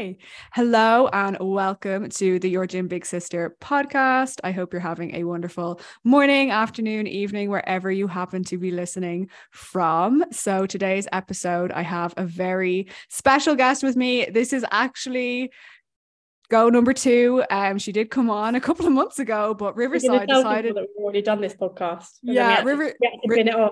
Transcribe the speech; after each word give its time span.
Hi. 0.00 0.16
Hello 0.54 1.10
and 1.12 1.36
welcome 1.40 2.08
to 2.08 2.38
the 2.38 2.48
Your 2.48 2.66
Gym 2.66 2.88
Big 2.88 3.04
Sister 3.04 3.54
podcast. 3.60 4.40
I 4.42 4.50
hope 4.50 4.72
you're 4.72 4.80
having 4.80 5.14
a 5.16 5.24
wonderful 5.24 5.78
morning, 6.04 6.50
afternoon, 6.50 7.06
evening, 7.06 7.50
wherever 7.50 7.90
you 7.90 8.06
happen 8.06 8.42
to 8.44 8.56
be 8.56 8.70
listening 8.70 9.28
from. 9.50 10.24
So, 10.32 10.64
today's 10.64 11.06
episode, 11.12 11.70
I 11.70 11.82
have 11.82 12.14
a 12.16 12.24
very 12.24 12.88
special 13.10 13.54
guest 13.54 13.82
with 13.82 13.94
me. 13.94 14.24
This 14.24 14.54
is 14.54 14.64
actually 14.70 15.50
go 16.48 16.70
number 16.70 16.94
two. 16.94 17.44
Um, 17.50 17.76
she 17.76 17.92
did 17.92 18.10
come 18.10 18.30
on 18.30 18.54
a 18.54 18.60
couple 18.60 18.86
of 18.86 18.92
months 18.92 19.18
ago, 19.18 19.52
but 19.52 19.76
Riverside 19.76 20.28
decided 20.28 20.76
that 20.76 20.86
we've 20.96 21.04
already 21.04 21.20
done 21.20 21.42
this 21.42 21.54
podcast. 21.54 22.20
Yeah, 22.22 22.62
River. 22.62 22.90
To, 22.90 23.70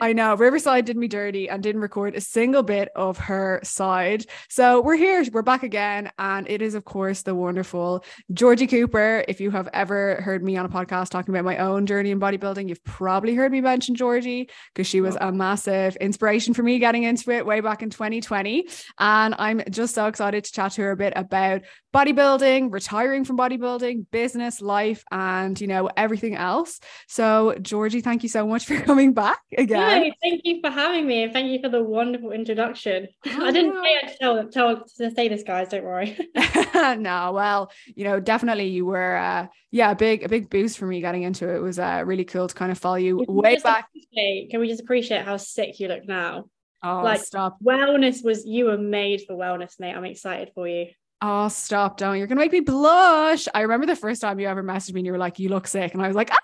I 0.00 0.12
know 0.12 0.34
Riverside 0.34 0.84
did 0.84 0.96
me 0.96 1.06
dirty 1.06 1.48
and 1.48 1.62
didn't 1.62 1.80
record 1.80 2.14
a 2.16 2.20
single 2.20 2.62
bit 2.62 2.88
of 2.96 3.16
her 3.18 3.60
side. 3.62 4.26
So 4.48 4.80
we're 4.80 4.96
here, 4.96 5.24
we're 5.32 5.42
back 5.42 5.62
again, 5.62 6.10
and 6.18 6.48
it 6.48 6.62
is 6.62 6.74
of 6.74 6.84
course 6.84 7.22
the 7.22 7.34
wonderful 7.34 8.04
Georgie 8.32 8.66
Cooper. 8.66 9.24
If 9.28 9.40
you 9.40 9.50
have 9.52 9.68
ever 9.72 10.16
heard 10.16 10.42
me 10.42 10.56
on 10.56 10.66
a 10.66 10.68
podcast 10.68 11.10
talking 11.10 11.32
about 11.32 11.44
my 11.44 11.58
own 11.58 11.86
journey 11.86 12.10
in 12.10 12.18
bodybuilding, 12.18 12.68
you've 12.68 12.82
probably 12.84 13.34
heard 13.34 13.52
me 13.52 13.60
mention 13.60 13.94
Georgie 13.94 14.50
because 14.74 14.86
she 14.86 15.00
was 15.00 15.16
a 15.20 15.30
massive 15.30 15.94
inspiration 15.96 16.54
for 16.54 16.62
me 16.62 16.78
getting 16.78 17.04
into 17.04 17.30
it 17.30 17.46
way 17.46 17.60
back 17.60 17.82
in 17.82 17.90
2020. 17.90 18.66
And 18.98 19.34
I'm 19.38 19.62
just 19.70 19.94
so 19.94 20.06
excited 20.06 20.44
to 20.44 20.52
chat 20.52 20.72
to 20.72 20.82
her 20.82 20.90
a 20.92 20.96
bit 20.96 21.12
about 21.14 21.62
bodybuilding, 21.94 22.72
retiring 22.72 23.24
from 23.24 23.38
bodybuilding, 23.38 24.06
business, 24.10 24.60
life, 24.60 25.04
and 25.10 25.58
you 25.60 25.66
know, 25.66 25.88
everything 25.96 26.34
else. 26.34 26.80
So, 27.06 27.54
Georgie, 27.62 28.00
thank 28.00 28.22
you 28.22 28.28
so 28.28 28.46
much 28.46 28.66
for 28.66 28.78
coming 28.80 29.12
back 29.14 29.38
again. 29.56 29.67
No, 29.70 30.10
thank 30.22 30.42
you 30.44 30.60
for 30.60 30.70
having 30.70 31.06
me 31.06 31.24
and 31.24 31.32
thank 31.32 31.50
you 31.50 31.60
for 31.60 31.68
the 31.68 31.82
wonderful 31.82 32.32
introduction. 32.32 33.08
Oh, 33.26 33.46
I 33.46 33.50
didn't 33.50 33.82
say 33.82 34.08
to 34.08 34.18
tell, 34.18 34.48
tell 34.48 34.84
to 34.98 35.10
say 35.10 35.28
this, 35.28 35.42
guys, 35.42 35.68
don't 35.68 35.84
worry. 35.84 36.18
no, 36.74 37.32
well, 37.32 37.70
you 37.86 38.04
know, 38.04 38.20
definitely 38.20 38.68
you 38.68 38.86
were 38.86 39.16
uh 39.16 39.46
yeah, 39.70 39.90
a 39.90 39.96
big 39.96 40.24
a 40.24 40.28
big 40.28 40.50
boost 40.50 40.78
for 40.78 40.86
me 40.86 41.00
getting 41.00 41.22
into 41.22 41.48
it. 41.48 41.56
It 41.56 41.62
was 41.62 41.78
uh 41.78 42.02
really 42.06 42.24
cool 42.24 42.48
to 42.48 42.54
kind 42.54 42.72
of 42.72 42.78
follow 42.78 42.96
you 42.96 43.24
can 43.24 43.34
way 43.34 43.58
back. 43.58 43.88
Can 44.14 44.60
we 44.60 44.68
just 44.68 44.82
appreciate 44.82 45.24
how 45.24 45.36
sick 45.36 45.78
you 45.80 45.88
look 45.88 46.06
now? 46.06 46.44
Oh, 46.82 47.02
like 47.02 47.20
stop. 47.20 47.58
Wellness 47.62 48.24
was 48.24 48.46
you 48.46 48.66
were 48.66 48.78
made 48.78 49.22
for 49.26 49.34
wellness, 49.34 49.80
mate. 49.80 49.94
I'm 49.94 50.04
excited 50.04 50.52
for 50.54 50.68
you. 50.68 50.86
Oh, 51.20 51.48
stop, 51.48 51.96
don't. 51.96 52.16
You're 52.16 52.28
going 52.28 52.36
to 52.38 52.44
make 52.44 52.52
me 52.52 52.60
blush. 52.60 53.48
I 53.52 53.62
remember 53.62 53.86
the 53.86 53.96
first 53.96 54.20
time 54.20 54.38
you 54.38 54.46
ever 54.46 54.62
messaged 54.62 54.92
me 54.92 55.00
and 55.00 55.06
you 55.06 55.12
were 55.12 55.18
like, 55.18 55.40
you 55.40 55.48
look 55.48 55.66
sick. 55.66 55.92
And 55.92 56.00
I 56.00 56.06
was 56.06 56.14
like, 56.14 56.30
ah, 56.30 56.38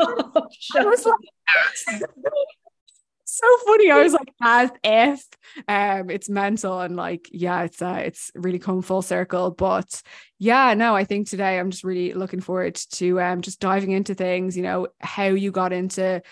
up, 0.00 0.48
I 0.76 0.84
was 0.84 1.06
like, 1.06 2.00
so 3.24 3.46
funny. 3.66 3.90
I 3.90 4.02
was 4.02 4.12
like, 4.12 4.32
as 4.42 4.70
if 4.82 5.24
um 5.68 6.10
it's 6.10 6.28
mental 6.28 6.80
and 6.80 6.96
like, 6.96 7.28
yeah, 7.32 7.62
it's 7.62 7.82
uh 7.82 8.02
it's 8.04 8.30
really 8.34 8.58
come 8.58 8.82
full 8.82 9.02
circle. 9.02 9.50
But 9.50 10.02
yeah, 10.38 10.74
no, 10.74 10.94
I 10.94 11.04
think 11.04 11.28
today 11.28 11.58
I'm 11.58 11.70
just 11.70 11.84
really 11.84 12.14
looking 12.14 12.40
forward 12.40 12.76
to 12.92 13.20
um 13.20 13.42
just 13.42 13.60
diving 13.60 13.90
into 13.90 14.14
things, 14.14 14.56
you 14.56 14.62
know, 14.62 14.88
how 15.00 15.26
you 15.26 15.50
got 15.50 15.72
into 15.72 16.22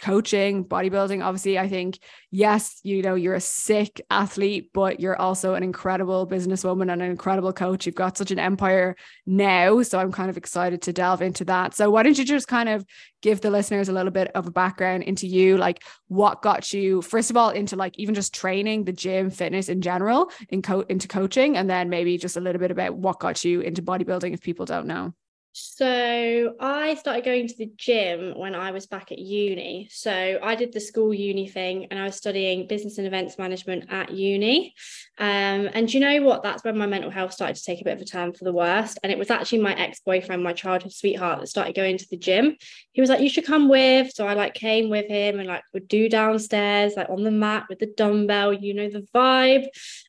coaching, 0.00 0.64
bodybuilding. 0.64 1.24
Obviously, 1.24 1.58
I 1.58 1.68
think, 1.68 1.98
yes, 2.30 2.80
you 2.82 3.02
know, 3.02 3.14
you're 3.14 3.34
a 3.34 3.40
sick 3.40 4.00
athlete, 4.10 4.70
but 4.72 5.00
you're 5.00 5.20
also 5.20 5.54
an 5.54 5.62
incredible 5.62 6.26
businesswoman 6.26 6.92
and 6.92 7.02
an 7.02 7.10
incredible 7.10 7.52
coach. 7.52 7.86
You've 7.86 7.94
got 7.94 8.16
such 8.16 8.30
an 8.30 8.38
empire 8.38 8.96
now. 9.26 9.82
So 9.82 9.98
I'm 9.98 10.12
kind 10.12 10.30
of 10.30 10.36
excited 10.36 10.82
to 10.82 10.92
delve 10.92 11.22
into 11.22 11.44
that. 11.46 11.74
So 11.74 11.90
why 11.90 12.02
don't 12.02 12.18
you 12.18 12.24
just 12.24 12.48
kind 12.48 12.68
of 12.68 12.84
give 13.22 13.40
the 13.40 13.50
listeners 13.50 13.88
a 13.88 13.92
little 13.92 14.10
bit 14.10 14.30
of 14.34 14.46
a 14.46 14.50
background 14.50 15.04
into 15.04 15.26
you, 15.26 15.56
like 15.56 15.82
what 16.08 16.42
got 16.42 16.72
you, 16.72 17.02
first 17.02 17.30
of 17.30 17.36
all, 17.36 17.50
into 17.50 17.76
like 17.76 17.98
even 17.98 18.14
just 18.14 18.34
training, 18.34 18.84
the 18.84 18.92
gym, 18.92 19.30
fitness 19.30 19.68
in 19.68 19.80
general, 19.80 20.30
in 20.48 20.60
co- 20.62 20.84
into 20.88 21.08
coaching, 21.08 21.56
and 21.56 21.70
then 21.70 21.88
maybe 21.88 22.18
just 22.18 22.36
a 22.36 22.40
little 22.40 22.60
bit 22.60 22.70
about 22.70 22.96
what 22.96 23.20
got 23.20 23.44
you 23.44 23.60
into 23.60 23.82
bodybuilding 23.82 24.34
if 24.34 24.40
people 24.40 24.66
don't 24.66 24.86
know. 24.86 25.14
So 25.54 26.54
I 26.60 26.94
started 26.94 27.24
going 27.24 27.46
to 27.46 27.56
the 27.58 27.70
gym 27.76 28.38
when 28.38 28.54
I 28.54 28.70
was 28.70 28.86
back 28.86 29.12
at 29.12 29.18
uni. 29.18 29.88
So 29.90 30.38
I 30.42 30.54
did 30.54 30.72
the 30.72 30.80
school 30.80 31.12
uni 31.12 31.46
thing 31.46 31.88
and 31.90 32.00
I 32.00 32.04
was 32.04 32.16
studying 32.16 32.66
business 32.66 32.96
and 32.96 33.06
events 33.06 33.36
management 33.36 33.84
at 33.90 34.10
uni. 34.10 34.74
Um, 35.18 35.68
and 35.74 35.92
you 35.92 36.00
know 36.00 36.22
what? 36.22 36.42
That's 36.42 36.64
when 36.64 36.78
my 36.78 36.86
mental 36.86 37.10
health 37.10 37.34
started 37.34 37.56
to 37.56 37.64
take 37.64 37.82
a 37.82 37.84
bit 37.84 37.94
of 37.96 38.00
a 38.00 38.06
turn 38.06 38.32
for 38.32 38.44
the 38.44 38.52
worst. 38.52 38.98
And 39.02 39.12
it 39.12 39.18
was 39.18 39.30
actually 39.30 39.58
my 39.58 39.74
ex-boyfriend, 39.74 40.42
my 40.42 40.54
childhood 40.54 40.92
sweetheart, 40.92 41.40
that 41.40 41.48
started 41.48 41.76
going 41.76 41.98
to 41.98 42.08
the 42.08 42.16
gym. 42.16 42.56
He 42.92 43.02
was 43.02 43.10
like, 43.10 43.20
you 43.20 43.28
should 43.28 43.44
come 43.44 43.68
with. 43.68 44.10
So 44.14 44.26
I 44.26 44.32
like 44.32 44.54
came 44.54 44.88
with 44.88 45.06
him 45.06 45.38
and 45.38 45.46
like 45.48 45.64
would 45.74 45.86
do 45.86 46.08
downstairs, 46.08 46.94
like 46.96 47.10
on 47.10 47.24
the 47.24 47.30
mat 47.30 47.66
with 47.68 47.78
the 47.78 47.92
dumbbell, 47.94 48.54
you 48.54 48.72
know, 48.72 48.88
the 48.88 49.06
vibe. 49.14 49.66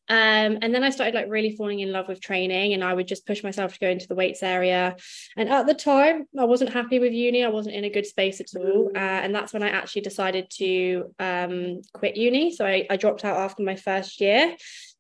Um, 0.10 0.60
and 0.62 0.76
then 0.76 0.84
I 0.84 0.90
started 0.90 1.16
like 1.16 1.30
really 1.30 1.56
falling 1.56 1.80
in 1.80 1.92
love 1.92 2.10
with 2.10 2.20
training 2.20 2.74
and 2.74 2.84
I 2.84 2.94
would 2.94 3.08
just 3.08 3.26
push 3.26 3.42
myself 3.42 3.74
to 3.74 3.80
go 3.80 3.88
into 3.88 4.08
the 4.08 4.16
weights 4.16 4.44
area 4.44 4.98
and 5.38 5.50
at 5.50 5.66
the 5.66 5.74
time, 5.74 6.26
I 6.38 6.46
wasn't 6.46 6.74
happy 6.74 7.00
with 7.00 7.14
uni. 7.14 7.44
I 7.44 7.50
wasn't 7.50 7.76
in 7.76 7.86
a 7.86 7.90
good 7.90 8.06
space 8.06 8.40
at 8.40 8.48
all. 8.56 8.92
Uh, 8.96 9.00
and 9.00 9.34
that's 9.34 9.54
when 9.54 9.64
I 9.64 9.70
actually 9.70 10.02
decided 10.02 10.50
to 10.58 11.14
um, 11.20 11.82
quit 11.94 12.18
uni. 12.18 12.54
So 12.54 12.66
I, 12.66 12.86
I 12.90 12.98
dropped 12.98 13.26
out 13.26 13.38
after 13.38 13.64
my 13.64 13.76
first 13.76 14.20
year. 14.20 14.56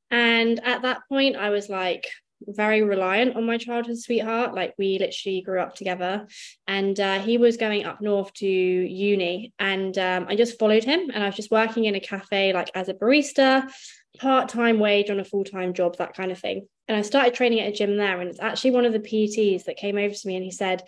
And 0.09 0.63
at 0.63 0.83
that 0.83 1.01
point, 1.09 1.35
I 1.35 1.49
was 1.49 1.69
like, 1.69 2.07
very 2.45 2.81
reliant 2.81 3.37
on 3.37 3.45
my 3.45 3.57
childhood 3.57 3.97
sweetheart. 3.97 4.53
Like 4.53 4.73
we 4.77 4.99
literally 4.99 5.41
grew 5.41 5.61
up 5.61 5.75
together, 5.75 6.27
and 6.67 6.99
uh, 6.99 7.19
he 7.19 7.37
was 7.37 7.55
going 7.55 7.85
up 7.85 8.01
north 8.01 8.33
to 8.33 8.45
uni, 8.45 9.53
and 9.59 9.97
um, 9.97 10.25
I 10.27 10.35
just 10.35 10.59
followed 10.59 10.83
him. 10.83 11.09
And 11.13 11.23
I 11.23 11.27
was 11.27 11.35
just 11.35 11.51
working 11.51 11.85
in 11.85 11.95
a 11.95 12.01
cafe, 12.01 12.51
like 12.51 12.69
as 12.75 12.89
a 12.89 12.93
barista, 12.93 13.71
part 14.19 14.49
time 14.49 14.79
wage 14.79 15.09
on 15.09 15.19
a 15.19 15.25
full 15.25 15.43
time 15.43 15.73
job, 15.73 15.97
that 15.97 16.15
kind 16.15 16.31
of 16.31 16.39
thing 16.39 16.67
and 16.87 16.97
I 16.97 17.01
started 17.01 17.33
training 17.33 17.61
at 17.61 17.69
a 17.69 17.71
gym 17.71 17.97
there. 17.97 18.19
And 18.19 18.29
it's 18.29 18.39
actually 18.39 18.71
one 18.71 18.85
of 18.85 18.93
the 18.93 18.99
PTs 18.99 19.65
that 19.65 19.77
came 19.77 19.97
over 19.97 20.13
to 20.13 20.27
me 20.27 20.35
and 20.35 20.43
he 20.43 20.51
said, 20.51 20.83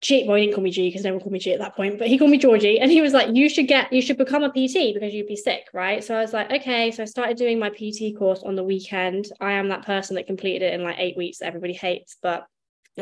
G, 0.00 0.24
well, 0.26 0.36
he 0.36 0.44
didn't 0.44 0.54
call 0.54 0.62
me 0.62 0.70
G 0.70 0.88
because 0.88 1.02
no 1.02 1.10
one 1.10 1.20
called 1.20 1.32
me 1.32 1.40
G 1.40 1.52
at 1.52 1.58
that 1.58 1.74
point, 1.74 1.98
but 1.98 2.06
he 2.06 2.18
called 2.18 2.30
me 2.30 2.38
Georgie. 2.38 2.78
And 2.78 2.90
he 2.90 3.00
was 3.00 3.12
like, 3.12 3.34
You 3.34 3.48
should 3.48 3.66
get, 3.66 3.92
you 3.92 4.00
should 4.00 4.16
become 4.16 4.44
a 4.44 4.48
PT 4.48 4.94
because 4.94 5.12
you'd 5.12 5.26
be 5.26 5.36
sick, 5.36 5.66
right? 5.74 6.04
So 6.04 6.14
I 6.14 6.20
was 6.20 6.32
like, 6.32 6.52
Okay. 6.52 6.92
So 6.92 7.02
I 7.02 7.06
started 7.06 7.36
doing 7.36 7.58
my 7.58 7.68
PT 7.68 8.16
course 8.16 8.42
on 8.44 8.54
the 8.54 8.62
weekend. 8.62 9.26
I 9.40 9.52
am 9.52 9.68
that 9.68 9.84
person 9.84 10.14
that 10.16 10.28
completed 10.28 10.62
it 10.62 10.74
in 10.74 10.84
like 10.84 10.96
eight 10.98 11.16
weeks 11.16 11.38
that 11.38 11.46
everybody 11.46 11.74
hates, 11.74 12.16
but 12.22 12.46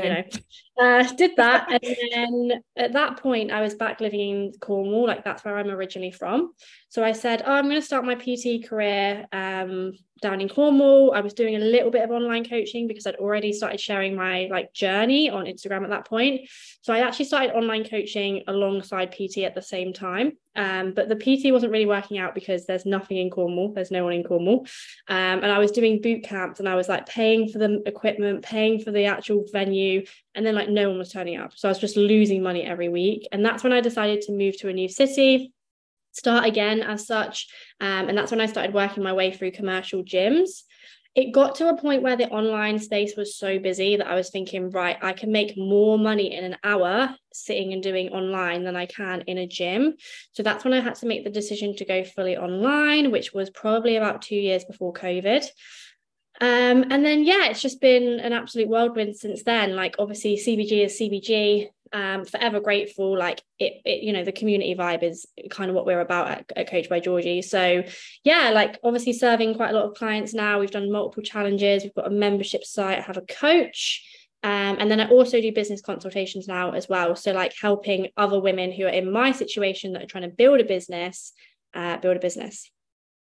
you 0.03 0.11
know 0.11 0.23
uh, 0.79 1.03
did 1.15 1.33
that 1.37 1.69
and 1.71 1.97
then 2.13 2.63
at 2.77 2.93
that 2.93 3.17
point 3.19 3.51
i 3.51 3.61
was 3.61 3.75
back 3.75 4.01
living 4.01 4.21
in 4.21 4.53
cornwall 4.61 5.07
like 5.07 5.25
that's 5.25 5.45
where 5.45 5.57
i'm 5.57 5.71
originally 5.71 6.11
from 6.11 6.53
so 6.89 7.05
i 7.05 7.13
said 7.13 7.43
oh 7.47 7.53
i'm 7.53 7.65
going 7.65 7.81
to 7.81 7.87
start 7.87 8.05
my 8.05 8.15
pt 8.15 8.69
career 8.69 9.27
um, 9.33 9.93
down 10.23 10.41
in 10.41 10.49
cornwall. 10.49 11.13
I 11.15 11.21
was 11.21 11.35
doing 11.35 11.57
a 11.57 11.59
little 11.59 11.91
bit 11.91 12.03
of 12.03 12.11
online 12.11 12.45
coaching 12.45 12.87
because 12.89 13.07
i'd 13.07 13.17
already 13.17 13.53
started 13.53 13.81
sharing 13.81 14.15
my 14.15 14.49
like 14.51 14.73
journey 14.73 15.29
on 15.29 15.45
instagram 15.45 15.85
at 15.85 15.91
that 15.91 16.07
point. 16.07 16.49
So 16.81 16.93
i 16.93 17.01
actually 17.01 17.27
started 17.27 17.55
online 17.55 17.85
coaching 17.85 18.43
alongside 18.47 19.13
pt 19.13 19.39
at 19.39 19.55
the 19.55 19.63
same 19.63 19.93
time. 19.93 20.33
Um, 20.55 20.95
but 20.95 21.11
the 21.11 21.17
pt 21.17 21.53
wasn't 21.53 21.73
really 21.73 21.87
working 21.87 22.19
out 22.19 22.35
because 22.35 22.65
there's 22.65 22.87
nothing 22.87 23.19
in 23.19 23.29
cornwall. 23.29 23.75
There's 23.75 23.91
no 23.91 24.05
one 24.05 24.15
in 24.15 24.25
cornwall. 24.25 24.67
Um, 25.09 25.43
and 25.43 25.47
i 25.47 25.59
was 25.59 25.71
doing 25.71 26.01
boot 26.01 26.25
camps 26.25 26.61
and 26.61 26.69
i 26.69 26.75
was 26.75 26.89
like 26.89 27.07
paying 27.07 27.49
for 27.49 27.59
the 27.59 27.83
equipment 27.87 28.43
paying 28.43 28.81
for 28.81 28.91
the 28.91 29.05
actual 29.05 29.45
venue 29.53 30.05
and 30.35 30.47
then 30.47 30.55
like 30.55 30.71
no 30.71 30.89
one 30.89 30.99
was 30.99 31.13
turning 31.13 31.37
up. 31.37 31.53
So 31.55 31.69
i 31.69 31.71
was 31.71 31.79
just 31.79 31.97
losing 31.97 32.43
money 32.43 32.63
every 32.63 32.89
week. 32.89 33.29
And 33.33 33.45
that's 33.45 33.63
when 33.63 33.73
i 33.73 33.81
decided 33.83 34.23
to 34.23 34.33
move 34.33 34.57
to 34.59 34.69
a 34.69 34.73
new 34.73 34.89
city 34.89 35.53
start 36.17 36.47
again 36.47 36.81
as 36.81 37.07
such 37.07 37.47
um, 37.81 38.09
and 38.09 38.17
that's 38.17 38.31
when 38.31 38.41
i 38.41 38.47
started 38.47 38.75
working 38.75 39.03
my 39.03 39.13
way 39.13 39.33
through 39.33 39.51
commercial 39.51 40.03
gyms 40.03 40.63
it 41.17 41.33
got 41.33 41.55
to 41.55 41.71
a 41.71 41.77
point 41.77 42.03
where 42.03 42.17
the 42.17 42.29
online 42.29 42.79
space 42.79 43.17
was 43.17 43.35
so 43.35 43.59
busy 43.59 43.97
that 43.97 44.07
I 44.07 44.15
was 44.15 44.29
thinking, 44.29 44.71
right, 44.71 44.99
I 45.01 45.15
can 45.15 45.33
make 45.33 45.57
more 45.57 45.99
money 45.99 46.35
in 46.35 46.45
an 46.45 46.59
hour 46.63 47.17
sitting 47.33 47.73
and 47.73 47.83
doing 47.83 48.11
online 48.11 48.65
than 48.65 48.77
I 48.77 48.85
can 48.85 49.23
in 49.23 49.39
a 49.39 49.47
gym. 49.47 49.95
So 50.33 50.43
that's 50.43 50.63
when 50.63 50.75
I 50.75 50.81
had 50.81 50.97
to 50.97 51.07
make 51.07 51.25
the 51.25 51.31
decision 51.31 51.75
to 51.77 51.87
go 51.87 52.05
fully 52.05 52.37
online, 52.37 53.11
which 53.11 53.33
was 53.33 53.49
probably 53.49 53.97
about 53.97 54.21
two 54.21 54.37
years 54.37 54.65
before 54.65 54.93
COVID. 54.93 55.47
Um, 56.41 56.85
and 56.91 57.05
then 57.05 57.25
yeah, 57.25 57.47
it's 57.47 57.63
just 57.63 57.81
been 57.81 58.21
an 58.21 58.33
absolute 58.33 58.69
whirlwind 58.69 59.17
since 59.17 59.43
then. 59.43 59.75
Like 59.75 59.97
obviously 59.99 60.37
CBG 60.37 60.85
is 60.85 60.99
CBG. 61.01 61.69
Um, 61.93 62.25
forever 62.25 62.59
grateful. 62.61 63.17
Like 63.17 63.43
it, 63.59 63.81
it, 63.85 64.03
you 64.03 64.13
know, 64.13 64.25
the 64.25 64.33
community 64.33 64.75
vibe 64.75 65.05
is 65.05 65.25
kind 65.51 65.71
of 65.71 65.77
what 65.77 65.87
we're 65.87 66.01
about 66.01 66.29
at, 66.29 66.53
at 66.57 66.71
Coach 66.71 66.89
by 66.89 67.01
Georgie. 67.01 67.43
So 67.43 67.85
yeah, 68.25 68.51
like 68.51 68.79
obviously 68.83 69.13
serving 69.13 69.55
quite 69.55 69.71
a 69.71 69.73
lot 69.73 69.85
of 69.85 69.95
clients 69.95 70.35
now. 70.35 70.59
We've 70.59 70.71
done 70.71 70.91
multiple 70.91 71.23
challenges. 71.23 71.85
We've 71.85 71.95
got 71.95 72.09
a 72.09 72.11
membership 72.11 72.65
site. 72.65 72.99
I 72.99 73.03
have 73.03 73.17
a 73.17 73.23
coach. 73.23 74.05
Um, 74.43 74.77
and 74.79 74.91
then 74.91 75.01
I 75.01 75.09
also 75.09 75.41
do 75.41 75.53
business 75.53 75.81
consultations 75.81 76.47
now 76.47 76.73
as 76.73 76.89
well. 76.89 77.17
So 77.17 77.33
like 77.33 77.55
helping 77.61 78.09
other 78.17 78.41
women 78.41 78.73
who 78.73 78.85
are 78.85 78.91
in 78.91 79.11
my 79.11 79.33
situation 79.33 79.93
that 79.93 80.03
are 80.03 80.07
trying 80.07 80.29
to 80.29 80.37
build 80.37 80.61
a 80.61 80.65
business, 80.65 81.33
uh, 81.73 81.97
build 81.99 82.17
a 82.17 82.21
business. 82.21 82.71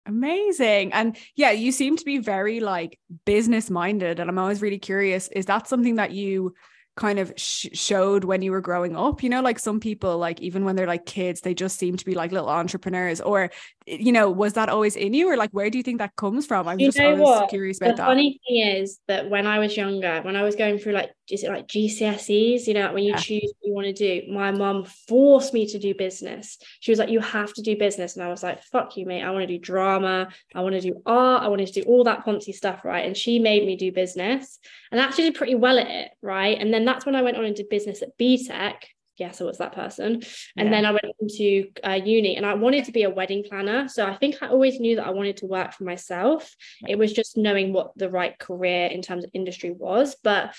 Amazing. 0.08 0.94
And 0.94 1.18
yeah, 1.36 1.52
you 1.52 1.72
seem 1.72 1.98
to 1.98 2.06
be 2.06 2.18
very 2.18 2.60
like 2.62 2.98
business 3.26 3.70
minded. 3.70 4.20
And 4.20 4.30
I'm 4.30 4.40
always 4.40 4.62
really 4.62 4.80
curious 4.80 5.28
is 5.30 5.46
that 5.48 5.68
something 5.68 5.96
that 5.96 6.12
you 6.12 6.54
kind 6.96 7.20
of 7.20 7.32
sh- 7.38 7.68
showed 7.74 8.24
when 8.24 8.42
you 8.42 8.52
were 8.52 8.60
growing 8.60 8.96
up 8.96 9.22
you 9.22 9.30
know 9.30 9.40
like 9.40 9.60
some 9.60 9.80
people 9.80 10.18
like 10.18 10.42
even 10.42 10.66
when 10.66 10.76
they're 10.76 10.88
like 10.88 11.06
kids 11.06 11.42
they 11.42 11.54
just 11.54 11.78
seem 11.78 11.96
to 11.96 12.04
be 12.04 12.16
like 12.16 12.32
little 12.32 12.50
entrepreneurs 12.50 13.22
or 13.22 13.52
you 13.86 14.12
know 14.12 14.32
was 14.32 14.54
that 14.54 14.68
always 14.68 14.96
in 14.96 15.14
you 15.14 15.30
or 15.30 15.38
like 15.38 15.52
where 15.52 15.70
do 15.70 15.78
you 15.78 15.84
think 15.84 16.00
that 16.00 16.16
comes 16.16 16.48
from 16.48 16.68
i'm 16.68 16.80
You 16.80 16.88
just 16.88 17.00
always 17.00 17.20
what? 17.20 17.50
curious 17.50 17.78
The 17.80 17.86
about 17.86 17.98
that 17.98 18.08
funny 18.08 18.40
thing 18.48 18.62
is 18.62 19.00
that 19.08 19.30
when 19.30 19.46
I 19.46 19.60
was 19.60 19.78
younger, 19.78 20.22
when 20.24 20.36
I 20.36 20.42
was 20.42 20.56
going 20.56 20.80
through 20.80 20.94
like, 20.94 21.12
is 21.30 21.44
it 21.44 21.50
like 21.50 21.68
GCSEs, 21.68 22.68
you 22.68 22.74
know, 22.74 22.94
when 22.94 23.04
you 23.04 23.12
Yeah. 23.12 23.20
choose 23.20 23.54
what 23.60 23.68
you 23.68 23.74
want 23.74 23.88
to 23.88 23.94
do, 23.94 24.32
my 24.32 24.52
mum 24.52 24.86
forced 24.86 25.54
me 25.54 25.68
to 25.68 25.80
do 25.80 25.94
business. 25.94 26.58
She 26.80 26.92
was 26.92 27.00
like, 27.00 27.10
you 27.10 27.20
have 27.20 27.54
to 27.54 27.62
do 27.62 27.78
business. 27.78 28.16
And 28.16 28.24
I 28.24 28.30
was 28.30 28.44
like, 28.44 28.64
fuck 28.64 28.96
you, 28.98 29.06
mate. 29.06 29.24
I 29.24 29.32
want 29.32 29.42
to 29.44 29.48
do 29.48 29.60
drama. 29.60 30.30
I 30.56 30.62
want 30.62 30.76
to 30.76 30.82
do 30.82 31.02
art. 31.06 31.44
I 31.44 31.48
wanted 31.50 31.68
to 31.68 31.82
do 31.82 31.88
all 31.88 32.04
that 32.06 32.26
poncy 32.26 32.54
stuff, 32.54 32.86
right? 32.86 33.06
And 33.06 33.16
she 33.16 33.40
made 33.40 33.66
me 33.66 33.76
do 33.76 33.92
business 33.92 34.60
and 34.92 35.02
I 35.02 35.04
actually 35.04 35.26
did 35.26 35.36
pretty 35.36 35.56
well 35.56 35.78
at 35.80 35.88
it, 35.88 36.12
right? 36.22 36.58
And 36.60 36.74
then 36.74 36.86
that's 36.86 37.06
when 37.06 37.16
I 37.16 37.22
went 37.22 37.38
on 37.38 37.46
and 37.46 37.56
did 37.56 37.70
business 37.70 38.02
at 38.02 38.18
BTEC. 38.18 38.74
Yes, 39.18 39.42
I 39.42 39.46
was 39.46 39.58
that 39.58 39.74
person. 39.74 40.22
And 40.56 40.68
Yeah. 40.68 40.70
then 40.70 40.86
I 40.86 40.92
went 40.92 41.06
into 41.20 41.70
uh, 41.84 41.94
uni 41.94 42.36
and 42.38 42.46
I 42.46 42.54
wanted 42.54 42.86
to 42.86 42.92
be 42.92 43.02
a 43.02 43.10
wedding 43.10 43.44
planner. 43.44 43.88
So 43.88 44.06
I 44.06 44.16
think 44.16 44.44
I 44.44 44.48
always 44.50 44.80
knew 44.80 44.98
that 44.98 45.08
I 45.08 45.10
wanted 45.10 45.38
to 45.38 45.48
work 45.48 45.74
for 45.74 45.86
myself. 45.86 46.56
It 46.88 47.00
was 47.00 47.14
just 47.14 47.36
knowing 47.36 47.74
what 47.74 47.98
the 47.98 48.12
right 48.12 48.38
career 48.38 48.86
in 48.86 49.02
terms 49.02 49.24
of 49.24 49.32
industry 49.34 49.72
was. 49.72 50.16
But 50.24 50.54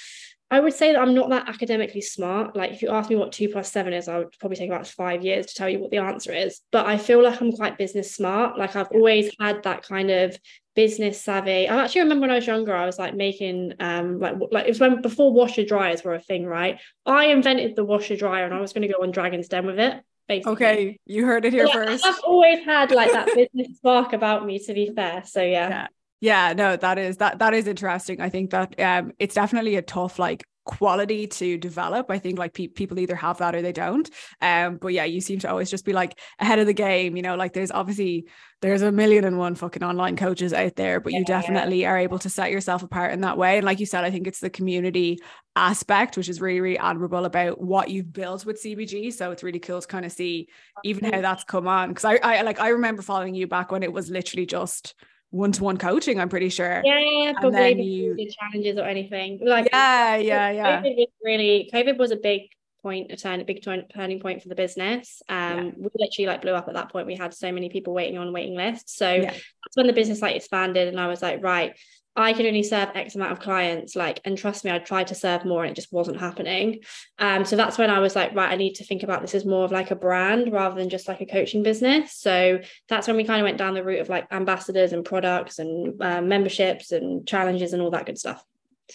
I 0.51 0.61
would 0.61 0.73
say 0.73 0.93
that 0.93 1.01
I'm 1.01 1.15
not 1.15 1.29
that 1.31 1.49
academically 1.49 2.01
smart. 2.01 2.57
Like 2.57 2.73
if 2.73 2.81
you 2.81 2.89
ask 2.89 3.11
me 3.11 3.17
what 3.17 3.33
two 3.33 3.51
plus 3.51 3.71
seven 3.71 3.93
is, 3.93 4.09
I 4.09 4.19
would 4.19 4.33
probably 4.39 4.57
take 4.57 4.71
about 4.71 4.87
five 4.87 5.23
years 5.23 5.47
to 5.47 5.55
tell 5.55 5.69
you 5.69 5.79
what 5.79 5.91
the 5.91 5.99
answer 5.99 6.33
is. 6.33 6.61
But 6.73 6.87
I 6.87 6.97
feel 6.97 7.23
like 7.23 7.41
I'm 7.41 7.53
quite 7.53 7.77
business 7.77 8.15
smart. 8.15 8.59
Like 8.59 8.75
I've 8.75 8.91
always 8.91 9.31
had 9.39 9.63
that 9.65 9.83
kind 9.83 10.11
of 10.11 10.39
business 10.75 11.21
savvy. 11.21 11.69
I 11.69 11.85
actually 11.85 12.03
remember 12.03 12.23
when 12.23 12.31
I 12.31 12.37
was 12.37 12.47
younger, 12.47 12.75
I 12.75 12.87
was 12.87 12.99
like 12.99 13.15
making 13.15 13.75
um 13.81 14.21
like 14.21 14.37
like 14.51 14.65
it 14.65 14.71
was 14.71 14.81
when 14.81 15.03
before 15.03 15.33
washer 15.33 15.65
dryers 15.65 16.03
were 16.03 16.15
a 16.15 16.21
thing, 16.21 16.47
right? 16.47 16.81
I 17.05 17.27
invented 17.27 17.77
the 17.77 17.85
washer 17.85 18.17
dryer 18.17 18.47
and 18.47 18.55
I 18.55 18.61
was 18.61 18.73
going 18.73 18.89
to 18.89 18.93
go 18.93 19.03
on 19.03 19.11
Dragon's 19.11 19.49
Den 19.49 19.67
with 19.67 19.79
it. 19.79 20.03
Basically. 20.29 20.53
okay 20.53 20.99
you 21.07 21.25
heard 21.25 21.47
it 21.47 21.55
here 21.55 21.67
Yeah, 21.67 21.73
first 21.73 22.05
I've 22.05 22.21
always 22.23 22.63
had 22.63 22.91
like 22.91 23.13
that 23.13 23.29
business 23.35 23.79
spark 23.79 24.13
about 24.13 24.45
me, 24.45 24.59
to 24.59 24.75
be 24.75 24.93
fair. 24.95 25.25
So 25.25 25.43
yeah. 25.43 25.69
yeah 25.69 25.87
yeah 26.21 26.53
no 26.53 26.77
that 26.77 26.99
is 26.99 27.17
that 27.19 27.39
that 27.39 27.55
is 27.55 27.67
interesting. 27.67 28.21
I 28.21 28.29
think 28.29 28.51
that 28.51 28.79
um 28.81 29.13
it's 29.19 29.35
definitely 29.35 29.77
a 29.77 29.83
tough 29.83 30.19
like 30.19 30.45
quality 30.65 31.27
to 31.27 31.57
develop. 31.57 32.11
I 32.11 32.19
think 32.19 32.39
like 32.39 32.53
pe- 32.53 32.67
people 32.67 32.99
either 32.99 33.17
have 33.17 33.39
that 33.39 33.55
or 33.55 33.63
they 33.63 33.73
don't. 33.73 34.09
Um 34.43 34.77
but 34.77 34.89
yeah 34.89 35.05
you 35.05 35.21
seem 35.23 35.39
to 35.41 35.49
always 35.51 35.71
just 35.71 35.85
be 35.87 35.95
like 35.95 36.19
ahead 36.39 36.59
of 36.59 36.67
the 36.67 36.75
game 36.75 37.17
you 37.17 37.23
know 37.23 37.37
like 37.37 37.55
there's 37.55 37.71
obviously 37.71 38.27
there's 38.61 38.83
a 38.83 38.93
million 38.93 39.25
and 39.25 39.39
one 39.39 39.55
fucking 39.55 39.83
online 39.83 40.17
coaches 40.17 40.53
out 40.53 40.75
there 40.77 41.01
but 41.01 41.13
you 41.15 41.21
Yeah. 41.21 41.25
definitely 41.41 41.87
are 41.87 41.97
able 41.97 42.19
to 42.19 42.29
set 42.29 42.51
yourself 42.51 42.83
apart 42.83 43.13
in 43.13 43.23
that 43.23 43.39
way. 43.39 43.57
And 43.57 43.65
like 43.65 43.81
you 43.81 43.87
said 43.87 44.05
i 44.05 44.11
think 44.11 44.27
it's 44.27 44.41
the 44.41 44.51
community 44.51 45.19
aspect 45.57 46.17
which 46.17 46.29
is 46.29 46.41
really 46.41 46.61
really 46.61 46.79
admirable 46.79 47.25
about 47.25 47.61
what 47.61 47.89
you've 47.89 48.13
built 48.13 48.45
with 48.45 48.63
cbg 48.63 49.13
so 49.13 49.31
it's 49.31 49.43
really 49.43 49.59
cool 49.59 49.81
to 49.81 49.87
kind 49.87 50.05
of 50.05 50.13
see 50.13 50.49
even 50.85 51.11
how 51.13 51.21
that's 51.21 51.45
come 51.45 51.67
on. 51.67 51.89
Because 51.89 52.05
I, 52.05 52.17
I 52.17 52.43
like 52.43 52.61
i 52.61 52.69
remember 52.69 53.03
following 53.03 53.35
you 53.35 53.47
back 53.47 53.73
when 53.73 53.83
it 53.83 53.93
was 53.93 54.11
literally 54.11 54.47
just 54.47 54.95
one-to-one 55.31 55.77
coaching 55.77 56.19
i'm 56.19 56.29
pretty 56.31 56.49
sure 56.49 56.81
Yeah, 56.85 57.33
probably 57.41 57.83
you- 57.83 58.17
challenges 58.41 58.79
or 58.79 58.85
anything. 58.85 59.41
Like 59.43 59.69
yeah 59.73 60.17
yeah 60.17 60.51
yeah 60.51 60.83
COVID 60.83 60.97
was 60.97 61.09
really 61.23 61.71
COVID 61.73 61.99
was 61.99 62.11
a 62.13 62.17
big 62.17 62.43
point, 62.81 63.11
a 63.11 63.17
turn, 63.17 63.41
a 63.41 63.45
big 63.45 63.61
turn, 63.63 63.85
turning 63.93 64.21
point 64.21 64.41
for 64.41 64.49
the 64.49 64.55
business. 64.55 65.21
Um, 65.29 65.37
Yeah. 65.37 65.71
we 65.79 65.89
literally 65.97 66.27
like 66.29 66.43
blew 66.43 66.53
up 66.53 66.69
at 66.69 66.75
that 66.75 66.93
point. 66.93 67.09
We 67.09 67.17
had 67.17 67.35
so 67.35 67.51
many 67.51 67.69
people 67.71 67.93
waiting 67.93 68.17
on 68.19 68.33
waiting 68.33 68.55
lists. 68.55 68.97
So 68.97 69.13
Yeah. 69.15 69.33
that's 69.33 69.77
when 69.77 69.89
the 69.89 69.93
business 69.93 70.23
like 70.23 70.37
expanded, 70.37 70.87
and 70.87 70.99
I 71.01 71.09
was 71.09 71.21
like, 71.21 71.43
right, 71.43 71.77
I 72.19 72.33
could 72.33 72.47
only 72.47 72.65
serve 72.65 72.91
X 72.95 73.15
amount 73.15 73.31
of 73.31 73.39
clients. 73.39 73.95
Like, 73.95 74.21
and 74.25 74.37
trust 74.37 74.65
me, 74.65 74.73
I 74.73 74.79
tried 74.81 75.07
to 75.07 75.15
serve 75.15 75.45
more, 75.45 75.63
and 75.63 75.71
it 75.71 75.75
just 75.75 75.93
wasn't 75.93 76.19
happening. 76.19 76.81
Um, 77.19 77.45
so 77.45 77.55
that's 77.55 77.79
when 77.79 77.91
I 77.91 78.01
was 78.01 78.17
like, 78.17 78.35
right, 78.35 78.51
I 78.51 78.57
need 78.57 78.75
to 78.75 78.85
think 78.85 79.05
about 79.05 79.23
this 79.23 79.37
as 79.37 79.47
more 79.47 79.65
of 79.65 79.71
like 79.71 79.93
a 79.93 79.97
brand 79.97 80.53
rather 80.53 80.75
than 80.75 80.91
just 80.91 81.07
like 81.07 81.21
a 81.21 81.27
coaching 81.27 81.63
business. 81.63 82.15
So 82.15 82.59
that's 82.89 83.07
when 83.07 83.17
we 83.17 83.25
kind 83.25 83.41
of 83.41 83.45
went 83.45 83.57
down 83.57 83.75
the 83.75 83.85
route 83.85 84.01
of 84.01 84.09
like 84.09 84.27
ambassadors 84.33 84.93
and 84.93 85.05
products 85.05 85.61
and 85.61 86.03
uh, 86.03 86.21
memberships 86.21 86.91
and 86.91 87.27
challenges 87.27 87.73
and 87.73 87.81
all 87.81 87.93
that 87.93 88.07
good 88.07 88.19
stuff. 88.19 88.45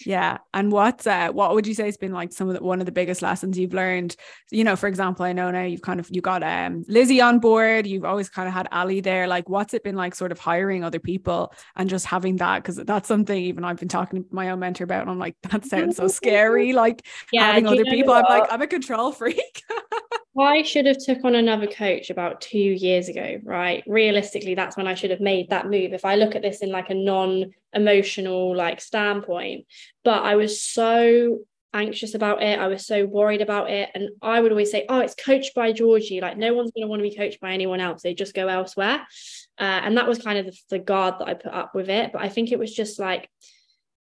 Yeah. 0.06 0.40
And 0.54 0.72
what's 0.72 1.06
uh 1.06 1.30
what 1.30 1.54
would 1.54 1.68
you 1.68 1.74
say 1.74 1.86
has 1.86 1.98
been 1.98 2.12
like 2.12 2.34
some 2.34 2.50
of 2.50 2.56
the 2.56 2.64
one 2.64 2.80
of 2.80 2.86
the 2.86 2.92
biggest 2.92 3.22
lessons 3.22 3.58
you've 3.58 3.74
learned? 3.74 4.16
You 4.52 4.64
know, 4.64 4.76
for 4.76 4.88
example, 4.88 5.26
I 5.26 5.34
know 5.34 5.52
now 5.52 5.64
you've 5.64 5.82
kind 5.82 6.00
of 6.00 6.10
you 6.12 6.22
got 6.22 6.44
um 6.44 6.84
Lizzie 6.88 7.22
on 7.22 7.40
board, 7.40 7.86
you've 7.86 8.06
always 8.06 8.30
kind 8.30 8.48
of 8.48 8.54
had 8.54 8.68
Ali 8.72 9.02
there. 9.02 9.28
Like 9.28 9.50
what's 9.50 9.74
it 9.74 9.84
been 9.84 9.96
like 9.96 10.16
sort 10.16 10.32
of 10.32 10.40
hiring 10.40 10.84
other 10.84 11.00
people 11.00 11.54
and 11.76 11.90
just 11.90 12.06
having 12.06 12.38
that? 12.38 12.64
Because 12.64 12.78
that's 12.78 13.08
something 13.08 13.38
even 13.38 13.64
I've 13.64 13.78
been 13.78 13.88
talking 13.88 14.24
to 14.24 14.30
my 14.32 14.50
own 14.50 14.60
mentor 14.60 14.84
about. 14.84 15.02
And 15.02 15.12
I'm 15.12 15.20
like, 15.20 15.36
that 15.44 15.66
sounds 15.66 15.98
so 15.98 16.08
scary. 16.08 16.74
Like 16.74 17.06
having 17.34 17.66
do 17.66 17.70
you 17.70 17.76
other 17.76 17.84
know 17.86 17.92
people. 17.92 18.14
I'm 18.14 18.24
like. 18.24 18.52
I'm 18.52 18.62
a 18.62 18.68
control 18.68 19.12
freak. 19.12 19.64
I 20.38 20.64
should 20.64 20.88
have 20.88 20.98
took 20.98 21.24
on 21.24 21.36
another 21.36 21.68
coach 21.68 22.10
about 22.10 22.42
two 22.42 22.58
years 22.58 23.08
ago, 23.08 23.40
right? 23.44 23.84
Realistically, 23.86 24.56
that's 24.56 24.76
when 24.76 24.88
I 24.88 24.96
should 24.96 25.12
have 25.12 25.22
made 25.22 25.50
that 25.50 25.70
move. 25.70 25.94
If 25.94 26.06
I 26.06 26.16
look 26.16 26.36
at 26.36 26.42
this 26.42 26.62
in 26.62 26.72
like 26.72 26.90
a 26.90 26.96
non-emotional 26.96 28.56
like 28.56 28.82
standpoint, 28.82 29.68
but 30.04 30.24
I 30.24 30.36
was 30.36 30.62
so 30.62 31.40
anxious 31.74 32.14
about 32.14 32.42
it. 32.42 32.60
I 32.60 32.68
was 32.68 32.86
so 32.86 33.06
worried 33.06 33.42
about 33.42 33.70
it. 33.70 33.90
And 33.94 34.10
I 34.22 34.42
would 34.42 34.52
always 34.52 34.72
say, 34.72 34.86
oh, 34.90 35.00
it's 35.00 35.16
coached 35.16 35.54
by 35.56 35.72
Georgie. 35.72 36.22
Like 36.22 36.38
no 36.38 36.54
one's 36.54 36.72
going 36.72 36.84
to 36.84 36.88
want 36.88 37.00
to 37.00 37.10
be 37.10 37.16
coached 37.16 37.40
by 37.40 37.52
anyone 37.52 37.80
else. 37.80 38.02
They 38.02 38.14
just 38.14 38.36
go 38.36 38.48
elsewhere. 38.48 39.06
Uh, 39.60 39.82
and 39.84 39.98
that 39.98 40.08
was 40.08 40.20
kind 40.20 40.40
of 40.40 40.46
the, 40.48 40.58
the 40.70 40.80
guard 40.80 41.16
that 41.20 41.28
I 41.28 41.34
put 41.34 41.54
up 41.54 41.76
with 41.76 41.90
it. 41.90 42.12
But 42.12 42.22
I 42.22 42.30
think 42.30 42.52
it 42.52 42.60
was 42.60 42.74
just 42.74 43.00
like, 43.00 43.30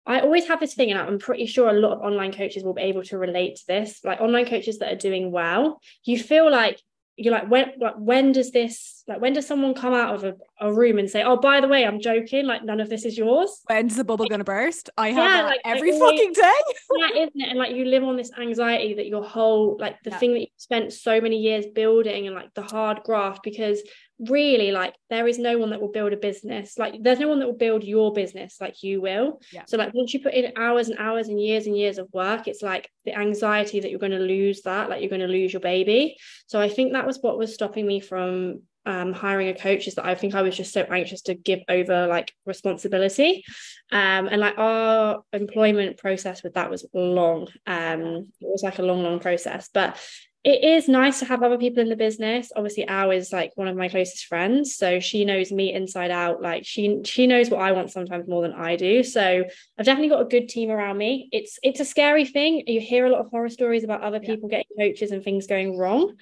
I 0.08 0.20
always 0.20 0.48
have 0.48 0.58
this 0.58 0.74
thing, 0.74 0.90
and 0.90 0.98
I'm 0.98 1.18
pretty 1.18 1.44
sure 1.44 1.68
a 1.68 1.74
lot 1.74 1.92
of 1.92 2.00
online 2.00 2.32
coaches 2.32 2.64
will 2.64 2.72
be 2.72 2.82
able 2.82 3.02
to 3.04 3.18
relate 3.18 3.56
to 3.56 3.66
this. 3.68 4.00
Like 4.02 4.20
online 4.22 4.46
coaches 4.46 4.78
that 4.78 4.90
are 4.90 4.96
doing 4.96 5.30
well, 5.30 5.80
you 6.04 6.18
feel 6.18 6.50
like 6.50 6.80
you're 7.16 7.34
like, 7.34 7.50
when 7.50 7.72
like 7.78 7.96
when 7.98 8.32
does 8.32 8.50
this 8.50 9.04
like 9.06 9.20
when 9.20 9.34
does 9.34 9.46
someone 9.46 9.74
come 9.74 9.92
out 9.92 10.14
of 10.14 10.24
a, 10.24 10.34
a 10.60 10.72
room 10.72 10.98
and 10.98 11.10
say, 11.10 11.22
Oh, 11.22 11.36
by 11.36 11.60
the 11.60 11.68
way, 11.68 11.84
I'm 11.84 12.00
joking, 12.00 12.46
like 12.46 12.64
none 12.64 12.80
of 12.80 12.88
this 12.88 13.04
is 13.04 13.18
yours? 13.18 13.60
When's 13.66 13.96
the 13.96 14.04
bubble 14.04 14.26
gonna 14.26 14.44
burst? 14.44 14.88
I 14.96 15.10
have 15.10 15.30
Yeah, 15.30 15.42
like, 15.42 15.60
every 15.64 15.92
fucking 15.92 16.32
day. 16.32 16.52
yeah, 16.96 17.08
isn't 17.22 17.40
it? 17.40 17.48
And 17.50 17.58
like 17.58 17.74
you 17.74 17.84
live 17.84 18.04
on 18.04 18.16
this 18.16 18.30
anxiety 18.38 18.94
that 18.94 19.06
your 19.08 19.24
whole 19.24 19.76
like 19.78 20.02
the 20.04 20.10
Yeah. 20.10 20.18
thing 20.18 20.32
that 20.34 20.40
you 20.40 20.46
spent 20.56 20.92
so 20.92 21.20
many 21.20 21.36
years 21.38 21.66
building 21.74 22.26
and 22.28 22.34
like 22.34 22.54
the 22.54 22.62
hard 22.62 23.02
graft 23.04 23.42
because 23.42 23.82
really 24.18 24.72
like 24.72 24.94
there 25.10 25.28
is 25.28 25.38
no 25.38 25.58
one 25.58 25.70
that 25.70 25.80
will 25.80 25.92
build 25.92 26.12
a 26.12 26.16
business 26.16 26.76
like 26.76 26.94
there's 27.02 27.20
no 27.20 27.28
one 27.28 27.38
that 27.38 27.46
will 27.46 27.54
build 27.54 27.84
your 27.84 28.12
business 28.12 28.56
like 28.60 28.82
you 28.82 29.00
will. 29.00 29.40
Yeah. 29.52 29.64
so 29.66 29.76
like 29.76 29.94
once 29.94 30.12
you 30.12 30.20
put 30.20 30.34
in 30.34 30.52
hours 30.56 30.88
and 30.88 30.98
hours 30.98 31.28
and 31.28 31.40
years 31.40 31.66
and 31.66 31.76
years 31.76 31.98
of 31.98 32.08
work 32.12 32.48
it's 32.48 32.62
like 32.62 32.90
the 33.04 33.16
anxiety 33.16 33.80
that 33.80 33.90
you're 33.90 34.00
going 34.00 34.12
to 34.12 34.18
lose 34.18 34.62
that 34.62 34.90
like 34.90 35.00
you're 35.00 35.10
going 35.10 35.20
to 35.20 35.28
lose 35.28 35.52
your 35.52 35.60
baby. 35.60 36.16
So 36.46 36.60
I 36.60 36.68
think 36.68 36.92
that 36.92 37.06
was 37.06 37.18
what 37.20 37.38
was 37.38 37.54
stopping 37.54 37.86
me 37.86 38.00
from 38.00 38.62
um, 38.88 39.12
hiring 39.12 39.48
a 39.48 39.54
coach 39.54 39.86
is 39.86 39.96
that 39.96 40.06
I 40.06 40.14
think 40.14 40.34
I 40.34 40.40
was 40.40 40.56
just 40.56 40.72
so 40.72 40.80
anxious 40.80 41.20
to 41.22 41.34
give 41.34 41.60
over 41.68 42.06
like 42.06 42.32
responsibility. 42.46 43.44
Um, 43.92 44.28
and 44.28 44.40
like 44.40 44.56
our 44.56 45.22
employment 45.34 45.98
process 45.98 46.42
with 46.42 46.54
that 46.54 46.70
was 46.70 46.86
long. 46.94 47.48
Um, 47.66 48.28
it 48.40 48.48
was 48.48 48.62
like 48.62 48.78
a 48.78 48.82
long 48.82 49.02
long 49.02 49.20
process. 49.20 49.68
But 49.72 50.00
it 50.44 50.62
is 50.62 50.88
nice 50.88 51.18
to 51.18 51.24
have 51.24 51.42
other 51.42 51.58
people 51.58 51.82
in 51.82 51.88
the 51.88 51.96
business. 51.96 52.52
Obviously 52.54 52.86
Al 52.86 53.10
is 53.10 53.32
like 53.32 53.52
one 53.56 53.66
of 53.66 53.76
my 53.76 53.88
closest 53.88 54.26
friends 54.26 54.76
so 54.76 55.00
she 55.00 55.24
knows 55.24 55.50
me 55.50 55.72
inside 55.72 56.12
out. 56.12 56.40
Like 56.40 56.64
she 56.64 57.00
she 57.04 57.26
knows 57.26 57.50
what 57.50 57.60
I 57.60 57.72
want 57.72 57.90
sometimes 57.90 58.28
more 58.28 58.42
than 58.42 58.52
I 58.52 58.76
do. 58.76 59.02
So 59.02 59.44
I've 59.78 59.84
definitely 59.84 60.10
got 60.10 60.22
a 60.22 60.26
good 60.26 60.48
team 60.48 60.70
around 60.70 60.96
me. 60.96 61.28
It's 61.32 61.58
it's 61.62 61.80
a 61.80 61.84
scary 61.84 62.24
thing. 62.24 62.62
You 62.66 62.80
hear 62.80 63.06
a 63.06 63.10
lot 63.10 63.20
of 63.20 63.30
horror 63.30 63.48
stories 63.48 63.82
about 63.82 64.02
other 64.02 64.20
Yeah. 64.22 64.28
people 64.34 64.48
getting 64.48 64.76
coaches 64.78 65.10
and 65.10 65.24
things 65.24 65.48
going 65.48 65.76
wrong. 65.76 66.14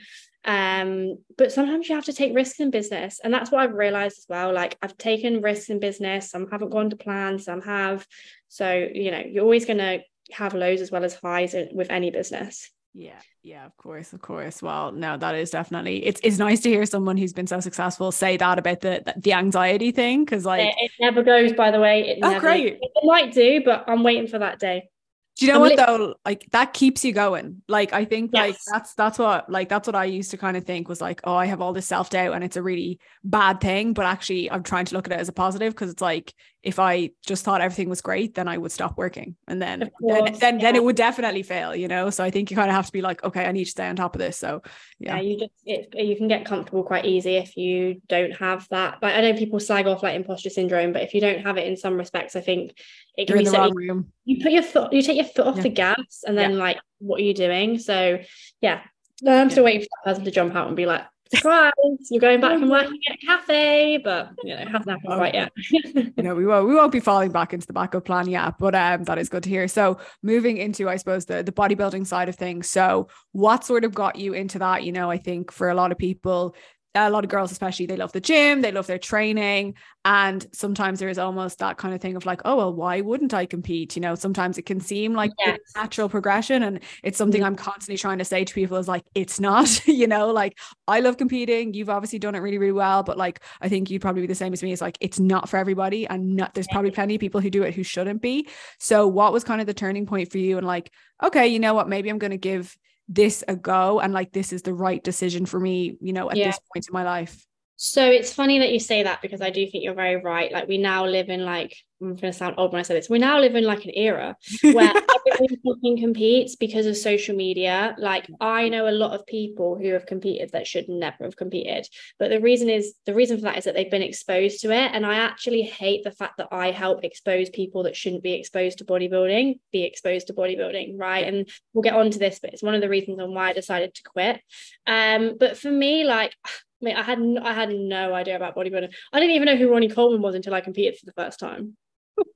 Um 0.46 1.18
but 1.36 1.52
sometimes 1.52 1.88
you 1.88 1.94
have 1.94 2.06
to 2.06 2.12
take 2.14 2.34
risks 2.34 2.58
in 2.58 2.70
business 2.70 3.20
and 3.22 3.34
that's 3.34 3.50
what 3.50 3.60
I've 3.60 3.74
realized 3.74 4.18
as 4.18 4.26
well. 4.30 4.54
Like 4.54 4.78
I've 4.80 4.96
taken 4.96 5.42
risks 5.42 5.68
in 5.68 5.78
business. 5.78 6.30
Some 6.30 6.48
haven't 6.50 6.70
gone 6.70 6.88
to 6.88 6.96
plan 6.96 7.38
some 7.38 7.60
have. 7.60 8.06
So 8.48 8.88
you 8.92 9.10
know 9.10 9.22
you're 9.26 9.44
always 9.44 9.66
going 9.66 9.78
to 9.78 10.00
have 10.32 10.54
lows 10.54 10.80
as 10.80 10.90
well 10.90 11.04
as 11.04 11.14
highs 11.14 11.54
with 11.72 11.90
any 11.90 12.10
business 12.10 12.70
Yeah, 12.98 13.20
yeah, 13.42 13.66
of 13.66 13.76
course, 13.76 14.14
of 14.14 14.22
course. 14.22 14.62
Well, 14.62 14.90
no, 14.90 15.18
that 15.18 15.34
is 15.34 15.50
definitely 15.50 16.06
it's 16.06 16.18
it's 16.24 16.38
nice 16.38 16.60
to 16.60 16.70
hear 16.70 16.86
someone 16.86 17.18
who's 17.18 17.34
been 17.34 17.46
so 17.46 17.60
successful 17.60 18.10
say 18.10 18.38
that 18.38 18.58
about 18.58 18.80
the 18.80 19.12
the 19.18 19.34
anxiety 19.34 19.90
thing 19.92 20.24
because 20.24 20.46
like 20.46 20.62
it, 20.62 20.74
it 20.78 20.90
never 20.98 21.22
goes 21.22 21.52
by 21.52 21.70
the 21.70 21.78
way 21.78 22.08
it 22.08 22.18
Oh, 22.22 22.30
never 22.30 22.40
great. 22.40 22.78
it 22.80 23.04
might 23.04 23.34
do 23.34 23.60
but 23.62 23.84
I'm 23.86 24.02
waiting 24.02 24.26
for 24.26 24.38
that 24.38 24.58
day 24.58 24.88
do 25.36 25.44
you 25.44 25.52
know 25.52 25.62
I'm 25.62 25.76
what 25.76 25.76
though? 25.76 26.14
Like 26.24 26.46
that 26.52 26.72
keeps 26.72 27.04
you 27.04 27.12
going. 27.12 27.60
Like 27.68 27.92
I 27.92 28.06
think 28.06 28.32
like 28.32 28.56
that's 28.72 28.94
that's 28.94 29.18
what 29.18 29.50
like 29.50 29.68
that's 29.68 29.86
what 29.86 29.94
I 29.94 30.06
used 30.06 30.30
to 30.30 30.38
kind 30.38 30.56
of 30.56 30.64
think 30.64 30.88
was 30.88 31.02
like 31.02 31.20
oh 31.24 31.34
I 31.34 31.44
have 31.44 31.60
all 31.60 31.74
this 31.74 31.86
self-doubt 31.86 32.32
and 32.32 32.42
it's 32.42 32.56
a 32.56 32.62
really 32.62 32.98
bad 33.22 33.60
thing 33.60 33.92
but 33.92 34.06
actually 34.06 34.50
I'm 34.50 34.62
trying 34.62 34.86
to 34.86 34.94
look 34.94 35.06
at 35.06 35.12
it 35.12 35.20
as 35.20 35.28
a 35.28 35.34
positive 35.34 35.74
because 35.74 35.90
it's 35.90 36.00
like 36.00 36.32
if 36.62 36.78
I 36.78 37.10
just 37.24 37.44
thought 37.44 37.60
everything 37.60 37.90
was 37.90 38.00
great 38.00 38.34
then 38.34 38.48
I 38.48 38.56
would 38.56 38.72
stop 38.72 38.96
working 38.96 39.36
and 39.46 39.60
then 39.60 39.90
then 40.00 40.24
then, 40.40 40.58
then 40.58 40.74
it 40.74 40.82
would 40.82 40.96
definitely 40.96 41.42
fail 41.42 41.76
you 41.76 41.86
know? 41.86 42.08
So 42.08 42.24
I 42.24 42.30
think 42.30 42.50
you 42.50 42.56
kind 42.56 42.70
of 42.70 42.74
have 42.74 42.86
to 42.86 42.92
be 42.92 43.02
like 43.02 43.22
okay 43.22 43.44
I 43.44 43.52
need 43.52 43.64
to 43.64 43.70
stay 43.70 43.86
on 43.86 43.96
top 43.96 44.14
of 44.14 44.20
this. 44.20 44.38
So 44.38 44.62
yeah, 44.98 45.16
yeah 45.16 45.20
you 45.20 45.38
just 45.38 45.52
it, 45.66 45.94
you 46.02 46.16
can 46.16 46.28
get 46.28 46.46
comfortable 46.46 46.82
quite 46.82 47.04
easy 47.04 47.36
if 47.36 47.58
you 47.58 48.00
don't 48.08 48.32
have 48.36 48.66
that. 48.70 49.02
But 49.02 49.14
I 49.14 49.20
know 49.20 49.36
people 49.36 49.60
slag 49.60 49.86
off 49.86 50.02
like 50.02 50.16
imposter 50.16 50.48
syndrome 50.48 50.94
but 50.94 51.02
if 51.02 51.12
you 51.12 51.20
don't 51.20 51.44
have 51.44 51.58
it 51.58 51.66
in 51.66 51.76
some 51.76 51.98
respects 51.98 52.36
I 52.36 52.40
think 52.40 52.72
it 53.16 53.28
you're 53.28 53.38
can 53.38 53.46
in 53.46 53.52
be 53.52 53.56
so 53.56 53.70
room 53.70 54.12
you 54.26 54.42
put 54.42 54.52
your 54.52 54.62
foot 54.62 54.92
you 54.92 55.02
take 55.02 55.16
your? 55.16 55.24
Foot 55.24 55.46
off 55.46 55.56
yeah. 55.56 55.62
the 55.62 55.68
gas, 55.70 56.24
and 56.26 56.36
then 56.36 56.52
yeah. 56.52 56.58
like, 56.58 56.78
what 56.98 57.20
are 57.20 57.24
you 57.24 57.34
doing? 57.34 57.78
So, 57.78 58.18
yeah, 58.60 58.80
I'm 59.26 59.50
still 59.50 59.64
waiting 59.64 59.82
for 59.82 59.88
that 60.04 60.10
person 60.10 60.24
to 60.24 60.30
jump 60.30 60.54
out 60.54 60.66
and 60.66 60.76
be 60.76 60.86
like, 60.86 61.02
surprise, 61.34 61.72
you're 62.10 62.20
going 62.20 62.40
back 62.40 62.52
and 62.52 62.70
working 62.70 63.00
at 63.08 63.16
a 63.16 63.26
cafe, 63.26 63.98
but 63.98 64.30
you 64.42 64.54
know, 64.54 64.62
it 64.62 64.68
hasn't 64.68 64.90
happened 64.90 65.14
quite 65.14 65.34
yet. 65.34 65.52
you 65.70 66.22
know, 66.22 66.34
we 66.34 66.46
won't 66.46 66.68
we 66.68 66.74
won't 66.74 66.92
be 66.92 67.00
falling 67.00 67.30
back 67.30 67.52
into 67.52 67.66
the 67.66 67.72
backup 67.72 68.04
plan 68.04 68.28
yet, 68.28 68.54
but 68.58 68.74
um 68.74 69.04
that 69.04 69.18
is 69.18 69.28
good 69.28 69.42
to 69.44 69.48
hear. 69.48 69.68
So 69.68 69.98
moving 70.22 70.56
into, 70.56 70.88
I 70.88 70.96
suppose, 70.96 71.24
the 71.24 71.42
the 71.42 71.52
bodybuilding 71.52 72.06
side 72.06 72.28
of 72.28 72.36
things. 72.36 72.68
So 72.68 73.08
what 73.32 73.64
sort 73.64 73.84
of 73.84 73.94
got 73.94 74.16
you 74.16 74.32
into 74.32 74.58
that? 74.58 74.84
You 74.84 74.92
know, 74.92 75.10
I 75.10 75.18
think 75.18 75.52
for 75.52 75.68
a 75.68 75.74
lot 75.74 75.92
of 75.92 75.98
people, 75.98 76.54
a 76.96 77.10
lot 77.10 77.24
of 77.24 77.30
girls 77.30 77.52
especially 77.52 77.86
they 77.86 77.96
love 77.96 78.12
the 78.12 78.20
gym 78.20 78.62
they 78.62 78.72
love 78.72 78.86
their 78.86 78.98
training 78.98 79.74
and 80.04 80.46
sometimes 80.52 81.00
there 81.00 81.08
is 81.08 81.18
almost 81.18 81.58
that 81.58 81.76
kind 81.76 81.94
of 81.94 82.00
thing 82.00 82.16
of 82.16 82.24
like 82.24 82.40
oh 82.44 82.56
well 82.56 82.72
why 82.72 83.00
wouldn't 83.00 83.34
i 83.34 83.44
compete 83.44 83.96
you 83.96 84.00
know 84.00 84.14
sometimes 84.14 84.56
it 84.56 84.62
can 84.62 84.80
seem 84.80 85.12
like 85.12 85.30
yes. 85.38 85.58
natural 85.74 86.08
progression 86.08 86.62
and 86.62 86.80
it's 87.02 87.18
something 87.18 87.40
mm-hmm. 87.40 87.48
i'm 87.48 87.56
constantly 87.56 87.98
trying 87.98 88.18
to 88.18 88.24
say 88.24 88.44
to 88.44 88.54
people 88.54 88.76
is 88.76 88.88
like 88.88 89.04
it's 89.14 89.38
not 89.40 89.86
you 89.88 90.06
know 90.06 90.30
like 90.30 90.58
i 90.88 91.00
love 91.00 91.16
competing 91.16 91.74
you've 91.74 91.90
obviously 91.90 92.18
done 92.18 92.34
it 92.34 92.38
really 92.38 92.58
really 92.58 92.72
well 92.72 93.02
but 93.02 93.18
like 93.18 93.40
i 93.60 93.68
think 93.68 93.90
you'd 93.90 94.02
probably 94.02 94.22
be 94.22 94.28
the 94.28 94.34
same 94.34 94.52
as 94.52 94.62
me 94.62 94.72
it's 94.72 94.82
like 94.82 94.98
it's 95.00 95.20
not 95.20 95.48
for 95.48 95.56
everybody 95.56 96.06
and 96.06 96.36
not, 96.36 96.54
there's 96.54 96.68
probably 96.68 96.90
plenty 96.90 97.16
of 97.16 97.20
people 97.20 97.40
who 97.40 97.50
do 97.50 97.62
it 97.62 97.74
who 97.74 97.82
shouldn't 97.82 98.22
be 98.22 98.48
so 98.78 99.06
what 99.06 99.32
was 99.32 99.44
kind 99.44 99.60
of 99.60 99.66
the 99.66 99.74
turning 99.74 100.06
point 100.06 100.30
for 100.30 100.38
you 100.38 100.56
and 100.56 100.66
like 100.66 100.90
okay 101.22 101.46
you 101.46 101.58
know 101.58 101.74
what 101.74 101.88
maybe 101.88 102.08
i'm 102.08 102.18
going 102.18 102.30
to 102.30 102.36
give 102.36 102.76
this 103.08 103.44
a 103.46 103.56
go 103.56 104.00
and 104.00 104.12
like 104.12 104.32
this 104.32 104.52
is 104.52 104.62
the 104.62 104.74
right 104.74 105.02
decision 105.04 105.46
for 105.46 105.60
me 105.60 105.96
you 106.00 106.12
know 106.12 106.30
at 106.30 106.36
yeah. 106.36 106.46
this 106.46 106.58
point 106.72 106.86
in 106.88 106.92
my 106.92 107.04
life 107.04 107.46
so 107.76 108.10
it's 108.10 108.32
funny 108.32 108.58
that 108.60 108.72
you 108.72 108.80
say 108.80 109.02
that 109.02 109.20
because 109.20 109.42
I 109.42 109.50
do 109.50 109.66
think 109.68 109.84
you're 109.84 109.94
very 109.94 110.16
right. 110.16 110.50
Like 110.50 110.66
we 110.66 110.78
now 110.78 111.04
live 111.04 111.28
in 111.28 111.44
like 111.44 111.76
I'm 112.00 112.08
going 112.08 112.32
to 112.32 112.32
sound 112.32 112.56
old 112.58 112.72
when 112.72 112.80
I 112.80 112.82
say 112.82 112.94
this. 112.94 113.08
We 113.08 113.18
now 113.18 113.40
live 113.40 113.54
in 113.54 113.64
like 113.64 113.84
an 113.84 113.92
era 113.94 114.36
where 114.62 114.92
everyone 115.32 115.56
fucking 115.64 115.98
competes 115.98 116.54
because 116.54 116.84
of 116.84 116.96
social 116.96 117.34
media. 117.34 117.94
Like 117.98 118.28
I 118.40 118.68
know 118.68 118.88
a 118.88 118.90
lot 118.90 119.14
of 119.14 119.26
people 119.26 119.78
who 119.78 119.92
have 119.92 120.04
competed 120.04 120.50
that 120.52 120.66
should 120.66 120.88
never 120.88 121.24
have 121.24 121.36
competed, 121.36 121.88
but 122.18 122.28
the 122.28 122.40
reason 122.40 122.68
is 122.68 122.94
the 123.06 123.14
reason 123.14 123.38
for 123.38 123.44
that 123.44 123.56
is 123.56 123.64
that 123.64 123.74
they've 123.74 123.90
been 123.90 124.02
exposed 124.02 124.60
to 124.60 124.72
it. 124.72 124.90
And 124.92 125.06
I 125.06 125.16
actually 125.16 125.62
hate 125.62 126.04
the 126.04 126.10
fact 126.10 126.36
that 126.36 126.48
I 126.52 126.70
help 126.70 127.02
expose 127.02 127.48
people 127.48 127.84
that 127.84 127.96
shouldn't 127.96 128.22
be 128.22 128.34
exposed 128.34 128.78
to 128.78 128.84
bodybuilding, 128.84 129.58
be 129.72 129.84
exposed 129.84 130.26
to 130.26 130.34
bodybuilding, 130.34 130.98
right? 130.98 131.26
And 131.26 131.48
we'll 131.72 131.82
get 131.82 131.94
on 131.94 132.10
to 132.10 132.18
this, 132.18 132.40
but 132.40 132.52
it's 132.52 132.62
one 132.62 132.74
of 132.74 132.82
the 132.82 132.90
reasons 132.90 133.20
on 133.20 133.32
why 133.32 133.50
I 133.50 133.52
decided 133.54 133.94
to 133.94 134.02
quit. 134.02 134.40
Um, 134.86 135.36
but 135.40 135.56
for 135.56 135.70
me, 135.70 136.04
like 136.04 136.34
I 136.82 136.84
mean, 136.84 136.96
I 136.96 137.02
had 137.02 137.18
I 137.42 137.54
had 137.54 137.70
no 137.70 138.12
idea 138.12 138.36
about 138.36 138.54
bodybuilding. 138.54 138.92
I 139.10 139.18
didn't 139.18 139.34
even 139.34 139.46
know 139.46 139.56
who 139.56 139.72
Ronnie 139.72 139.88
Coleman 139.88 140.20
was 140.20 140.34
until 140.34 140.52
I 140.52 140.60
competed 140.60 140.98
for 140.98 141.06
the 141.06 141.14
first 141.14 141.40
time. 141.40 141.74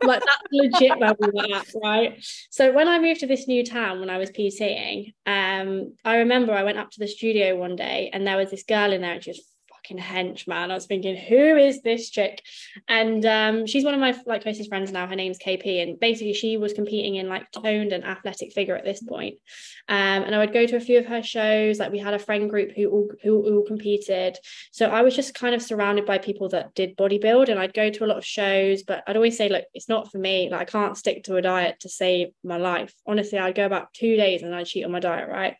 Like 0.02 0.20
that's 0.20 0.42
legit 0.52 0.98
where 0.98 1.14
we 1.18 1.28
were 1.28 1.56
at, 1.56 1.66
right? 1.82 2.24
So 2.50 2.72
when 2.72 2.88
I 2.88 2.98
moved 2.98 3.20
to 3.20 3.26
this 3.26 3.48
new 3.48 3.64
town 3.64 4.00
when 4.00 4.10
I 4.10 4.18
was 4.18 4.30
PTing, 4.30 5.14
um, 5.26 5.94
I 6.04 6.16
remember 6.18 6.52
I 6.52 6.62
went 6.62 6.78
up 6.78 6.90
to 6.92 7.00
the 7.00 7.08
studio 7.08 7.56
one 7.56 7.76
day 7.76 8.10
and 8.12 8.26
there 8.26 8.36
was 8.36 8.50
this 8.50 8.64
girl 8.64 8.92
in 8.92 9.02
there 9.02 9.12
and 9.12 9.24
she 9.24 9.30
was 9.30 9.49
fucking 9.80 9.98
hench, 9.98 10.46
man. 10.46 10.70
I 10.70 10.74
was 10.74 10.86
thinking, 10.86 11.16
who 11.16 11.56
is 11.56 11.82
this 11.82 12.10
chick? 12.10 12.42
And 12.88 13.24
um, 13.26 13.66
she's 13.66 13.84
one 13.84 13.94
of 13.94 14.00
my 14.00 14.14
like 14.26 14.42
closest 14.42 14.68
friends 14.68 14.92
now. 14.92 15.06
Her 15.06 15.16
name's 15.16 15.38
KP, 15.38 15.82
and 15.82 15.98
basically 15.98 16.34
she 16.34 16.56
was 16.56 16.72
competing 16.72 17.16
in 17.16 17.28
like 17.28 17.50
toned 17.52 17.92
and 17.92 18.04
athletic 18.04 18.52
figure 18.52 18.76
at 18.76 18.84
this 18.84 19.02
point. 19.02 19.36
Um, 19.88 20.22
and 20.24 20.34
I 20.34 20.38
would 20.38 20.52
go 20.52 20.66
to 20.66 20.76
a 20.76 20.80
few 20.80 20.98
of 20.98 21.06
her 21.06 21.22
shows. 21.22 21.78
Like 21.78 21.92
we 21.92 21.98
had 21.98 22.14
a 22.14 22.18
friend 22.18 22.48
group 22.48 22.72
who 22.76 22.90
all 22.90 23.08
who 23.22 23.56
all 23.56 23.64
competed. 23.64 24.36
So 24.72 24.86
I 24.86 25.02
was 25.02 25.16
just 25.16 25.34
kind 25.34 25.54
of 25.54 25.62
surrounded 25.62 26.06
by 26.06 26.18
people 26.18 26.48
that 26.50 26.74
did 26.74 26.96
bodybuild, 26.96 27.48
and 27.48 27.58
I'd 27.58 27.74
go 27.74 27.90
to 27.90 28.04
a 28.04 28.06
lot 28.06 28.18
of 28.18 28.24
shows. 28.24 28.82
But 28.82 29.02
I'd 29.06 29.16
always 29.16 29.36
say, 29.36 29.48
look, 29.48 29.64
it's 29.74 29.88
not 29.88 30.10
for 30.10 30.18
me. 30.18 30.48
Like 30.50 30.60
I 30.60 30.64
can't 30.64 30.96
stick 30.96 31.24
to 31.24 31.36
a 31.36 31.42
diet 31.42 31.80
to 31.80 31.88
save 31.88 32.28
my 32.44 32.56
life. 32.56 32.94
Honestly, 33.06 33.38
I'd 33.38 33.54
go 33.54 33.66
about 33.66 33.92
two 33.94 34.16
days 34.16 34.42
and 34.42 34.54
I'd 34.54 34.66
cheat 34.66 34.84
on 34.84 34.92
my 34.92 35.00
diet, 35.00 35.28
right? 35.28 35.56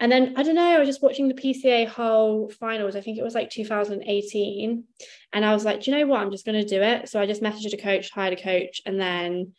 And 0.00 0.12
then 0.12 0.34
I 0.36 0.44
don't 0.44 0.54
know, 0.54 0.62
I 0.62 0.78
was 0.78 0.88
just 0.88 1.02
watching 1.02 1.26
the 1.26 1.34
PCA 1.34 1.88
whole 1.88 2.50
finals. 2.50 2.94
I 2.94 3.00
think 3.00 3.18
it 3.18 3.24
was 3.24 3.34
like 3.34 3.50
2018. 3.64 4.84
And 5.32 5.44
I 5.44 5.52
was 5.52 5.64
like, 5.64 5.82
do 5.82 5.90
you 5.90 5.98
know 5.98 6.06
what? 6.06 6.20
I'm 6.20 6.30
just 6.30 6.46
going 6.46 6.60
to 6.60 6.66
do 6.66 6.82
it. 6.82 7.08
So 7.08 7.20
I 7.20 7.26
just 7.26 7.42
messaged 7.42 7.72
a 7.72 7.76
coach, 7.76 8.10
hired 8.10 8.38
a 8.38 8.42
coach, 8.42 8.82
and 8.86 9.00
then 9.00 9.52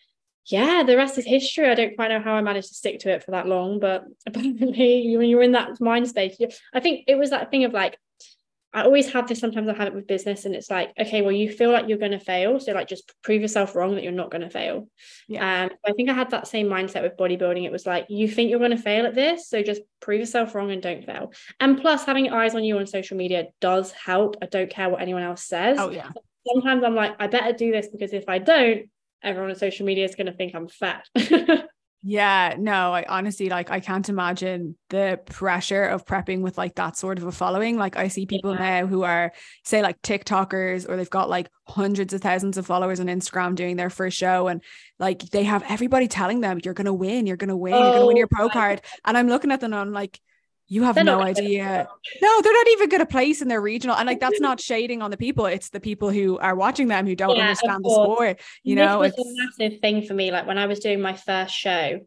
yeah, 0.46 0.84
the 0.84 0.98
rest 0.98 1.18
is 1.18 1.25
history. 1.25 1.70
I 1.70 1.75
don't 1.75 1.96
quite 1.96 2.10
know 2.10 2.22
how 2.22 2.34
I 2.34 2.41
managed 2.41 2.70
to 2.70 2.74
stick 2.74 3.00
to 3.01 3.12
it 3.12 3.24
for 3.24 3.32
that 3.32 3.48
long, 3.48 3.79
but 3.79 4.06
apparently 4.27 5.15
when 5.15 5.29
you're 5.29 5.44
in 5.44 5.51
that 5.51 5.79
mind 5.79 6.08
state, 6.08 6.38
I 6.74 6.79
think 6.79 7.06
it 7.08 7.15
was 7.15 7.29
that 7.29 7.51
thing 7.51 7.65
of 7.65 7.74
like, 7.74 7.98
I 8.71 8.83
always 8.83 9.11
have 9.13 9.27
this, 9.27 9.39
sometimes 9.39 9.67
I 9.67 9.73
have 9.73 9.88
it 9.88 9.95
with 9.95 10.05
business 10.05 10.45
and 10.45 10.53
it's 10.53 10.69
like, 10.69 10.91
okay, 10.99 11.21
well, 11.21 11.31
you 11.31 11.51
feel 11.51 11.71
like 11.71 11.88
you're 11.88 11.97
going 11.97 12.11
to 12.11 12.19
fail. 12.19 12.59
So 12.59 12.71
like 12.73 12.88
just 12.88 13.11
prove 13.23 13.41
yourself 13.41 13.75
wrong 13.75 13.95
that 13.95 14.03
you're 14.03 14.11
not 14.11 14.29
going 14.29 14.41
to 14.41 14.49
fail. 14.49 14.88
Yeah. 15.27 15.63
Um, 15.63 15.71
I 15.85 15.93
think 15.93 16.09
I 16.09 16.13
had 16.13 16.29
that 16.31 16.47
same 16.47 16.67
mindset 16.67 17.01
with 17.01 17.17
bodybuilding. 17.17 17.65
It 17.65 17.71
was 17.71 17.88
like, 17.88 18.05
you 18.09 18.27
think 18.27 18.51
you're 18.51 18.59
going 18.59 18.71
to 18.71 18.77
fail 18.77 19.07
at 19.07 19.15
this. 19.15 19.49
So 19.49 19.63
just 19.63 19.81
prove 20.01 20.19
yourself 20.19 20.53
wrong 20.53 20.69
and 20.71 20.83
don't 20.83 21.03
fail. 21.03 21.33
And 21.59 21.81
plus 21.81 22.05
having 22.05 22.29
eyes 22.29 22.53
on 22.53 22.63
you 22.63 22.77
on 22.77 22.85
social 22.85 23.17
media 23.17 23.47
does 23.59 23.91
help. 23.91 24.38
I 24.41 24.45
don't 24.45 24.69
care 24.69 24.89
what 24.89 25.01
anyone 25.01 25.23
else 25.23 25.43
says. 25.43 25.77
Oh 25.79 25.89
yeah. 25.89 26.11
Sometimes 26.47 26.83
I'm 26.83 26.95
like, 26.95 27.15
I 27.19 27.25
better 27.25 27.53
do 27.53 27.71
this 27.71 27.88
because 27.88 28.13
if 28.13 28.29
I 28.29 28.38
don't, 28.38 28.89
everyone 29.23 29.49
on 29.49 29.55
social 29.55 29.85
media 29.85 30.05
is 30.05 30.15
going 30.15 30.27
to 30.27 30.33
think 30.33 30.53
I'm 30.53 30.67
fat. 30.67 31.05
Yeah, 32.01 32.56
no, 32.58 32.94
I 32.94 33.03
honestly 33.10 33.50
like 33.50 33.70
I 33.72 33.82
can't 33.82 34.08
imagine 34.08 34.77
the 34.89 35.20
pressure 35.25 35.84
of 35.84 36.06
prepping 36.06 36.41
with 36.41 36.58
like 36.58 36.75
that 36.75 36.96
sort 36.96 37.18
of 37.18 37.25
a 37.25 37.32
following. 37.32 37.77
Like 37.77 37.98
I 37.98 38.08
see 38.08 38.25
people 38.25 38.53
yeah. 38.53 38.82
now 38.82 38.88
who 38.88 39.03
are 39.03 39.34
say 39.65 39.82
like 39.82 40.01
TikTokers 40.01 40.88
or 40.88 40.96
they've 40.96 41.10
got 41.10 41.29
like 41.29 41.50
hundreds 41.68 42.13
of 42.13 42.22
thousands 42.22 42.58
of 42.58 42.65
followers 42.65 43.01
on 43.01 43.08
Instagram 43.08 43.53
doing 43.53 43.75
their 43.75 43.89
first 43.89 44.18
show 44.18 44.48
and 44.48 44.63
like 44.98 45.24
they 45.32 45.44
have 45.44 45.63
everybody 45.68 46.08
telling 46.08 46.39
them 46.39 46.62
you're 46.63 46.74
gonna 46.74 46.94
win, 46.94 47.25
you're 47.25 47.36
gonna 47.36 47.58
win, 47.58 47.74
oh, 47.74 47.84
you're 47.84 47.94
gonna 47.94 48.06
win 48.06 48.15
oh 48.15 48.20
your 48.20 48.27
pro 48.27 48.48
card. 48.48 48.82
And 49.03 49.18
I'm 49.18 49.27
looking 49.27 49.51
at 49.51 49.60
them 49.60 49.74
and 49.74 49.82
I'm 49.82 49.91
like, 49.91 50.22
you 50.71 50.83
have 50.83 50.93
they're 50.93 51.03
no 51.03 51.19
idea. 51.19 51.88
No, 52.21 52.41
they're 52.41 52.53
not 52.53 52.67
even 52.69 52.89
going 52.89 52.99
to 52.99 53.07
place 53.07 53.41
in 53.41 53.47
their 53.47 53.59
regional. 53.59 53.95
And 53.95 54.05
like 54.05 54.19
that's 54.19 54.39
not 54.41 54.61
shading 54.61 55.01
on 55.01 55.09
the 55.09 55.17
people. 55.17 55.47
It's 55.47 55.69
the 55.69 55.79
people 55.79 56.11
who 56.11 56.38
are 56.38 56.55
watching 56.55 56.88
them 56.88 57.07
who 57.07 57.15
don't 57.15 57.35
yeah, 57.35 57.43
understand 57.43 57.83
the 57.83 57.89
sport. 57.89 58.39
You 58.63 58.75
this 58.75 58.85
know, 58.85 58.99
was 58.99 59.13
it's 59.17 59.19
a 59.19 59.63
massive 59.63 59.81
thing 59.81 60.03
for 60.03 60.13
me. 60.13 60.31
Like 60.31 60.45
when 60.45 60.59
I 60.59 60.67
was 60.67 60.79
doing 60.79 61.01
my 61.01 61.13
first 61.13 61.55
show, 61.55 61.99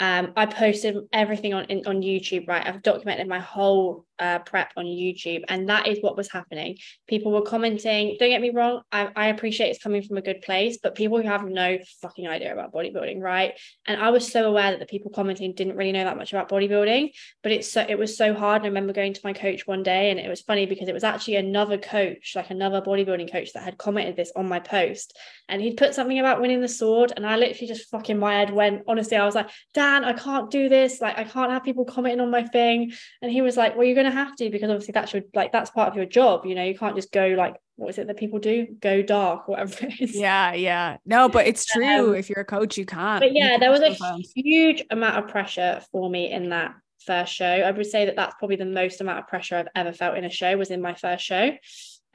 um, 0.00 0.32
I 0.34 0.46
posted 0.46 0.96
everything 1.12 1.52
on 1.52 1.66
in, 1.66 1.86
on 1.86 2.00
YouTube, 2.00 2.48
right? 2.48 2.66
I've 2.66 2.82
documented 2.82 3.28
my 3.28 3.38
whole 3.38 4.06
uh, 4.18 4.38
prep 4.40 4.72
on 4.76 4.86
YouTube, 4.86 5.44
and 5.48 5.68
that 5.68 5.86
is 5.86 5.98
what 6.00 6.16
was 6.16 6.30
happening. 6.30 6.78
People 7.06 7.32
were 7.32 7.42
commenting. 7.42 8.16
Don't 8.18 8.30
get 8.30 8.40
me 8.40 8.50
wrong, 8.50 8.80
I, 8.90 9.10
I 9.14 9.26
appreciate 9.28 9.68
it's 9.68 9.82
coming 9.82 10.02
from 10.02 10.16
a 10.16 10.22
good 10.22 10.40
place, 10.40 10.78
but 10.82 10.94
people 10.94 11.20
who 11.20 11.28
have 11.28 11.44
no 11.44 11.78
fucking 12.00 12.26
idea 12.26 12.52
about 12.52 12.72
bodybuilding, 12.72 13.20
right? 13.20 13.58
And 13.86 14.00
I 14.00 14.10
was 14.10 14.30
so 14.30 14.48
aware 14.48 14.70
that 14.70 14.80
the 14.80 14.86
people 14.86 15.10
commenting 15.10 15.52
didn't 15.54 15.76
really 15.76 15.92
know 15.92 16.04
that 16.04 16.16
much 16.16 16.32
about 16.32 16.48
bodybuilding, 16.48 17.10
but 17.42 17.52
it's 17.52 17.70
so 17.70 17.84
it 17.86 17.98
was 17.98 18.16
so 18.16 18.32
hard. 18.32 18.62
And 18.62 18.66
I 18.66 18.68
remember 18.68 18.94
going 18.94 19.12
to 19.12 19.20
my 19.22 19.34
coach 19.34 19.66
one 19.66 19.82
day, 19.82 20.10
and 20.10 20.18
it 20.18 20.28
was 20.28 20.40
funny 20.40 20.64
because 20.64 20.88
it 20.88 20.94
was 20.94 21.04
actually 21.04 21.36
another 21.36 21.76
coach, 21.76 22.32
like 22.34 22.48
another 22.48 22.80
bodybuilding 22.80 23.30
coach, 23.30 23.52
that 23.52 23.64
had 23.64 23.76
commented 23.76 24.16
this 24.16 24.32
on 24.34 24.48
my 24.48 24.60
post, 24.60 25.18
and 25.48 25.60
he'd 25.60 25.76
put 25.76 25.94
something 25.94 26.18
about 26.18 26.40
winning 26.40 26.62
the 26.62 26.68
sword, 26.68 27.12
and 27.14 27.26
I 27.26 27.36
literally 27.36 27.68
just 27.68 27.90
fucking 27.90 28.18
my 28.18 28.34
head 28.34 28.50
went. 28.50 28.84
Honestly, 28.88 29.18
I 29.18 29.26
was 29.26 29.34
like, 29.34 29.50
Dad 29.74 29.89
I 30.04 30.12
can't 30.12 30.50
do 30.50 30.68
this. 30.68 31.00
Like, 31.00 31.18
I 31.18 31.24
can't 31.24 31.50
have 31.50 31.64
people 31.64 31.84
commenting 31.84 32.20
on 32.20 32.30
my 32.30 32.44
thing. 32.44 32.92
And 33.22 33.30
he 33.30 33.42
was 33.42 33.56
like, 33.56 33.76
Well, 33.76 33.84
you're 33.84 33.94
going 33.94 34.06
to 34.06 34.12
have 34.12 34.36
to 34.36 34.50
because 34.50 34.70
obviously 34.70 34.92
that's 34.92 35.12
your 35.12 35.22
like 35.34 35.52
that's 35.52 35.70
part 35.70 35.88
of 35.88 35.96
your 35.96 36.06
job. 36.06 36.46
You 36.46 36.54
know, 36.54 36.64
you 36.64 36.76
can't 36.76 36.96
just 36.96 37.12
go 37.12 37.28
like 37.28 37.56
what 37.76 37.88
is 37.88 37.98
it 37.98 38.06
that 38.08 38.18
people 38.18 38.38
do? 38.38 38.66
Go 38.80 39.02
dark, 39.02 39.48
whatever 39.48 39.86
it 39.86 40.00
is. 40.00 40.14
Yeah, 40.14 40.52
yeah. 40.52 40.98
No, 41.06 41.28
but 41.28 41.46
it's 41.46 41.64
true. 41.72 42.10
Um, 42.10 42.14
if 42.14 42.28
you're 42.28 42.40
a 42.40 42.44
coach, 42.44 42.76
you 42.76 42.84
can't. 42.84 43.20
But 43.20 43.34
yeah, 43.34 43.56
there 43.58 43.70
was 43.70 43.80
a 43.80 43.96
huge 44.34 44.84
amount 44.90 45.16
of 45.16 45.30
pressure 45.30 45.82
for 45.90 46.10
me 46.10 46.30
in 46.30 46.50
that 46.50 46.74
first 47.06 47.32
show. 47.32 47.46
I 47.46 47.70
would 47.70 47.86
say 47.86 48.06
that 48.06 48.16
that's 48.16 48.34
probably 48.38 48.56
the 48.56 48.66
most 48.66 49.00
amount 49.00 49.18
of 49.18 49.28
pressure 49.28 49.56
I've 49.56 49.68
ever 49.74 49.92
felt 49.92 50.18
in 50.18 50.24
a 50.24 50.30
show 50.30 50.56
was 50.56 50.70
in 50.70 50.82
my 50.82 50.94
first 50.94 51.24
show. 51.24 51.52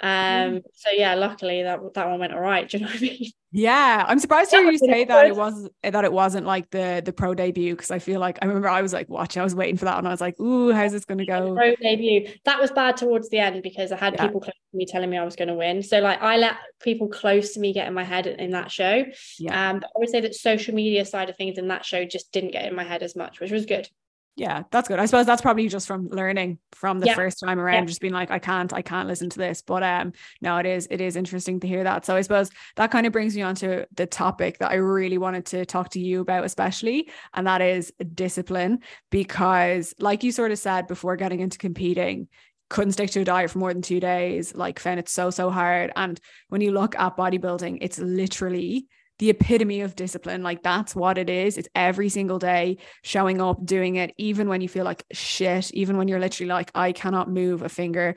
Um, 0.02 0.10
mm. 0.10 0.64
so 0.74 0.90
yeah, 0.92 1.16
luckily 1.16 1.64
that 1.64 1.80
that 1.94 2.10
one 2.10 2.20
went 2.20 2.34
all 2.34 2.42
right. 2.42 2.68
Do 2.70 2.78
you 2.78 2.84
know 2.84 2.92
what 2.92 2.98
I 2.98 3.02
mean? 3.02 3.32
Yeah, 3.52 4.04
I'm 4.06 4.20
surprised 4.20 4.52
to 4.52 4.58
hear 4.58 4.70
you 4.70 4.78
say 4.78 5.06
that 5.06 5.28
it 5.28 5.36
was 5.36 5.70
that 5.82 6.04
it 6.04 6.12
wasn't 6.12 6.46
like 6.46 6.70
the 6.72 7.02
the 7.04 7.14
pro 7.14 7.34
debut 7.34 7.74
because 7.74 7.90
I 7.90 8.00
feel 8.00 8.20
like 8.20 8.38
I 8.42 8.48
remember 8.48 8.68
I 8.68 8.82
was 8.82 8.92
like 8.92 9.08
watching, 9.08 9.40
I 9.40 9.44
was 9.46 9.56
waiting 9.56 9.78
for 9.78 9.86
that, 9.86 9.98
and 9.98 10.06
I 10.06 10.12
was 10.12 10.20
like, 10.20 10.38
"Ooh, 10.42 10.74
how's 10.74 10.92
this 10.92 11.06
going 11.06 11.20
to 11.20 11.26
go?" 11.26 11.56
Pro 11.56 11.74
debut 11.76 12.28
that 12.44 12.60
was 12.60 12.72
bad 12.72 12.98
towards 12.98 13.30
the 13.30 13.38
end 13.38 13.64
because 13.64 13.94
I 13.94 13.98
had 13.98 14.16
yeah. 14.16 14.26
people 14.26 14.42
close 14.42 14.54
to 14.72 14.78
me 14.78 14.86
telling 14.86 15.10
me 15.10 15.18
I 15.18 15.24
was 15.24 15.38
going 15.38 15.48
to 15.48 15.54
win. 15.54 15.82
So 15.82 16.00
like 16.00 16.22
I 16.22 16.36
let 16.36 16.58
people 16.82 17.08
close 17.08 17.54
to 17.54 17.62
me 17.62 17.72
get 17.72 17.88
in 17.88 17.94
my 17.94 18.04
head 18.04 18.28
in 18.28 18.52
that 18.52 18.72
show. 18.72 19.06
Yeah. 19.40 19.70
Um, 19.70 19.80
but 19.80 19.90
I 19.96 20.00
would 20.00 20.10
say 20.10 20.20
that 20.20 20.36
social 20.36 20.76
media 20.76 21.06
side 21.06 21.30
of 21.30 21.38
things 21.38 21.58
in 21.58 21.70
that 21.70 21.86
show 21.86 22.04
just 22.04 22.34
didn't 22.34 22.52
get 22.52 22.66
in 22.66 22.76
my 22.76 22.84
head 22.84 23.04
as 23.04 23.16
much, 23.16 23.40
which 23.40 23.52
was 23.52 23.66
good 23.66 23.88
yeah 24.36 24.64
that's 24.72 24.88
good. 24.88 25.00
I 25.00 25.06
suppose 25.06 25.26
that's 25.26 25.42
probably 25.42 25.68
just 25.70 25.88
from 25.88 26.10
learning 26.10 26.60
from 26.74 27.00
the 27.00 27.08
yeah. 27.08 27.16
first 27.16 27.40
time 27.40 27.60
around 27.60 27.84
yeah. 27.84 27.86
just 27.86 28.02
being 28.02 28.14
like 28.14 28.32
i 28.32 28.40
can't 28.40 28.74
i 28.74 28.82
can't 28.82 29.08
listen 29.08 29.30
to 29.30 29.38
this. 29.38 29.62
But 29.62 29.84
um 29.84 30.14
no 30.42 30.58
it 30.58 30.66
is 30.66 30.88
it 30.92 31.02
is 31.02 31.16
interesting 31.16 31.60
to 31.62 31.68
hear 31.68 31.84
that. 31.84 32.06
So 32.06 32.16
i 32.16 32.22
suppose 32.22 32.50
that 32.76 32.92
kind 32.92 33.08
of 33.08 33.14
brings 33.14 33.36
me 33.36 33.42
on 33.42 33.56
to 33.56 33.88
the 33.94 34.06
topic 34.06 34.58
that 34.60 34.72
i 34.72 34.76
really 34.76 35.18
wanted 35.18 35.46
to 35.48 35.66
talk 35.66 35.90
to 35.92 36.00
you 36.00 36.22
about 36.22 36.44
especially 36.44 37.10
and 37.34 37.48
that 37.48 37.62
is 37.62 37.94
discipline. 38.14 38.80
Because 39.10 39.94
like 40.00 40.24
you 40.24 40.32
sort 40.32 40.52
of 40.52 40.60
said 40.60 40.88
before 40.88 41.16
getting 41.16 41.40
into 41.40 41.58
competing 41.58 42.28
couldn't 42.70 42.94
stick 42.94 43.12
to 43.12 43.22
a 43.22 43.24
diet 43.24 43.52
for 43.52 43.60
more 43.60 43.72
than 43.72 43.82
two 43.82 44.00
days 44.00 44.56
like 44.56 44.80
found 44.80 45.00
it 45.00 45.08
so 45.08 45.30
so 45.30 45.50
hard. 45.50 45.92
And 45.96 46.20
when 46.50 46.62
you 46.62 46.72
look 46.72 46.96
at 46.98 47.16
bodybuilding 47.16 47.78
it's 47.82 48.00
literally 48.00 48.88
the 49.20 49.30
epitome 49.30 49.82
of 49.82 49.96
discipline. 49.96 50.44
Like 50.44 50.64
that's 50.64 50.96
what 50.96 51.18
it 51.18 51.30
is. 51.30 51.58
It's 51.58 51.70
every 51.76 52.10
single 52.10 52.40
day 52.40 52.78
showing 53.04 53.42
up, 53.42 53.66
doing 53.66 53.96
it, 53.96 54.14
even 54.18 54.50
when 54.50 54.62
you 54.62 54.70
feel 54.70 54.86
like 54.86 55.06
shit, 55.12 55.74
even 55.74 55.98
when 55.98 56.08
you're 56.08 56.20
literally 56.20 56.50
like, 56.50 56.72
I 56.76 56.92
cannot 56.92 57.30
move 57.30 57.62
a 57.62 57.70
finger 57.70 58.16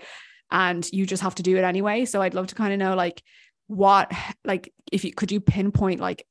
and 0.50 0.88
you 0.92 1.06
just 1.06 1.22
have 1.22 1.36
to 1.36 1.42
do 1.42 1.56
it 1.56 1.64
anyway. 1.64 2.04
So 2.04 2.22
I'd 2.22 2.34
love 2.34 2.48
to 2.48 2.54
kind 2.54 2.72
of 2.72 2.78
know 2.78 2.94
like 2.94 3.22
what, 3.66 4.12
like, 4.44 4.72
if 4.90 5.04
you 5.04 5.12
could 5.12 5.30
you 5.30 5.40
pinpoint 5.40 6.00
like 6.00 6.26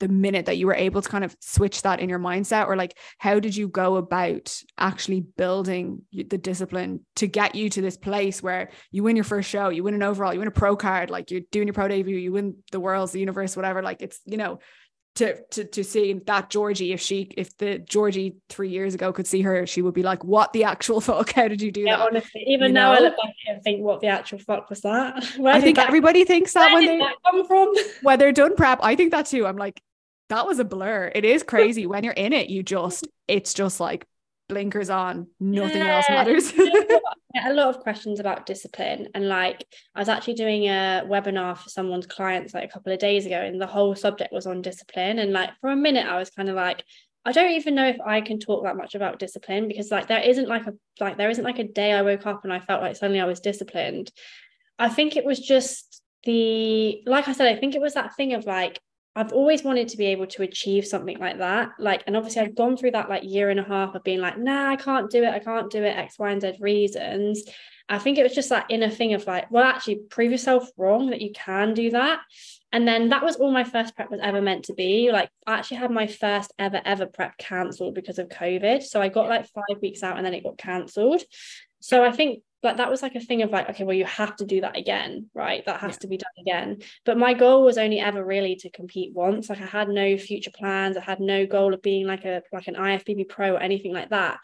the 0.00 0.08
minute 0.08 0.46
that 0.46 0.56
you 0.56 0.66
were 0.66 0.74
able 0.74 1.02
to 1.02 1.08
kind 1.08 1.24
of 1.24 1.36
switch 1.40 1.82
that 1.82 2.00
in 2.00 2.08
your 2.08 2.18
mindset 2.18 2.66
or 2.66 2.76
like 2.76 2.96
how 3.18 3.40
did 3.40 3.56
you 3.56 3.68
go 3.68 3.96
about 3.96 4.56
actually 4.78 5.20
building 5.20 6.02
the 6.12 6.38
discipline 6.38 7.00
to 7.16 7.26
get 7.26 7.54
you 7.54 7.68
to 7.68 7.80
this 7.80 7.96
place 7.96 8.42
where 8.42 8.70
you 8.90 9.02
win 9.02 9.16
your 9.16 9.24
first 9.24 9.48
show 9.48 9.68
you 9.68 9.82
win 9.82 9.94
an 9.94 10.02
overall 10.02 10.32
you 10.32 10.38
win 10.38 10.48
a 10.48 10.52
pro 10.52 10.76
card 10.76 11.10
like 11.10 11.30
you're 11.30 11.42
doing 11.50 11.66
your 11.66 11.74
pro 11.74 11.88
debut 11.88 12.16
you 12.16 12.32
win 12.32 12.56
the 12.72 12.80
world's 12.80 13.12
the 13.12 13.20
universe 13.20 13.56
whatever 13.56 13.82
like 13.82 14.02
it's 14.02 14.20
you 14.24 14.36
know 14.36 14.58
to 15.18 15.36
to 15.50 15.64
to 15.64 15.84
see 15.84 16.12
that 16.26 16.48
Georgie, 16.48 16.92
if 16.92 17.00
she 17.00 17.30
if 17.36 17.56
the 17.58 17.78
Georgie 17.78 18.36
three 18.48 18.70
years 18.70 18.94
ago 18.94 19.12
could 19.12 19.26
see 19.26 19.42
her, 19.42 19.66
she 19.66 19.82
would 19.82 19.94
be 19.94 20.04
like, 20.04 20.24
"What 20.24 20.52
the 20.52 20.64
actual 20.64 21.00
fuck? 21.08 21.32
How 21.32 21.48
did 21.48 21.60
you 21.60 21.70
do 21.70 21.82
yeah, 21.82 21.96
that?" 21.96 22.08
Honestly, 22.08 22.44
even 22.46 22.68
you 22.68 22.74
now 22.74 22.92
know? 22.92 22.98
I 22.98 23.02
look 23.02 23.16
back 23.16 23.34
and 23.48 23.62
think, 23.62 23.82
"What 23.82 24.00
the 24.00 24.06
actual 24.08 24.38
fuck 24.38 24.70
was 24.70 24.80
that?" 24.82 25.24
Where 25.36 25.54
I 25.54 25.60
think 25.60 25.76
that, 25.76 25.88
everybody 25.88 26.24
thinks 26.24 26.52
that 26.52 26.72
when 26.72 26.86
they 26.86 26.98
that 26.98 27.14
come 27.24 27.46
from. 27.46 27.74
when 28.02 28.18
they're 28.18 28.32
done 28.32 28.54
prep. 28.54 28.78
I 28.82 28.94
think 28.94 29.10
that 29.10 29.26
too. 29.26 29.44
I'm 29.46 29.56
like, 29.56 29.82
that 30.28 30.46
was 30.46 30.58
a 30.58 30.64
blur. 30.64 31.10
It 31.14 31.24
is 31.24 31.42
crazy 31.42 31.86
when 31.86 32.04
you're 32.04 32.12
in 32.12 32.32
it. 32.32 32.50
You 32.50 32.62
just 32.62 33.06
it's 33.26 33.54
just 33.54 33.80
like 33.80 34.06
blinkers 34.48 34.90
on, 34.90 35.28
nothing 35.38 35.82
yeah. 35.82 35.96
else 35.96 36.08
matters. 36.08 36.52
a 37.46 37.52
lot 37.52 37.68
of 37.68 37.80
questions 37.80 38.20
about 38.20 38.46
discipline. 38.46 39.08
And 39.14 39.28
like 39.28 39.64
I 39.94 40.00
was 40.00 40.08
actually 40.08 40.34
doing 40.34 40.64
a 40.64 41.04
webinar 41.06 41.56
for 41.56 41.68
someone's 41.68 42.06
clients 42.06 42.54
like 42.54 42.68
a 42.68 42.72
couple 42.72 42.92
of 42.92 42.98
days 42.98 43.26
ago, 43.26 43.40
and 43.40 43.60
the 43.60 43.66
whole 43.66 43.94
subject 43.94 44.32
was 44.32 44.46
on 44.46 44.62
discipline. 44.62 45.18
And 45.18 45.32
like 45.32 45.50
for 45.60 45.70
a 45.70 45.76
minute, 45.76 46.06
I 46.06 46.18
was 46.18 46.30
kind 46.30 46.48
of 46.48 46.56
like, 46.56 46.82
I 47.24 47.32
don't 47.32 47.52
even 47.52 47.74
know 47.74 47.88
if 47.88 48.00
I 48.00 48.20
can 48.20 48.38
talk 48.38 48.64
that 48.64 48.76
much 48.76 48.94
about 48.94 49.18
discipline 49.18 49.68
because 49.68 49.90
like 49.90 50.08
there 50.08 50.20
isn't 50.20 50.48
like 50.48 50.66
a 50.66 50.74
like 51.00 51.16
there 51.16 51.30
isn't 51.30 51.44
like 51.44 51.58
a 51.58 51.64
day 51.64 51.92
I 51.92 52.02
woke 52.02 52.26
up 52.26 52.44
and 52.44 52.52
I 52.52 52.60
felt 52.60 52.82
like 52.82 52.96
suddenly 52.96 53.20
I 53.20 53.26
was 53.26 53.40
disciplined. 53.40 54.10
I 54.78 54.88
think 54.88 55.16
it 55.16 55.24
was 55.24 55.40
just 55.40 56.02
the 56.24 57.02
like 57.06 57.28
I 57.28 57.32
said, 57.32 57.46
I 57.46 57.58
think 57.58 57.74
it 57.74 57.80
was 57.80 57.94
that 57.94 58.16
thing 58.16 58.34
of 58.34 58.46
like 58.46 58.80
I've 59.18 59.32
always 59.32 59.64
wanted 59.64 59.88
to 59.88 59.96
be 59.96 60.06
able 60.06 60.28
to 60.28 60.44
achieve 60.44 60.86
something 60.86 61.18
like 61.18 61.38
that. 61.38 61.70
Like, 61.80 62.04
and 62.06 62.16
obviously 62.16 62.40
I've 62.42 62.54
gone 62.54 62.76
through 62.76 62.92
that 62.92 63.08
like 63.08 63.24
year 63.24 63.50
and 63.50 63.58
a 63.58 63.64
half 63.64 63.96
of 63.96 64.04
being 64.04 64.20
like, 64.20 64.38
nah, 64.38 64.70
I 64.70 64.76
can't 64.76 65.10
do 65.10 65.24
it. 65.24 65.30
I 65.30 65.40
can't 65.40 65.68
do 65.72 65.82
it. 65.82 65.96
X, 65.96 66.20
Y, 66.20 66.30
and 66.30 66.40
Z 66.40 66.52
reasons. 66.60 67.42
I 67.88 67.98
think 67.98 68.16
it 68.16 68.22
was 68.22 68.32
just 68.34 68.50
that 68.50 68.66
inner 68.68 68.88
thing 68.88 69.14
of 69.14 69.26
like, 69.26 69.50
well, 69.50 69.64
actually 69.64 70.02
prove 70.08 70.30
yourself 70.30 70.70
wrong 70.76 71.10
that 71.10 71.20
you 71.20 71.32
can 71.32 71.74
do 71.74 71.90
that. 71.90 72.20
And 72.70 72.86
then 72.86 73.08
that 73.08 73.24
was 73.24 73.34
all 73.34 73.50
my 73.50 73.64
first 73.64 73.96
prep 73.96 74.08
was 74.08 74.20
ever 74.22 74.40
meant 74.40 74.66
to 74.66 74.74
be. 74.74 75.10
Like, 75.10 75.30
I 75.48 75.54
actually 75.54 75.78
had 75.78 75.90
my 75.90 76.06
first 76.06 76.52
ever, 76.56 76.80
ever 76.84 77.06
prep 77.06 77.38
cancelled 77.38 77.96
because 77.96 78.20
of 78.20 78.28
COVID. 78.28 78.84
So 78.84 79.02
I 79.02 79.08
got 79.08 79.28
like 79.28 79.48
five 79.48 79.82
weeks 79.82 80.04
out 80.04 80.16
and 80.16 80.24
then 80.24 80.34
it 80.34 80.44
got 80.44 80.58
cancelled. 80.58 81.22
So 81.80 82.04
I 82.04 82.12
think 82.12 82.42
but 82.62 82.78
that 82.78 82.90
was 82.90 83.02
like 83.02 83.14
a 83.14 83.20
thing 83.20 83.42
of 83.42 83.50
like 83.50 83.68
okay 83.70 83.84
well 83.84 83.94
you 83.94 84.04
have 84.04 84.34
to 84.36 84.44
do 84.44 84.60
that 84.60 84.76
again 84.76 85.30
right? 85.34 85.64
That 85.66 85.80
has 85.80 85.94
yeah. 85.94 85.98
to 85.98 86.08
be 86.08 86.16
done 86.16 86.32
again. 86.40 86.78
But 87.04 87.18
my 87.18 87.34
goal 87.34 87.64
was 87.64 87.78
only 87.78 88.00
ever 88.00 88.24
really 88.24 88.56
to 88.56 88.70
compete 88.70 89.14
once. 89.14 89.48
Like 89.48 89.60
i 89.60 89.66
had 89.66 89.88
no 89.88 90.16
future 90.16 90.50
plans. 90.54 90.96
I 90.96 91.00
had 91.00 91.20
no 91.20 91.46
goal 91.46 91.74
of 91.74 91.82
being 91.82 92.06
like 92.06 92.24
a 92.24 92.42
like 92.52 92.66
an 92.66 92.74
ifbb 92.74 93.28
pro 93.28 93.54
or 93.54 93.60
anything 93.60 93.92
like 93.92 94.10
that. 94.10 94.38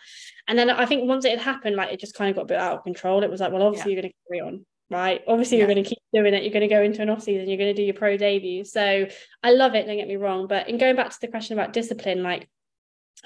And 0.49 0.59
then 0.59 0.71
i 0.71 0.87
think 0.87 1.09
once 1.09 1.25
it 1.25 1.31
had 1.31 1.41
happened 1.41 1.77
like 1.77 1.93
it 1.93 2.01
just 2.01 2.15
kind 2.15 2.31
of 2.31 2.37
got 2.37 2.43
a 2.43 2.47
bit 2.47 2.59
out 2.59 2.79
of 2.79 2.85
control. 2.85 3.23
It 3.23 3.31
was 3.31 3.41
like 3.41 3.53
well 3.53 3.63
obviously 3.63 3.93
yeah. 3.93 3.97
you're 3.97 4.03
going 4.03 4.13
to 4.13 4.29
carry 4.29 4.49
on 4.49 4.67
right? 4.91 5.23
Obviously 5.27 5.59
yeah. 5.59 5.65
you're 5.65 5.75
going 5.75 5.85
to 5.85 5.91
keep 5.91 5.99
doing 6.13 6.35
it. 6.35 6.43
You're 6.43 6.53
going 6.53 6.69
to 6.69 6.75
go 6.75 6.83
into 6.83 7.03
an 7.03 7.11
off 7.11 7.23
season. 7.23 7.49
You're 7.49 7.59
going 7.59 7.75
to 7.75 7.81
do 7.81 7.83
your 7.83 7.95
pro 7.95 8.17
debut. 8.17 8.65
So 8.65 9.07
i 9.43 9.51
love 9.51 9.75
it 9.75 9.87
don't 9.87 9.97
get 9.97 10.09
me 10.09 10.17
wrong. 10.17 10.47
But 10.47 10.69
in 10.69 10.79
going 10.79 10.97
back 10.97 11.11
to 11.11 11.21
the 11.21 11.29
question 11.29 11.59
about 11.59 11.73
discipline 11.73 12.23
like 12.23 12.49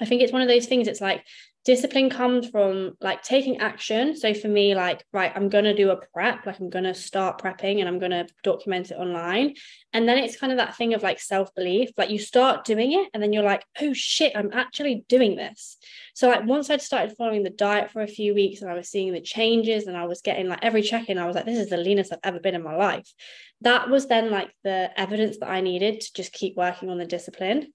I 0.01 0.05
think 0.05 0.21
it's 0.21 0.31
one 0.31 0.41
of 0.41 0.47
those 0.47 0.65
things. 0.65 0.87
It's 0.87 1.01
like 1.01 1.25
discipline 1.65 2.09
comes 2.09 2.47
from 2.49 2.95
like 3.01 3.21
taking 3.21 3.59
action. 3.59 4.15
So 4.15 4.33
for 4.33 4.47
me 4.47 4.75
like 4.75 5.03
right 5.11 5.31
i'm 5.35 5.49
going 5.49 5.65
to 5.65 5.75
do 5.75 5.89
a 5.91 5.97
prep 6.13 6.45
like 6.45 6.59
i'm 6.59 6.69
going 6.69 6.85
to 6.85 6.93
start 6.93 7.41
prepping 7.41 7.79
and 7.79 7.87
i'm 7.87 7.99
going 7.99 8.11
to 8.11 8.27
document 8.43 8.91
it 8.91 8.95
online. 8.95 9.55
And 9.91 10.07
then 10.07 10.17
it's 10.17 10.37
kind 10.37 10.51
of 10.51 10.57
that 10.57 10.75
thing 10.75 10.93
of 10.93 11.03
like 11.03 11.19
self-belief 11.19 11.89
like 11.97 12.09
you 12.09 12.19
start 12.19 12.65
doing 12.65 12.93
it 12.93 13.09
and 13.13 13.21
then 13.21 13.33
you're 13.33 13.43
like 13.43 13.63
oh 13.81 13.93
shit 13.93 14.35
i'm 14.35 14.51
actually 14.53 15.03
doing 15.09 15.35
this. 15.35 15.77
So 16.13 16.29
like 16.29 16.45
once 16.45 16.69
i'd 16.69 16.81
started 16.81 17.15
following 17.17 17.43
the 17.43 17.49
diet 17.49 17.91
for 17.91 18.01
a 18.01 18.07
few 18.07 18.33
weeks 18.33 18.61
and 18.61 18.71
i 18.71 18.73
was 18.73 18.89
seeing 18.89 19.13
the 19.13 19.21
changes 19.21 19.87
and 19.87 19.97
i 19.97 20.05
was 20.05 20.21
getting 20.21 20.47
like 20.47 20.59
every 20.61 20.81
check-in 20.81 21.17
i 21.17 21.25
was 21.25 21.35
like 21.35 21.45
this 21.45 21.59
is 21.59 21.69
the 21.69 21.77
leanest 21.77 22.13
i've 22.13 22.19
ever 22.23 22.39
been 22.39 22.55
in 22.55 22.63
my 22.63 22.75
life. 22.75 23.11
That 23.61 23.89
was 23.89 24.07
then 24.07 24.31
like 24.31 24.51
the 24.63 24.89
evidence 24.97 25.37
that 25.39 25.49
i 25.49 25.61
needed 25.61 26.01
to 26.01 26.13
just 26.13 26.31
keep 26.31 26.55
working 26.55 26.89
on 26.89 26.97
the 26.97 27.05
discipline. 27.05 27.73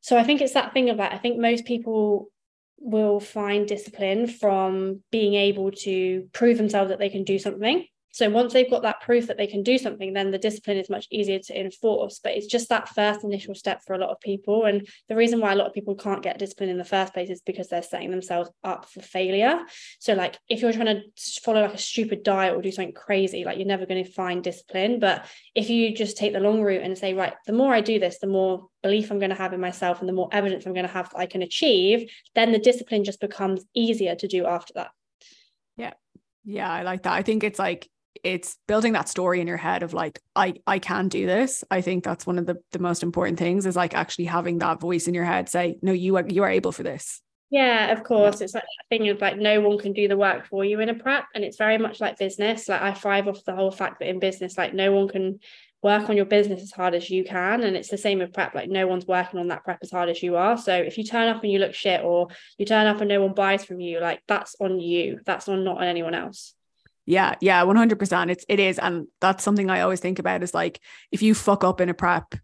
So 0.00 0.16
I 0.16 0.22
think 0.22 0.40
it's 0.40 0.54
that 0.54 0.72
thing 0.72 0.90
of 0.90 0.98
like 0.98 1.12
I 1.12 1.18
think 1.18 1.38
most 1.38 1.64
people 1.64 2.30
will 2.78 3.20
find 3.20 3.66
discipline 3.66 4.26
from 4.26 5.02
being 5.10 5.34
able 5.34 5.70
to 5.70 6.28
prove 6.32 6.58
themselves 6.58 6.90
that 6.90 6.98
they 6.98 7.08
can 7.08 7.24
do 7.24 7.38
something 7.38 7.86
so 8.16 8.30
once 8.30 8.54
they've 8.54 8.70
got 8.70 8.80
that 8.80 9.02
proof 9.02 9.26
that 9.26 9.36
they 9.36 9.46
can 9.46 9.62
do 9.62 9.76
something, 9.76 10.14
then 10.14 10.30
the 10.30 10.38
discipline 10.38 10.78
is 10.78 10.88
much 10.88 11.06
easier 11.10 11.38
to 11.38 11.60
enforce. 11.60 12.18
But 12.18 12.32
it's 12.32 12.46
just 12.46 12.70
that 12.70 12.88
first 12.88 13.24
initial 13.24 13.54
step 13.54 13.82
for 13.84 13.92
a 13.92 13.98
lot 13.98 14.08
of 14.08 14.18
people. 14.20 14.64
And 14.64 14.88
the 15.10 15.16
reason 15.16 15.38
why 15.38 15.52
a 15.52 15.54
lot 15.54 15.66
of 15.66 15.74
people 15.74 15.94
can't 15.94 16.22
get 16.22 16.38
discipline 16.38 16.70
in 16.70 16.78
the 16.78 16.84
first 16.86 17.12
place 17.12 17.28
is 17.28 17.42
because 17.42 17.68
they're 17.68 17.82
setting 17.82 18.10
themselves 18.10 18.48
up 18.64 18.88
for 18.88 19.02
failure. 19.02 19.60
So 19.98 20.14
like 20.14 20.38
if 20.48 20.62
you're 20.62 20.72
trying 20.72 20.86
to 20.86 21.02
follow 21.42 21.60
like 21.60 21.74
a 21.74 21.78
stupid 21.78 22.22
diet 22.22 22.56
or 22.56 22.62
do 22.62 22.72
something 22.72 22.94
crazy, 22.94 23.44
like 23.44 23.58
you're 23.58 23.66
never 23.66 23.84
going 23.84 24.02
to 24.02 24.10
find 24.10 24.42
discipline. 24.42 24.98
But 24.98 25.26
if 25.54 25.68
you 25.68 25.94
just 25.94 26.16
take 26.16 26.32
the 26.32 26.40
long 26.40 26.62
route 26.62 26.84
and 26.84 26.96
say, 26.96 27.12
right, 27.12 27.34
the 27.46 27.52
more 27.52 27.74
I 27.74 27.82
do 27.82 27.98
this, 27.98 28.18
the 28.18 28.28
more 28.28 28.68
belief 28.82 29.10
I'm 29.10 29.18
going 29.18 29.28
to 29.28 29.36
have 29.36 29.52
in 29.52 29.60
myself 29.60 30.00
and 30.00 30.08
the 30.08 30.14
more 30.14 30.30
evidence 30.32 30.64
I'm 30.64 30.72
going 30.72 30.86
to 30.86 30.92
have 30.92 31.10
that 31.10 31.18
I 31.18 31.26
can 31.26 31.42
achieve, 31.42 32.10
then 32.34 32.52
the 32.52 32.58
discipline 32.58 33.04
just 33.04 33.20
becomes 33.20 33.62
easier 33.74 34.14
to 34.14 34.26
do 34.26 34.46
after 34.46 34.72
that. 34.76 34.92
Yeah. 35.76 35.92
Yeah, 36.46 36.72
I 36.72 36.82
like 36.82 37.02
that. 37.02 37.12
I 37.12 37.20
think 37.22 37.44
it's 37.44 37.58
like 37.58 37.90
it's 38.24 38.56
building 38.66 38.92
that 38.92 39.08
story 39.08 39.40
in 39.40 39.46
your 39.46 39.56
head 39.56 39.82
of 39.82 39.94
like 39.94 40.20
I 40.34 40.54
I 40.66 40.78
can 40.78 41.08
do 41.08 41.26
this. 41.26 41.64
I 41.70 41.80
think 41.80 42.04
that's 42.04 42.26
one 42.26 42.38
of 42.38 42.46
the 42.46 42.56
the 42.72 42.78
most 42.78 43.02
important 43.02 43.38
things 43.38 43.66
is 43.66 43.76
like 43.76 43.94
actually 43.94 44.26
having 44.26 44.58
that 44.58 44.80
voice 44.80 45.08
in 45.08 45.14
your 45.14 45.24
head 45.24 45.48
say 45.48 45.78
no 45.82 45.92
you 45.92 46.16
are 46.16 46.26
you 46.26 46.42
are 46.42 46.50
able 46.50 46.72
for 46.72 46.82
this. 46.82 47.20
Yeah, 47.50 47.92
of 47.92 48.02
course. 48.02 48.40
It's 48.40 48.54
like 48.54 48.64
a 48.64 48.88
thing 48.88 49.08
of 49.08 49.20
like 49.20 49.38
no 49.38 49.60
one 49.60 49.78
can 49.78 49.92
do 49.92 50.08
the 50.08 50.16
work 50.16 50.46
for 50.46 50.64
you 50.64 50.80
in 50.80 50.88
a 50.88 50.94
prep 50.94 51.26
and 51.34 51.44
it's 51.44 51.56
very 51.56 51.78
much 51.78 52.00
like 52.00 52.18
business. 52.18 52.68
Like 52.68 52.82
I 52.82 52.92
thrive 52.92 53.28
off 53.28 53.44
the 53.44 53.54
whole 53.54 53.70
fact 53.70 54.00
that 54.00 54.08
in 54.08 54.18
business 54.18 54.58
like 54.58 54.74
no 54.74 54.92
one 54.92 55.08
can 55.08 55.38
work 55.86 56.10
on 56.10 56.16
your 56.16 56.26
business 56.26 56.62
as 56.62 56.72
hard 56.72 56.96
as 56.96 57.08
you 57.10 57.22
can 57.22 57.62
and 57.62 57.76
it's 57.76 57.90
the 57.90 57.96
same 57.96 58.18
with 58.18 58.32
prep 58.32 58.56
like 58.56 58.68
no 58.68 58.88
one's 58.88 59.06
working 59.06 59.38
on 59.38 59.46
that 59.46 59.62
prep 59.62 59.78
as 59.82 59.90
hard 59.92 60.08
as 60.08 60.20
you 60.20 60.34
are 60.34 60.58
so 60.58 60.74
if 60.74 60.98
you 60.98 61.04
turn 61.04 61.28
up 61.28 61.40
and 61.44 61.52
you 61.52 61.60
look 61.60 61.74
shit 61.74 62.02
or 62.02 62.26
you 62.58 62.66
turn 62.66 62.88
up 62.88 63.00
and 63.00 63.08
no 63.08 63.22
one 63.22 63.32
buys 63.34 63.64
from 63.64 63.78
you 63.78 64.00
like 64.00 64.20
that's 64.26 64.56
on 64.58 64.80
you 64.80 65.20
that's 65.24 65.48
on 65.48 65.62
not 65.62 65.76
on 65.76 65.84
anyone 65.84 66.12
else 66.12 66.55
yeah, 67.06 67.36
yeah, 67.40 67.62
100%. 67.62 68.30
It's 68.30 68.44
it 68.48 68.60
is 68.60 68.78
and 68.78 69.06
that's 69.20 69.44
something 69.44 69.70
I 69.70 69.80
always 69.80 70.00
think 70.00 70.18
about 70.18 70.42
is 70.42 70.52
like 70.52 70.80
if 71.12 71.22
you 71.22 71.34
fuck 71.34 71.64
up 71.64 71.80
in 71.80 71.88
a 71.88 71.94
prep 71.94 72.34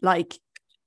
like 0.00 0.34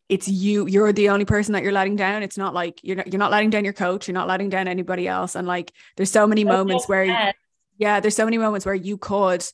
it's 0.10 0.28
you 0.28 0.68
you're 0.68 0.92
the 0.92 1.10
only 1.10 1.26
person 1.26 1.54
that 1.54 1.64
you're 1.64 1.72
letting 1.72 1.96
down. 1.96 2.24
It's 2.24 2.38
not 2.38 2.54
like 2.54 2.80
you're 2.84 2.98
not, 2.98 3.08
you're 3.08 3.20
not 3.20 3.32
letting 3.32 3.52
down 3.52 3.64
your 3.64 3.74
coach 3.74 4.08
you're 4.08 4.14
not 4.14 4.28
letting 4.28 4.50
down 4.50 4.68
anybody 4.68 5.08
else 5.08 5.36
and 5.36 5.48
like 5.48 5.72
there's 5.96 6.12
so 6.12 6.26
many 6.26 6.44
moments 6.44 6.90
where 6.90 7.34
yeah 7.78 8.00
there's 8.00 8.16
so 8.16 8.26
many 8.26 8.40
moments 8.40 8.66
where 8.66 8.76
you 8.76 8.98
could 8.98 9.46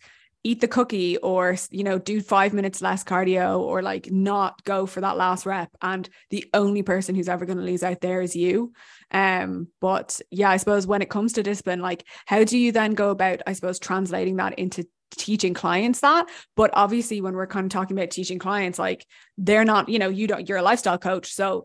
eat 0.44 0.62
the 0.62 0.68
cookie 0.68 1.18
or 1.18 1.58
you 1.72 1.84
know 1.84 2.00
do 2.00 2.22
5 2.22 2.54
minutes 2.54 2.82
less 2.82 3.04
cardio 3.04 3.60
or 3.60 3.82
like 3.82 4.10
not 4.12 4.64
go 4.64 4.86
for 4.86 5.02
that 5.02 5.18
last 5.18 5.46
rep 5.46 5.70
and 5.82 6.10
the 6.30 6.46
only 6.54 6.84
person 6.84 7.16
who's 7.16 7.28
ever 7.28 7.46
going 7.46 7.58
to 7.58 7.64
lose 7.64 7.84
out 7.84 8.00
there 8.00 8.22
is 8.22 8.36
you 8.36 8.72
um 9.12 9.68
but 9.80 10.20
yeah 10.32 10.50
i 10.50 10.58
suppose 10.58 10.86
when 10.86 11.02
it 11.02 11.10
comes 11.10 11.34
to 11.34 11.44
discipline 11.44 11.80
like 11.80 12.06
how 12.26 12.44
do 12.44 12.58
you 12.58 12.72
then 12.72 12.94
go 12.94 13.10
about 13.10 13.42
i 13.48 13.54
suppose 13.54 13.80
translating 13.80 14.36
that 14.36 14.58
into 14.60 14.86
teaching 15.12 15.54
clients 15.54 16.02
that 16.02 16.28
but 16.56 16.70
obviously 16.74 17.22
when 17.22 17.34
we're 17.34 17.48
kind 17.48 17.66
of 17.66 17.72
talking 17.72 17.98
about 17.98 18.12
teaching 18.12 18.40
clients 18.40 18.78
like 18.78 19.06
they're 19.38 19.64
not 19.64 19.88
you 19.88 19.98
know 19.98 20.10
you 20.10 20.28
don't 20.28 20.50
you're 20.50 20.58
a 20.58 20.64
lifestyle 20.64 20.98
coach 20.98 21.32
so 21.32 21.64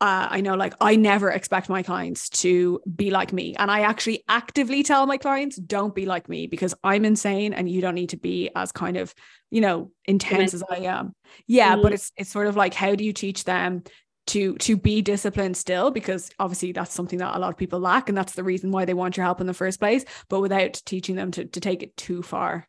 uh, 0.00 0.28
I 0.30 0.40
know 0.42 0.54
like 0.54 0.74
I 0.82 0.96
never 0.96 1.30
expect 1.30 1.68
my 1.68 1.82
clients 1.82 2.28
to 2.40 2.80
be 2.94 3.10
like 3.10 3.32
me. 3.32 3.54
And 3.56 3.70
I 3.70 3.80
actually 3.80 4.22
actively 4.28 4.82
tell 4.82 5.06
my 5.06 5.16
clients, 5.16 5.56
don't 5.56 5.94
be 5.94 6.04
like 6.04 6.28
me 6.28 6.46
because 6.46 6.74
I'm 6.82 7.04
insane 7.06 7.54
and 7.54 7.70
you 7.70 7.80
don't 7.80 7.94
need 7.94 8.10
to 8.10 8.16
be 8.16 8.50
as 8.54 8.72
kind 8.72 8.98
of, 8.98 9.14
you 9.50 9.60
know, 9.60 9.92
intense 10.04 10.52
as 10.52 10.64
I 10.68 10.80
am. 10.80 11.14
Yeah. 11.46 11.72
Mm-hmm. 11.72 11.82
But 11.82 11.92
it's 11.94 12.12
it's 12.16 12.30
sort 12.30 12.48
of 12.48 12.56
like 12.56 12.74
how 12.74 12.94
do 12.94 13.04
you 13.04 13.12
teach 13.12 13.44
them 13.44 13.84
to 14.26 14.54
to 14.56 14.76
be 14.76 15.02
disciplined 15.02 15.56
still 15.56 15.90
because 15.90 16.30
obviously 16.38 16.72
that's 16.72 16.94
something 16.94 17.18
that 17.18 17.36
a 17.36 17.38
lot 17.38 17.50
of 17.50 17.56
people 17.56 17.78
lack 17.78 18.08
and 18.08 18.16
that's 18.16 18.34
the 18.34 18.44
reason 18.44 18.70
why 18.70 18.84
they 18.84 18.94
want 18.94 19.16
your 19.16 19.24
help 19.24 19.40
in 19.40 19.46
the 19.46 19.54
first 19.54 19.78
place 19.78 20.04
but 20.28 20.40
without 20.40 20.80
teaching 20.84 21.16
them 21.16 21.30
to, 21.30 21.44
to 21.44 21.60
take 21.60 21.82
it 21.82 21.96
too 21.96 22.22
far. 22.22 22.66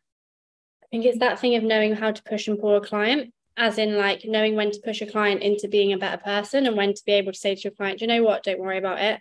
I 0.82 0.86
think 0.90 1.04
it's 1.04 1.18
that 1.18 1.40
thing 1.40 1.56
of 1.56 1.62
knowing 1.62 1.94
how 1.94 2.12
to 2.12 2.22
push 2.22 2.48
and 2.48 2.58
pull 2.58 2.76
a 2.76 2.80
client 2.80 3.32
as 3.56 3.78
in 3.78 3.96
like 3.96 4.22
knowing 4.24 4.54
when 4.54 4.70
to 4.70 4.80
push 4.84 5.00
a 5.00 5.06
client 5.06 5.42
into 5.42 5.66
being 5.68 5.92
a 5.92 5.98
better 5.98 6.22
person 6.22 6.66
and 6.66 6.76
when 6.76 6.92
to 6.92 7.02
be 7.06 7.12
able 7.12 7.32
to 7.32 7.38
say 7.38 7.54
to 7.54 7.60
your 7.62 7.72
client 7.72 8.00
you 8.00 8.06
know 8.06 8.22
what? 8.22 8.44
Don't 8.44 8.60
worry 8.60 8.78
about 8.78 9.00
it. 9.00 9.20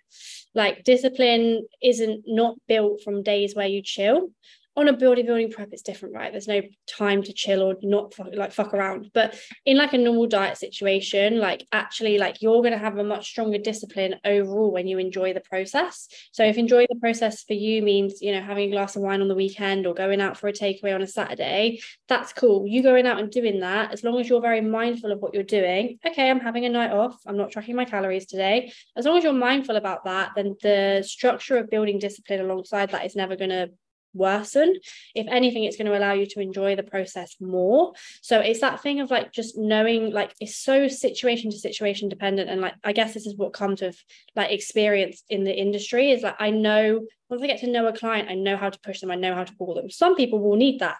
Like 0.53 0.83
discipline 0.83 1.65
isn't 1.81 2.25
not 2.27 2.57
built 2.67 3.01
from 3.01 3.23
days 3.23 3.55
where 3.55 3.67
you 3.67 3.81
chill 3.81 4.29
on 4.77 4.87
a 4.87 4.93
bodybuilding 4.93 5.51
prep 5.51 5.69
it's 5.71 5.81
different 5.81 6.15
right? 6.15 6.31
There's 6.31 6.47
no 6.47 6.61
time 6.87 7.23
to 7.23 7.33
chill 7.33 7.61
or 7.61 7.75
not 7.81 8.13
fuck, 8.13 8.27
like 8.33 8.51
fuck 8.51 8.73
around. 8.73 9.11
But 9.13 9.39
in 9.65 9.77
like 9.77 9.93
a 9.93 9.97
normal 9.97 10.27
diet 10.27 10.57
situation 10.57 11.39
like 11.39 11.65
actually 11.71 12.17
like 12.17 12.41
you're 12.41 12.61
going 12.61 12.73
to 12.73 12.77
have 12.77 12.97
a 12.97 13.03
much 13.03 13.29
stronger 13.29 13.57
discipline 13.57 14.15
overall 14.25 14.71
when 14.71 14.87
you 14.87 14.97
enjoy 14.97 15.33
the 15.33 15.41
process. 15.41 16.07
So 16.31 16.43
if 16.43 16.57
enjoying 16.57 16.87
the 16.89 16.99
process 16.99 17.43
for 17.43 17.53
you 17.53 17.81
means 17.81 18.21
you 18.21 18.33
know 18.33 18.41
having 18.41 18.69
a 18.69 18.71
glass 18.71 18.95
of 18.95 19.01
wine 19.01 19.21
on 19.21 19.27
the 19.27 19.35
weekend 19.35 19.87
or 19.87 19.93
going 19.93 20.21
out 20.21 20.37
for 20.37 20.47
a 20.47 20.53
takeaway 20.53 20.93
on 20.93 21.01
a 21.01 21.07
saturday 21.07 21.79
that's 22.07 22.33
cool. 22.33 22.67
You 22.67 22.83
going 22.83 23.07
out 23.07 23.19
and 23.19 23.31
doing 23.31 23.61
that 23.61 23.93
as 23.93 24.03
long 24.03 24.19
as 24.19 24.27
you're 24.27 24.41
very 24.41 24.61
mindful 24.61 25.11
of 25.11 25.19
what 25.19 25.33
you're 25.33 25.43
doing 25.43 25.99
okay 26.05 26.29
i'm 26.29 26.39
having 26.39 26.65
a 26.65 26.69
night 26.69 26.91
off 26.91 27.17
i'm 27.25 27.37
not 27.37 27.51
tracking 27.51 27.75
my 27.75 27.85
calories 27.85 28.25
today. 28.25 28.71
As 28.95 29.05
long 29.05 29.17
as 29.17 29.23
you're 29.23 29.33
mindful 29.33 29.75
about 29.75 30.05
that 30.05 30.31
then 30.35 30.55
the 30.61 31.03
structure 31.05 31.57
of 31.57 31.69
building 31.69 31.99
discipline 31.99 32.41
alongside 32.41 32.91
that 32.91 33.05
is 33.05 33.15
never 33.15 33.35
going 33.35 33.49
to 33.49 33.69
worsen. 34.15 34.75
If 35.13 35.27
anything, 35.29 35.65
it's 35.65 35.77
going 35.77 35.87
to 35.87 35.97
allow 35.97 36.13
you 36.13 36.25
to 36.25 36.39
enjoy 36.39 36.75
the 36.75 36.83
process 36.83 37.35
more. 37.39 37.93
So 38.21 38.39
it's 38.39 38.61
that 38.61 38.81
thing 38.81 39.01
of 39.01 39.11
like 39.11 39.31
just 39.31 39.57
knowing, 39.57 40.11
like, 40.11 40.33
it's 40.39 40.55
so 40.55 40.87
situation 40.87 41.51
to 41.51 41.57
situation 41.57 42.09
dependent. 42.09 42.49
And 42.49 42.61
like, 42.61 42.75
I 42.83 42.93
guess 42.93 43.13
this 43.13 43.27
is 43.27 43.35
what 43.35 43.53
comes 43.53 43.81
with 43.81 44.01
like 44.35 44.51
experience 44.51 45.23
in 45.29 45.43
the 45.43 45.55
industry 45.55 46.11
is 46.11 46.23
like, 46.23 46.35
I 46.39 46.49
know 46.49 47.05
once 47.29 47.41
I 47.41 47.47
get 47.47 47.59
to 47.61 47.67
know 47.67 47.87
a 47.87 47.93
client, 47.93 48.29
I 48.29 48.35
know 48.35 48.57
how 48.57 48.69
to 48.69 48.79
push 48.79 48.99
them, 48.99 49.11
I 49.11 49.15
know 49.15 49.33
how 49.33 49.43
to 49.43 49.55
pull 49.55 49.73
them. 49.75 49.89
Some 49.89 50.15
people 50.15 50.39
will 50.39 50.55
need 50.55 50.79
that. 50.79 50.97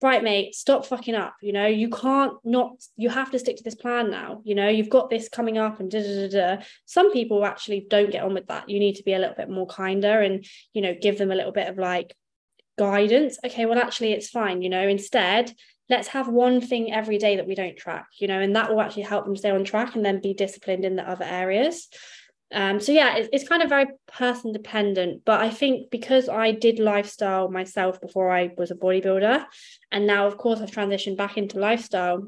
Right, 0.00 0.22
mate, 0.22 0.54
stop 0.54 0.86
fucking 0.86 1.16
up. 1.16 1.34
You 1.42 1.52
know, 1.52 1.66
you 1.66 1.90
can't 1.90 2.34
not, 2.44 2.70
you 2.96 3.08
have 3.08 3.32
to 3.32 3.38
stick 3.38 3.56
to 3.56 3.64
this 3.64 3.74
plan 3.74 4.12
now. 4.12 4.42
You 4.44 4.54
know, 4.54 4.68
you've 4.68 4.88
got 4.88 5.10
this 5.10 5.28
coming 5.28 5.58
up 5.58 5.80
and 5.80 5.90
da 5.90 6.00
da 6.00 6.28
da 6.28 6.56
da. 6.56 6.62
Some 6.84 7.12
people 7.12 7.44
actually 7.44 7.84
don't 7.90 8.12
get 8.12 8.22
on 8.22 8.34
with 8.34 8.46
that. 8.46 8.68
You 8.68 8.78
need 8.78 8.94
to 8.96 9.02
be 9.02 9.14
a 9.14 9.18
little 9.18 9.34
bit 9.34 9.50
more 9.50 9.66
kinder 9.66 10.20
and, 10.20 10.46
you 10.72 10.82
know, 10.82 10.94
give 11.00 11.18
them 11.18 11.32
a 11.32 11.34
little 11.34 11.50
bit 11.50 11.66
of 11.66 11.78
like 11.78 12.14
guidance. 12.78 13.38
Okay 13.44 13.66
well 13.66 13.78
actually 13.78 14.12
it's 14.12 14.28
fine 14.28 14.62
you 14.62 14.68
know 14.68 14.86
instead 14.86 15.52
let's 15.90 16.08
have 16.08 16.28
one 16.28 16.60
thing 16.60 16.92
every 16.92 17.18
day 17.18 17.36
that 17.36 17.46
we 17.46 17.54
don't 17.54 17.76
track 17.76 18.06
you 18.18 18.28
know 18.28 18.40
and 18.40 18.54
that 18.56 18.70
will 18.70 18.80
actually 18.80 19.02
help 19.02 19.24
them 19.24 19.36
stay 19.36 19.50
on 19.50 19.64
track 19.64 19.94
and 19.94 20.04
then 20.04 20.20
be 20.20 20.34
disciplined 20.34 20.84
in 20.84 20.96
the 20.96 21.08
other 21.08 21.24
areas. 21.24 21.88
Um, 22.50 22.80
so 22.80 22.92
yeah 22.92 23.16
it's, 23.16 23.28
it's 23.30 23.48
kind 23.48 23.62
of 23.62 23.68
very 23.68 23.88
person 24.06 24.52
dependent 24.54 25.22
but 25.26 25.38
i 25.42 25.50
think 25.50 25.90
because 25.90 26.30
i 26.30 26.50
did 26.50 26.78
lifestyle 26.78 27.50
myself 27.50 28.00
before 28.00 28.30
i 28.30 28.50
was 28.56 28.70
a 28.70 28.74
bodybuilder 28.74 29.44
and 29.92 30.06
now 30.06 30.26
of 30.26 30.38
course 30.38 30.58
i've 30.58 30.70
transitioned 30.70 31.18
back 31.18 31.36
into 31.36 31.58
lifestyle 31.58 32.26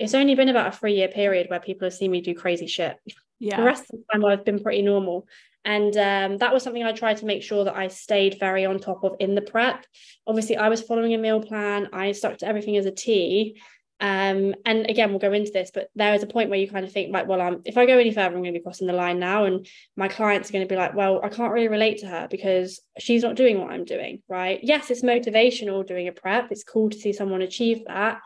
it's 0.00 0.14
only 0.14 0.34
been 0.34 0.48
about 0.48 0.74
a 0.74 0.76
three 0.76 0.94
year 0.94 1.06
period 1.06 1.48
where 1.48 1.60
people 1.60 1.86
have 1.86 1.94
seen 1.94 2.10
me 2.10 2.20
do 2.20 2.34
crazy 2.34 2.66
shit. 2.66 2.96
Yeah. 3.38 3.56
The 3.58 3.62
rest 3.62 3.84
of 3.84 4.00
the 4.00 4.04
time 4.12 4.24
i've 4.24 4.44
been 4.44 4.62
pretty 4.62 4.82
normal 4.82 5.26
and 5.64 5.96
um, 5.96 6.38
that 6.38 6.52
was 6.52 6.62
something 6.62 6.82
I 6.82 6.92
tried 6.92 7.18
to 7.18 7.26
make 7.26 7.42
sure 7.42 7.64
that 7.64 7.76
I 7.76 7.88
stayed 7.88 8.38
very 8.40 8.64
on 8.64 8.78
top 8.78 9.04
of 9.04 9.16
in 9.20 9.34
the 9.34 9.42
prep. 9.42 9.86
Obviously, 10.26 10.56
I 10.56 10.68
was 10.68 10.82
following 10.82 11.14
a 11.14 11.18
meal 11.18 11.40
plan. 11.40 11.88
I 11.92 12.12
stuck 12.12 12.38
to 12.38 12.46
everything 12.46 12.76
as 12.76 12.86
a 12.86 12.90
T. 12.90 13.60
Um, 14.00 14.56
and 14.66 14.90
again, 14.90 15.10
we'll 15.10 15.20
go 15.20 15.32
into 15.32 15.52
this, 15.52 15.70
but 15.72 15.88
there 15.94 16.12
is 16.12 16.24
a 16.24 16.26
point 16.26 16.50
where 16.50 16.58
you 16.58 16.68
kind 16.68 16.84
of 16.84 16.90
think, 16.90 17.12
like, 17.12 17.28
well, 17.28 17.40
um, 17.40 17.62
if 17.64 17.78
I 17.78 17.86
go 17.86 17.98
any 17.98 18.10
further, 18.10 18.34
I'm 18.34 18.42
going 18.42 18.52
to 18.52 18.58
be 18.58 18.62
crossing 18.62 18.88
the 18.88 18.92
line 18.92 19.20
now. 19.20 19.44
And 19.44 19.64
my 19.96 20.08
clients 20.08 20.50
are 20.50 20.52
going 20.52 20.66
to 20.66 20.68
be 20.68 20.76
like, 20.76 20.96
well, 20.96 21.20
I 21.22 21.28
can't 21.28 21.52
really 21.52 21.68
relate 21.68 21.98
to 21.98 22.08
her 22.08 22.26
because 22.28 22.80
she's 22.98 23.22
not 23.22 23.36
doing 23.36 23.60
what 23.60 23.70
I'm 23.70 23.84
doing. 23.84 24.20
Right. 24.28 24.58
Yes, 24.60 24.90
it's 24.90 25.02
motivational 25.02 25.86
doing 25.86 26.08
a 26.08 26.12
prep. 26.12 26.50
It's 26.50 26.64
cool 26.64 26.90
to 26.90 26.98
see 26.98 27.12
someone 27.12 27.42
achieve 27.42 27.84
that. 27.86 28.20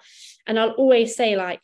And 0.46 0.58
I'll 0.58 0.70
always 0.70 1.14
say, 1.14 1.36
like, 1.36 1.60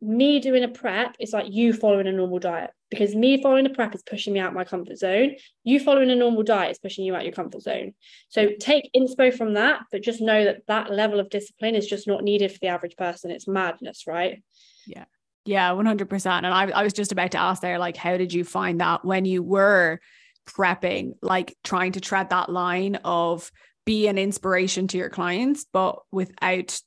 me 0.00 0.40
doing 0.40 0.64
a 0.64 0.68
prep 0.68 1.14
is 1.20 1.32
like 1.32 1.46
you 1.48 1.72
following 1.72 2.08
a 2.08 2.12
normal 2.12 2.40
diet 2.40 2.72
because 2.92 3.14
me 3.14 3.40
following 3.40 3.64
a 3.64 3.70
prep 3.70 3.94
is 3.94 4.02
pushing 4.02 4.34
me 4.34 4.38
out 4.38 4.52
my 4.52 4.64
comfort 4.64 4.98
zone. 4.98 5.36
You 5.64 5.80
following 5.80 6.10
a 6.10 6.14
normal 6.14 6.42
diet 6.42 6.72
is 6.72 6.78
pushing 6.78 7.06
you 7.06 7.14
out 7.14 7.24
your 7.24 7.32
comfort 7.32 7.62
zone. 7.62 7.94
So 8.28 8.50
take 8.60 8.90
inspo 8.94 9.34
from 9.34 9.54
that, 9.54 9.84
but 9.90 10.02
just 10.02 10.20
know 10.20 10.44
that 10.44 10.66
that 10.68 10.92
level 10.92 11.18
of 11.18 11.30
discipline 11.30 11.74
is 11.74 11.86
just 11.86 12.06
not 12.06 12.22
needed 12.22 12.52
for 12.52 12.58
the 12.60 12.66
average 12.66 12.96
person. 12.96 13.30
It's 13.30 13.48
madness, 13.48 14.06
right? 14.06 14.42
Yeah. 14.86 15.06
Yeah, 15.46 15.70
100%. 15.70 16.26
And 16.26 16.46
I, 16.46 16.68
I 16.68 16.82
was 16.82 16.92
just 16.92 17.12
about 17.12 17.30
to 17.30 17.38
ask 17.38 17.62
there, 17.62 17.78
like, 17.78 17.96
how 17.96 18.18
did 18.18 18.34
you 18.34 18.44
find 18.44 18.82
that 18.82 19.06
when 19.06 19.24
you 19.24 19.42
were 19.42 19.98
prepping, 20.46 21.12
like 21.22 21.56
trying 21.64 21.92
to 21.92 22.00
tread 22.00 22.28
that 22.28 22.50
line 22.50 22.96
of 23.04 23.50
be 23.86 24.06
an 24.06 24.18
inspiration 24.18 24.86
to 24.88 24.98
your 24.98 25.08
clients, 25.08 25.64
but 25.72 26.00
without 26.12 26.78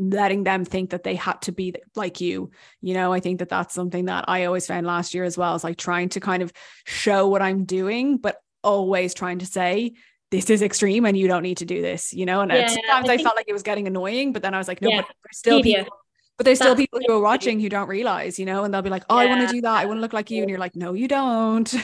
letting 0.00 0.44
them 0.44 0.64
think 0.64 0.90
that 0.90 1.02
they 1.02 1.14
had 1.14 1.40
to 1.42 1.52
be 1.52 1.74
like 1.94 2.20
you 2.20 2.50
you 2.80 2.94
know? 2.94 3.12
I 3.12 3.20
think 3.20 3.38
that 3.40 3.48
that's 3.48 3.74
something 3.74 4.06
that 4.06 4.24
i 4.28 4.44
always 4.44 4.66
found 4.66 4.86
last 4.86 5.14
year 5.14 5.24
as 5.24 5.36
well 5.36 5.54
is 5.54 5.64
like 5.64 5.76
trying 5.76 6.08
to 6.10 6.20
kind 6.20 6.42
of 6.42 6.52
show 6.84 7.28
what 7.28 7.42
i'm 7.42 7.64
doing 7.64 8.16
but 8.16 8.36
always 8.62 9.14
trying 9.14 9.38
to 9.40 9.46
say 9.46 9.92
this 10.30 10.48
is 10.48 10.62
extreme 10.62 11.04
and 11.04 11.16
you 11.16 11.28
don't 11.28 11.42
need 11.42 11.58
to 11.58 11.64
do 11.64 11.82
this 11.82 12.12
you 12.12 12.24
know? 12.24 12.40
And 12.40 12.50
uh, 12.50 12.56
yeah, 12.56 12.68
sometimes 12.68 13.08
I, 13.08 13.14
I, 13.14 13.18
felt 13.18 13.36
like 13.36 13.48
it 13.48 13.52
was 13.52 13.62
getting 13.62 13.86
annoying 13.86 14.32
but 14.32 14.42
then 14.42 14.54
i 14.54 14.58
was 14.58 14.68
like 14.68 14.80
no 14.80 14.88
yeah, 14.88 14.96
but 14.98 15.06
there's 15.24 15.38
still 15.38 15.62
people 15.62 15.96
but 16.38 16.44
there's 16.46 16.58
still 16.58 16.74
people 16.74 17.00
who 17.06 17.12
are 17.12 17.20
watching 17.20 17.60
who 17.60 17.68
don't 17.68 17.88
realize 17.88 18.38
you 18.38 18.46
know? 18.46 18.64
And 18.64 18.72
they'll 18.72 18.82
be 18.82 18.90
like 18.90 19.04
oh 19.10 19.20
yeah. 19.20 19.26
i 19.26 19.30
want 19.30 19.46
to 19.48 19.54
do 19.54 19.60
that 19.60 19.76
i 19.76 19.84
want 19.84 19.98
to 19.98 20.00
look 20.00 20.14
like 20.14 20.30
you 20.30 20.42
and 20.42 20.48
you're 20.48 20.58
like 20.58 20.76
no 20.76 20.94
you 20.94 21.08
don't 21.08 21.74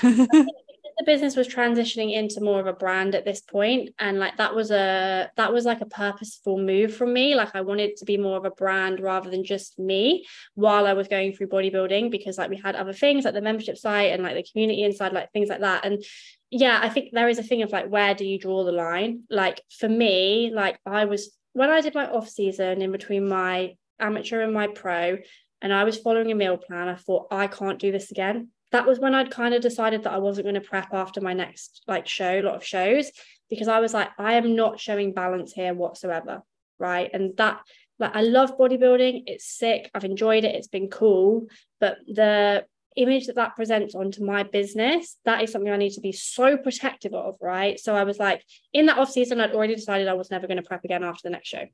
the 0.98 1.04
business 1.04 1.36
was 1.36 1.46
transitioning 1.46 2.12
into 2.14 2.40
more 2.40 2.58
of 2.58 2.66
a 2.66 2.72
brand 2.72 3.14
at 3.14 3.24
this 3.24 3.40
point 3.40 3.90
and 3.98 4.18
like 4.18 4.36
that 4.38 4.54
was 4.54 4.70
a 4.70 5.30
that 5.36 5.52
was 5.52 5.64
like 5.64 5.80
a 5.80 5.86
purposeful 5.86 6.58
move 6.58 6.94
from 6.94 7.12
me. 7.12 7.34
Like 7.34 7.54
i 7.54 7.60
wanted 7.60 7.96
to 7.96 8.04
be 8.04 8.16
more 8.16 8.36
of 8.36 8.44
a 8.44 8.50
brand 8.50 9.00
rather 9.00 9.30
than 9.30 9.44
just 9.44 9.78
me 9.78 10.26
while 10.54 10.86
i 10.86 10.94
was 10.94 11.08
going 11.08 11.32
through 11.32 11.48
bodybuilding 11.48 12.10
because 12.10 12.38
like 12.38 12.50
we 12.50 12.56
had 12.56 12.76
other 12.76 12.92
things 12.92 13.24
like 13.24 13.34
the 13.34 13.42
membership 13.42 13.76
site 13.76 14.12
and 14.12 14.22
like 14.22 14.34
the 14.34 14.46
community 14.50 14.82
inside 14.84 15.12
like 15.12 15.32
things 15.32 15.48
like 15.48 15.60
that. 15.60 15.84
And 15.84 16.02
yeah 16.50 16.78
i 16.82 16.88
think 16.88 17.10
there 17.12 17.28
is 17.28 17.38
a 17.38 17.42
thing 17.42 17.62
of 17.62 17.72
like 17.72 17.88
where 17.88 18.14
do 18.14 18.24
you 18.24 18.38
draw 18.38 18.64
the 18.64 18.72
line? 18.72 19.24
Like 19.28 19.62
for 19.78 19.88
me 19.88 20.50
like 20.54 20.78
i 20.86 21.04
was 21.04 21.36
when 21.52 21.70
i 21.70 21.80
did 21.80 21.94
my 21.94 22.06
off 22.06 22.28
season 22.28 22.82
in 22.82 22.92
between 22.92 23.28
my 23.28 23.74
amateur 23.98 24.40
and 24.42 24.52
my 24.52 24.66
pro 24.66 25.18
and 25.62 25.72
i 25.72 25.84
was 25.84 25.98
following 25.98 26.30
a 26.30 26.34
meal 26.34 26.56
plan 26.58 26.88
i 26.88 26.94
thought 26.94 27.26
i 27.30 27.46
can't 27.46 27.78
do 27.78 27.90
this 27.90 28.10
again 28.10 28.48
that 28.76 28.86
was 28.86 29.00
when 29.00 29.14
I'd 29.14 29.30
kind 29.30 29.54
of 29.54 29.62
decided 29.62 30.02
that 30.02 30.12
I 30.12 30.18
wasn't 30.18 30.44
going 30.44 30.54
to 30.54 30.60
prep 30.60 30.92
after 30.92 31.22
my 31.22 31.32
next 31.32 31.82
like 31.88 32.06
show, 32.06 32.40
a 32.40 32.42
lot 32.42 32.56
of 32.56 32.62
shows, 32.64 33.10
because 33.48 33.68
I 33.68 33.80
was 33.80 33.94
like, 33.94 34.10
I 34.18 34.34
am 34.34 34.54
not 34.54 34.78
showing 34.78 35.14
balance 35.14 35.54
here 35.54 35.72
whatsoever. 35.72 36.42
Right. 36.78 37.08
And 37.10 37.34
that 37.38 37.60
like 37.98 38.14
I 38.14 38.20
love 38.20 38.58
bodybuilding. 38.58 39.22
It's 39.26 39.46
sick. 39.46 39.90
I've 39.94 40.04
enjoyed 40.04 40.44
it. 40.44 40.54
It's 40.54 40.68
been 40.68 40.88
cool. 40.88 41.46
But 41.80 41.96
the 42.06 42.66
image 42.96 43.28
that 43.28 43.36
that 43.36 43.56
presents 43.56 43.94
onto 43.94 44.22
my 44.22 44.42
business, 44.42 45.16
that 45.24 45.42
is 45.42 45.52
something 45.52 45.72
I 45.72 45.78
need 45.78 45.94
to 45.94 46.02
be 46.02 46.12
so 46.12 46.58
protective 46.58 47.14
of. 47.14 47.36
Right. 47.40 47.80
So 47.80 47.96
I 47.96 48.04
was 48.04 48.18
like, 48.18 48.44
in 48.74 48.84
that 48.86 48.98
off 48.98 49.10
season, 49.10 49.40
I'd 49.40 49.54
already 49.54 49.74
decided 49.74 50.06
I 50.06 50.14
was 50.14 50.30
never 50.30 50.46
going 50.46 50.58
to 50.58 50.62
prep 50.62 50.84
again 50.84 51.02
after 51.02 51.22
the 51.24 51.30
next 51.30 51.48
show. 51.48 51.64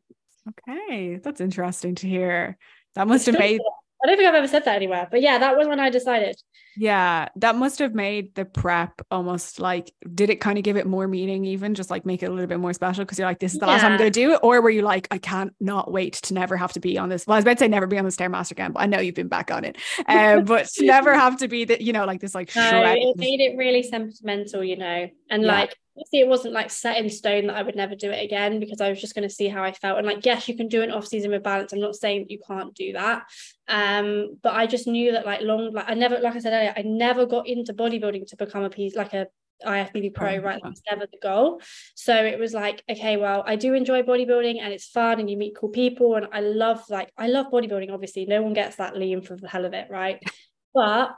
Okay. 0.68 1.16
That's 1.16 1.40
interesting 1.40 1.96
to 1.96 2.08
hear. 2.08 2.56
That 2.94 3.08
must 3.08 3.26
have 3.26 3.38
made 3.40 3.60
I 4.02 4.08
don't 4.08 4.16
think 4.16 4.28
I've 4.28 4.34
ever 4.34 4.48
said 4.48 4.64
that 4.64 4.74
anywhere, 4.74 5.06
but 5.10 5.22
yeah, 5.22 5.38
that 5.38 5.56
was 5.56 5.68
when 5.68 5.78
I 5.78 5.88
decided. 5.88 6.36
Yeah, 6.76 7.28
that 7.36 7.54
must 7.54 7.78
have 7.78 7.94
made 7.94 8.34
the 8.34 8.44
prep 8.44 9.02
almost 9.10 9.60
like, 9.60 9.92
did 10.14 10.30
it 10.30 10.40
kind 10.40 10.58
of 10.58 10.64
give 10.64 10.76
it 10.76 10.86
more 10.86 11.06
meaning, 11.06 11.44
even 11.44 11.74
just 11.74 11.90
like 11.90 12.06
make 12.06 12.22
it 12.22 12.26
a 12.26 12.30
little 12.30 12.46
bit 12.46 12.58
more 12.58 12.72
special? 12.72 13.04
Because 13.04 13.18
you're 13.18 13.28
like, 13.28 13.38
this 13.38 13.52
is 13.52 13.60
the 13.60 13.66
yeah. 13.66 13.72
last 13.72 13.82
time 13.82 13.92
I'm 13.92 13.98
going 13.98 14.10
to 14.10 14.20
do 14.20 14.32
it. 14.32 14.40
Or 14.42 14.60
were 14.60 14.70
you 14.70 14.82
like, 14.82 15.06
I 15.10 15.18
can't 15.18 15.54
not 15.60 15.92
wait 15.92 16.14
to 16.14 16.34
never 16.34 16.56
have 16.56 16.72
to 16.72 16.80
be 16.80 16.98
on 16.98 17.10
this? 17.10 17.26
Well, 17.26 17.34
I 17.34 17.38
was 17.38 17.44
about 17.44 17.58
to 17.58 17.64
say 17.64 17.68
never 17.68 17.86
be 17.86 17.98
on 17.98 18.04
the 18.04 18.10
Stairmaster 18.10 18.52
again, 18.52 18.72
but 18.72 18.80
I 18.80 18.86
know 18.86 19.00
you've 19.00 19.14
been 19.14 19.28
back 19.28 19.50
on 19.50 19.64
it. 19.64 19.76
Um, 20.06 20.44
but 20.46 20.66
to 20.66 20.86
never 20.86 21.14
have 21.14 21.38
to 21.38 21.48
be 21.48 21.64
that, 21.66 21.82
you 21.82 21.92
know, 21.92 22.06
like 22.06 22.20
this, 22.20 22.34
like, 22.34 22.54
no, 22.56 22.82
it 22.84 23.16
made 23.16 23.40
it 23.40 23.56
really 23.56 23.82
sentimental, 23.82 24.64
you 24.64 24.76
know, 24.76 25.08
and 25.30 25.42
yeah. 25.42 25.52
like, 25.52 25.76
obviously 25.96 26.20
it 26.20 26.28
wasn't 26.28 26.54
like 26.54 26.70
set 26.70 26.96
in 26.96 27.10
stone 27.10 27.46
that 27.46 27.56
I 27.56 27.62
would 27.62 27.76
never 27.76 27.94
do 27.94 28.10
it 28.10 28.24
again 28.24 28.60
because 28.60 28.80
I 28.80 28.88
was 28.88 29.00
just 29.00 29.14
going 29.14 29.28
to 29.28 29.34
see 29.34 29.48
how 29.48 29.62
I 29.62 29.72
felt. 29.72 29.98
And 29.98 30.06
like, 30.06 30.24
yes, 30.24 30.48
you 30.48 30.56
can 30.56 30.68
do 30.68 30.82
an 30.82 30.90
off 30.90 31.06
season 31.06 31.30
with 31.30 31.42
balance. 31.42 31.72
I'm 31.72 31.80
not 31.80 31.96
saying 31.96 32.26
you 32.28 32.38
can't 32.46 32.74
do 32.74 32.94
that. 32.94 33.24
Um, 33.68 34.38
but 34.42 34.54
I 34.54 34.66
just 34.66 34.86
knew 34.86 35.12
that 35.12 35.26
like 35.26 35.42
long, 35.42 35.72
like 35.72 35.88
I 35.88 35.94
never, 35.94 36.18
like 36.18 36.34
I 36.34 36.38
said 36.38 36.52
earlier, 36.52 36.74
I 36.76 36.82
never 36.82 37.26
got 37.26 37.46
into 37.46 37.74
bodybuilding 37.74 38.26
to 38.28 38.36
become 38.36 38.64
a 38.64 38.70
piece 38.70 38.96
like 38.96 39.12
a 39.12 39.26
IFBB 39.64 40.14
pro, 40.14 40.38
right? 40.38 40.60
That's 40.62 40.82
never 40.90 41.06
the 41.06 41.18
goal. 41.22 41.60
So 41.94 42.14
it 42.14 42.38
was 42.38 42.52
like, 42.52 42.82
okay, 42.90 43.16
well, 43.16 43.44
I 43.46 43.56
do 43.56 43.74
enjoy 43.74 44.02
bodybuilding 44.02 44.60
and 44.60 44.72
it's 44.72 44.88
fun 44.88 45.20
and 45.20 45.30
you 45.30 45.36
meet 45.36 45.56
cool 45.56 45.68
people. 45.68 46.16
And 46.16 46.26
I 46.32 46.40
love 46.40 46.82
like 46.88 47.10
I 47.16 47.28
love 47.28 47.46
bodybuilding, 47.52 47.92
obviously. 47.92 48.26
No 48.26 48.42
one 48.42 48.54
gets 48.54 48.76
that 48.76 48.96
lean 48.96 49.22
for 49.22 49.36
the 49.36 49.48
hell 49.48 49.64
of 49.64 49.74
it, 49.74 49.88
right? 49.90 50.20
But 50.74 51.10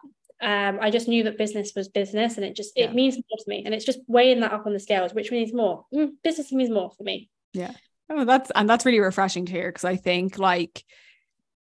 um, 0.43 0.79
I 0.81 0.91
just 0.91 1.09
knew 1.09 1.23
that 1.25 1.39
business 1.39 1.73
was 1.75 1.89
business 1.89 2.37
and 2.37 2.45
it 2.45 2.57
just 2.57 2.73
yeah. 2.77 2.87
it 2.87 2.95
means 2.95 3.17
more 3.17 3.39
to 3.39 3.45
me. 3.47 3.63
And 3.65 3.75
it's 3.75 3.85
just 3.85 4.01
weighing 4.07 4.41
that 4.41 4.53
up 4.53 4.67
on 4.67 4.73
the 4.73 4.81
scales, 4.81 5.15
which 5.15 5.31
means 5.31 5.53
more. 5.53 5.85
Mm, 5.95 6.13
business 6.23 6.53
means 6.53 6.71
more 6.71 6.91
for 6.91 7.05
me. 7.05 7.31
Yeah. 7.53 7.73
Oh, 8.11 8.25
that's 8.25 8.51
and 8.55 8.69
that's 8.69 8.85
really 8.85 9.01
refreshing 9.01 9.47
to 9.47 9.53
hear 9.53 9.71
because 9.71 9.85
I 9.85 9.97
think 9.97 10.39
like 10.39 10.85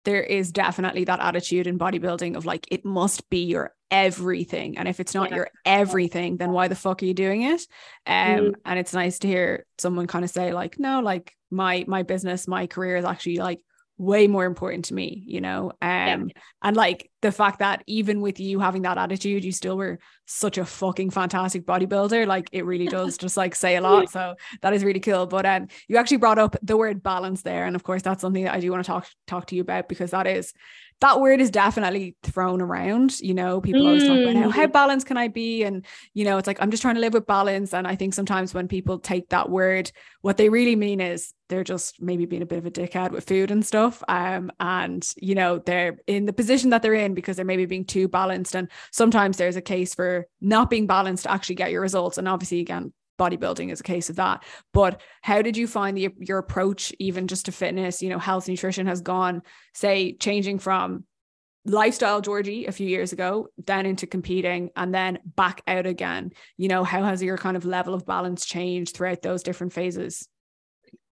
there 0.04 0.24
is 0.24 0.52
definitely 0.52 1.04
that 1.06 1.20
attitude 1.20 1.68
in 1.68 1.78
bodybuilding 1.78 2.36
of 2.36 2.46
like 2.46 2.66
it 2.72 2.84
must 2.84 3.30
be 3.30 3.44
your 3.44 3.74
everything 3.92 4.78
and 4.78 4.88
if 4.88 5.00
it's 5.00 5.14
not 5.14 5.30
yeah. 5.30 5.36
your 5.36 5.50
everything 5.66 6.38
then 6.38 6.52
why 6.52 6.68
the 6.70 6.76
fuck 6.76 7.04
are 7.04 7.06
you 7.06 7.14
doing 7.14 7.42
it 7.44 7.62
um 8.08 8.16
mm. 8.16 8.54
and 8.66 8.80
it's 8.80 8.94
nice 8.94 9.20
to 9.20 9.28
hear 9.28 9.66
someone 9.78 10.08
kind 10.08 10.24
of 10.24 10.32
say 10.32 10.54
like 10.54 10.80
no 10.80 11.02
like 11.02 11.36
my 11.52 11.84
my 11.88 12.02
business 12.02 12.48
my 12.48 12.68
career 12.68 12.96
is 12.96 13.04
actually 13.04 13.36
like 13.36 13.60
way 14.02 14.26
more 14.26 14.46
important 14.46 14.86
to 14.86 14.96
me, 14.96 15.24
you 15.28 15.40
know? 15.42 15.72
Um, 15.80 15.80
yeah. 15.82 16.42
and 16.64 16.76
like 16.76 17.12
the 17.22 17.32
fact 17.32 17.60
that 17.60 17.84
even 17.86 18.20
with 18.20 18.40
you 18.40 18.60
having 18.60 18.82
that 18.82 18.98
attitude, 18.98 19.44
you 19.46 19.52
still 19.52 19.78
were 19.78 20.00
such 20.32 20.58
a 20.58 20.66
fucking 20.66 21.10
fantastic 21.10 21.66
bodybuilder. 21.66 22.26
Like 22.26 22.50
it 22.52 22.66
really 22.66 22.88
does 23.00 23.18
just 23.18 23.38
like 23.38 23.56
say 23.56 23.76
a 23.76 23.82
lot. 23.82 24.10
So 24.10 24.36
that 24.62 24.74
is 24.74 24.84
really 24.84 25.00
cool. 25.00 25.26
But 25.26 25.46
um, 25.46 25.68
you 25.88 25.98
actually 25.98 26.18
brought 26.18 26.40
up 26.40 26.56
the 26.62 26.78
word 26.78 27.04
balance 27.04 27.42
there. 27.42 27.66
And 27.66 27.76
of 27.76 27.84
course, 27.84 28.02
that's 28.02 28.22
something 28.22 28.44
that 28.46 28.54
I 28.54 28.60
do 28.60 28.72
want 28.72 28.84
to 28.84 28.88
talk 28.88 29.08
talk 29.28 29.48
to 29.48 29.56
you 29.56 29.62
about 29.62 29.90
because 29.90 30.12
that 30.12 30.28
is 30.28 30.54
that 31.02 31.20
word 31.20 31.42
is 31.42 31.50
definitely 31.50 32.16
thrown 32.22 32.62
around. 32.62 33.20
You 33.20 33.34
know, 33.34 33.60
people 33.60 33.82
mm. 33.82 33.88
always 33.88 34.08
talk 34.08 34.18
about 34.20 34.36
how, 34.36 34.50
how 34.52 34.68
mm. 34.68 34.72
balanced 34.72 35.08
can 35.08 35.18
I 35.18 35.28
be? 35.28 35.64
And, 35.64 35.84
you 36.14 36.24
know, 36.24 36.38
it's 36.38 36.46
like, 36.46 36.62
I'm 36.62 36.70
just 36.70 36.82
trying 36.82 36.96
to 36.96 37.02
live 37.02 37.14
with 37.14 37.26
balance. 37.26 37.74
And 37.74 37.88
I 37.88 37.96
think 37.96 38.14
sometimes 38.14 38.54
when 38.54 38.68
people 38.68 39.00
take 39.00 39.30
that 39.30 39.50
word, 39.50 39.92
what 40.22 40.38
they 40.38 40.50
really 40.50 40.76
mean 40.76 41.02
is 41.02 41.34
they're 41.50 41.64
just 41.64 42.00
maybe 42.00 42.28
being 42.28 42.44
a 42.44 42.46
bit 42.46 42.60
of 42.60 42.68
a 42.68 42.72
dickhead 42.72 43.12
with 43.12 43.28
food 43.28 43.50
and 43.50 43.66
stuff. 43.66 44.04
Um, 44.08 44.52
and, 44.60 45.06
you 45.18 45.34
know, 45.34 45.58
they're 45.58 45.98
in 46.06 46.26
the 46.26 46.34
position 46.34 46.70
that 46.70 46.84
they're 46.84 46.94
in 46.94 47.16
because 47.16 47.36
they're 47.36 47.46
maybe 47.46 47.66
being 47.66 47.86
too 47.86 48.08
balanced. 48.08 48.56
And 48.56 48.70
sometimes 48.92 49.38
there's 49.38 49.56
a 49.56 49.62
case 49.62 49.96
for 49.96 50.21
not 50.40 50.70
being 50.70 50.88
balanced 50.88 51.24
to 51.24 51.32
actually 51.32 51.56
get 51.56 51.72
your 51.72 51.82
results. 51.82 52.18
And 52.18 52.28
obviously, 52.28 52.60
again, 52.60 52.94
bodybuilding 53.20 53.72
is 53.72 53.80
a 53.80 53.84
case 53.84 54.10
of 54.10 54.16
that. 54.16 54.44
But 54.74 55.02
how 55.22 55.42
did 55.42 55.56
you 55.56 55.68
find 55.68 55.96
the, 55.96 56.10
your 56.20 56.40
approach, 56.40 56.94
even 57.00 57.28
just 57.28 57.46
to 57.46 57.52
fitness? 57.52 58.02
You 58.02 58.10
know, 58.10 58.20
health 58.20 58.48
nutrition 58.48 58.88
has 58.88 59.02
gone, 59.02 59.44
say, 59.74 60.14
changing 60.14 60.60
from 60.60 61.06
lifestyle 61.66 62.22
Georgie 62.22 62.66
a 62.66 62.72
few 62.72 62.88
years 62.88 63.14
ago, 63.14 63.48
then 63.66 63.86
into 63.86 64.08
competing, 64.08 64.72
and 64.76 64.94
then 64.94 65.20
back 65.24 65.62
out 65.68 65.86
again. 65.86 66.32
You 66.58 66.68
know, 66.70 66.84
how 66.84 67.04
has 67.04 67.22
your 67.22 67.38
kind 67.38 67.56
of 67.56 67.66
level 67.66 67.94
of 67.94 68.06
balance 68.06 68.46
changed 68.46 68.96
throughout 68.96 69.22
those 69.22 69.44
different 69.44 69.74
phases? 69.74 70.28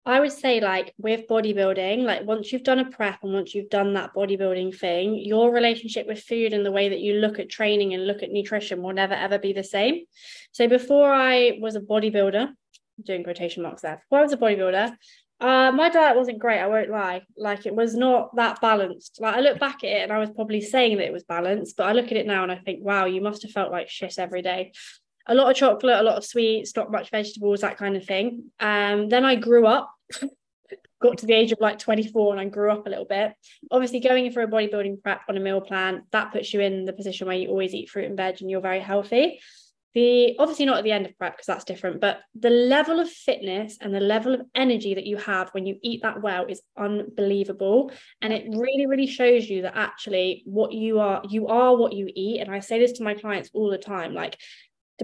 I 0.06 0.20
would 0.20 0.34
say, 0.34 0.60
like 0.60 0.94
with 0.98 1.28
bodybuilding, 1.30 2.04
like 2.04 2.26
once 2.26 2.52
you've 2.52 2.64
done 2.64 2.80
a 2.80 2.90
prep 2.90 3.24
and 3.24 3.34
once 3.34 3.56
you've 3.56 3.70
done 3.70 3.94
that 3.94 4.14
bodybuilding 4.14 4.78
thing, 4.78 5.16
your 5.16 5.54
relationship 5.54 6.08
with 6.08 6.22
food 6.22 6.52
and 6.52 6.66
the 6.66 6.74
way 6.74 6.90
that 6.90 7.00
you 7.00 7.14
look 7.16 7.40
at 7.40 7.50
training 7.50 7.94
and 7.94 8.06
look 8.06 8.22
at 8.22 8.30
nutrition 8.30 8.82
will 8.82 8.94
never 8.94 9.14
ever 9.14 9.40
be 9.40 9.54
the 9.54 9.64
same. 9.64 10.04
So 10.52 10.68
before 10.68 11.12
I 11.12 11.58
was 11.62 11.76
a 11.76 11.80
bodybuilder, 11.80 12.50
doing 13.02 13.24
quotation 13.24 13.64
marks 13.64 13.82
there, 13.82 14.04
before 14.04 14.20
I 14.20 14.24
was 14.24 14.34
a 14.34 14.38
bodybuilder, 14.38 14.94
uh, 15.40 15.72
my 15.72 15.90
diet 15.90 16.18
wasn't 16.18 16.40
great. 16.40 16.60
I 16.60 16.68
won't 16.68 16.90
lie. 16.90 17.22
Like 17.38 17.66
it 17.66 17.74
was 17.74 17.96
not 17.96 18.36
that 18.36 18.60
balanced. 18.60 19.22
Like 19.22 19.36
I 19.36 19.40
look 19.40 19.58
back 19.58 19.86
at 19.86 19.90
it 19.90 20.02
and 20.04 20.12
I 20.12 20.20
was 20.20 20.32
probably 20.32 20.62
saying 20.62 20.98
that 20.98 21.08
it 21.08 21.14
was 21.14 21.24
balanced, 21.24 21.78
but 21.78 21.88
I 21.88 21.94
look 21.94 22.08
at 22.08 22.18
it 22.18 22.28
now 22.28 22.44
and 22.44 22.52
I 22.52 22.58
think, 22.58 22.84
wow, 22.84 23.06
you 23.06 23.22
must 23.22 23.44
have 23.44 23.52
felt 23.52 23.72
like 23.72 23.90
shit 23.90 24.20
every 24.20 24.42
day 24.42 24.74
a 25.28 25.36
lot 25.36 25.50
of 25.50 25.56
chocolate, 25.56 26.00
a 26.00 26.04
lot 26.04 26.18
of 26.18 26.26
sweets, 26.26 26.76
not 26.76 26.92
much 26.92 27.10
vegetables, 27.10 27.62
that 27.62 27.78
kind 27.78 27.96
of 27.96 28.06
thing. 28.06 28.52
Um, 28.60 29.10
then 29.10 29.24
I 29.26 29.36
grew 29.36 29.66
up, 29.66 29.92
got 31.02 31.18
to 31.18 31.26
the 31.26 31.34
age 31.34 31.52
of 31.52 31.60
like 31.62 31.80
24 31.80 32.34
and 32.34 32.42
I 32.42 32.46
grew 32.46 32.72
up 32.72 32.88
a 32.88 32.90
little 32.90 33.06
bit. 33.06 33.34
Obviously, 33.72 34.00
going 34.00 34.26
in 34.26 34.32
for 34.32 34.42
a 34.42 34.48
bodybuilding 34.48 35.02
prep 35.02 35.22
on 35.30 35.38
a 35.38 35.40
meal 35.40 35.62
plan, 35.62 36.04
that 36.12 36.32
puts 36.32 36.54
you 36.54 36.60
in 36.62 36.86
the 36.86 36.94
position 36.94 37.28
where 37.28 37.38
you 37.38 37.50
always 37.50 37.74
eat 37.74 37.90
fruit 37.90 38.06
and 38.06 38.18
veg 38.18 38.42
and 38.42 38.50
you're 38.50 38.62
very 38.62 38.80
healthy. 38.80 39.40
The 39.94 40.36
obviously 40.40 40.66
not 40.66 40.80
at 40.80 40.84
the 40.84 40.92
end 40.92 41.06
of 41.06 41.16
prep 41.20 41.34
because 41.34 41.46
that's 41.46 41.66
different, 41.66 42.02
but 42.02 42.22
the 42.34 42.50
level 42.50 43.00
of 43.00 43.08
fitness 43.08 43.78
and 43.80 43.94
the 43.94 44.00
level 44.00 44.34
of 44.34 44.42
energy 44.56 44.96
that 44.96 45.06
you 45.06 45.18
have 45.18 45.52
when 45.52 45.68
you 45.68 45.78
eat 45.84 46.02
that 46.02 46.20
well 46.20 46.48
is 46.48 46.64
unbelievable. 46.76 47.92
And 48.20 48.34
it 48.34 48.48
really, 48.50 48.88
really 48.88 49.06
shows 49.06 49.48
you 49.48 49.62
that 49.62 49.78
actually 49.78 50.42
what 50.46 50.74
you 50.74 51.00
are, 51.00 51.22
you 51.30 51.48
are 51.48 51.78
what 51.78 51.94
you 51.94 52.10
eat. 52.16 52.40
And 52.40 52.50
I 52.50 52.60
say 52.60 52.80
this 52.80 52.94
to 52.94 53.04
my 53.04 53.14
clients 53.14 53.52
all 53.54 53.70
the 53.70 53.78
time 53.78 54.16
like 54.16 54.40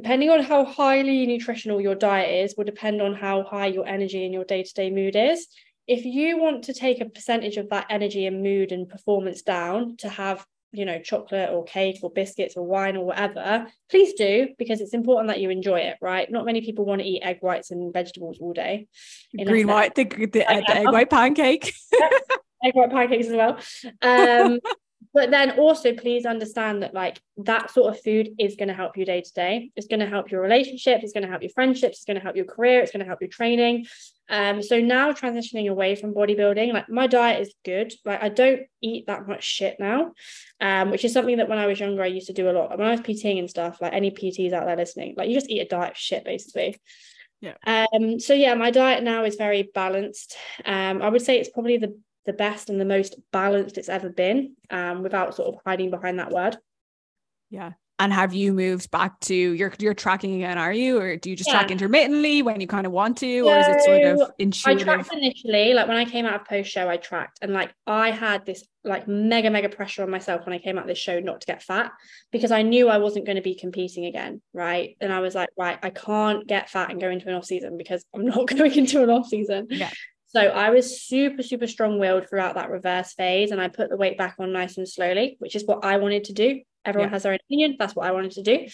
depending 0.02 0.30
on 0.30 0.42
how 0.42 0.64
highly 0.64 1.26
nutritional 1.26 1.82
your 1.82 1.94
diet 1.94 2.46
is 2.46 2.56
will 2.56 2.64
depend 2.64 3.02
on 3.02 3.14
how 3.14 3.44
high 3.44 3.68
your 3.68 3.86
energy 3.86 4.24
and 4.24 4.34
your 4.34 4.46
day-to-day 4.46 4.90
mood 4.90 5.14
is. 5.14 5.46
If 5.88 6.06
you 6.06 6.38
want 6.38 6.64
to 6.66 6.74
take 6.74 7.02
a 7.02 7.10
percentage 7.10 7.58
of 7.58 7.70
that 7.70 7.88
energy 7.90 8.26
and 8.26 8.42
mood 8.42 8.72
and 8.72 8.88
performance 8.88 9.42
down 9.42 9.98
to 9.98 10.08
have 10.08 10.46
you 10.72 10.86
know 10.86 11.02
chocolate 11.02 11.50
or 11.50 11.66
cake 11.66 11.98
or 12.02 12.12
biscuits 12.12 12.56
or 12.56 12.64
wine 12.64 12.96
or 12.96 13.04
whatever 13.04 13.66
please 13.90 14.14
do 14.14 14.50
because 14.60 14.82
it's 14.82 14.94
important 14.94 15.28
that 15.28 15.40
you 15.40 15.50
enjoy 15.50 15.80
it 15.80 15.98
right? 16.00 16.32
Not 16.32 16.46
many 16.46 16.62
people 16.62 16.86
want 16.86 17.02
to 17.02 17.08
eat 17.08 17.24
egg 17.24 17.40
whites 17.42 17.72
and 17.72 17.92
vegetables 17.92 18.38
all 18.40 18.54
day. 18.54 18.88
Green 19.44 19.68
white 19.68 19.96
the, 19.96 20.06
the, 20.06 20.28
the 20.28 20.52
egg 20.52 20.92
white 20.92 21.10
pancake. 21.10 21.74
Egg 22.64 22.76
white 22.76 22.92
pancakes 22.92 23.28
as 23.28 23.34
well. 23.34 23.58
Um 24.02 24.60
but 25.14 25.32
then 25.32 25.58
also 25.58 25.94
please 25.94 26.26
understand 26.26 26.84
that 26.84 26.94
like 26.94 27.20
that 27.38 27.72
sort 27.72 27.94
of 27.94 28.02
food 28.02 28.30
is 28.38 28.56
going 28.56 28.68
to 28.68 28.74
help 28.74 28.96
you 28.96 29.06
day 29.06 29.22
to 29.22 29.34
day. 29.34 29.72
It's 29.76 29.88
going 29.88 30.02
to 30.02 30.06
help 30.06 30.32
your 30.32 30.42
relationships 30.42 31.04
it's 31.04 31.14
going 31.14 31.24
to 31.24 31.30
help 31.30 31.42
your 31.42 31.52
friendships 31.52 31.98
it's 31.98 32.06
going 32.06 32.18
to 32.18 32.24
help 32.24 32.36
your 32.36 32.46
career 32.46 32.82
it's 32.82 32.92
going 32.92 33.02
to 33.02 33.08
help 33.08 33.22
your 33.22 33.30
training. 33.30 33.88
Um 34.30 34.62
so 34.62 34.80
now 34.80 35.12
transitioning 35.12 35.70
away 35.70 35.96
from 35.96 36.14
bodybuilding 36.14 36.74
like 36.74 36.90
my 36.90 37.08
diet 37.08 37.42
is 37.42 37.54
good. 37.66 37.94
Like 38.06 38.22
i 38.22 38.30
don't 38.30 38.62
eat 38.82 39.08
that 39.08 39.28
much 39.28 39.44
shit 39.44 39.78
now 39.80 40.12
um 40.62 40.92
which 40.92 41.04
is 41.04 41.14
something 41.14 41.38
that 41.38 41.50
when 41.50 41.58
i 41.58 41.66
was 41.66 41.80
younger 41.80 42.04
i 42.04 42.08
used 42.08 42.28
to 42.28 42.34
do 42.34 42.50
a 42.50 42.54
lot. 42.54 42.78
When 42.78 42.88
i 42.88 42.92
was 42.92 43.02
pting 43.02 43.40
and 43.40 43.50
stuff 43.50 43.82
like 43.82 43.94
any 43.94 44.12
pts 44.12 44.54
out 44.54 44.66
there 44.66 44.78
listening 44.78 45.16
like 45.18 45.28
you 45.28 45.34
just 45.34 45.50
eat 45.50 45.62
a 45.62 45.66
diet 45.66 45.92
of 45.92 45.98
shit 45.98 46.24
basically. 46.24 46.80
Yeah. 47.42 47.56
Um 47.66 48.20
so 48.20 48.34
yeah 48.34 48.54
my 48.54 48.70
diet 48.70 49.04
now 49.04 49.24
is 49.24 49.38
very 49.38 49.64
balanced. 49.74 50.38
Um 50.66 51.02
i 51.02 51.10
would 51.10 51.24
say 51.24 51.40
it's 51.40 51.50
probably 51.50 51.78
the 51.78 51.98
the 52.26 52.34
best 52.34 52.70
and 52.70 52.80
the 52.80 52.86
most 52.86 53.16
balanced 53.32 53.78
it's 53.78 53.90
ever 53.90 54.10
been 54.10 54.56
um, 54.70 55.04
without 55.04 55.36
sort 55.36 55.54
of 55.54 55.62
hiding 55.66 55.90
behind 55.90 56.20
that 56.20 56.32
word. 56.32 56.58
Yeah. 57.50 57.72
And 58.02 58.14
have 58.14 58.34
you 58.34 58.54
moved 58.54 58.92
back 58.92 59.20
to 59.22 59.36
your 59.36 59.74
your 59.78 59.94
tracking 59.94 60.36
again? 60.36 60.58
Are 60.58 60.72
you, 60.72 61.00
or 61.00 61.18
do 61.18 61.30
you 61.30 61.36
just 61.36 61.50
yeah. 61.50 61.58
track 61.58 61.70
intermittently 61.70 62.42
when 62.42 62.62
you 62.62 62.68
kind 62.68 62.88
of 62.88 62.94
want 62.94 63.18
to, 63.18 63.44
so, 63.44 63.50
or 63.50 63.60
is 63.60 63.68
it 63.68 63.82
sort 63.82 64.04
of 64.04 64.32
intuitive? 64.40 64.88
I 64.88 64.94
tracked 64.96 65.14
initially, 65.14 65.74
like 65.74 65.90
when 65.90 65.98
I 65.98 66.06
came 66.06 66.26
out 66.26 66.40
of 66.40 66.48
post 66.48 66.72
show, 66.72 66.88
I 66.88 66.96
tracked, 66.96 67.40
and 67.42 67.52
like 67.52 67.74
I 67.86 68.12
had 68.12 68.46
this 68.46 68.66
like 68.86 69.10
mega 69.10 69.50
mega 69.50 69.68
pressure 69.68 70.04
on 70.04 70.10
myself 70.10 70.46
when 70.46 70.54
I 70.54 70.60
came 70.60 70.78
out 70.78 70.88
this 70.88 70.98
show 70.98 71.20
not 71.20 71.42
to 71.42 71.48
get 71.48 71.62
fat 71.62 71.92
because 72.32 72.52
I 72.52 72.62
knew 72.62 72.88
I 72.88 73.00
wasn't 73.00 73.26
going 73.26 73.36
to 73.36 73.42
be 73.42 73.56
competing 73.56 74.06
again, 74.06 74.42
right? 74.54 74.96
And 75.02 75.12
I 75.12 75.20
was 75.20 75.36
like, 75.36 75.50
right, 75.58 75.78
I 75.84 75.90
can't 75.90 76.48
get 76.48 76.70
fat 76.70 76.92
and 76.92 77.02
go 77.02 77.10
into 77.10 77.28
an 77.28 77.36
off 77.36 77.44
season 77.44 77.78
because 77.78 78.06
I'm 78.16 78.26
not 78.26 78.48
going 78.58 78.76
into 78.76 79.04
an 79.04 79.10
off 79.10 79.28
season. 79.28 79.68
Yeah. 79.70 79.92
So 80.30 80.40
I 80.40 80.70
was 80.70 81.02
super, 81.02 81.42
super 81.42 81.66
strong 81.66 81.98
willed 81.98 82.30
throughout 82.30 82.56
that 82.56 82.70
reverse 82.70 83.14
phase. 83.14 83.52
And 83.52 83.60
I 83.60 83.68
put 83.68 83.90
the 83.90 83.98
weight 83.98 84.18
back 84.18 84.36
on 84.40 84.54
nice 84.54 84.78
and 84.78 84.88
slowly, 84.88 85.38
which 85.40 85.56
is 85.56 85.66
what 85.66 85.84
I 85.84 85.98
wanted 85.98 86.26
to 86.26 86.34
do. 86.34 86.62
Everyone 86.86 87.10
yeah. 87.10 87.14
has 87.14 87.24
their 87.24 87.34
own 87.34 87.40
opinion. 87.44 87.76
That's 87.80 87.96
what 87.96 88.06
I 88.06 88.12
wanted 88.12 88.32
to 88.32 88.44
do. 88.44 88.68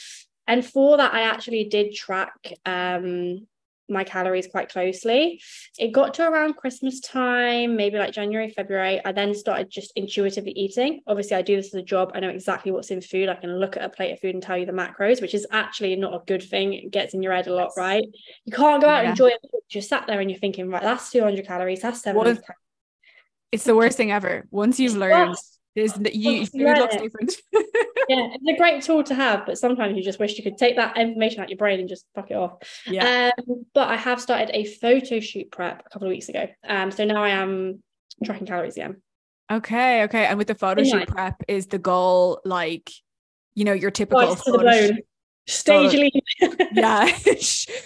And 0.47 0.65
for 0.65 0.97
that, 0.97 1.13
I 1.13 1.21
actually 1.21 1.63
did 1.65 1.93
track 1.93 2.53
um, 2.65 3.47
my 3.89 4.03
calories 4.03 4.47
quite 4.47 4.69
closely. 4.69 5.41
It 5.77 5.91
got 5.91 6.13
to 6.15 6.27
around 6.27 6.55
Christmas 6.57 6.99
time, 6.99 7.75
maybe 7.75 7.97
like 7.97 8.13
January, 8.13 8.49
February. 8.49 9.01
I 9.03 9.11
then 9.11 9.33
started 9.33 9.69
just 9.69 9.93
intuitively 9.95 10.51
eating. 10.51 11.01
Obviously, 11.07 11.37
I 11.37 11.41
do 11.41 11.55
this 11.55 11.67
as 11.67 11.75
a 11.75 11.83
job. 11.83 12.11
I 12.13 12.19
know 12.19 12.29
exactly 12.29 12.71
what's 12.71 12.91
in 12.91 13.01
food. 13.01 13.29
I 13.29 13.35
can 13.35 13.57
look 13.59 13.77
at 13.77 13.83
a 13.83 13.89
plate 13.89 14.13
of 14.13 14.19
food 14.19 14.35
and 14.35 14.43
tell 14.43 14.57
you 14.57 14.65
the 14.65 14.71
macros, 14.71 15.21
which 15.21 15.33
is 15.33 15.47
actually 15.51 15.95
not 15.95 16.13
a 16.13 16.23
good 16.25 16.43
thing. 16.43 16.73
It 16.73 16.91
gets 16.91 17.13
in 17.13 17.21
your 17.21 17.33
head 17.33 17.47
a 17.47 17.53
lot, 17.53 17.71
right? 17.77 18.03
You 18.45 18.53
can't 18.53 18.81
go 18.81 18.89
out 18.89 18.97
yeah. 18.97 18.99
and 19.01 19.09
enjoy 19.09 19.27
it. 19.27 19.41
You're 19.69 19.81
sat 19.81 20.07
there 20.07 20.19
and 20.19 20.29
you're 20.29 20.39
thinking, 20.39 20.69
right, 20.69 20.81
that's 20.81 21.11
200 21.11 21.45
calories, 21.45 21.81
that's 21.81 22.01
700 22.01 22.41
It's 23.51 23.63
the 23.63 23.75
worst 23.75 23.97
thing 23.97 24.11
ever. 24.11 24.47
Once 24.51 24.79
you've 24.79 24.95
learned 24.95 25.35
there's 25.75 25.93
you 26.13 26.45
food 26.45 26.77
looks 26.77 26.95
different. 26.95 27.35
yeah, 28.07 28.29
it's 28.33 28.47
a 28.47 28.57
great 28.57 28.83
tool 28.83 29.03
to 29.03 29.15
have, 29.15 29.45
but 29.45 29.57
sometimes 29.57 29.97
you 29.97 30.03
just 30.03 30.19
wish 30.19 30.37
you 30.37 30.43
could 30.43 30.57
take 30.57 30.75
that 30.75 30.97
information 30.97 31.41
out 31.41 31.49
your 31.49 31.57
brain 31.57 31.79
and 31.79 31.89
just 31.89 32.05
fuck 32.15 32.31
it 32.31 32.35
off. 32.35 32.57
Yeah. 32.85 33.31
Um, 33.37 33.65
but 33.73 33.89
I 33.89 33.95
have 33.95 34.21
started 34.21 34.49
a 34.53 34.65
photo 34.65 35.19
shoot 35.19 35.51
prep 35.51 35.83
a 35.85 35.89
couple 35.89 36.07
of 36.07 36.11
weeks 36.11 36.29
ago. 36.29 36.47
Um, 36.67 36.91
so 36.91 37.05
now 37.05 37.23
I 37.23 37.29
am 37.29 37.81
tracking 38.23 38.47
calories 38.47 38.75
again. 38.75 39.01
Okay, 39.51 40.03
okay. 40.03 40.25
And 40.25 40.37
with 40.37 40.47
the 40.47 40.55
photo 40.55 40.83
shoot 40.83 41.07
prep, 41.07 41.43
is 41.47 41.67
the 41.67 41.77
goal 41.77 42.41
like, 42.45 42.91
you 43.53 43.63
know, 43.63 43.73
your 43.73 43.91
typical 43.91 44.35
photo 44.35 44.71
shoot? 44.71 45.05
Stage 45.47 45.93
lean. 45.93 46.11
yeah, 46.73 47.05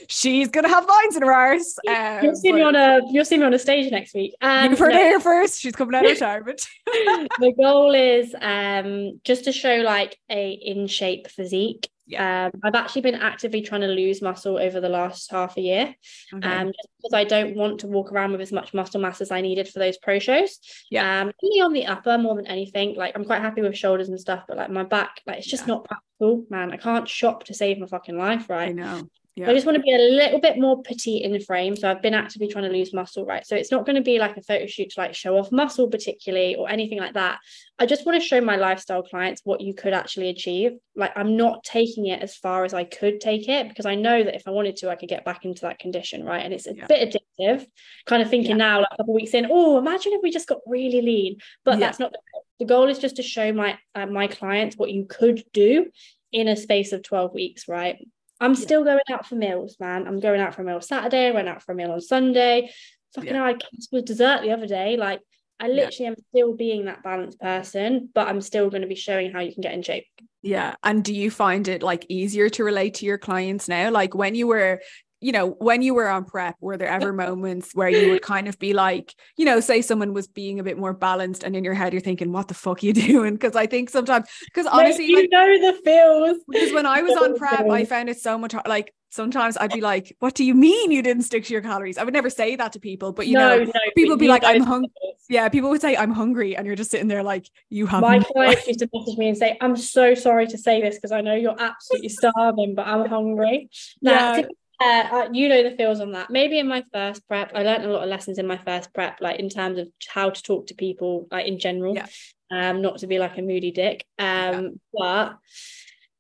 she's 0.08 0.48
gonna 0.48 0.70
have 0.70 0.88
lines 0.88 1.18
in 1.18 1.24
her 1.24 1.34
arse. 1.34 1.78
Um, 1.88 2.24
you'll 2.24 2.36
see 2.36 2.54
me 2.54 2.62
on 2.62 2.76
a 2.76 3.02
you'll 3.12 3.26
see 3.26 3.38
me 3.38 3.44
on 3.44 3.54
a 3.54 3.60
stage 3.60 3.92
next 3.92 4.14
week. 4.14 4.34
Um, 4.42 4.72
You've 4.72 4.80
heard 4.80 4.94
no. 4.94 4.98
here 4.98 5.20
first. 5.20 5.60
She's 5.60 5.76
coming 5.76 5.94
out 5.94 6.06
of 6.06 6.12
retirement. 6.12 6.62
the 6.86 7.54
goal 7.62 7.94
is 7.94 8.34
um 8.42 9.20
just 9.26 9.44
to 9.44 9.52
show 9.52 9.76
like 9.78 10.18
a 10.30 10.52
in 10.52 10.88
shape 10.88 11.28
physique 11.30 11.90
yeah. 12.10 12.50
Um, 12.54 12.60
I've 12.64 12.76
actually 12.76 13.04
been 13.04 13.16
actively 13.16 13.62
trying 13.62 13.82
to 13.82 13.88
lose 13.88 14.22
muscle 14.22 14.58
over 14.58 14.82
the 14.82 14.90
last 14.90 15.30
half 15.32 15.56
a 15.58 15.62
year, 15.62 15.96
okay. 16.34 16.48
um, 16.48 16.68
just 16.68 16.90
because 16.98 17.14
I 17.14 17.24
don't 17.24 17.56
want 17.56 17.82
to 17.82 17.88
walk 17.88 18.12
around 18.12 18.32
with 18.32 18.42
as 18.42 18.52
much 18.52 18.74
muscle 18.74 19.00
mass 19.00 19.22
as 19.22 19.32
I 19.32 19.42
needed 19.42 19.68
for 19.68 19.78
those 19.78 19.98
pro 19.98 20.18
shows. 20.18 20.60
Yeah, 20.90 21.22
um, 21.22 21.32
only 21.44 21.62
on 21.62 21.74
the 21.74 21.86
upper 21.86 22.18
more 22.18 22.36
than 22.36 22.48
anything. 22.48 22.96
Like 22.96 23.16
I'm 23.16 23.26
quite 23.26 23.42
happy 23.42 23.62
with 23.62 23.78
shoulders 23.78 24.10
and 24.10 24.20
stuff, 24.20 24.46
but 24.48 24.58
like 24.58 24.72
my 24.72 24.84
back, 24.84 25.22
like 25.28 25.38
it's 25.38 25.48
just 25.48 25.64
yeah. 25.64 25.76
not 25.76 25.86
practical, 25.86 26.46
man. 26.50 26.72
I 26.72 26.78
can't 26.78 27.08
shop 27.08 27.44
to 27.46 27.54
save 27.54 27.78
my 27.78 27.86
fucking 27.86 28.18
life, 28.18 28.50
right? 28.50 28.70
I 28.70 28.74
know. 28.74 29.10
Yeah. 29.40 29.50
I 29.50 29.54
just 29.54 29.66
want 29.66 29.78
to 29.78 29.82
be 29.82 29.96
a 29.96 29.98
little 29.98 30.42
bit 30.42 30.60
more 30.60 30.84
petite 30.84 31.24
in 31.24 31.32
the 31.32 31.40
frame. 31.40 31.74
So 31.78 31.90
I've 31.90 32.02
been 32.02 32.14
actively 32.14 32.50
trying 32.50 32.66
to 32.66 32.78
lose 32.78 32.94
muscle, 32.94 33.26
right? 33.26 33.48
So 33.48 33.56
it's 33.56 33.72
not 33.72 33.86
going 33.86 33.96
to 33.96 34.02
be 34.02 34.20
like 34.20 34.36
a 34.36 34.42
photo 34.42 34.68
shoot 34.68 34.90
to 34.90 35.00
like 35.00 35.16
show 35.16 35.38
off 35.38 35.50
muscle 35.50 35.88
particularly 35.88 36.56
or 36.56 36.70
anything 36.70 37.00
like 37.00 37.14
that. 37.14 37.40
I 37.80 37.86
just 37.86 38.06
want 38.06 38.22
to 38.22 38.28
show 38.28 38.42
my 38.42 38.58
lifestyle 38.58 39.02
clients 39.02 39.40
what 39.46 39.62
you 39.62 39.74
could 39.74 39.94
actually 39.94 40.28
achieve. 40.28 40.74
Like 40.94 41.14
I'm 41.16 41.38
not 41.38 41.64
taking 41.64 42.08
it 42.08 42.22
as 42.22 42.36
far 42.36 42.66
as 42.66 42.74
I 42.74 42.84
could 42.84 43.22
take 43.22 43.48
it 43.48 43.70
because 43.70 43.86
I 43.86 43.96
know 43.96 44.22
that 44.22 44.36
if 44.36 44.44
I 44.46 44.52
wanted 44.52 44.76
to, 44.78 44.90
I 44.90 44.96
could 44.96 45.08
get 45.08 45.24
back 45.24 45.46
into 45.46 45.62
that 45.62 45.80
condition, 45.80 46.26
right? 46.26 46.44
And 46.44 46.54
it's 46.54 46.68
a 46.68 46.76
yeah. 46.76 46.88
bit 46.88 47.16
addictive. 47.40 47.66
Kind 48.08 48.22
of 48.22 48.30
thinking 48.30 48.52
yeah. 48.52 48.58
now, 48.58 48.80
like 48.80 48.90
a 48.92 48.98
couple 48.98 49.14
weeks 49.14 49.34
in, 49.34 49.48
oh, 49.50 49.78
imagine 49.78 50.12
if 50.12 50.20
we 50.22 50.32
just 50.32 50.50
got 50.50 50.60
really 50.68 51.02
lean. 51.02 51.38
But 51.64 51.80
that's 51.80 51.98
not 52.00 52.12
the 52.12 52.20
goal. 52.34 52.46
The 52.60 52.66
goal 52.66 52.90
is 52.90 53.00
just 53.00 53.16
to 53.16 53.24
show 53.24 53.54
my 53.54 53.80
uh, 53.96 54.08
my 54.08 54.28
clients 54.28 54.76
what 54.76 54.92
you 54.92 55.06
could 55.06 55.46
do 55.54 55.86
in 56.34 56.50
a 56.50 56.58
space 56.58 56.92
of 56.92 57.04
12 57.04 57.34
weeks, 57.34 57.70
right? 57.70 58.06
I'm 58.40 58.54
yeah. 58.54 58.60
still 58.60 58.84
going 58.84 59.00
out 59.10 59.26
for 59.28 59.36
meals, 59.36 59.76
man. 59.80 60.08
I'm 60.08 60.20
going 60.20 60.42
out 60.42 60.56
for 60.56 60.62
a 60.62 60.66
meal 60.66 60.82
Saturday, 60.82 61.28
I 61.28 61.32
went 61.32 61.50
out 61.50 61.62
for 61.62 61.74
a 61.74 61.76
meal 61.76 61.92
on 61.92 62.02
Sunday. 62.02 62.72
Fucking 63.16 63.34
yeah. 63.34 63.44
I 63.44 63.48
had 63.48 63.64
with 63.92 64.06
dessert 64.06 64.42
the 64.42 64.52
other 64.52 64.68
day. 64.68 64.96
Like 64.98 65.22
I 65.60 65.68
literally 65.68 65.96
yeah. 66.00 66.08
am 66.08 66.16
still 66.30 66.56
being 66.56 66.86
that 66.86 67.04
balanced 67.04 67.40
person, 67.40 68.10
but 68.14 68.28
I'm 68.28 68.42
still 68.42 68.70
going 68.70 68.84
to 68.84 68.88
be 68.88 68.96
showing 68.96 69.32
how 69.32 69.40
you 69.40 69.54
can 69.54 69.62
get 69.62 69.74
in 69.74 69.82
shape. 69.82 70.06
Yeah. 70.42 70.76
And 70.84 71.04
do 71.04 71.14
you 71.14 71.30
find 71.32 71.68
it 71.68 71.84
like 71.84 72.06
easier 72.08 72.50
to 72.50 72.64
relate 72.64 72.96
to 72.96 73.06
your 73.06 73.18
clients 73.18 73.68
now? 73.68 73.92
Like 73.92 74.16
when 74.16 74.36
you 74.36 74.48
were 74.48 74.82
you 75.22 75.32
know, 75.32 75.50
when 75.60 75.82
you 75.82 75.94
were 75.94 76.08
on 76.08 76.24
prep, 76.24 76.56
were 76.62 76.78
there 76.78 76.88
ever 76.88 77.12
moments 77.12 77.76
where 77.76 77.90
you 77.90 78.10
would 78.10 78.22
kind 78.22 78.48
of 78.48 78.58
be 78.58 78.74
like, 78.74 79.14
you 79.38 79.46
know, 79.46 79.60
say 79.60 79.82
someone 79.82 80.14
was 80.14 80.28
being 80.28 80.60
a 80.60 80.64
bit 80.64 80.78
more 80.78 80.94
balanced 80.94 81.44
and 81.44 81.56
in 81.56 81.64
your 81.64 81.74
head 81.74 81.94
you're 81.94 82.02
thinking, 82.02 82.32
what 82.32 82.48
the 82.48 82.54
fuck 82.54 82.82
are 82.82 82.86
you 82.86 82.94
doing? 83.08 83.34
Because 83.34 83.56
I 83.56 83.66
think 83.66 83.90
sometimes, 83.90 84.28
because 84.46 84.66
honestly, 84.66 85.08
you 85.08 85.18
like, 85.18 85.30
know 85.32 85.72
the 85.72 85.80
feels. 85.84 86.38
Because 86.48 86.72
when 86.74 86.86
I 86.86 87.02
was 87.02 87.18
on 87.18 87.38
prep, 87.38 87.70
I 87.70 87.84
found 87.86 88.10
it 88.10 88.20
so 88.20 88.38
much 88.38 88.54
like 88.66 88.94
sometimes 89.10 89.58
I'd 89.58 89.74
be 89.74 89.82
like, 89.82 90.16
what 90.20 90.36
do 90.36 90.46
you 90.46 90.54
mean 90.54 90.92
you 90.92 91.02
didn't 91.02 91.24
stick 91.24 91.44
to 91.46 91.54
your 91.54 91.62
calories? 91.62 91.98
I 91.98 92.04
would 92.04 92.14
never 92.14 92.30
say 92.30 92.56
that 92.56 92.74
to 92.74 92.80
people, 92.80 93.12
but 93.12 93.28
you 93.28 93.34
no, 93.34 93.58
know, 93.58 93.64
no, 93.66 93.72
people 93.96 94.14
would 94.14 94.20
be 94.20 94.28
like, 94.28 94.44
I'm 94.46 94.62
hungry. 94.62 94.90
Yeah, 95.30 95.50
people 95.50 95.70
would 95.70 95.82
say, 95.82 95.96
I'm 95.98 96.12
hungry. 96.12 96.56
And 96.56 96.66
you're 96.66 96.76
just 96.76 96.92
sitting 96.92 97.08
there 97.08 97.24
like, 97.24 97.48
you 97.70 97.88
have. 97.88 98.02
My 98.02 98.20
clients 98.20 98.68
used 98.68 98.80
to 98.80 98.90
message 98.94 99.18
me 99.18 99.28
and 99.30 99.38
say, 99.38 99.58
I'm 99.62 99.76
so 99.76 100.16
sorry 100.16 100.48
to 100.48 100.58
say 100.58 100.82
this 100.82 100.96
because 100.96 101.12
I 101.12 101.22
know 101.22 101.36
you're 101.36 101.60
absolutely 101.60 102.10
starving, 102.10 102.74
but 102.74 102.88
I'm 102.88 103.08
hungry. 103.08 103.70
Now, 104.02 104.38
yeah 104.38 104.48
uh, 104.82 105.28
you 105.32 105.50
know 105.50 105.64
the 105.64 105.76
feels 105.76 106.00
on 106.00 106.12
that. 106.14 106.30
Maybe 106.30 106.60
in 106.60 106.68
my 106.68 106.84
first 106.94 107.28
prep, 107.28 107.52
I 107.54 107.64
learned 107.64 107.86
a 107.86 107.92
lot 107.92 108.04
of 108.04 108.10
lessons 108.10 108.38
in 108.38 108.48
my 108.48 108.58
first 108.58 108.94
prep, 108.94 109.20
like 109.22 109.40
in 109.40 109.50
terms 109.50 109.78
of 109.78 109.88
how 110.08 110.30
to 110.30 110.44
talk 110.44 110.68
to 110.68 110.76
people, 110.76 111.28
like 111.32 111.48
in 111.48 111.60
general, 111.60 111.96
yeah. 111.96 112.08
um, 112.52 112.82
not 112.82 113.00
to 113.00 113.08
be 113.08 113.20
like 113.20 113.38
a 113.38 113.42
moody 113.42 113.72
dick. 113.72 114.06
Um, 114.18 114.28
yeah. 114.28 114.70
but 114.94 115.38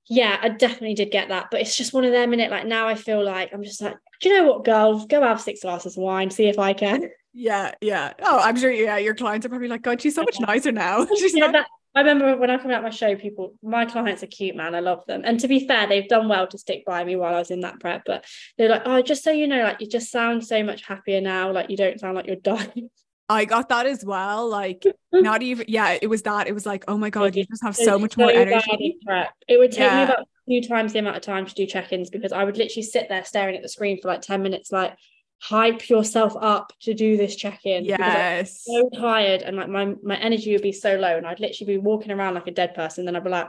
yeah, 0.09 0.37
I 0.41 0.49
definitely 0.49 0.95
did 0.95 1.11
get 1.11 1.29
that. 1.29 1.49
But 1.51 1.61
it's 1.61 1.77
just 1.77 1.93
one 1.93 2.03
of 2.03 2.11
them 2.11 2.33
in 2.33 2.39
it. 2.39 2.51
Like 2.51 2.65
now 2.65 2.87
I 2.87 2.95
feel 2.95 3.23
like 3.23 3.53
I'm 3.53 3.63
just 3.63 3.81
like, 3.81 3.95
do 4.21 4.29
you 4.29 4.37
know 4.37 4.51
what, 4.51 4.65
girls? 4.65 5.05
Go 5.05 5.21
have 5.21 5.39
six 5.39 5.61
glasses 5.61 5.95
of 5.95 6.03
wine, 6.03 6.29
see 6.29 6.47
if 6.47 6.59
I 6.59 6.73
can. 6.73 7.09
Yeah, 7.33 7.71
yeah. 7.79 8.13
Oh, 8.21 8.39
I'm 8.39 8.57
sure. 8.57 8.71
Yeah, 8.71 8.97
your 8.97 9.15
clients 9.15 9.45
are 9.45 9.49
probably 9.49 9.67
like, 9.67 9.83
God, 9.83 10.01
she's 10.01 10.15
so 10.15 10.23
much 10.23 10.39
nicer 10.39 10.71
now. 10.71 11.05
she's 11.17 11.33
yeah, 11.33 11.45
not- 11.45 11.53
that, 11.53 11.67
I 11.99 12.01
remember 12.01 12.38
when 12.38 12.49
I 12.49 12.57
come 12.57 12.71
out 12.71 12.81
my 12.81 12.91
show, 12.91 13.13
people, 13.17 13.55
my 13.62 13.83
clients 13.83 14.23
are 14.23 14.27
cute, 14.27 14.55
man. 14.55 14.73
I 14.73 14.79
love 14.79 15.05
them. 15.05 15.23
And 15.25 15.38
to 15.41 15.49
be 15.49 15.67
fair, 15.67 15.85
they've 15.85 16.07
done 16.07 16.29
well 16.29 16.47
to 16.47 16.57
stick 16.57 16.85
by 16.85 17.03
me 17.03 17.17
while 17.17 17.35
I 17.35 17.39
was 17.39 17.51
in 17.51 17.59
that 17.59 17.81
prep. 17.81 18.03
But 18.05 18.23
they're 18.57 18.69
like, 18.69 18.83
oh, 18.85 19.01
just 19.01 19.21
so 19.21 19.31
you 19.31 19.49
know, 19.49 19.63
like 19.63 19.81
you 19.81 19.88
just 19.88 20.09
sound 20.09 20.47
so 20.47 20.63
much 20.63 20.85
happier 20.85 21.19
now. 21.19 21.51
Like 21.51 21.69
you 21.69 21.75
don't 21.75 21.99
sound 21.99 22.15
like 22.15 22.25
you're 22.25 22.38
dying. 22.38 22.89
I 23.29 23.43
got 23.43 23.67
that 23.67 23.85
as 23.85 24.05
well. 24.05 24.47
Like 24.47 24.85
not 25.12 25.43
even 25.43 25.65
yeah, 25.67 25.97
it 26.01 26.07
was 26.07 26.21
that. 26.21 26.47
It 26.47 26.53
was 26.53 26.65
like, 26.65 26.85
oh 26.88 26.97
my 26.97 27.09
god, 27.09 27.35
you 27.35 27.45
just 27.45 27.63
have 27.63 27.75
so 27.75 27.99
much 27.99 28.15
so 28.15 28.21
more 28.21 28.31
energy. 28.31 28.97
Prep. 29.05 29.33
It 29.49 29.59
would 29.59 29.71
take 29.71 29.81
yeah. 29.81 29.97
me 29.97 30.03
about 30.13 30.27
two 30.49 30.62
times 30.62 30.93
the 30.93 30.99
amount 30.99 31.17
of 31.17 31.21
time 31.21 31.45
to 31.45 31.53
do 31.53 31.65
check-ins 31.65 32.09
because 32.09 32.31
I 32.31 32.45
would 32.45 32.55
literally 32.55 32.83
sit 32.83 33.09
there 33.09 33.25
staring 33.25 33.57
at 33.57 33.62
the 33.62 33.67
screen 33.67 33.99
for 34.01 34.07
like 34.07 34.21
10 34.21 34.41
minutes, 34.41 34.71
like 34.71 34.95
hype 35.41 35.88
yourself 35.89 36.36
up 36.39 36.73
to 36.82 36.93
do 36.93 37.15
this 37.15 37.36
check-in 37.36 37.86
yes. 37.86 38.65
so 38.65 38.89
tired 38.89 39.41
and 39.41 39.56
like 39.56 39.69
my 39.69 39.95
my 40.04 40.17
energy 40.17 40.52
would 40.52 40.62
be 40.62 40.73
so 40.73 40.95
low 40.95 41.15
and 41.15 41.25
I'd 41.25 41.39
literally 41.39 41.75
be 41.75 41.78
walking 41.78 42.12
around 42.12 42.34
like 42.34 42.47
a 42.47 42.52
dead 42.52 42.75
person. 42.75 43.06
Then 43.06 43.15
I'd 43.15 43.23
be 43.23 43.30
like 43.30 43.47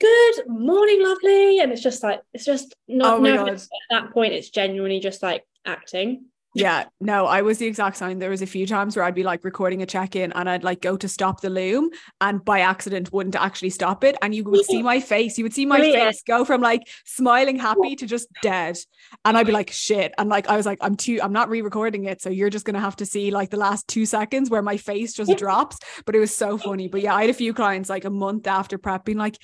good 0.00 0.48
morning 0.48 1.02
lovely. 1.02 1.60
And 1.60 1.72
it's 1.72 1.82
just 1.82 2.02
like 2.02 2.20
it's 2.32 2.44
just 2.44 2.74
not 2.88 3.18
oh 3.18 3.22
no, 3.22 3.46
at 3.46 3.68
that 3.90 4.12
point 4.12 4.32
it's 4.32 4.50
genuinely 4.50 5.00
just 5.00 5.22
like 5.22 5.44
acting 5.64 6.26
yeah, 6.54 6.84
no, 7.00 7.26
I 7.26 7.40
was 7.40 7.58
the 7.58 7.66
exact 7.66 7.96
same. 7.96 8.18
There 8.18 8.28
was 8.28 8.42
a 8.42 8.46
few 8.46 8.66
times 8.66 8.94
where 8.94 9.04
I'd 9.06 9.14
be 9.14 9.22
like 9.22 9.42
recording 9.42 9.80
a 9.80 9.86
check-in 9.86 10.32
and 10.32 10.50
I'd 10.50 10.64
like 10.64 10.82
go 10.82 10.98
to 10.98 11.08
stop 11.08 11.40
the 11.40 11.48
loom 11.48 11.88
and 12.20 12.44
by 12.44 12.60
accident 12.60 13.10
wouldn't 13.10 13.36
actually 13.36 13.70
stop 13.70 14.04
it. 14.04 14.16
And 14.20 14.34
you 14.34 14.44
would 14.44 14.66
see 14.66 14.82
my 14.92 15.00
face, 15.00 15.38
you 15.38 15.44
would 15.44 15.54
see 15.54 15.64
my 15.64 15.80
face 15.80 16.22
go 16.26 16.44
from 16.44 16.60
like 16.60 16.82
smiling 17.06 17.58
happy 17.58 17.96
to 17.96 18.06
just 18.06 18.28
dead. 18.42 18.76
And 19.24 19.38
I'd 19.38 19.46
be 19.46 19.52
like, 19.52 19.70
shit. 19.70 20.12
And 20.18 20.28
like 20.28 20.48
I 20.48 20.56
was 20.56 20.66
like, 20.66 20.78
I'm 20.82 20.94
too, 20.94 21.20
I'm 21.22 21.32
not 21.32 21.48
re-recording 21.48 22.04
it. 22.04 22.20
So 22.20 22.28
you're 22.28 22.50
just 22.50 22.66
gonna 22.66 22.80
have 22.80 22.96
to 22.96 23.06
see 23.06 23.30
like 23.30 23.48
the 23.48 23.56
last 23.56 23.88
two 23.88 24.04
seconds 24.04 24.50
where 24.50 24.62
my 24.62 24.76
face 24.76 25.14
just 25.14 25.34
drops. 25.38 25.78
But 26.04 26.14
it 26.14 26.20
was 26.20 26.36
so 26.36 26.58
funny. 26.58 26.86
But 26.86 27.00
yeah, 27.00 27.14
I 27.14 27.22
had 27.22 27.30
a 27.30 27.34
few 27.34 27.54
clients 27.54 27.88
like 27.88 28.04
a 28.04 28.10
month 28.10 28.46
after 28.46 28.76
prep 28.76 29.06
being 29.06 29.18
like, 29.18 29.38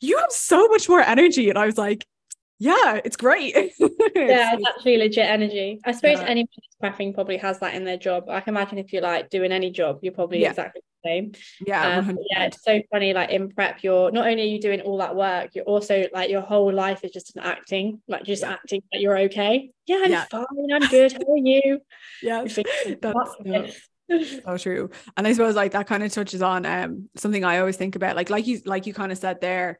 you 0.00 0.18
have 0.18 0.32
so 0.32 0.66
much 0.68 0.88
more 0.88 1.00
energy. 1.00 1.48
And 1.48 1.58
I 1.58 1.66
was 1.66 1.78
like, 1.78 2.06
yeah, 2.60 3.00
it's 3.02 3.16
great. 3.16 3.54
yeah, 3.56 3.70
it's 4.54 4.68
actually 4.68 4.98
legit 4.98 5.24
energy. 5.24 5.80
I 5.82 5.92
suppose 5.92 6.18
yeah. 6.18 6.26
anybody 6.26 6.62
prepping 6.82 7.14
probably 7.14 7.38
has 7.38 7.58
that 7.60 7.74
in 7.74 7.84
their 7.84 7.96
job. 7.96 8.24
I 8.28 8.40
can 8.40 8.54
imagine 8.54 8.76
if 8.76 8.92
you're 8.92 9.00
like 9.00 9.30
doing 9.30 9.50
any 9.50 9.70
job, 9.70 10.00
you're 10.02 10.12
probably 10.12 10.42
yeah. 10.42 10.50
exactly 10.50 10.82
the 11.02 11.08
same. 11.08 11.32
Yeah, 11.66 11.96
um, 11.96 12.18
yeah, 12.30 12.44
it's 12.44 12.62
so 12.62 12.82
funny. 12.90 13.14
Like 13.14 13.30
in 13.30 13.48
prep, 13.48 13.82
you're 13.82 14.12
not 14.12 14.26
only 14.26 14.42
are 14.42 14.46
you 14.46 14.60
doing 14.60 14.82
all 14.82 14.98
that 14.98 15.16
work, 15.16 15.54
you're 15.54 15.64
also 15.64 16.04
like 16.12 16.28
your 16.28 16.42
whole 16.42 16.70
life 16.70 17.02
is 17.02 17.12
just 17.12 17.34
an 17.34 17.42
acting, 17.42 18.02
like 18.06 18.24
just 18.24 18.42
yeah. 18.42 18.50
acting 18.50 18.82
that 18.92 19.00
you're 19.00 19.16
okay. 19.20 19.70
Yeah, 19.86 20.02
I'm 20.04 20.26
fine. 20.28 20.72
I'm 20.74 20.88
good. 20.90 21.12
How 21.12 21.32
are 21.32 21.38
you? 21.38 21.80
Yeah, 22.22 22.44
that's 23.00 24.42
so 24.44 24.56
true. 24.58 24.90
And 25.16 25.26
I 25.26 25.32
suppose 25.32 25.54
like 25.54 25.72
that 25.72 25.86
kind 25.86 26.02
of 26.02 26.12
touches 26.12 26.42
on 26.42 26.66
um 26.66 27.08
something 27.16 27.42
I 27.42 27.60
always 27.60 27.78
think 27.78 27.96
about. 27.96 28.16
Like 28.16 28.28
like 28.28 28.46
you 28.46 28.60
like 28.66 28.84
you 28.84 28.92
kind 28.92 29.12
of 29.12 29.16
said 29.16 29.40
there. 29.40 29.78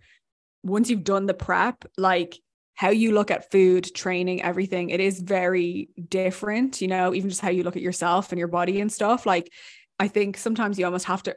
Once 0.62 0.88
you've 0.88 1.04
done 1.04 1.26
the 1.26 1.34
prep, 1.34 1.84
like 1.98 2.38
how 2.80 2.88
you 2.88 3.12
look 3.12 3.30
at 3.30 3.50
food, 3.50 3.94
training, 3.94 4.40
everything, 4.40 4.88
it 4.88 5.00
is 5.00 5.20
very 5.20 5.90
different, 6.08 6.80
you 6.80 6.88
know, 6.88 7.12
even 7.12 7.28
just 7.28 7.42
how 7.42 7.50
you 7.50 7.62
look 7.62 7.76
at 7.76 7.82
yourself 7.82 8.32
and 8.32 8.38
your 8.38 8.48
body 8.48 8.80
and 8.80 8.90
stuff. 8.90 9.26
Like, 9.26 9.52
I 9.98 10.08
think 10.08 10.38
sometimes 10.38 10.78
you 10.78 10.86
almost 10.86 11.04
have 11.04 11.22
to 11.24 11.36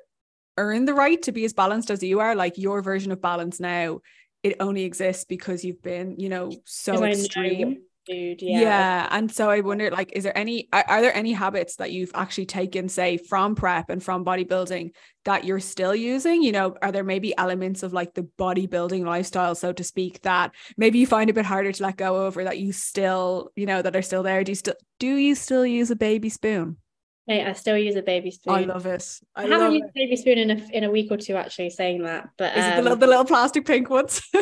earn 0.57 0.85
the 0.85 0.93
right 0.93 1.21
to 1.23 1.33
be 1.33 1.43
as 1.43 1.51
balanced 1.51 1.91
as 1.91 2.01
you 2.01 2.21
are. 2.21 2.33
Like, 2.33 2.57
your 2.57 2.81
version 2.81 3.11
of 3.11 3.21
balance 3.21 3.59
now, 3.59 3.99
it 4.41 4.55
only 4.61 4.85
exists 4.85 5.25
because 5.25 5.65
you've 5.65 5.81
been, 5.81 6.15
you 6.17 6.29
know, 6.29 6.61
so 6.63 7.03
extreme 7.03 7.81
food 8.07 8.41
yeah 8.41 8.59
yeah 8.59 9.07
and 9.11 9.31
so 9.31 9.49
i 9.49 9.59
wonder 9.59 9.89
like 9.91 10.11
is 10.13 10.23
there 10.23 10.37
any 10.37 10.67
are, 10.73 10.83
are, 10.87 11.01
there 11.01 11.15
any 11.15 11.31
habits 11.31 11.77
that 11.77 11.91
you've 11.91 12.11
actually 12.13 12.45
taken 12.45 12.89
say 12.89 13.17
from 13.17 13.55
prep 13.55 13.89
and 13.89 14.03
from 14.03 14.25
bodybuilding 14.25 14.91
that 15.25 15.43
you're 15.43 15.59
still 15.59 15.95
using 15.95 16.43
you 16.43 16.51
know 16.51 16.75
are 16.81 16.91
there 16.91 17.03
maybe 17.03 17.37
elements 17.37 17.83
of 17.83 17.93
like 17.93 18.13
the 18.13 18.27
bodybuilding 18.37 19.05
lifestyle 19.05 19.55
so 19.55 19.71
to 19.71 19.83
speak 19.83 20.21
that 20.21 20.51
maybe 20.77 20.99
you 20.99 21.07
find 21.07 21.29
a 21.29 21.33
bit 21.33 21.45
harder 21.45 21.71
to 21.71 21.83
let 21.83 21.97
go 21.97 22.25
of 22.25 22.37
or 22.37 22.43
that 22.43 22.59
you 22.59 22.73
still 22.73 23.51
you 23.55 23.65
know 23.65 23.81
that 23.81 23.95
are 23.95 24.01
still 24.01 24.23
there 24.23 24.43
do 24.43 24.51
you 24.51 24.55
still 24.55 24.75
do 24.99 25.15
you 25.15 25.35
still 25.35 25.65
use 25.65 25.91
a 25.91 25.95
baby 25.95 26.29
spoon 26.29 26.77
Hey, 27.25 27.41
I 27.41 27.53
still 27.53 27.77
use 27.77 27.95
a 27.95 28.01
baby 28.01 28.31
spoon. 28.31 28.53
I 28.53 28.61
love 28.63 28.85
it. 28.85 29.19
I, 29.33 29.45
I 29.45 29.47
haven't 29.47 29.71
used 29.71 29.85
a 29.85 29.91
baby 29.95 30.15
spoon 30.17 30.37
in 30.39 30.51
a 30.51 30.67
in 30.73 30.83
a 30.83 30.91
week 30.91 31.09
or 31.09 31.15
two 31.15 31.37
actually 31.37 31.69
saying 31.69 32.03
that. 32.03 32.27
But 32.37 32.57
is 32.57 32.65
um, 32.65 32.79
it 32.79 32.89
the 32.89 32.95
the 32.97 33.07
little 33.07 33.23
plastic 33.23 33.65
pink 33.65 33.89
ones? 33.89 34.21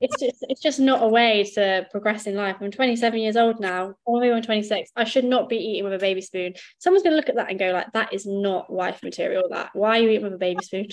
it's 0.00 0.20
just 0.20 0.44
it's 0.48 0.60
just 0.60 0.80
not 0.80 1.02
a 1.02 1.08
way 1.08 1.44
to 1.54 1.86
progress 1.90 2.26
in 2.26 2.34
life. 2.34 2.56
I'm 2.60 2.70
27 2.70 3.18
years 3.18 3.36
old 3.36 3.60
now, 3.60 3.94
or 4.04 4.20
maybe 4.20 4.32
I'm 4.32 4.42
26. 4.42 4.90
I 4.96 5.04
should 5.04 5.24
not 5.24 5.48
be 5.48 5.56
eating 5.56 5.84
with 5.84 5.94
a 5.94 5.98
baby 5.98 6.20
spoon. 6.20 6.54
Someone's 6.78 7.02
gonna 7.02 7.16
look 7.16 7.28
at 7.28 7.36
that 7.36 7.50
and 7.50 7.58
go 7.58 7.72
like, 7.72 7.92
that 7.92 8.12
is 8.12 8.26
not 8.26 8.72
wife 8.72 9.02
material. 9.02 9.44
That 9.50 9.70
why 9.72 9.98
are 9.98 10.02
you 10.02 10.10
eating 10.10 10.24
with 10.24 10.34
a 10.34 10.38
baby 10.38 10.62
spoon? 10.64 10.88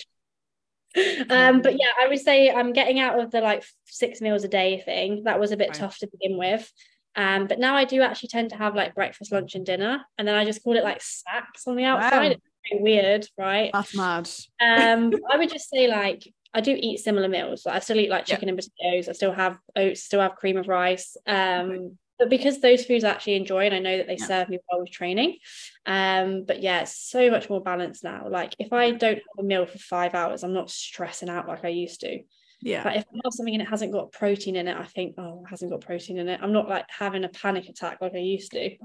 um, 1.30 1.62
but 1.62 1.74
yeah, 1.74 1.92
I 2.00 2.08
would 2.08 2.20
say 2.20 2.52
I'm 2.52 2.74
getting 2.74 3.00
out 3.00 3.20
of 3.20 3.32
the 3.32 3.42
like 3.42 3.64
six 3.86 4.22
meals 4.22 4.44
a 4.44 4.50
day 4.50 4.82
thing. 4.82 5.24
That 5.24 5.40
was 5.40 5.52
a 5.52 5.58
bit 5.58 5.70
right. 5.70 5.78
tough 5.78 5.98
to 6.00 6.08
begin 6.08 6.38
with. 6.38 6.72
Um, 7.16 7.48
but 7.48 7.60
now 7.60 7.76
I 7.76 7.86
do 7.86 8.02
actually 8.02 8.30
tend 8.30 8.52
to 8.52 8.58
have 8.58 8.76
like 8.76 8.96
breakfast, 8.96 9.32
lunch, 9.32 9.56
and 9.56 9.66
dinner, 9.66 10.06
and 10.18 10.28
then 10.28 10.36
I 10.36 10.46
just 10.46 10.64
call 10.64 10.78
it 10.78 10.84
like 10.84 11.02
snacks 11.02 11.68
on 11.68 11.76
the 11.76 11.84
outside. 11.84 12.32
Wow. 12.32 12.38
It's 12.64 12.82
weird, 12.82 13.28
right? 13.38 13.72
That's 13.74 13.96
mad. 13.96 14.30
um, 14.62 15.14
I 15.30 15.38
would 15.38 15.50
just 15.50 15.70
say 15.70 15.88
like 15.88 16.24
I 16.54 16.62
do 16.62 16.78
eat 16.78 17.00
similar 17.00 17.28
meals. 17.28 17.66
Like 17.66 17.76
I 17.76 17.80
still 17.80 18.00
eat 18.00 18.10
like 18.10 18.26
chicken 18.26 18.48
yeah. 18.48 18.54
and 18.54 18.60
potatoes. 18.60 19.10
I 19.10 19.14
still 19.14 19.32
have 19.32 19.58
oats, 19.76 20.04
still 20.04 20.20
have 20.20 20.36
cream 20.36 20.58
of 20.58 20.68
rice. 20.68 21.16
Um, 21.26 21.98
but 22.20 22.30
because 22.30 22.60
those 22.60 22.86
foods 22.86 23.04
I 23.04 23.10
actually 23.10 23.36
enjoy 23.36 23.66
and 23.66 23.74
I 23.74 23.80
know 23.80 23.98
that 23.98 24.08
they 24.08 24.18
yeah. 24.18 24.26
serve 24.26 24.50
me 24.50 24.60
well 24.70 24.82
with 24.82 24.92
training. 24.92 25.38
Um, 25.86 26.44
but 26.46 26.62
yeah, 26.62 26.82
it's 26.82 26.96
so 26.96 27.32
much 27.32 27.50
more 27.50 27.62
balanced 27.62 28.04
now. 28.04 28.28
Like 28.30 28.56
if 28.60 28.74
I 28.74 28.92
don't 28.92 29.16
have 29.16 29.40
a 29.40 29.44
meal 29.44 29.66
for 29.66 29.80
five 29.80 30.14
hours, 30.14 30.44
I'm 30.44 30.54
not 30.54 30.70
stressing 30.70 31.30
out 31.30 31.48
like 31.48 31.66
I 31.66 31.70
used 31.70 32.02
to. 32.02 32.20
Yeah. 32.62 32.84
But 32.84 32.98
if 32.98 33.06
I 33.12 33.18
have 33.24 33.34
something 33.34 33.56
and 33.56 33.64
it 33.64 33.70
hasn't 33.70 33.92
got 33.92 34.12
protein 34.12 34.56
in 34.56 34.68
it, 34.68 34.78
I 34.78 34.86
think, 34.86 35.16
oh, 35.18 35.44
it 35.46 35.50
hasn't 35.50 35.72
got 35.72 35.82
protein 35.82 36.20
in 36.20 36.28
it. 36.28 36.40
I'm 36.44 36.54
not 36.54 36.70
like 36.70 36.86
having 36.90 37.24
a 37.24 37.30
panic 37.30 37.68
attack 37.70 38.00
like 38.02 38.14
I 38.14 38.20
used 38.20 38.52
to. 38.52 38.76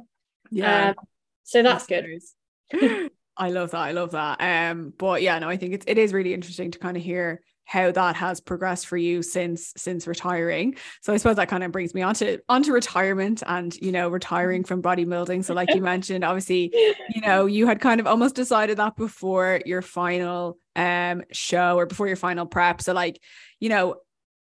Yeah. 0.51 0.89
Um, 0.91 0.95
so 1.43 1.63
that's, 1.63 1.87
that's 1.87 2.35
good. 2.73 3.11
I 3.37 3.51
love 3.51 3.73
that. 3.73 3.81
I 3.81 3.93
love 3.93 4.13
that. 4.13 4.41
Um, 4.41 4.95
but 4.97 5.21
yeah, 5.21 5.39
no, 5.39 5.49
I 5.49 5.59
think 5.59 5.75
it's 5.75 5.85
it 5.87 5.99
is 5.99 6.15
really 6.15 6.33
interesting 6.33 6.71
to 6.71 6.79
kind 6.79 6.97
of 6.97 7.03
hear 7.03 7.43
how 7.67 7.91
that 7.91 8.17
has 8.17 8.41
progressed 8.41 8.87
for 8.87 8.97
you 8.97 9.23
since 9.23 9.73
since 9.77 10.07
retiring. 10.07 10.77
So 11.03 11.13
I 11.13 11.17
suppose 11.19 11.37
that 11.37 11.49
kind 11.49 11.65
of 11.65 11.73
brings 11.73 11.93
me 11.93 12.01
onto 12.01 12.39
onto 12.49 12.73
retirement 12.73 13.43
and 13.47 13.77
you 13.77 13.93
know 13.93 14.09
retiring 14.09 14.65
from 14.65 14.83
bodybuilding. 14.83 15.45
So 15.45 15.53
like 15.53 15.75
you 15.75 15.81
mentioned, 15.83 16.25
obviously, 16.25 16.71
you 17.15 17.21
know, 17.21 17.47
you 17.47 17.67
had 17.67 17.81
kind 17.81 18.01
of 18.01 18.07
almost 18.07 18.37
decided 18.37 18.79
that 18.79 18.97
before 18.97 19.61
your 19.67 19.83
final 19.83 20.59
um 20.77 21.23
show 21.33 21.77
or 21.77 21.87
before 21.87 22.07
your 22.07 22.17
final 22.17 22.47
prep. 22.47 22.81
So 22.81 22.93
like, 22.93 23.21
you 23.61 23.69
know, 23.69 23.97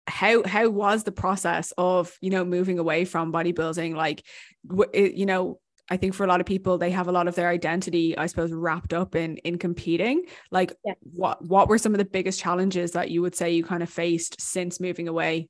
how 0.08 0.44
how 0.44 0.70
was 0.70 1.04
the 1.04 1.12
process 1.12 1.74
of 1.78 2.16
you 2.22 2.30
know 2.30 2.46
moving 2.46 2.80
away 2.80 3.06
from 3.06 3.32
bodybuilding 3.32 3.96
like 3.96 4.24
you 4.94 5.26
know 5.26 5.60
I 5.90 5.98
think 5.98 6.14
for 6.14 6.24
a 6.24 6.28
lot 6.28 6.40
of 6.40 6.46
people, 6.46 6.78
they 6.78 6.92
have 6.92 7.08
a 7.08 7.12
lot 7.12 7.28
of 7.28 7.36
their 7.36 7.50
identity, 7.50 8.18
I 8.18 8.28
suppose, 8.28 8.52
wrapped 8.52 8.94
up 8.94 9.16
in 9.16 9.38
in 9.38 9.58
competing. 9.58 10.24
Like, 10.52 10.74
yeah. 10.86 10.94
what 11.02 11.44
what 11.44 11.68
were 11.68 11.78
some 11.78 11.94
of 11.94 11.98
the 11.98 12.06
biggest 12.06 12.40
challenges 12.40 12.92
that 12.92 13.10
you 13.10 13.22
would 13.22 13.36
say 13.36 13.52
you 13.52 13.64
kind 13.64 13.84
of 13.84 13.90
faced 13.90 14.40
since 14.40 14.80
moving 14.80 15.08
away? 15.08 15.50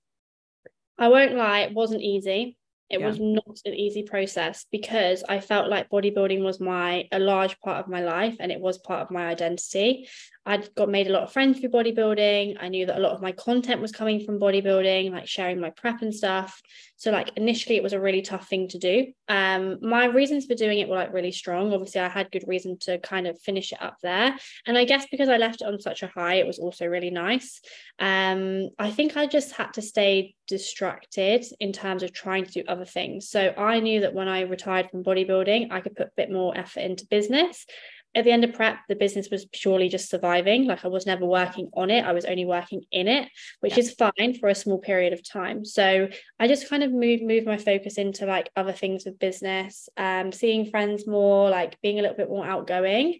I 0.97 1.07
won't 1.07 1.35
lie, 1.35 1.61
it 1.61 1.73
wasn't 1.73 2.01
easy. 2.01 2.57
It 2.89 3.01
yeah. 3.01 3.07
was 3.07 3.19
not 3.19 3.59
an 3.65 3.75
easy 3.75 4.01
process 4.01 4.65
because 4.71 5.23
I 5.29 5.39
felt 5.41 5.69
like 5.69 5.89
bodybuilding 5.89 6.43
was 6.43 6.59
my 6.59 7.07
a 7.11 7.19
large 7.19 7.59
part 7.59 7.77
of 7.77 7.87
my 7.87 8.01
life 8.01 8.35
and 8.39 8.51
it 8.51 8.59
was 8.59 8.79
part 8.79 9.01
of 9.01 9.11
my 9.11 9.27
identity. 9.27 10.09
I'd 10.49 10.73
got 10.73 10.89
made 10.89 11.05
a 11.05 11.11
lot 11.11 11.21
of 11.21 11.31
friends 11.31 11.59
through 11.59 11.69
bodybuilding. 11.69 12.57
I 12.59 12.69
knew 12.69 12.87
that 12.87 12.97
a 12.97 12.99
lot 12.99 13.11
of 13.11 13.21
my 13.21 13.31
content 13.33 13.81
was 13.81 13.91
coming 13.91 14.25
from 14.25 14.39
bodybuilding, 14.39 15.11
like 15.11 15.27
sharing 15.27 15.59
my 15.59 15.69
prep 15.69 16.01
and 16.01 16.13
stuff. 16.13 16.59
So 16.97 17.11
like 17.11 17.29
initially 17.37 17.75
it 17.75 17.83
was 17.83 17.93
a 17.93 18.01
really 18.01 18.23
tough 18.23 18.47
thing 18.47 18.67
to 18.69 18.79
do. 18.79 19.13
Um, 19.27 19.77
my 19.83 20.05
reasons 20.05 20.47
for 20.47 20.55
doing 20.55 20.79
it 20.79 20.89
were 20.89 20.95
like 20.95 21.13
really 21.13 21.31
strong. 21.31 21.71
Obviously, 21.71 22.01
I 22.01 22.09
had 22.09 22.31
good 22.31 22.45
reason 22.47 22.79
to 22.79 22.97
kind 22.97 23.27
of 23.27 23.39
finish 23.39 23.71
it 23.71 23.81
up 23.81 23.97
there. 24.01 24.35
And 24.65 24.75
I 24.75 24.85
guess 24.85 25.05
because 25.11 25.29
I 25.29 25.37
left 25.37 25.61
it 25.61 25.67
on 25.67 25.79
such 25.79 26.01
a 26.01 26.07
high, 26.07 26.35
it 26.35 26.47
was 26.47 26.57
also 26.57 26.87
really 26.87 27.11
nice. 27.11 27.61
Um, 27.99 28.69
I 28.79 28.89
think 28.89 29.17
I 29.17 29.27
just 29.27 29.51
had 29.51 29.73
to 29.73 29.83
stay 29.83 30.33
distracted 30.47 31.45
in 31.59 31.71
terms 31.71 32.01
of 32.01 32.11
trying 32.11 32.45
to 32.45 32.51
do 32.51 32.63
other 32.67 32.85
things. 32.85 33.29
So 33.29 33.53
I 33.55 33.81
knew 33.81 34.01
that 34.01 34.15
when 34.15 34.27
I 34.27 34.41
retired 34.41 34.89
from 34.89 35.03
bodybuilding, 35.03 35.71
I 35.71 35.81
could 35.81 35.95
put 35.95 36.07
a 36.07 36.11
bit 36.17 36.31
more 36.31 36.57
effort 36.57 36.79
into 36.79 37.05
business 37.05 37.67
at 38.15 38.23
the 38.23 38.31
end 38.31 38.43
of 38.43 38.53
prep, 38.53 38.79
the 38.87 38.95
business 38.95 39.29
was 39.31 39.45
purely 39.45 39.87
just 39.87 40.09
surviving. 40.09 40.65
Like 40.65 40.83
I 40.83 40.87
was 40.87 41.05
never 41.05 41.25
working 41.25 41.69
on 41.73 41.91
it, 41.91 42.03
I 42.03 42.11
was 42.11 42.25
only 42.25 42.45
working 42.45 42.81
in 42.91 43.07
it, 43.07 43.29
which 43.59 43.73
yeah. 43.73 43.79
is 43.79 43.93
fine 43.93 44.33
for 44.39 44.49
a 44.49 44.55
small 44.55 44.79
period 44.79 45.13
of 45.13 45.27
time. 45.27 45.63
So 45.63 46.09
I 46.39 46.47
just 46.47 46.69
kind 46.69 46.83
of 46.83 46.91
moved 46.91 47.23
moved 47.23 47.45
my 47.45 47.57
focus 47.57 47.97
into 47.97 48.25
like 48.25 48.49
other 48.55 48.73
things 48.73 49.05
with 49.05 49.19
business, 49.19 49.89
um, 49.95 50.31
seeing 50.31 50.69
friends 50.69 51.07
more, 51.07 51.49
like 51.49 51.79
being 51.81 51.99
a 51.99 52.01
little 52.01 52.17
bit 52.17 52.29
more 52.29 52.45
outgoing. 52.45 53.19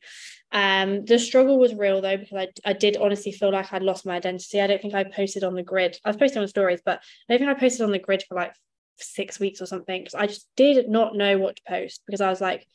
Um, 0.51 1.05
the 1.05 1.19
struggle 1.19 1.59
was 1.59 1.75
real 1.75 2.01
though, 2.01 2.17
because 2.17 2.47
I, 2.65 2.69
I 2.69 2.73
did 2.73 2.97
honestly 2.97 3.31
feel 3.31 3.51
like 3.51 3.71
I'd 3.71 3.83
lost 3.83 4.05
my 4.05 4.15
identity. 4.15 4.59
I 4.59 4.67
don't 4.67 4.81
think 4.81 4.95
I 4.95 5.03
posted 5.03 5.43
on 5.43 5.53
the 5.53 5.63
grid. 5.63 5.99
I 6.03 6.09
was 6.09 6.17
posting 6.17 6.41
on 6.41 6.47
stories, 6.47 6.81
but 6.83 7.01
I 7.29 7.33
don't 7.33 7.39
think 7.45 7.55
I 7.55 7.59
posted 7.59 7.81
on 7.81 7.91
the 7.91 7.99
grid 7.99 8.23
for 8.27 8.35
like 8.35 8.53
six 8.97 9.39
weeks 9.39 9.61
or 9.61 9.65
something 9.65 10.01
because 10.01 10.15
I 10.15 10.27
just 10.27 10.47
did 10.55 10.89
not 10.89 11.15
know 11.15 11.37
what 11.37 11.57
to 11.57 11.61
post 11.67 12.01
because 12.05 12.21
I 12.21 12.29
was 12.29 12.41
like, 12.41 12.65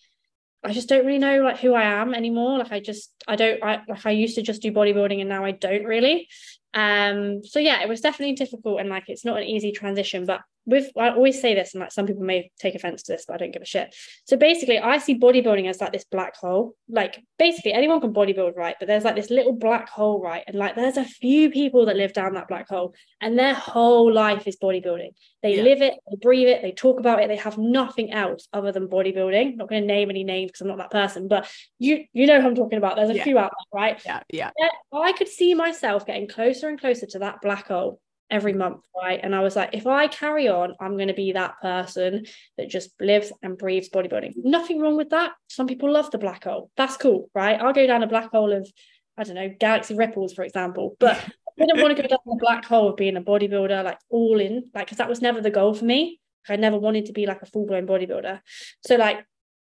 I 0.64 0.72
just 0.72 0.88
don't 0.88 1.04
really 1.04 1.18
know 1.18 1.42
like 1.42 1.58
who 1.58 1.74
I 1.74 1.82
am 1.82 2.14
anymore. 2.14 2.58
Like 2.58 2.72
I 2.72 2.80
just 2.80 3.12
I 3.28 3.36
don't 3.36 3.62
I 3.62 3.82
like 3.86 4.06
I 4.06 4.10
used 4.12 4.36
to 4.36 4.42
just 4.42 4.62
do 4.62 4.72
bodybuilding 4.72 5.20
and 5.20 5.28
now 5.28 5.44
I 5.44 5.50
don't 5.52 5.84
really. 5.84 6.28
Um 6.72 7.44
so 7.44 7.58
yeah, 7.58 7.82
it 7.82 7.88
was 7.88 8.00
definitely 8.00 8.34
difficult 8.34 8.80
and 8.80 8.88
like 8.88 9.04
it's 9.08 9.24
not 9.24 9.36
an 9.36 9.44
easy 9.44 9.72
transition, 9.72 10.24
but 10.24 10.40
with 10.66 10.90
I 10.96 11.10
always 11.10 11.40
say 11.40 11.54
this, 11.54 11.74
and 11.74 11.80
like 11.80 11.92
some 11.92 12.06
people 12.06 12.22
may 12.22 12.50
take 12.58 12.74
offense 12.74 13.02
to 13.04 13.12
this, 13.12 13.24
but 13.26 13.34
I 13.34 13.36
don't 13.38 13.52
give 13.52 13.62
a 13.62 13.66
shit. 13.66 13.94
So 14.24 14.36
basically, 14.36 14.78
I 14.78 14.98
see 14.98 15.18
bodybuilding 15.18 15.68
as 15.68 15.80
like 15.80 15.92
this 15.92 16.04
black 16.04 16.36
hole. 16.36 16.74
Like 16.88 17.22
basically, 17.38 17.72
anyone 17.72 18.00
can 18.00 18.14
bodybuild, 18.14 18.56
right? 18.56 18.76
But 18.78 18.88
there's 18.88 19.04
like 19.04 19.16
this 19.16 19.30
little 19.30 19.52
black 19.52 19.88
hole, 19.88 20.22
right? 20.22 20.44
And 20.46 20.56
like 20.56 20.74
there's 20.74 20.96
a 20.96 21.04
few 21.04 21.50
people 21.50 21.86
that 21.86 21.96
live 21.96 22.12
down 22.12 22.34
that 22.34 22.48
black 22.48 22.68
hole, 22.68 22.94
and 23.20 23.38
their 23.38 23.54
whole 23.54 24.12
life 24.12 24.46
is 24.46 24.56
bodybuilding. 24.56 25.10
They 25.42 25.56
yeah. 25.56 25.62
live 25.62 25.82
it, 25.82 25.94
they 26.10 26.16
breathe 26.20 26.48
it, 26.48 26.62
they 26.62 26.72
talk 26.72 26.98
about 26.98 27.20
it. 27.20 27.28
They 27.28 27.36
have 27.36 27.58
nothing 27.58 28.12
else 28.12 28.48
other 28.52 28.72
than 28.72 28.88
bodybuilding. 28.88 29.52
I'm 29.52 29.56
not 29.56 29.68
going 29.68 29.82
to 29.82 29.86
name 29.86 30.08
any 30.10 30.24
names 30.24 30.50
because 30.50 30.62
I'm 30.62 30.68
not 30.68 30.78
that 30.78 30.90
person, 30.90 31.28
but 31.28 31.50
you 31.78 32.04
you 32.12 32.26
know 32.26 32.40
who 32.40 32.48
I'm 32.48 32.54
talking 32.54 32.78
about. 32.78 32.96
There's 32.96 33.10
a 33.10 33.16
yeah. 33.16 33.24
few 33.24 33.38
out 33.38 33.52
there, 33.52 33.80
right? 33.80 34.02
Yeah, 34.04 34.20
yeah. 34.30 34.50
I 34.92 35.12
could 35.12 35.28
see 35.28 35.54
myself 35.54 36.06
getting 36.06 36.28
closer 36.28 36.68
and 36.68 36.80
closer 36.80 37.06
to 37.06 37.18
that 37.20 37.40
black 37.42 37.68
hole 37.68 38.00
every 38.30 38.52
mm. 38.52 38.58
month, 38.58 38.84
right? 38.96 39.20
And 39.22 39.34
I 39.34 39.40
was 39.40 39.56
like, 39.56 39.70
if 39.72 39.86
I 39.86 40.06
carry 40.06 40.48
on, 40.48 40.74
I'm 40.80 40.96
going 40.96 41.08
to 41.08 41.14
be 41.14 41.32
that 41.32 41.60
person 41.60 42.26
that 42.58 42.68
just 42.68 42.90
lives 43.00 43.32
and 43.42 43.58
breathes 43.58 43.90
bodybuilding. 43.90 44.32
Nothing 44.36 44.80
wrong 44.80 44.96
with 44.96 45.10
that. 45.10 45.32
Some 45.48 45.66
people 45.66 45.92
love 45.92 46.10
the 46.10 46.18
black 46.18 46.44
hole. 46.44 46.70
That's 46.76 46.96
cool, 46.96 47.30
right? 47.34 47.60
I'll 47.60 47.72
go 47.72 47.86
down 47.86 48.02
a 48.02 48.08
black 48.08 48.30
hole 48.30 48.52
of, 48.52 48.70
I 49.16 49.24
don't 49.24 49.36
know, 49.36 49.52
galaxy 49.58 49.94
ripples, 49.94 50.34
for 50.34 50.44
example. 50.44 50.96
But 50.98 51.16
I 51.60 51.66
didn't 51.66 51.82
want 51.82 51.96
to 51.96 52.02
go 52.02 52.08
down 52.08 52.18
the 52.26 52.38
black 52.40 52.64
hole 52.64 52.88
of 52.88 52.96
being 52.96 53.16
a 53.16 53.22
bodybuilder, 53.22 53.84
like 53.84 53.98
all 54.10 54.40
in, 54.40 54.70
like, 54.74 54.86
because 54.86 54.98
that 54.98 55.08
was 55.08 55.22
never 55.22 55.40
the 55.40 55.50
goal 55.50 55.74
for 55.74 55.84
me. 55.84 56.20
I 56.48 56.56
never 56.56 56.78
wanted 56.78 57.06
to 57.06 57.12
be 57.12 57.26
like 57.26 57.40
a 57.42 57.46
full 57.46 57.66
blown 57.66 57.86
bodybuilder. 57.86 58.40
So, 58.84 58.96
like, 58.96 59.24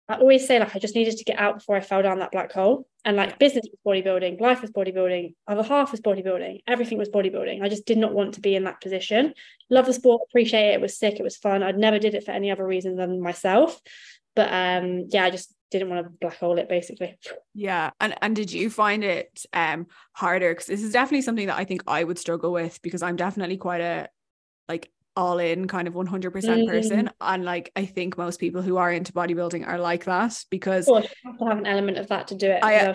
I 0.09 0.17
always 0.17 0.47
say 0.47 0.59
like 0.59 0.75
I 0.75 0.79
just 0.79 0.95
needed 0.95 1.17
to 1.17 1.25
get 1.25 1.39
out 1.39 1.59
before 1.59 1.77
I 1.77 1.81
fell 1.81 2.03
down 2.03 2.19
that 2.19 2.33
black 2.33 2.53
hole. 2.53 2.87
And 3.05 3.17
like 3.17 3.39
business 3.39 3.67
was 3.71 4.03
bodybuilding, 4.03 4.41
life 4.41 4.61
was 4.61 4.71
bodybuilding, 4.71 5.35
other 5.49 5.63
half 5.63 5.91
was 5.91 6.01
bodybuilding, 6.01 6.63
everything 6.67 6.99
was 6.99 7.09
bodybuilding. 7.09 7.63
I 7.63 7.69
just 7.69 7.87
did 7.87 7.99
not 7.99 8.13
want 8.13 8.35
to 8.35 8.41
be 8.41 8.55
in 8.55 8.65
that 8.65 8.81
position. 8.81 9.35
Love 9.71 9.87
the 9.87 9.93
sport, 9.93 10.23
appreciate 10.29 10.71
it. 10.71 10.75
It 10.75 10.81
was 10.81 10.97
sick, 10.97 11.19
it 11.19 11.23
was 11.23 11.37
fun. 11.37 11.63
I'd 11.63 11.79
never 11.79 11.99
did 11.99 12.15
it 12.15 12.25
for 12.25 12.31
any 12.31 12.51
other 12.51 12.67
reason 12.67 12.97
than 12.97 13.21
myself. 13.21 13.81
But 14.37 14.53
um 14.53 15.07
yeah, 15.09 15.25
I 15.25 15.31
just 15.31 15.55
didn't 15.71 15.89
want 15.89 16.05
to 16.05 16.13
black 16.21 16.37
hole 16.37 16.59
it 16.59 16.69
basically. 16.69 17.19
Yeah. 17.55 17.91
And 18.01 18.15
and 18.23 18.37
did 18.37 18.53
you 18.53 18.71
find 18.71 19.03
it 19.03 19.45
um 19.53 19.87
harder? 20.13 20.51
Because 20.51 20.67
this 20.67 20.83
is 20.83 20.93
definitely 20.93 21.23
something 21.23 21.47
that 21.47 21.59
I 21.59 21.65
think 21.65 21.83
I 21.87 22.05
would 22.05 22.19
struggle 22.19 22.53
with 22.53 22.81
because 22.83 23.03
I'm 23.03 23.17
definitely 23.17 23.57
quite 23.57 23.81
a 23.81 24.09
like 24.69 24.91
all 25.17 25.39
in 25.39 25.69
kind 25.69 25.89
of 25.89 25.95
100% 25.95 26.67
person 26.67 27.07
mm. 27.07 27.13
and 27.21 27.45
like 27.45 27.71
I 27.77 27.85
think 27.85 28.17
most 28.17 28.41
people 28.41 28.63
who 28.63 28.77
are 28.79 28.91
into 28.91 29.13
bodybuilding 29.13 29.67
are 29.67 29.79
like 29.79 30.05
that 30.07 30.43
because 30.51 30.89
you 30.89 30.95
have 30.95 31.39
to 31.39 31.45
have 31.47 31.59
an 31.59 31.67
element 31.67 31.99
of 31.99 32.09
that 32.09 32.29
to 32.29 32.35
do 32.35 32.47
it 32.47 32.65
I, 32.65 32.95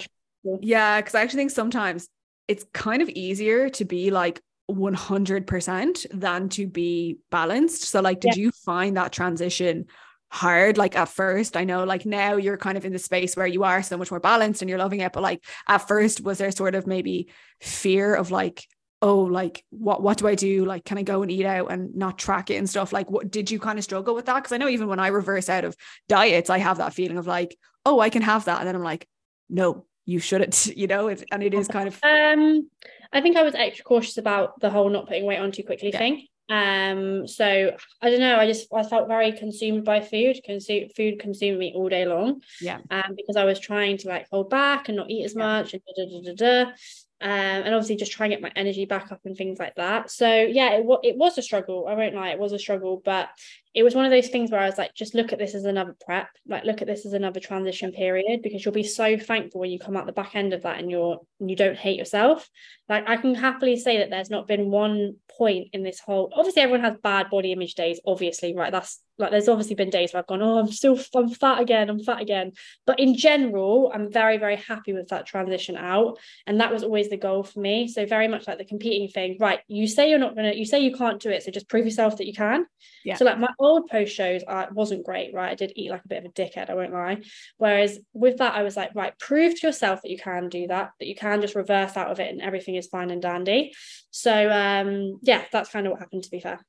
yeah 0.62 1.00
because 1.00 1.16
I 1.16 1.22
actually 1.22 1.42
think 1.42 1.52
sometimes 1.52 2.10
it's 2.48 2.66
kind 2.74 3.02
of 3.02 3.10
easier 3.10 3.70
to 3.70 3.86
be 3.86 4.10
like 4.10 4.42
100% 4.70 6.06
than 6.12 6.50
to 6.50 6.68
be 6.68 7.20
balanced 7.32 7.84
so 7.84 8.02
like 8.02 8.20
did 8.20 8.36
yeah. 8.36 8.44
you 8.44 8.52
find 8.52 8.98
that 8.98 9.12
transition 9.12 9.86
hard 10.30 10.78
like 10.78 10.98
at 10.98 11.08
first 11.08 11.56
i 11.56 11.64
know 11.64 11.86
like 11.86 12.06
now 12.06 12.36
you're 12.36 12.58
kind 12.58 12.78
of 12.78 12.84
in 12.84 12.92
the 12.92 13.00
space 13.00 13.38
where 13.38 13.48
you 13.48 13.64
are 13.64 13.82
so 13.82 13.96
much 13.96 14.12
more 14.12 14.20
balanced 14.20 14.62
and 14.62 14.68
you're 14.68 14.78
loving 14.78 15.00
it 15.00 15.14
but 15.14 15.24
like 15.24 15.42
at 15.70 15.88
first 15.88 16.20
was 16.20 16.38
there 16.38 16.52
sort 16.52 16.76
of 16.76 16.86
maybe 16.86 17.30
fear 17.62 18.14
of 18.14 18.30
like 18.30 18.68
oh 19.02 19.20
like 19.20 19.64
what 19.70 20.02
what 20.02 20.18
do 20.18 20.28
i 20.28 20.36
do? 20.36 20.66
Like 20.66 20.86
can 20.86 20.98
i 20.98 21.04
go 21.04 21.22
and 21.22 21.32
eat 21.32 21.46
out 21.46 21.72
and 21.72 21.96
not 21.96 22.18
track 22.18 22.50
it 22.50 22.56
and 22.56 22.70
stuff? 22.70 22.92
Like 22.92 23.10
what 23.12 23.32
did 23.32 23.52
you 23.52 23.60
kind 23.60 23.78
of 23.78 23.84
struggle 23.84 24.16
with 24.16 24.26
that? 24.26 24.36
Because 24.36 24.52
i 24.52 24.58
know 24.58 24.68
even 24.68 24.88
when 24.88 25.00
i 25.00 25.08
reverse 25.08 25.50
out 25.50 25.66
of 25.66 25.76
diets 26.08 26.50
i 26.50 26.58
have 26.58 26.78
that 26.78 26.94
feeling 26.94 27.18
of 27.18 27.28
like 27.28 27.58
oh 27.86 28.00
i 28.00 28.10
can 28.10 28.22
have 28.22 28.46
that. 28.46 28.60
And 28.60 28.68
then 28.68 28.76
i'm 28.76 28.84
like 28.84 29.08
no 29.50 29.86
you 30.06 30.20
shouldn't 30.20 30.68
you 30.78 30.88
know? 30.88 31.08
It's, 31.08 31.24
and 31.32 31.44
it 31.44 31.54
is 31.54 31.68
kind 31.68 31.88
of 31.88 32.00
um 32.04 32.70
i 33.14 33.22
think 33.22 33.38
i 33.38 33.44
was 33.44 33.56
extra 33.56 33.86
cautious 33.86 34.18
about 34.18 34.60
the 34.60 34.70
whole 34.70 34.90
not 34.90 35.08
putting 35.08 35.26
weight 35.26 35.40
on 35.40 35.52
too 35.52 35.64
quickly 35.64 35.92
yeah. 35.92 35.98
thing. 36.00 36.28
Um 36.50 37.28
so 37.28 37.76
i 38.02 38.10
don't 38.10 38.22
know 38.22 38.38
i 38.38 38.48
just 38.48 38.74
i 38.74 38.82
felt 38.82 39.10
very 39.10 39.34
consumed 39.34 39.84
by 39.84 40.00
food 40.00 40.40
consume 40.46 40.88
food 40.96 41.20
consumed 41.20 41.60
me 41.60 41.74
all 41.76 41.90
day 41.90 42.06
long. 42.06 42.42
Yeah. 42.62 42.80
Um 42.90 43.14
because 43.16 43.36
i 43.36 43.44
was 43.44 43.60
trying 43.60 43.98
to 43.98 44.08
like 44.08 44.28
hold 44.32 44.50
back 44.50 44.88
and 44.88 44.96
not 44.96 45.12
eat 45.12 45.26
as 45.26 45.36
yeah. 45.36 45.40
much 45.40 45.74
and 45.74 45.84
da, 45.86 46.06
da, 46.06 46.22
da, 46.22 46.64
da, 46.66 46.72
um, 47.20 47.30
and 47.30 47.74
obviously 47.74 47.96
just 47.96 48.12
try 48.12 48.28
and 48.28 48.34
get 48.34 48.42
my 48.42 48.52
energy 48.56 48.86
back 48.86 49.12
up 49.12 49.22
and 49.26 49.36
things 49.36 49.60
like 49.60 49.76
that. 49.76 50.12
So 50.12 50.28
yeah, 50.28 50.74
it, 50.74 50.82
w- 50.84 51.00
it 51.04 51.18
was 51.18 51.38
a 51.38 51.42
struggle. 51.42 51.88
I 51.88 51.96
won't 51.96 52.16
lie, 52.16 52.30
it 52.30 52.40
was 52.40 52.54
a 52.54 52.60
struggle, 52.60 53.02
but 53.04 53.30
it 53.74 53.84
was 53.84 53.96
one 53.96 54.06
of 54.06 54.12
those 54.12 54.30
things 54.30 54.52
where 54.52 54.60
I 54.60 54.66
was 54.66 54.78
like, 54.78 54.94
just 54.94 55.14
look 55.14 55.34
at 55.34 55.40
this 55.40 55.56
as 55.56 55.66
another 55.66 55.96
prep, 56.06 56.30
like 56.48 56.64
look 56.64 56.82
at 56.82 56.88
this 56.88 57.06
as 57.06 57.14
another 57.14 57.40
transition 57.40 57.92
period, 57.92 58.42
because 58.42 58.64
you'll 58.64 58.74
be 58.74 58.84
so 58.84 59.18
thankful 59.18 59.62
when 59.62 59.72
you 59.72 59.80
come 59.80 59.96
out 59.96 60.06
the 60.06 60.12
back 60.12 60.36
end 60.36 60.54
of 60.54 60.64
that 60.64 60.80
and 60.80 60.90
you're 60.90 61.20
and 61.40 61.50
you 61.50 61.56
don't 61.56 61.78
hate 61.78 61.98
yourself. 61.98 62.50
Like 62.90 63.08
I 63.08 63.18
can 63.18 63.36
happily 63.36 63.78
say 63.78 63.98
that 64.00 64.10
there's 64.10 64.30
not 64.30 64.48
been 64.48 64.72
one 64.72 65.16
point 65.38 65.70
in 65.74 65.84
this 65.84 66.00
whole. 66.00 66.32
Obviously, 66.36 66.62
everyone 66.62 66.86
has 66.86 66.96
bad 67.04 67.30
body 67.30 67.52
image 67.52 67.76
days. 67.76 68.00
Obviously, 68.06 68.56
right? 68.56 68.72
That's 68.72 69.02
like 69.20 69.32
there's 69.32 69.50
obviously 69.50 69.76
been 69.76 69.90
days 69.90 70.14
where 70.14 70.20
I've 70.20 70.28
gone, 70.28 70.42
oh, 70.42 70.60
I'm 70.60 70.72
still 70.72 71.00
I'm 71.16 71.30
fat 71.30 71.60
again, 71.60 71.90
I'm 71.90 72.00
fat 72.04 72.22
again. 72.22 72.54
But 72.86 73.00
in 73.00 73.16
general, 73.18 73.92
I'm 73.94 74.12
very 74.12 74.38
very 74.38 74.56
happy 74.56 74.94
with 74.94 75.10
that 75.10 75.26
transition 75.26 75.76
out, 75.76 76.18
and 76.46 76.62
that 76.62 76.72
was 76.72 76.84
always 76.84 77.10
the 77.10 77.18
goal 77.18 77.44
for 77.44 77.60
me. 77.60 77.88
So 77.88 78.06
very 78.06 78.28
much 78.28 78.48
like 78.48 78.58
the 78.58 78.66
competing 78.66 79.10
thing, 79.10 79.38
right? 79.40 79.60
You 79.68 79.88
say 79.88 80.10
you're 80.10 80.20
not 80.20 80.36
gonna, 80.36 80.54
you 80.54 80.66
say 80.66 80.80
you 80.80 80.96
can't 80.96 81.22
do 81.22 81.30
it, 81.30 81.44
so 81.44 81.52
just 81.52 81.70
prove 81.70 81.86
yourself 81.86 82.18
that 82.18 82.28
you 82.28 82.34
can. 82.34 82.66
Yeah. 83.04 83.16
So 83.16 83.26
like 83.26 83.40
my 83.40 83.50
old 83.60 83.88
post 83.90 84.14
shows, 84.16 84.44
I 84.48 84.68
wasn't 84.72 85.06
great, 85.06 85.34
right? 85.34 85.52
I 85.52 85.56
did 85.56 85.74
eat 85.76 85.92
like 85.92 86.06
a 86.06 86.08
bit 86.08 86.20
of 86.20 86.26
a 86.26 86.34
dickhead, 86.34 86.70
I 86.70 86.76
won't 86.76 86.94
lie. 86.94 87.22
Whereas 87.58 88.00
with 88.14 88.38
that, 88.38 88.56
I 88.56 88.64
was 88.64 88.78
like, 88.78 88.92
right, 88.96 89.18
prove 89.20 89.60
to 89.60 89.68
yourself 89.68 90.02
that 90.02 90.12
you 90.12 90.18
can 90.18 90.50
do 90.50 90.68
that, 90.68 90.92
that 91.00 91.08
you 91.08 91.16
can 91.16 91.42
just 91.42 91.56
reverse 91.56 91.98
out 91.98 92.12
of 92.12 92.20
it, 92.20 92.32
and 92.32 92.42
everything 92.42 92.76
is 92.76 92.88
fine 92.88 93.12
and 93.12 93.22
dandy. 93.22 93.74
So 94.12 94.50
um, 94.50 95.20
yeah, 95.22 95.44
that's 95.52 95.70
kind 95.70 95.86
of 95.86 95.92
what 95.92 96.00
happened. 96.00 96.24
To 96.24 96.30
be 96.30 96.40
fair. 96.40 96.60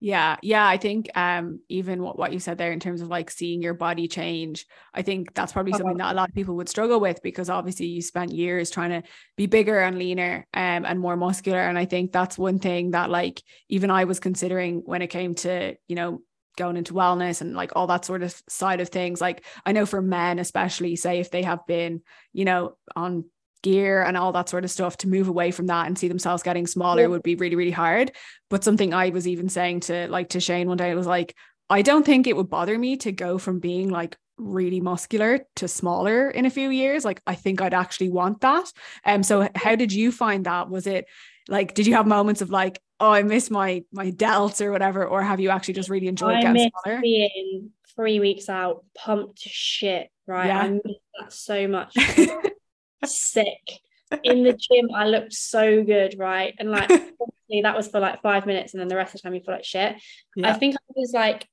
Yeah, 0.00 0.36
yeah, 0.42 0.64
I 0.64 0.76
think 0.76 1.10
um 1.16 1.60
even 1.68 2.02
what, 2.02 2.16
what 2.16 2.32
you 2.32 2.38
said 2.38 2.56
there 2.56 2.70
in 2.70 2.78
terms 2.78 3.00
of 3.00 3.08
like 3.08 3.32
seeing 3.32 3.60
your 3.60 3.74
body 3.74 4.06
change, 4.06 4.64
I 4.94 5.02
think 5.02 5.34
that's 5.34 5.52
probably 5.52 5.72
something 5.72 5.96
that 5.96 6.12
a 6.12 6.14
lot 6.14 6.28
of 6.28 6.34
people 6.36 6.54
would 6.56 6.68
struggle 6.68 7.00
with 7.00 7.20
because 7.20 7.50
obviously 7.50 7.86
you 7.86 8.00
spent 8.00 8.32
years 8.32 8.70
trying 8.70 8.90
to 8.90 9.02
be 9.36 9.46
bigger 9.46 9.80
and 9.80 9.98
leaner 9.98 10.46
um 10.54 10.84
and 10.84 11.00
more 11.00 11.16
muscular 11.16 11.58
and 11.58 11.76
I 11.76 11.84
think 11.84 12.12
that's 12.12 12.38
one 12.38 12.60
thing 12.60 12.92
that 12.92 13.10
like 13.10 13.42
even 13.68 13.90
I 13.90 14.04
was 14.04 14.20
considering 14.20 14.82
when 14.84 15.02
it 15.02 15.08
came 15.08 15.34
to, 15.36 15.74
you 15.88 15.96
know, 15.96 16.20
going 16.58 16.76
into 16.76 16.92
wellness 16.92 17.40
and 17.40 17.54
like 17.54 17.72
all 17.74 17.86
that 17.86 18.04
sort 18.04 18.22
of 18.22 18.40
side 18.48 18.82
of 18.82 18.90
things. 18.90 19.20
Like 19.20 19.44
I 19.64 19.72
know 19.72 19.86
for 19.86 20.02
men 20.02 20.38
especially 20.38 20.96
say 20.96 21.20
if 21.20 21.30
they 21.30 21.42
have 21.42 21.66
been, 21.66 22.02
you 22.34 22.44
know, 22.44 22.76
on 22.94 23.24
gear 23.62 24.02
and 24.02 24.16
all 24.16 24.32
that 24.32 24.48
sort 24.48 24.64
of 24.64 24.70
stuff 24.70 24.96
to 24.98 25.08
move 25.08 25.28
away 25.28 25.50
from 25.50 25.66
that 25.66 25.86
and 25.86 25.98
see 25.98 26.08
themselves 26.08 26.42
getting 26.42 26.66
smaller 26.66 27.02
yeah. 27.02 27.08
would 27.08 27.22
be 27.22 27.34
really 27.34 27.56
really 27.56 27.70
hard. 27.70 28.12
But 28.50 28.64
something 28.64 28.94
i 28.94 29.08
was 29.10 29.26
even 29.26 29.48
saying 29.48 29.80
to 29.80 30.08
like 30.08 30.30
to 30.30 30.40
shane 30.40 30.68
one 30.68 30.76
day 30.76 30.90
it 30.90 30.94
was 30.94 31.06
like 31.06 31.34
i 31.68 31.82
don't 31.82 32.06
think 32.06 32.26
it 32.26 32.36
would 32.36 32.50
bother 32.50 32.78
me 32.78 32.96
to 32.98 33.12
go 33.12 33.38
from 33.38 33.58
being 33.58 33.88
like 33.90 34.16
really 34.36 34.80
muscular 34.80 35.40
to 35.56 35.66
smaller 35.66 36.30
in 36.30 36.46
a 36.46 36.50
few 36.50 36.70
years. 36.70 37.04
Like 37.04 37.20
i 37.26 37.34
think 37.34 37.60
i'd 37.60 37.74
actually 37.74 38.10
want 38.10 38.40
that. 38.42 38.72
Um 39.04 39.22
so 39.22 39.48
how 39.54 39.74
did 39.74 39.92
you 39.92 40.12
find 40.12 40.46
that? 40.46 40.70
Was 40.70 40.86
it 40.86 41.06
like 41.48 41.74
did 41.74 41.86
you 41.86 41.94
have 41.94 42.06
moments 42.06 42.42
of 42.42 42.50
like 42.50 42.80
oh 43.00 43.10
i 43.10 43.22
miss 43.22 43.50
my 43.50 43.84
my 43.92 44.10
delts 44.10 44.60
or 44.60 44.72
whatever 44.72 45.04
or 45.04 45.22
have 45.22 45.40
you 45.40 45.50
actually 45.50 45.74
just 45.74 45.88
really 45.88 46.08
enjoyed 46.08 46.36
I 46.36 46.42
getting 46.42 46.70
smaller 46.84 47.00
being 47.00 47.70
three 47.94 48.20
weeks 48.20 48.48
out 48.48 48.84
pumped 48.94 49.42
to 49.42 49.48
shit 49.48 50.10
right 50.26 50.46
yeah. 50.46 50.60
i 50.60 50.68
miss 50.68 50.96
that 51.18 51.32
so 51.32 51.68
much 51.68 51.94
sick. 53.06 53.80
In 54.24 54.42
the 54.42 54.52
gym, 54.52 54.88
I 54.94 55.06
looked 55.06 55.34
so 55.34 55.84
good, 55.84 56.16
right? 56.18 56.54
And 56.58 56.70
like 56.70 56.88
that 57.62 57.76
was 57.76 57.88
for 57.88 58.00
like 58.00 58.22
five 58.22 58.46
minutes, 58.46 58.72
and 58.72 58.80
then 58.80 58.88
the 58.88 58.96
rest 58.96 59.14
of 59.14 59.20
the 59.20 59.26
time 59.26 59.34
you 59.34 59.40
feel 59.40 59.54
like 59.54 59.64
shit. 59.64 59.96
Yeah. 60.36 60.50
I 60.50 60.54
think 60.54 60.76
I 60.76 60.92
was 60.96 61.12
like, 61.12 61.46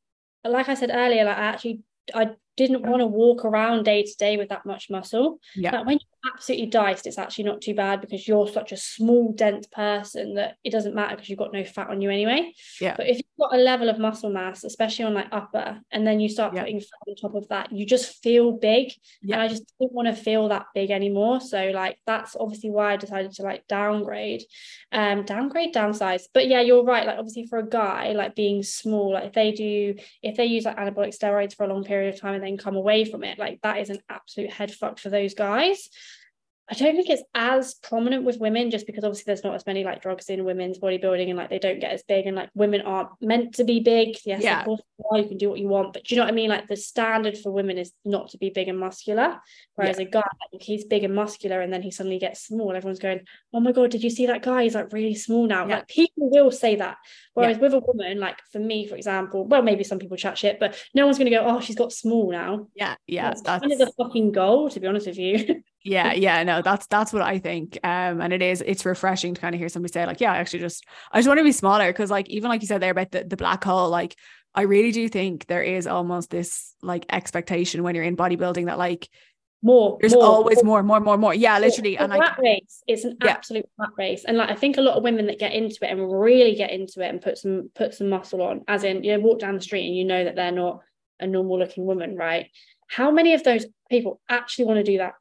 like 0.45 0.69
I 0.69 0.73
said 0.73 0.91
earlier, 0.93 1.25
like 1.25 1.37
I 1.37 1.41
actually 1.41 1.81
I 2.13 2.31
didn't 2.55 2.83
want 2.83 3.01
to 3.01 3.07
walk 3.07 3.43
around 3.43 3.83
day 3.83 4.03
to 4.03 4.15
day 4.17 4.37
with 4.37 4.49
that 4.49 4.65
much 4.65 4.89
muscle. 4.89 5.39
Yeah. 5.55 5.71
Like 5.71 5.85
when 5.85 5.99
you're 5.99 6.14
absolutely 6.25 6.67
diced, 6.67 7.07
it's 7.07 7.17
actually 7.17 7.45
not 7.45 7.61
too 7.61 7.73
bad 7.73 8.01
because 8.01 8.27
you're 8.27 8.47
such 8.47 8.71
a 8.71 8.77
small, 8.77 9.31
dense 9.33 9.67
person 9.67 10.35
that 10.35 10.57
it 10.63 10.71
doesn't 10.71 10.95
matter 10.95 11.15
because 11.15 11.29
you've 11.29 11.39
got 11.39 11.53
no 11.53 11.63
fat 11.63 11.89
on 11.89 12.01
you 12.01 12.09
anyway. 12.09 12.53
Yeah. 12.79 12.95
But 12.97 13.07
if 13.07 13.17
you've 13.17 13.39
got 13.39 13.55
a 13.55 13.61
level 13.61 13.89
of 13.89 13.99
muscle 13.99 14.29
mass, 14.29 14.63
especially 14.63 15.05
on 15.05 15.13
like 15.13 15.27
upper, 15.31 15.79
and 15.91 16.05
then 16.05 16.19
you 16.19 16.29
start 16.29 16.53
yeah. 16.53 16.61
putting 16.61 16.79
fat 16.79 17.07
on 17.07 17.15
top 17.15 17.35
of 17.35 17.47
that, 17.49 17.71
you 17.71 17.85
just 17.85 18.21
feel 18.23 18.51
big. 18.51 18.91
Yeah. 19.21 19.35
And 19.35 19.43
I 19.43 19.47
just 19.47 19.63
didn't 19.79 19.93
want 19.93 20.07
to 20.07 20.15
feel 20.15 20.49
that 20.49 20.67
big 20.73 20.91
anymore. 20.91 21.41
So 21.41 21.71
like 21.73 21.97
that's 22.05 22.35
obviously 22.39 22.71
why 22.71 22.93
I 22.93 22.97
decided 22.97 23.31
to 23.33 23.43
like 23.43 23.67
downgrade, 23.67 24.43
um, 24.91 25.23
downgrade, 25.23 25.73
downsize. 25.73 26.23
But 26.33 26.47
yeah, 26.47 26.61
you're 26.61 26.83
right. 26.83 27.05
Like 27.05 27.17
obviously 27.17 27.47
for 27.47 27.59
a 27.59 27.67
guy, 27.67 28.13
like 28.13 28.35
being 28.35 28.63
small, 28.63 29.13
like 29.13 29.25
if 29.25 29.33
they 29.33 29.51
do, 29.51 29.95
if 30.21 30.35
they 30.37 30.45
use 30.45 30.65
like 30.65 30.77
anabolic 30.77 31.17
steroids 31.17 31.55
for 31.55 31.63
a 31.63 31.67
long 31.67 31.83
period 31.83 32.13
of 32.13 32.19
time 32.19 32.35
and 32.35 32.43
then 32.43 32.57
come 32.57 32.75
away 32.75 33.05
from 33.05 33.23
it 33.23 33.37
like 33.37 33.59
that 33.61 33.79
is 33.79 33.89
an 33.89 33.99
absolute 34.09 34.51
head 34.51 34.73
fuck 34.73 34.99
for 34.99 35.09
those 35.09 35.33
guys 35.33 35.89
I 36.67 36.73
don't 36.73 36.95
think 36.95 37.09
it's 37.09 37.21
as 37.35 37.75
prominent 37.75 38.23
with 38.23 38.39
women 38.39 38.71
just 38.71 38.87
because 38.87 39.03
obviously 39.03 39.25
there's 39.27 39.43
not 39.43 39.53
as 39.53 39.67
many 39.67 39.83
like 39.83 40.01
drugs 40.01 40.29
in 40.29 40.43
women's 40.43 40.79
bodybuilding 40.79 41.27
and 41.29 41.37
like 41.37 41.51
they 41.51 41.59
don't 41.59 41.79
get 41.79 41.91
as 41.91 42.01
big 42.01 42.25
and 42.25 42.35
like 42.35 42.49
women 42.55 42.81
aren't 42.81 43.09
meant 43.21 43.55
to 43.55 43.63
be 43.63 43.81
big. 43.81 44.17
Yes, 44.25 44.41
yeah. 44.41 44.61
of 44.61 44.65
course 44.65 44.81
you 45.13 45.27
can 45.27 45.37
do 45.37 45.49
what 45.49 45.59
you 45.59 45.67
want, 45.67 45.93
but 45.93 46.05
do 46.05 46.15
you 46.15 46.19
know 46.19 46.25
what 46.25 46.33
I 46.33 46.35
mean? 46.35 46.49
Like 46.49 46.67
the 46.67 46.75
standard 46.75 47.37
for 47.37 47.51
women 47.51 47.77
is 47.77 47.91
not 48.03 48.29
to 48.29 48.39
be 48.39 48.49
big 48.49 48.67
and 48.67 48.79
muscular. 48.79 49.39
Whereas 49.75 49.99
yeah. 49.99 50.07
a 50.07 50.09
guy, 50.09 50.27
like, 50.51 50.61
he's 50.63 50.85
big 50.85 51.03
and 51.03 51.13
muscular 51.13 51.61
and 51.61 51.71
then 51.71 51.83
he 51.83 51.91
suddenly 51.91 52.17
gets 52.17 52.47
small. 52.47 52.75
Everyone's 52.75 52.99
going, 52.99 53.21
Oh 53.53 53.59
my 53.59 53.71
god, 53.71 53.91
did 53.91 54.03
you 54.03 54.09
see 54.09 54.25
that 54.25 54.41
guy? 54.41 54.63
He's 54.63 54.75
like 54.75 54.91
really 54.91 55.15
small 55.15 55.45
now. 55.45 55.67
Yeah. 55.67 55.75
Like 55.75 55.87
people 55.87 56.31
will 56.31 56.51
say 56.51 56.77
that. 56.77 56.97
Whereas 57.35 57.59
with 57.59 57.75
a 57.75 57.79
woman, 57.79 58.19
like 58.19 58.39
for 58.51 58.59
me, 58.59 58.87
for 58.87 58.95
example, 58.95 59.45
well, 59.45 59.61
maybe 59.61 59.83
some 59.83 59.99
people 59.99 60.17
chat 60.17 60.35
shit, 60.35 60.59
but 60.59 60.75
no 60.95 61.05
one's 61.05 61.19
gonna 61.19 61.29
go, 61.29 61.45
Oh, 61.45 61.59
she's 61.59 61.75
got 61.75 61.93
small 61.93 62.31
now. 62.31 62.69
Yeah, 62.73 62.95
yeah. 63.05 63.29
That's, 63.29 63.41
that's... 63.41 63.61
kind 63.61 63.73
of 63.73 63.77
the 63.77 63.93
fucking 63.97 64.31
goal, 64.31 64.71
to 64.71 64.79
be 64.79 64.87
honest 64.87 65.05
with 65.05 65.19
you. 65.19 65.61
yeah 65.85 66.13
yeah 66.13 66.43
no 66.43 66.61
that's 66.61 66.87
that's 66.87 67.13
what 67.13 67.21
i 67.21 67.39
think 67.39 67.77
um 67.83 68.19
and 68.19 68.33
it 68.33 68.41
is 68.41 68.61
it's 68.65 68.85
refreshing 68.85 69.33
to 69.33 69.41
kind 69.41 69.55
of 69.55 69.59
hear 69.59 69.69
somebody 69.69 69.91
say 69.91 70.05
like 70.05 70.19
yeah 70.19 70.33
i 70.33 70.37
actually 70.37 70.59
just 70.59 70.85
i 71.11 71.19
just 71.19 71.27
want 71.27 71.37
to 71.37 71.43
be 71.43 71.51
smaller 71.51 71.91
because 71.91 72.11
like 72.11 72.27
even 72.29 72.49
like 72.49 72.61
you 72.61 72.67
said 72.67 72.81
there 72.81 72.91
about 72.91 73.11
the, 73.11 73.23
the 73.23 73.37
black 73.37 73.63
hole 73.63 73.89
like 73.89 74.15
i 74.53 74.63
really 74.63 74.91
do 74.91 75.07
think 75.07 75.45
there 75.45 75.63
is 75.63 75.87
almost 75.87 76.29
this 76.29 76.73
like 76.81 77.05
expectation 77.09 77.83
when 77.83 77.95
you're 77.95 78.03
in 78.03 78.17
bodybuilding 78.17 78.65
that 78.65 78.77
like 78.77 79.07
more 79.61 79.97
there's 80.01 80.13
more, 80.13 80.23
always 80.23 80.63
more. 80.63 80.83
more 80.83 80.99
more 80.99 81.17
more 81.17 81.33
yeah 81.33 81.57
literally 81.57 81.97
and 81.97 82.11
like 82.11 82.37
race 82.37 82.83
it's 82.87 83.03
an 83.03 83.17
yeah. 83.23 83.31
absolute 83.31 83.65
rat 83.79 83.89
race 83.97 84.25
and 84.25 84.37
like 84.37 84.49
i 84.49 84.55
think 84.55 84.77
a 84.77 84.81
lot 84.81 84.97
of 84.97 85.03
women 85.03 85.25
that 85.27 85.39
get 85.39 85.53
into 85.53 85.77
it 85.81 85.91
and 85.91 86.11
really 86.11 86.55
get 86.55 86.71
into 86.71 87.01
it 87.01 87.09
and 87.09 87.21
put 87.21 87.37
some 87.37 87.69
put 87.73 87.93
some 87.93 88.09
muscle 88.09 88.41
on 88.41 88.63
as 88.67 88.83
in 88.83 89.03
you 89.03 89.11
know 89.11 89.19
walk 89.19 89.39
down 89.39 89.55
the 89.55 89.61
street 89.61 89.87
and 89.87 89.95
you 89.95 90.05
know 90.05 90.23
that 90.23 90.35
they're 90.35 90.51
not 90.51 90.81
a 91.19 91.27
normal 91.27 91.59
looking 91.59 91.85
woman 91.85 92.15
right? 92.15 92.47
How 92.87 93.11
many 93.11 93.33
of 93.33 93.43
those 93.43 93.65
people 93.89 94.21
actually 94.29 94.65
want 94.65 94.77
to 94.77 94.83
do 94.83 94.97
that 94.99 95.13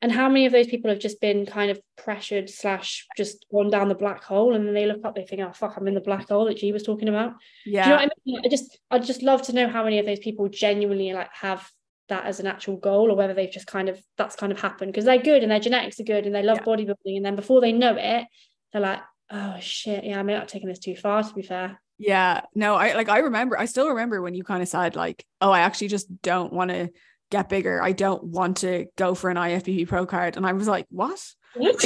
and 0.00 0.12
how 0.12 0.28
many 0.28 0.46
of 0.46 0.52
those 0.52 0.68
people 0.68 0.90
have 0.90 1.00
just 1.00 1.20
been 1.20 1.44
kind 1.44 1.70
of 1.70 1.80
pressured 1.96 2.48
slash 2.48 3.06
just 3.16 3.44
gone 3.50 3.70
down 3.70 3.88
the 3.88 3.94
black 3.94 4.22
hole? 4.22 4.54
And 4.54 4.66
then 4.66 4.74
they 4.74 4.86
look 4.86 5.04
up 5.04 5.16
they 5.16 5.24
think 5.24 5.42
oh 5.42 5.52
fuck 5.52 5.76
i'm 5.76 5.88
in 5.88 5.94
the 5.94 6.00
black 6.00 6.28
hole 6.28 6.44
that 6.44 6.58
G 6.58 6.72
was 6.72 6.84
talking 6.84 7.08
about. 7.08 7.34
Yeah 7.66 7.84
Do 7.84 7.90
you 7.90 7.96
know 7.96 8.02
what 8.02 8.12
i 8.12 8.20
mean? 8.24 8.42
I 8.44 8.48
just 8.48 8.78
i'd 8.90 9.04
just 9.04 9.22
love 9.22 9.42
to 9.42 9.52
know 9.52 9.68
how 9.68 9.82
many 9.82 9.98
of 9.98 10.06
those 10.06 10.20
people 10.20 10.48
genuinely 10.48 11.12
like 11.12 11.30
have 11.32 11.68
that 12.08 12.24
as 12.24 12.40
an 12.40 12.46
actual 12.46 12.76
goal 12.76 13.10
or 13.10 13.16
whether 13.16 13.34
they've 13.34 13.50
just 13.50 13.66
kind 13.66 13.88
of 13.88 14.00
that's 14.16 14.36
kind 14.36 14.52
of 14.52 14.60
happened. 14.60 14.92
Because 14.92 15.04
they're 15.04 15.18
good 15.18 15.42
and 15.42 15.50
their 15.50 15.60
genetics 15.60 15.98
are 15.98 16.04
good 16.04 16.26
and 16.26 16.34
they 16.34 16.42
love 16.42 16.58
yeah. 16.58 16.64
bodybuilding. 16.64 17.16
And 17.16 17.24
then 17.24 17.36
before 17.36 17.60
they 17.60 17.72
know 17.72 17.96
it 17.98 18.26
they're 18.72 18.82
like 18.82 19.00
oh 19.30 19.56
shit. 19.60 20.04
Yeah 20.04 20.20
i 20.20 20.22
may 20.22 20.34
not 20.34 20.48
taking 20.48 20.68
this 20.68 20.78
too 20.78 20.94
far 20.94 21.24
to 21.24 21.34
be 21.34 21.42
fair. 21.42 21.80
Yeah. 21.98 22.42
No 22.54 22.76
i 22.76 22.94
like 22.94 23.08
i 23.08 23.18
remember 23.18 23.58
i 23.58 23.64
still 23.64 23.88
remember 23.88 24.22
when 24.22 24.34
you 24.34 24.44
kind 24.44 24.62
of 24.62 24.68
said 24.68 24.94
like 24.94 25.26
oh 25.40 25.50
i 25.50 25.60
actually 25.60 25.88
just 25.88 26.22
don't 26.22 26.52
want 26.52 26.70
to 26.70 26.90
get 27.30 27.48
bigger. 27.48 27.82
I 27.82 27.92
don't 27.92 28.24
want 28.24 28.58
to 28.58 28.86
go 28.96 29.14
for 29.14 29.30
an 29.30 29.36
IFBB 29.36 29.88
pro 29.88 30.06
card. 30.06 30.36
And 30.36 30.46
I 30.46 30.52
was 30.52 30.68
like, 30.68 30.86
what? 30.90 31.20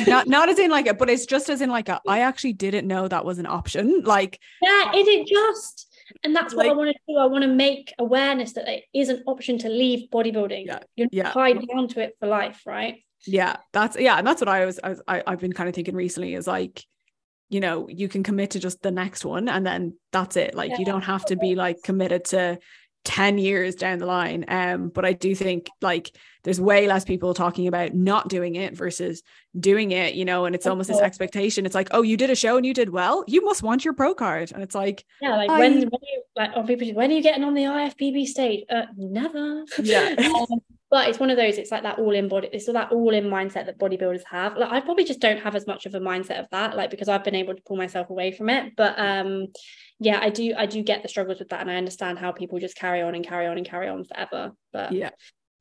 not 0.07 0.27
not 0.27 0.49
as 0.49 0.59
in 0.59 0.71
like 0.71 0.87
it, 0.87 0.99
but 0.99 1.09
it's 1.09 1.27
just 1.27 1.49
as 1.49 1.61
in 1.61 1.71
like 1.71 1.89
a, 1.89 2.01
I 2.07 2.21
actually 2.21 2.53
didn't 2.53 2.87
know 2.87 3.09
that 3.09 3.25
was 3.25 3.39
an 3.39 3.47
option. 3.47 4.03
Like 4.13 4.41
yeah, 4.61 4.93
is 4.95 5.07
it 5.09 5.27
just? 5.27 5.89
And 6.25 6.37
that's 6.37 6.55
what 6.55 6.67
I 6.67 6.73
want 6.73 6.91
to 6.91 6.99
do. 7.09 7.17
I 7.17 7.27
want 7.27 7.43
to 7.43 7.49
make 7.49 7.95
awareness 7.99 8.53
that 8.55 8.69
it 8.69 8.85
is 8.93 9.09
an 9.09 9.23
option 9.27 9.57
to 9.59 9.69
leave 9.69 10.11
bodybuilding. 10.11 10.67
Yeah, 10.67 10.81
You're 10.97 11.09
yeah. 11.11 11.31
tied 11.31 11.67
down 11.67 11.89
to 11.89 12.01
it 12.01 12.17
for 12.21 12.27
life, 12.27 12.61
right? 12.67 13.03
Yeah, 13.27 13.57
that's 13.73 13.97
yeah, 13.99 14.19
and 14.19 14.27
that's 14.27 14.41
what 14.41 14.49
I 14.49 14.67
was, 14.67 14.81
I 14.83 14.89
was 14.91 15.03
I, 15.09 15.23
I've 15.27 15.39
been 15.39 15.53
kind 15.53 15.69
of 15.69 15.75
thinking 15.75 15.95
recently 15.95 16.35
is 16.35 16.47
like, 16.47 16.85
you 17.49 17.61
know, 17.61 17.89
you 17.89 18.09
can 18.09 18.23
commit 18.23 18.51
to 18.51 18.59
just 18.59 18.83
the 18.83 18.91
next 18.91 19.25
one 19.25 19.49
and 19.49 19.65
then 19.65 19.95
that's 20.11 20.37
it. 20.37 20.55
Like 20.55 20.71
yeah. 20.73 20.79
you 20.81 20.85
don't 20.85 21.03
have 21.03 21.25
to 21.27 21.37
be 21.37 21.55
like 21.55 21.83
committed 21.83 22.25
to 22.27 22.59
10 23.05 23.39
years 23.39 23.75
down 23.75 23.99
the 23.99 24.07
line. 24.07 24.45
Um, 24.49 24.89
but 24.89 25.05
I 25.05 25.13
do 25.13 25.35
think 25.35 25.69
like 25.81 26.17
there's 26.45 26.61
way 26.61 26.87
less 26.87 27.05
people 27.05 27.35
talking 27.35 27.67
about 27.67 27.95
not 27.95 28.29
doing 28.29 28.55
it 28.55 28.77
versus 28.77 29.23
doing 29.59 29.91
it, 29.91 30.15
you 30.15 30.25
know, 30.25 30.45
and 30.45 30.55
it's 30.55 30.67
almost 30.67 30.89
this 30.89 31.01
expectation. 31.01 31.67
It's 31.67 31.75
like, 31.75 31.89
oh, 31.91 32.03
you 32.03 32.17
did 32.17 32.31
a 32.31 32.37
show 32.37 32.57
and 32.57 32.67
you 32.67 32.75
did 32.75 32.91
well, 32.91 33.25
you 33.27 33.45
must 33.45 33.63
want 33.63 33.85
your 33.85 33.95
pro 33.95 34.15
card. 34.15 34.53
And 34.53 34.63
it's 34.63 34.75
like, 34.75 35.05
yeah, 35.21 35.37
like 35.37 35.51
I... 35.51 35.59
when, 35.59 35.73
when 35.75 35.83
you 35.83 36.23
like 36.37 36.51
oh, 36.57 36.63
people 36.63 36.89
when 36.95 37.11
are 37.11 37.15
you 37.15 37.23
getting 37.23 37.45
on 37.45 37.55
the 37.55 37.65
IFBB 37.65 38.27
stage? 38.27 38.65
Uh, 38.71 38.87
never. 38.97 39.65
Yeah. 39.83 40.15
um, 40.51 40.61
but 40.93 41.09
it's 41.09 41.19
one 41.19 41.31
of 41.31 41.39
those, 41.39 41.57
it's 41.57 41.71
like 41.71 41.85
that 41.85 41.99
all 41.99 42.13
in 42.13 42.29
body, 42.29 42.51
it's 42.53 42.69
all 42.69 42.75
that 42.75 42.93
all 42.93 43.15
in 43.15 43.25
mindset 43.25 43.65
that 43.65 43.79
bodybuilders 43.79 44.25
have. 44.31 44.59
Like 44.59 44.71
I 44.71 44.81
probably 44.81 45.05
just 45.05 45.21
don't 45.21 45.41
have 45.41 45.57
as 45.57 45.67
much 45.67 45.87
of 45.87 45.95
a 45.95 46.01
mindset 46.01 46.39
of 46.39 46.47
that, 46.51 46.77
like 46.77 46.91
because 46.91 47.09
I've 47.09 47.25
been 47.25 47.35
able 47.35 47.55
to 47.55 47.63
pull 47.63 47.79
myself 47.79 48.11
away 48.11 48.31
from 48.31 48.51
it. 48.51 48.77
But 48.77 48.99
um 48.99 49.47
yeah, 50.03 50.19
I 50.21 50.31
do 50.31 50.55
I 50.57 50.67
do 50.67 50.83
get 50.83 51.03
the 51.03 51.09
struggles 51.09 51.39
with 51.39 51.49
that 51.51 51.61
and 51.61 51.71
I 51.71 51.77
understand 51.77 52.19
how 52.19 52.33
people 52.33 52.59
just 52.59 52.77
carry 52.77 53.03
on 53.03 53.15
and 53.15 53.27
carry 53.27 53.47
on 53.47 53.57
and 53.57 53.67
carry 53.67 53.89
on 53.89 54.05
forever. 54.05 54.53
But 54.73 54.93
yeah, 54.93 55.11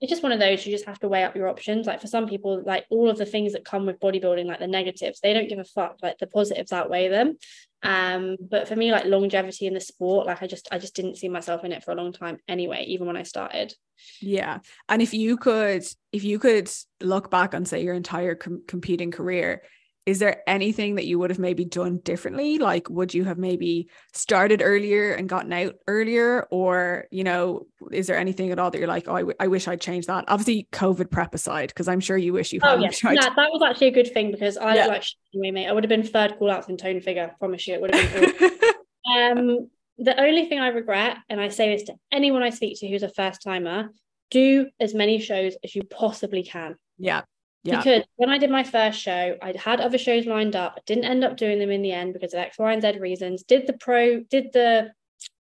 it's 0.02 0.10
just 0.10 0.24
one 0.24 0.32
of 0.32 0.40
those 0.40 0.66
you 0.66 0.72
just 0.72 0.86
have 0.86 1.00
to 1.00 1.08
weigh 1.08 1.24
up 1.24 1.36
your 1.36 1.48
options. 1.48 1.86
Like 1.86 2.02
for 2.02 2.08
some 2.08 2.28
people, 2.28 2.64
like 2.66 2.86
all 2.90 3.10
of 3.10 3.20
the 3.20 3.26
things 3.26 3.54
that 3.54 3.64
come 3.64 3.86
with 3.86 4.00
bodybuilding, 4.00 4.46
like 4.46 4.60
the 4.60 4.68
negatives, 4.68 5.20
they 5.20 5.34
don't 5.34 5.48
give 5.48 5.60
a 5.60 5.64
fuck. 5.64 5.98
Like 6.02 6.18
the 6.18 6.26
positives 6.26 6.72
outweigh 6.72 7.10
them. 7.10 7.38
Um, 7.84 8.38
but 8.40 8.68
for 8.68 8.76
me, 8.76 8.92
like 8.92 9.06
longevity 9.06 9.68
in 9.68 9.76
the 9.76 9.80
sport, 9.80 10.26
like 10.26 10.42
I 10.42 10.48
just 10.48 10.68
I 10.72 10.80
just 10.80 10.96
didn't 10.96 11.18
see 11.18 11.30
myself 11.30 11.64
in 11.64 11.72
it 11.72 11.84
for 11.84 11.92
a 11.92 11.96
long 11.96 12.14
time 12.14 12.40
anyway, 12.48 12.86
even 12.88 13.06
when 13.06 13.18
I 13.18 13.24
started. 13.24 13.76
Yeah. 14.20 14.60
And 14.90 15.04
if 15.04 15.14
you 15.14 15.38
could 15.38 15.86
if 16.12 16.24
you 16.24 16.40
could 16.40 16.72
look 17.00 17.30
back 17.30 17.54
on 17.54 17.66
say 17.66 17.84
your 17.84 17.94
entire 17.94 18.34
com- 18.34 18.64
competing 18.68 19.12
career 19.12 19.62
is 20.06 20.20
there 20.20 20.42
anything 20.48 20.96
that 20.96 21.06
you 21.06 21.20
would 21.20 21.30
have 21.30 21.40
maybe 21.40 21.64
done 21.64 21.98
differently? 21.98 22.58
Like 22.58 22.90
would 22.90 23.14
you 23.14 23.24
have 23.26 23.38
maybe 23.38 23.90
started 24.14 24.62
earlier 24.64 25.14
and 25.14 25.30
gotten 25.30 25.54
out 25.54 25.76
earlier? 25.88 26.48
Or 26.50 27.06
you 27.12 27.24
know 27.24 27.68
is 27.92 28.08
there 28.08 28.18
anything 28.18 28.52
at 28.52 28.60
all 28.60 28.72
that 28.72 28.80
you're 28.80 28.88
like 28.88 29.08
oh 29.08 29.16
I, 29.16 29.20
w- 29.20 29.38
I 29.40 29.48
wish 29.48 29.68
i'd 29.68 29.82
changed 29.82 30.08
that. 30.08 30.26
Obviously 30.28 30.68
covid 30.72 31.10
prep 31.10 31.34
aside 31.34 31.70
because 31.70 31.88
i'm 31.88 32.00
sure 32.00 32.18
you 32.18 32.34
wish 32.34 32.52
you 32.54 32.60
had. 32.62 32.78
oh 32.78 32.80
yeah 32.80 32.90
no, 33.04 33.22
that 33.22 33.50
was 33.52 33.62
actually 33.64 33.88
a 33.88 33.92
good 33.92 34.12
thing 34.14 34.32
because 34.32 34.58
i 34.58 34.76
yeah. 34.76 34.88
like 34.88 35.04
anyway 35.34 35.52
mate. 35.52 35.68
I 35.68 35.72
would 35.72 35.84
have 35.84 35.90
been 35.90 36.04
third 36.04 36.38
call 36.38 36.52
outs 36.52 36.68
in 36.70 36.78
tone 36.78 37.02
figure. 37.02 37.32
Promise 37.40 37.68
you 37.68 37.76
it 37.76 37.82
would 37.82 37.94
have 37.94 38.14
been 38.14 38.52
um 39.16 39.70
the 39.98 40.20
only 40.20 40.46
thing 40.46 40.60
i 40.60 40.70
regret 40.70 41.18
and 41.30 41.40
i 41.40 41.48
say 41.48 41.76
this 41.76 41.84
to 41.84 41.94
anyone 42.12 42.42
i 42.42 42.50
speak 42.50 42.80
to 42.80 42.88
who's 42.88 43.04
a 43.04 43.10
first 43.10 43.44
timer 43.44 43.90
do 44.32 44.68
as 44.80 44.94
many 44.94 45.20
shows 45.20 45.56
as 45.64 45.76
you 45.76 45.84
possibly 45.84 46.42
can. 46.42 46.76
Yeah 46.98 47.22
Yeah. 47.64 47.78
Because 47.78 48.04
when 48.16 48.30
I 48.30 48.38
did 48.38 48.50
my 48.50 48.64
first 48.64 49.00
show, 49.00 49.38
I'd 49.42 49.56
had 49.56 49.80
other 49.82 49.98
shows 49.98 50.26
lined 50.26 50.56
up. 50.56 50.74
I 50.78 50.82
didn't 50.86 51.06
end 51.06 51.24
up 51.24 51.38
doing 51.38 51.60
them 51.60 51.70
in 51.70 51.82
the 51.82 51.92
end 51.92 52.14
because 52.14 52.34
of 52.34 52.40
X, 52.40 52.58
Y, 52.58 52.74
and 52.74 52.82
Z 52.82 53.00
reasons. 53.00 53.44
Did 53.44 53.68
the 53.68 53.74
pro, 53.74 54.22
did 54.22 54.52
the 54.52 54.92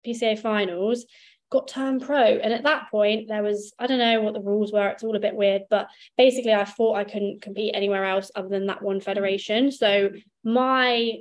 PCA 0.05 0.37
finals, 0.37 1.05
got 1.49 1.67
turned 1.67 2.03
pro. 2.03 2.23
And 2.23 2.53
at 2.53 2.63
that 2.63 2.89
point, 2.91 3.27
there 3.27 3.43
was, 3.43 3.73
I 3.79 3.87
don't 3.87 3.97
know 3.97 4.21
what 4.21 4.33
the 4.33 4.41
rules 4.41 4.71
were. 4.71 4.87
It's 4.89 5.03
all 5.03 5.15
a 5.15 5.19
bit 5.19 5.35
weird, 5.35 5.63
but 5.69 5.87
basically, 6.17 6.53
I 6.53 6.65
thought 6.65 6.95
I 6.95 7.03
couldn't 7.03 7.41
compete 7.41 7.75
anywhere 7.75 8.05
else 8.05 8.31
other 8.35 8.49
than 8.49 8.67
that 8.67 8.81
one 8.81 9.01
federation. 9.01 9.71
So 9.71 10.11
my 10.43 11.17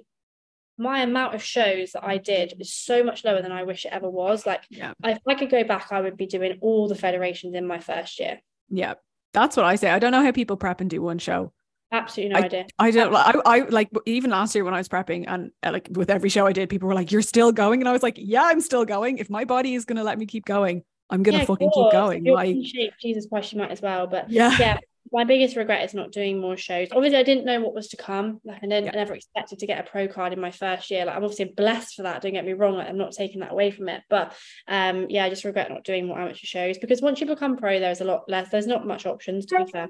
my 0.79 1.01
amount 1.03 1.35
of 1.35 1.43
shows 1.43 1.93
that 1.93 2.03
I 2.03 2.17
did 2.17 2.55
is 2.59 2.73
so 2.73 3.05
much 3.05 3.23
lower 3.23 3.43
than 3.43 3.53
I 3.53 3.65
wish 3.65 3.85
it 3.85 3.93
ever 3.93 4.09
was. 4.09 4.47
Like, 4.47 4.63
Yeah. 4.71 4.95
if 5.05 5.19
I 5.29 5.35
could 5.35 5.51
go 5.51 5.63
back, 5.63 5.93
I 5.93 6.01
would 6.01 6.17
be 6.17 6.25
doing 6.25 6.57
all 6.63 6.89
the 6.89 6.95
federations 6.95 7.55
in 7.55 7.67
my 7.67 7.81
first 7.81 8.19
year. 8.19 8.41
Yeah. 8.71 8.95
That's 9.33 9.57
what 9.57 9.67
I 9.67 9.77
say. 9.77 9.91
I 9.91 9.99
don't 9.99 10.13
know 10.13 10.23
how 10.23 10.33
people 10.33 10.57
prep 10.57 10.81
and 10.81 10.91
do 10.91 11.03
one 11.03 11.19
show. 11.19 11.53
Absolutely 11.93 12.39
no 12.39 12.45
idea. 12.45 12.67
I 12.79 12.91
don't 12.93 13.15
I, 13.15 13.35
I 13.45 13.59
like 13.69 13.91
even 14.07 14.31
last 14.31 14.55
year 14.55 14.65
when 14.65 14.75
I 14.75 14.79
was 14.79 14.89
prepping 14.89 15.25
and 15.27 15.51
uh, 15.63 15.73
like 15.73 15.89
with 15.91 16.09
every 16.09 16.29
show 16.29 16.47
I 16.47 16.53
did, 16.53 16.69
people 16.69 16.89
were 16.89 16.95
like, 16.95 17.11
You're 17.11 17.23
still 17.23 17.51
going. 17.51 17.81
And 17.81 17.89
I 17.89 17.93
was 17.93 18.03
like, 18.03 18.15
Yeah, 18.17 18.45
I'm 18.45 18.61
still 18.61 18.85
going. 18.85 19.19
If 19.19 19.29
my 19.29 19.45
body 19.45 19.75
is 19.75 19.85
gonna 19.85 20.05
let 20.05 20.19
me 20.19 20.27
keep 20.27 20.45
going, 20.45 20.85
I'm 21.11 21.25
gonna 21.25 21.39
Yeah, 21.39 21.45
fucking 21.47 21.71
keep 21.73 21.93
going. 21.93 22.25
Like 22.25 22.57
shape. 22.65 22.93
Jesus 23.01 23.27
Christ, 23.27 23.53
you 23.53 23.59
might 23.59 23.73
as 23.73 23.83
well. 23.83 24.07
But 24.07 24.31
yeah. 24.31 24.57
yeah, 24.59 24.77
my 25.13 25.25
biggest 25.25 25.57
regret 25.57 25.85
is 25.85 25.95
not 25.95 26.13
doing 26.13 26.41
more 26.41 26.57
shows. 26.57 26.89
Obviously, 26.93 27.19
I 27.19 27.23
didn't 27.23 27.45
know 27.45 27.61
what 27.61 27.75
was 27.75 27.89
to 27.89 27.97
come. 27.97 28.41
Like, 28.45 28.59
I, 28.59 28.67
didn't, 28.67 28.87
Yeah. 28.87 28.93
I 28.95 28.97
never 28.97 29.15
expected 29.15 29.59
to 29.59 29.67
get 29.67 29.81
a 29.81 29.91
pro 29.91 30.07
card 30.07 30.33
in 30.33 30.41
my 30.41 30.51
first 30.51 30.91
year. 30.91 31.05
Like, 31.05 31.17
I'm 31.17 31.25
obviously 31.25 31.53
blessed 31.57 31.95
for 31.97 32.03
that. 32.03 32.23
Don't 32.23 32.33
get 32.33 32.45
me 32.45 32.53
wrong. 32.53 32.77
Like, 32.77 32.89
I'm 32.89 32.99
not 32.99 33.13
taking 33.13 33.41
that 33.41 33.53
away 33.53 33.71
from 33.71 33.89
it. 33.89 34.03
But 34.09 34.35
um, 34.69 35.07
yeah, 35.09 35.25
I 35.25 35.31
just 35.31 35.45
regret 35.45 35.71
not 35.71 35.85
doing 35.85 36.07
more 36.07 36.19
amateur 36.19 36.47
shows 36.47 36.79
because 36.79 37.03
once 37.03 37.21
you 37.21 37.27
become 37.27 37.57
pro, 37.57 37.81
there's 37.81 38.01
a 38.01 38.05
lot 38.05 38.29
less. 38.29 38.51
There's 38.51 38.67
not 38.67 38.87
much 38.87 39.07
options 39.07 39.47
to 39.47 39.65
be 39.65 39.71
fair. 39.71 39.89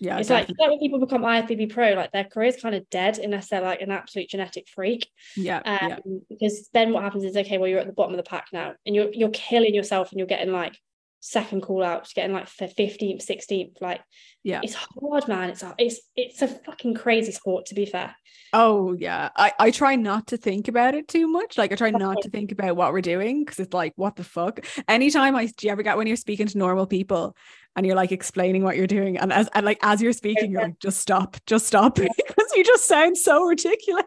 Yeah. 0.00 0.18
it's 0.18 0.30
like, 0.30 0.46
definitely. 0.46 0.64
like 0.64 0.70
when 0.70 0.78
people 0.80 0.98
become 1.00 1.22
IFBB 1.22 1.72
pro, 1.72 1.92
like 1.92 2.10
their 2.12 2.24
career's 2.24 2.56
kind 2.56 2.74
of 2.74 2.88
dead 2.88 3.18
unless 3.18 3.48
they're 3.48 3.60
like 3.60 3.82
an 3.82 3.90
absolute 3.90 4.30
genetic 4.30 4.66
freak. 4.66 5.06
yeah. 5.36 5.58
Um, 5.58 5.90
yeah. 5.90 5.98
because 6.28 6.68
then 6.72 6.92
what 6.92 7.02
happens 7.02 7.24
is 7.24 7.36
okay, 7.36 7.58
well 7.58 7.68
you're 7.68 7.80
at 7.80 7.86
the 7.86 7.92
bottom 7.92 8.14
of 8.14 8.16
the 8.16 8.28
pack 8.28 8.46
now, 8.52 8.74
and 8.86 8.94
you're 8.94 9.12
you're 9.12 9.30
killing 9.30 9.74
yourself, 9.74 10.10
and 10.10 10.18
you're 10.18 10.26
getting 10.26 10.52
like 10.52 10.76
second 11.20 11.60
call 11.60 11.84
outs, 11.84 12.12
getting 12.14 12.32
like 12.34 12.48
fifteenth, 12.48 13.22
sixteenth. 13.22 13.76
Like 13.80 14.00
Yeah. 14.42 14.60
it's 14.62 14.74
hard, 14.74 15.28
man. 15.28 15.50
It's 15.50 15.62
a, 15.62 15.74
it's 15.78 16.00
it's 16.16 16.42
a 16.42 16.48
fucking 16.48 16.94
crazy 16.94 17.32
sport. 17.32 17.66
To 17.66 17.74
be 17.74 17.86
fair, 17.86 18.14
Oh 18.52 18.92
yeah. 18.98 19.28
I, 19.36 19.52
I 19.58 19.70
try 19.70 19.96
not 19.96 20.28
to 20.28 20.36
think 20.36 20.66
about 20.68 20.94
it 20.94 21.06
too 21.08 21.28
much. 21.28 21.56
Like 21.58 21.72
I 21.72 21.76
try 21.76 21.90
not 21.90 22.22
to 22.22 22.30
think 22.30 22.52
about 22.52 22.74
what 22.76 22.92
we're 22.92 23.00
doing 23.02 23.44
because 23.44 23.60
it's 23.60 23.74
like, 23.74 23.92
what 23.96 24.16
the 24.16 24.24
fuck? 24.24 24.64
Anytime 24.88 25.36
I 25.36 25.46
do 25.46 25.66
you 25.66 25.72
ever 25.72 25.82
get 25.82 25.96
when 25.96 26.06
you're 26.06 26.16
speaking 26.16 26.46
to 26.48 26.58
normal 26.58 26.86
people 26.86 27.36
and 27.76 27.86
you're 27.86 27.94
like 27.96 28.10
explaining 28.12 28.64
what 28.64 28.76
you're 28.76 28.86
doing 28.88 29.16
and 29.18 29.32
as 29.32 29.48
and 29.54 29.64
like 29.64 29.78
as 29.82 30.00
you're 30.02 30.12
speaking, 30.12 30.50
you're 30.52 30.62
like, 30.62 30.78
just 30.82 31.00
stop, 31.00 31.36
just 31.46 31.66
stop. 31.66 31.94
because 31.96 32.52
you 32.56 32.64
just 32.64 32.88
sound 32.88 33.16
so 33.18 33.44
ridiculous. 33.44 34.04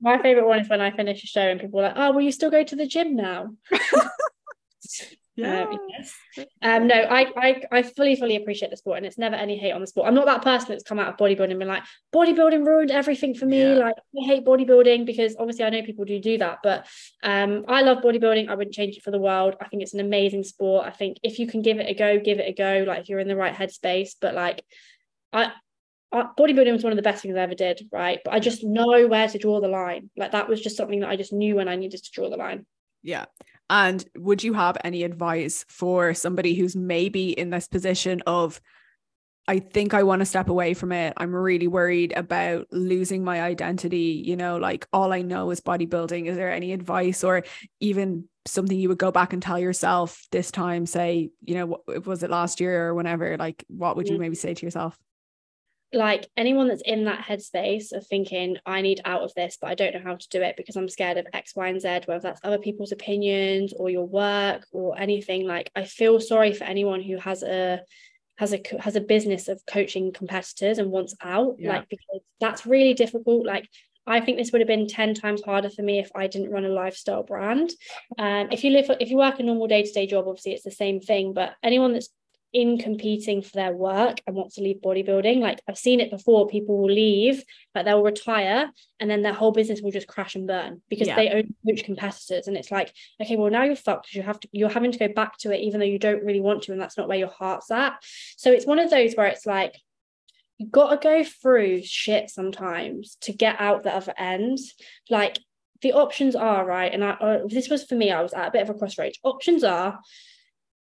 my 0.00 0.20
favorite 0.22 0.46
one 0.46 0.60
is 0.60 0.68
when 0.68 0.80
I 0.80 0.90
finish 0.90 1.24
a 1.24 1.26
show 1.26 1.40
and 1.40 1.58
people 1.60 1.80
are 1.80 1.84
like, 1.84 1.94
"Oh, 1.96 2.12
will 2.12 2.20
you 2.22 2.30
still 2.32 2.50
go 2.50 2.62
to 2.62 2.76
the 2.76 2.86
gym 2.86 3.16
now?" 3.16 3.48
Yeah. 5.34 5.62
Um, 5.62 5.78
yes. 5.88 6.14
Um, 6.60 6.86
no, 6.88 6.94
I, 6.94 7.26
I 7.36 7.62
I 7.72 7.82
fully, 7.82 8.16
fully 8.16 8.36
appreciate 8.36 8.70
the 8.70 8.76
sport, 8.76 8.98
and 8.98 9.06
it's 9.06 9.16
never 9.16 9.34
any 9.34 9.56
hate 9.56 9.72
on 9.72 9.80
the 9.80 9.86
sport. 9.86 10.06
I'm 10.06 10.14
not 10.14 10.26
that 10.26 10.42
person 10.42 10.68
that's 10.68 10.82
come 10.82 10.98
out 10.98 11.08
of 11.08 11.16
bodybuilding 11.16 11.50
and 11.50 11.58
been 11.58 11.68
like, 11.68 11.84
bodybuilding 12.14 12.66
ruined 12.66 12.90
everything 12.90 13.34
for 13.34 13.46
me. 13.46 13.62
Yeah. 13.62 13.84
Like, 13.84 13.94
I 13.98 14.26
hate 14.26 14.44
bodybuilding 14.44 15.06
because 15.06 15.34
obviously 15.38 15.64
I 15.64 15.70
know 15.70 15.82
people 15.82 16.04
do 16.04 16.20
do 16.20 16.36
that, 16.38 16.58
but 16.62 16.86
um, 17.22 17.64
I 17.66 17.80
love 17.80 17.98
bodybuilding. 17.98 18.50
I 18.50 18.54
wouldn't 18.54 18.74
change 18.74 18.96
it 18.96 19.02
for 19.02 19.10
the 19.10 19.18
world. 19.18 19.56
I 19.60 19.68
think 19.68 19.82
it's 19.82 19.94
an 19.94 20.00
amazing 20.00 20.44
sport. 20.44 20.86
I 20.86 20.90
think 20.90 21.18
if 21.22 21.38
you 21.38 21.46
can 21.46 21.62
give 21.62 21.78
it 21.78 21.88
a 21.88 21.94
go, 21.94 22.20
give 22.20 22.38
it 22.38 22.48
a 22.48 22.52
go. 22.52 22.84
Like 22.86 23.00
if 23.00 23.08
you're 23.08 23.20
in 23.20 23.28
the 23.28 23.36
right 23.36 23.54
headspace, 23.54 24.10
but 24.20 24.34
like, 24.34 24.62
I. 25.32 25.52
I, 26.14 26.26
bodybuilding 26.38 26.74
was 26.74 26.84
one 26.84 26.92
of 26.92 26.98
the 26.98 27.02
best 27.02 27.22
things 27.22 27.36
I 27.36 27.40
ever 27.40 27.54
did, 27.54 27.88
right? 27.90 28.20
But 28.22 28.34
I 28.34 28.38
just 28.38 28.62
know 28.62 29.06
where 29.06 29.26
to 29.26 29.38
draw 29.38 29.62
the 29.62 29.68
line. 29.68 30.10
Like 30.14 30.32
that 30.32 30.46
was 30.46 30.60
just 30.60 30.76
something 30.76 31.00
that 31.00 31.08
I 31.08 31.16
just 31.16 31.32
knew 31.32 31.56
when 31.56 31.68
I 31.68 31.76
needed 31.76 32.04
to 32.04 32.10
draw 32.12 32.28
the 32.28 32.36
line. 32.36 32.66
Yeah. 33.02 33.24
And 33.70 34.04
would 34.16 34.42
you 34.42 34.52
have 34.52 34.76
any 34.84 35.02
advice 35.02 35.64
for 35.68 36.14
somebody 36.14 36.54
who's 36.54 36.76
maybe 36.76 37.30
in 37.30 37.50
this 37.50 37.68
position 37.68 38.22
of, 38.26 38.60
I 39.48 39.58
think 39.58 39.92
I 39.92 40.02
want 40.04 40.20
to 40.20 40.26
step 40.26 40.48
away 40.48 40.74
from 40.74 40.92
it. 40.92 41.14
I'm 41.16 41.34
really 41.34 41.66
worried 41.66 42.12
about 42.14 42.66
losing 42.70 43.24
my 43.24 43.42
identity. 43.42 44.22
You 44.24 44.36
know, 44.36 44.56
like 44.58 44.86
all 44.92 45.12
I 45.12 45.22
know 45.22 45.50
is 45.50 45.60
bodybuilding. 45.60 46.26
Is 46.26 46.36
there 46.36 46.52
any 46.52 46.72
advice 46.72 47.24
or 47.24 47.42
even 47.80 48.28
something 48.46 48.78
you 48.78 48.88
would 48.88 48.98
go 48.98 49.10
back 49.10 49.32
and 49.32 49.42
tell 49.42 49.58
yourself 49.58 50.26
this 50.30 50.50
time? 50.50 50.86
Say, 50.86 51.30
you 51.42 51.54
know, 51.54 51.66
what 51.66 52.06
was 52.06 52.22
it 52.22 52.30
last 52.30 52.60
year 52.60 52.88
or 52.88 52.94
whenever? 52.94 53.36
Like, 53.36 53.64
what 53.68 53.96
would 53.96 54.08
you 54.08 54.16
Mm. 54.16 54.20
maybe 54.20 54.36
say 54.36 54.54
to 54.54 54.66
yourself? 54.66 54.98
Like 55.92 56.28
anyone 56.36 56.68
that's 56.68 56.82
in 56.82 57.04
that 57.04 57.24
headspace 57.24 57.92
of 57.92 58.06
thinking 58.06 58.56
I 58.64 58.80
need 58.80 59.00
out 59.04 59.22
of 59.22 59.32
this, 59.34 59.58
but 59.60 59.68
I 59.70 59.74
don't 59.74 59.94
know 59.94 60.00
how 60.02 60.16
to 60.16 60.28
do 60.30 60.42
it 60.42 60.56
because 60.56 60.76
I'm 60.76 60.88
scared 60.88 61.18
of 61.18 61.26
X, 61.32 61.54
Y, 61.54 61.68
and 61.68 61.80
Z, 61.80 62.00
whether 62.06 62.20
that's 62.20 62.40
other 62.44 62.58
people's 62.58 62.92
opinions 62.92 63.72
or 63.76 63.90
your 63.90 64.06
work 64.06 64.66
or 64.72 64.98
anything. 64.98 65.46
Like 65.46 65.70
I 65.76 65.84
feel 65.84 66.20
sorry 66.20 66.52
for 66.54 66.64
anyone 66.64 67.02
who 67.02 67.16
has 67.18 67.42
a 67.42 67.80
has 68.38 68.54
a 68.54 68.60
has 68.80 68.96
a 68.96 69.00
business 69.00 69.48
of 69.48 69.62
coaching 69.66 70.12
competitors 70.12 70.78
and 70.78 70.90
wants 70.90 71.14
out, 71.22 71.56
Yeah. 71.58 71.74
like 71.76 71.88
because 71.88 72.20
that's 72.40 72.66
really 72.66 72.94
difficult. 72.94 73.44
Like 73.46 73.68
I 74.06 74.20
think 74.20 74.36
this 74.38 74.50
would 74.50 74.60
have 74.60 74.68
been 74.68 74.88
10 74.88 75.14
times 75.14 75.42
harder 75.42 75.70
for 75.70 75.82
me 75.82 75.98
if 76.00 76.10
I 76.14 76.26
didn't 76.26 76.50
run 76.50 76.64
a 76.64 76.68
lifestyle 76.68 77.22
brand. 77.22 77.70
Um, 78.18 78.48
if 78.50 78.64
you 78.64 78.70
live, 78.70 78.90
if 78.98 79.10
you 79.10 79.16
work 79.16 79.38
a 79.38 79.44
normal 79.44 79.68
day 79.68 79.82
to 79.84 79.92
day 79.92 80.06
job, 80.06 80.26
obviously 80.26 80.52
it's 80.52 80.64
the 80.64 80.72
same 80.72 81.00
thing. 81.00 81.34
But 81.34 81.54
anyone 81.62 81.92
that's 81.92 82.08
in 82.52 82.76
competing 82.76 83.40
for 83.40 83.52
their 83.52 83.72
work 83.72 84.20
and 84.26 84.36
want 84.36 84.52
to 84.52 84.60
leave 84.60 84.80
bodybuilding, 84.82 85.40
like 85.40 85.60
I've 85.66 85.78
seen 85.78 86.00
it 86.00 86.10
before, 86.10 86.46
people 86.48 86.78
will 86.78 86.92
leave, 86.92 87.42
like 87.74 87.84
they'll 87.86 88.02
retire 88.02 88.70
and 89.00 89.10
then 89.10 89.22
their 89.22 89.32
whole 89.32 89.52
business 89.52 89.80
will 89.80 89.90
just 89.90 90.06
crash 90.06 90.34
and 90.34 90.46
burn 90.46 90.82
because 90.90 91.08
Yeah. 91.08 91.16
they 91.16 91.30
only 91.30 91.54
coach 91.66 91.84
competitors. 91.84 92.48
And 92.48 92.56
it's 92.56 92.70
like, 92.70 92.92
okay, 93.20 93.36
well 93.36 93.50
now 93.50 93.62
you're 93.62 93.74
fucked 93.76 94.04
because 94.04 94.16
you 94.16 94.22
have 94.22 94.40
to, 94.40 94.48
you're 94.52 94.68
having 94.68 94.92
to 94.92 94.98
go 94.98 95.08
back 95.08 95.38
to 95.38 95.52
it 95.52 95.60
even 95.60 95.80
though 95.80 95.86
you 95.86 95.98
don't 95.98 96.24
really 96.24 96.40
want 96.40 96.62
to, 96.64 96.72
and 96.72 96.80
that's 96.80 96.98
not 96.98 97.08
where 97.08 97.18
your 97.18 97.28
heart's 97.30 97.70
at. 97.70 97.94
So 98.36 98.52
it's 98.52 98.66
one 98.66 98.78
of 98.78 98.90
those 98.90 99.14
where 99.14 99.26
it's 99.28 99.46
like, 99.46 99.80
you 100.58 100.66
got 100.68 100.90
to 100.90 100.96
go 101.08 101.24
through 101.24 101.82
shit 101.82 102.30
sometimes 102.30 103.16
to 103.22 103.32
get 103.32 103.60
out 103.60 103.82
the 103.82 103.94
other 103.94 104.14
end. 104.16 104.58
Like 105.10 105.38
the 105.80 105.94
options 105.94 106.36
are 106.36 106.64
right, 106.64 106.92
and 106.92 107.02
I 107.02 107.10
uh, 107.12 107.38
this 107.48 107.68
was 107.68 107.84
for 107.84 107.96
me. 107.96 108.10
I 108.12 108.22
was 108.22 108.32
at 108.32 108.46
a 108.46 108.50
bit 108.52 108.62
of 108.62 108.70
a 108.70 108.74
crossroads. 108.74 109.18
Options 109.24 109.64
are 109.64 109.98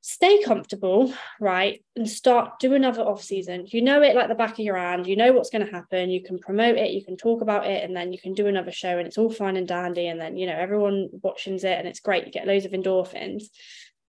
stay 0.02 0.42
comfortable, 0.42 1.14
right, 1.40 1.82
and 1.96 2.08
start 2.08 2.58
do 2.58 2.74
another 2.74 3.02
off 3.02 3.22
season. 3.22 3.66
You 3.68 3.82
know 3.82 4.02
it 4.02 4.16
like 4.16 4.28
the 4.28 4.34
back 4.34 4.52
of 4.52 4.58
your 4.58 4.76
hand. 4.76 5.06
You 5.06 5.16
know 5.16 5.32
what's 5.32 5.50
going 5.50 5.64
to 5.64 5.72
happen. 5.72 6.10
You 6.10 6.22
can 6.22 6.38
promote 6.38 6.76
it. 6.76 6.90
You 6.90 7.04
can 7.04 7.16
talk 7.16 7.40
about 7.40 7.66
it, 7.66 7.84
and 7.84 7.96
then 7.96 8.12
you 8.12 8.18
can 8.18 8.34
do 8.34 8.48
another 8.48 8.72
show, 8.72 8.98
and 8.98 9.06
it's 9.06 9.16
all 9.16 9.30
fine 9.30 9.56
and 9.56 9.66
dandy. 9.66 10.08
And 10.08 10.20
then 10.20 10.36
you 10.36 10.46
know 10.46 10.56
everyone 10.56 11.08
watches 11.22 11.64
it, 11.64 11.78
and 11.78 11.88
it's 11.88 12.00
great. 12.00 12.26
You 12.26 12.32
get 12.32 12.46
loads 12.46 12.66
of 12.66 12.72
endorphins. 12.72 13.44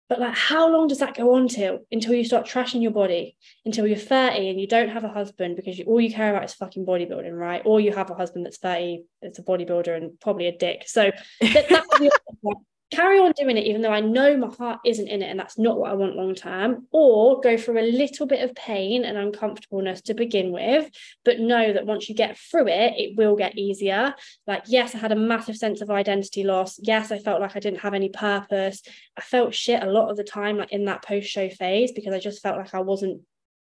But 0.09 0.19
like, 0.19 0.35
how 0.35 0.69
long 0.69 0.89
does 0.89 0.99
that 0.99 1.17
go 1.17 1.35
on 1.35 1.47
till? 1.47 1.81
Until 1.93 2.15
you 2.15 2.25
start 2.25 2.47
trashing 2.47 2.83
your 2.83 2.91
body, 2.91 3.37
until 3.65 3.87
you're 3.87 3.97
30 3.97 4.49
and 4.49 4.61
you 4.61 4.67
don't 4.67 4.89
have 4.89 5.05
a 5.05 5.09
husband 5.09 5.55
because 5.55 5.79
you, 5.79 5.85
all 5.85 6.01
you 6.01 6.13
care 6.13 6.31
about 6.31 6.45
is 6.45 6.55
fucking 6.55 6.85
bodybuilding, 6.85 7.33
right? 7.33 7.63
Or 7.65 7.81
you 7.81 7.93
have 7.93 8.11
a 8.11 8.17
husband 8.17 8.45
that's 8.45 8.59
30, 8.59 9.05
that's 9.23 9.39
a 9.39 9.45
bodybuilder 9.45 9.97
and 9.97 10.19
probably 10.19 10.49
a 10.49 10.57
dick. 10.57 10.89
So 10.89 11.13
that, 11.41 11.69
that's 11.69 11.87
the. 11.87 12.11
carry 12.91 13.19
on 13.19 13.33
doing 13.33 13.57
it, 13.57 13.67
even 13.67 13.83
though 13.83 13.93
I 13.93 14.01
know 14.01 14.37
my 14.37 14.49
heart 14.49 14.81
isn't 14.85 15.09
in 15.09 15.23
it 15.23 15.27
and 15.27 15.39
that's 15.39 15.59
not 15.59 15.79
what 15.79 15.91
I 15.91 15.95
want 15.95 16.17
long 16.17 16.35
term, 16.35 16.87
or 16.91 17.41
go 17.41 17.57
through 17.57 17.81
a 17.81 17.91
little 17.91 18.27
bit 18.27 18.43
of 18.43 18.55
pain 18.55 19.05
and 19.05 19.17
uncomfortableness 19.17 20.01
to 20.03 20.15
begin 20.15 20.53
with, 20.53 20.91
but 21.25 21.39
know 21.39 21.73
that 21.73 21.87
once 21.87 22.09
you 22.09 22.15
get 22.15 22.37
through 22.37 22.69
it, 22.69 22.95
it 22.97 23.17
will 23.17 23.37
get 23.37 23.57
easier. 23.57 24.15
Like, 24.47 24.65
yes, 24.67 24.95
I 24.95 24.99
had 24.99 25.13
a 25.13 25.17
massive 25.17 25.57
sense 25.57 25.81
of 25.81 25.91
identity 25.91 26.45
loss. 26.45 26.79
Yes, 26.83 27.13
I 27.13 27.19
felt 27.19 27.41
like 27.41 27.57
I 27.57 27.61
didn't 27.61 27.81
have 27.81 27.95
any 27.95 28.09
purpose. 28.09 28.83
I 29.17 29.21
felt 29.21 29.55
shit 29.55 29.83
a 29.83 29.91
lot 29.91 30.11
of 30.11 30.17
the 30.17 30.25
time, 30.25 30.59
like 30.59 30.73
in 30.73 30.87
that 30.87 31.05
post 31.05 31.29
show 31.29 31.49
phase, 31.49 31.93
because 31.93 32.13
I 32.13 32.19
just 32.19 32.43
felt 32.43 32.59
like 32.59 32.75
I 32.75 32.81
wasn't 32.81 33.23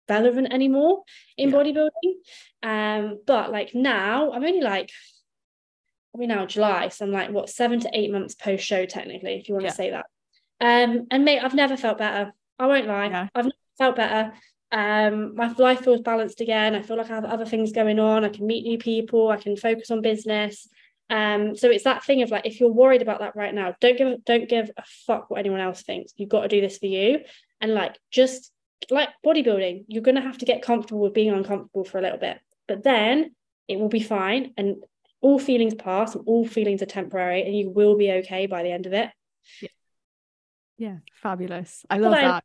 relevant 0.07 0.51
anymore 0.51 1.03
in 1.37 1.49
Yeah. 1.49 1.55
bodybuilding. 1.55 2.13
Um, 2.63 3.19
but 3.25 3.51
like 3.51 3.75
now, 3.75 4.31
I'm 4.31 4.43
only 4.43 4.61
like 4.61 4.89
we 6.13 6.27
now 6.27 6.45
July, 6.45 6.89
so 6.89 7.05
I'm 7.05 7.11
like 7.11 7.29
what 7.31 7.49
seven 7.49 7.79
to 7.81 7.89
eight 7.93 8.11
months 8.11 8.35
post 8.35 8.63
show 8.65 8.85
technically, 8.85 9.35
if 9.35 9.47
you 9.47 9.55
want 9.55 9.65
Yeah. 9.65 9.69
to 9.71 9.75
say 9.75 9.89
that. 9.91 10.05
Um, 10.61 11.07
and 11.11 11.23
mate, 11.23 11.39
I've 11.39 11.53
never 11.53 11.77
felt 11.77 11.97
better. 11.97 12.33
I 12.57 12.67
won't 12.67 12.87
lie, 12.87 13.07
Yeah. 13.07 13.27
I've 13.33 13.45
never 13.45 13.55
felt 13.77 13.95
better. 13.95 14.33
Um, 14.71 15.35
my 15.35 15.51
life 15.57 15.81
feels 15.81 16.01
balanced 16.01 16.41
again. 16.41 16.75
I 16.75 16.81
feel 16.81 16.97
like 16.97 17.09
I 17.09 17.15
have 17.15 17.25
other 17.25 17.45
things 17.45 17.71
going 17.71 17.99
on. 17.99 18.25
I 18.25 18.29
can 18.29 18.45
meet 18.45 18.63
new 18.65 18.77
people. 18.77 19.29
I 19.29 19.37
can 19.37 19.55
focus 19.55 19.89
on 19.89 20.01
business. 20.01 20.67
Um, 21.09 21.55
so 21.55 21.69
it's 21.71 21.85
that 21.85 22.03
thing 22.03 22.21
of 22.21 22.29
like, 22.29 22.45
if 22.45 22.59
you're 22.59 22.71
worried 22.71 23.01
about 23.01 23.19
that 23.21 23.35
right 23.35 23.53
now, 23.53 23.75
don't 23.79 23.97
give 23.97 24.23
don't 24.25 24.47
give 24.47 24.69
a 24.77 24.83
fuck 25.07 25.29
what 25.29 25.39
anyone 25.39 25.59
else 25.59 25.81
thinks. 25.81 26.13
You've 26.17 26.29
got 26.29 26.41
to 26.41 26.47
do 26.47 26.61
this 26.61 26.77
for 26.77 26.85
you, 26.85 27.21
and 27.61 27.73
like 27.73 27.97
just 28.11 28.51
like 28.91 29.09
bodybuilding, 29.25 29.85
you're 29.87 30.03
gonna 30.03 30.21
have 30.21 30.37
to 30.37 30.45
get 30.45 30.61
comfortable 30.61 31.01
with 31.01 31.13
being 31.15 31.31
uncomfortable 31.31 31.83
for 31.83 31.97
a 31.97 32.01
little 32.01 32.19
bit, 32.19 32.39
but 32.67 32.83
then 32.83 33.33
it 33.67 33.79
will 33.79 33.89
be 33.89 34.01
fine. 34.01 34.53
And 34.55 34.83
all 35.21 35.39
feelings 35.39 35.75
pass, 35.75 36.15
and 36.15 36.23
all 36.27 36.45
feelings 36.45 36.81
are 36.81 36.87
temporary, 36.87 37.43
and 37.43 37.55
you 37.55 37.69
will 37.69 37.97
be 37.97 38.11
okay 38.11 38.47
by 38.47 38.63
the 38.63 38.71
end 38.71 38.85
of 38.85 38.93
it. 38.93 39.09
Yeah, 40.77 40.97
fabulous. 41.13 41.85
I 41.89 41.97
love 41.97 42.13
that. 42.13 42.43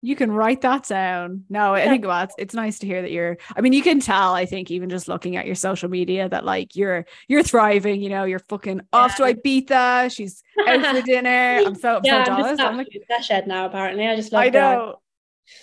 You 0.00 0.16
can 0.16 0.30
write 0.30 0.60
that 0.60 0.86
down. 0.86 1.44
No, 1.48 1.72
I 1.72 1.88
think 1.88 2.04
well, 2.04 2.24
it's, 2.24 2.34
it's 2.36 2.54
nice 2.54 2.78
to 2.80 2.86
hear 2.86 3.00
that 3.00 3.10
you're. 3.10 3.38
I 3.56 3.62
mean, 3.62 3.72
you 3.72 3.82
can 3.82 4.00
tell. 4.00 4.34
I 4.34 4.44
think 4.44 4.70
even 4.70 4.90
just 4.90 5.08
looking 5.08 5.36
at 5.36 5.46
your 5.46 5.54
social 5.54 5.88
media 5.88 6.28
that 6.28 6.44
like 6.44 6.76
you're 6.76 7.06
you're 7.26 7.42
thriving. 7.42 8.02
You 8.02 8.10
know, 8.10 8.24
you're 8.24 8.38
fucking 8.38 8.76
yeah. 8.76 8.82
off 8.92 9.16
to 9.16 9.22
Ibiza. 9.22 10.14
She's 10.14 10.42
out 10.68 10.94
for 10.94 11.02
dinner. 11.06 11.62
I'm 11.64 11.74
so, 11.74 12.02
yeah, 12.04 12.22
so 12.24 12.32
I'm 12.32 12.42
jealous. 12.42 12.60
I'm 12.60 12.76
like 12.76 12.88
shed 13.22 13.46
now. 13.46 13.64
Apparently, 13.64 14.06
I 14.06 14.14
just 14.14 14.30
love. 14.30 14.42
I 14.42 14.50
know. 14.50 15.00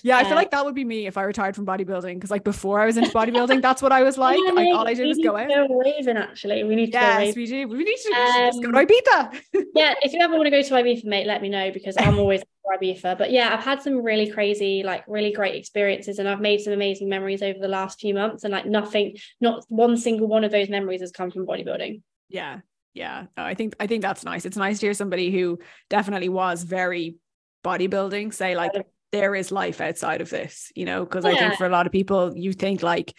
Yeah, 0.03 0.17
I 0.17 0.23
feel 0.23 0.35
like 0.35 0.51
that 0.51 0.63
would 0.65 0.75
be 0.75 0.85
me 0.85 1.07
if 1.07 1.17
I 1.17 1.23
retired 1.23 1.55
from 1.55 1.65
bodybuilding 1.65 2.15
because 2.15 2.31
like 2.31 2.43
before 2.43 2.79
I 2.79 2.85
was 2.85 2.97
into 2.97 3.11
bodybuilding, 3.11 3.61
that's 3.61 3.81
what 3.81 3.91
I 3.91 4.03
was 4.03 4.17
like. 4.17 4.39
Yeah, 4.43 4.51
like 4.53 4.67
all 4.67 4.87
I 4.87 4.93
did 4.93 5.07
was 5.07 5.17
go 5.17 5.35
out. 5.35 5.47
Go 5.47 5.67
raving, 5.67 6.17
actually. 6.17 6.63
We 6.63 6.75
need 6.75 6.91
to 6.91 6.99
yes, 6.99 7.35
we 7.35 7.45
do. 7.45 7.67
We 7.67 7.83
need 7.83 7.97
to 7.97 8.13
um, 8.13 8.49
just 8.49 8.63
go 8.63 8.71
to 8.71 8.85
Ibiza. 8.85 9.41
yeah, 9.75 9.95
if 10.01 10.13
you 10.13 10.19
ever 10.19 10.33
want 10.33 10.45
to 10.45 10.51
go 10.51 10.61
to 10.61 10.73
Ibiza, 10.73 11.05
mate, 11.05 11.27
let 11.27 11.41
me 11.41 11.49
know 11.49 11.71
because 11.71 11.95
I'm 11.97 12.19
always 12.19 12.41
for 12.63 12.77
Ibiza. 12.77 13.17
But 13.17 13.31
yeah, 13.31 13.53
I've 13.53 13.63
had 13.63 13.81
some 13.81 14.03
really 14.03 14.29
crazy, 14.29 14.83
like 14.83 15.03
really 15.07 15.31
great 15.31 15.55
experiences, 15.55 16.19
and 16.19 16.27
I've 16.27 16.41
made 16.41 16.61
some 16.61 16.73
amazing 16.73 17.09
memories 17.09 17.41
over 17.41 17.59
the 17.59 17.67
last 17.67 17.99
few 17.99 18.13
months. 18.13 18.43
And 18.43 18.51
like 18.51 18.65
nothing, 18.65 19.17
not 19.39 19.65
one 19.69 19.97
single 19.97 20.27
one 20.27 20.43
of 20.43 20.51
those 20.51 20.69
memories 20.69 21.01
has 21.01 21.11
come 21.11 21.31
from 21.31 21.45
bodybuilding. 21.45 22.01
Yeah, 22.29 22.59
yeah. 22.93 23.25
No, 23.37 23.43
I 23.43 23.55
think 23.55 23.75
I 23.79 23.87
think 23.87 24.01
that's 24.01 24.23
nice. 24.23 24.45
It's 24.45 24.57
nice 24.57 24.79
to 24.79 24.87
hear 24.87 24.93
somebody 24.93 25.31
who 25.31 25.59
definitely 25.89 26.29
was 26.29 26.63
very 26.63 27.15
bodybuilding 27.63 28.33
say 28.33 28.55
like 28.55 28.71
there 29.11 29.35
is 29.35 29.51
life 29.51 29.81
outside 29.81 30.21
of 30.21 30.29
this, 30.29 30.71
you 30.75 30.85
know, 30.85 31.03
because 31.03 31.25
yeah. 31.25 31.31
I 31.31 31.37
think 31.37 31.55
for 31.55 31.65
a 31.65 31.69
lot 31.69 31.85
of 31.85 31.91
people, 31.91 32.35
you 32.35 32.53
think 32.53 32.81
like, 32.81 33.13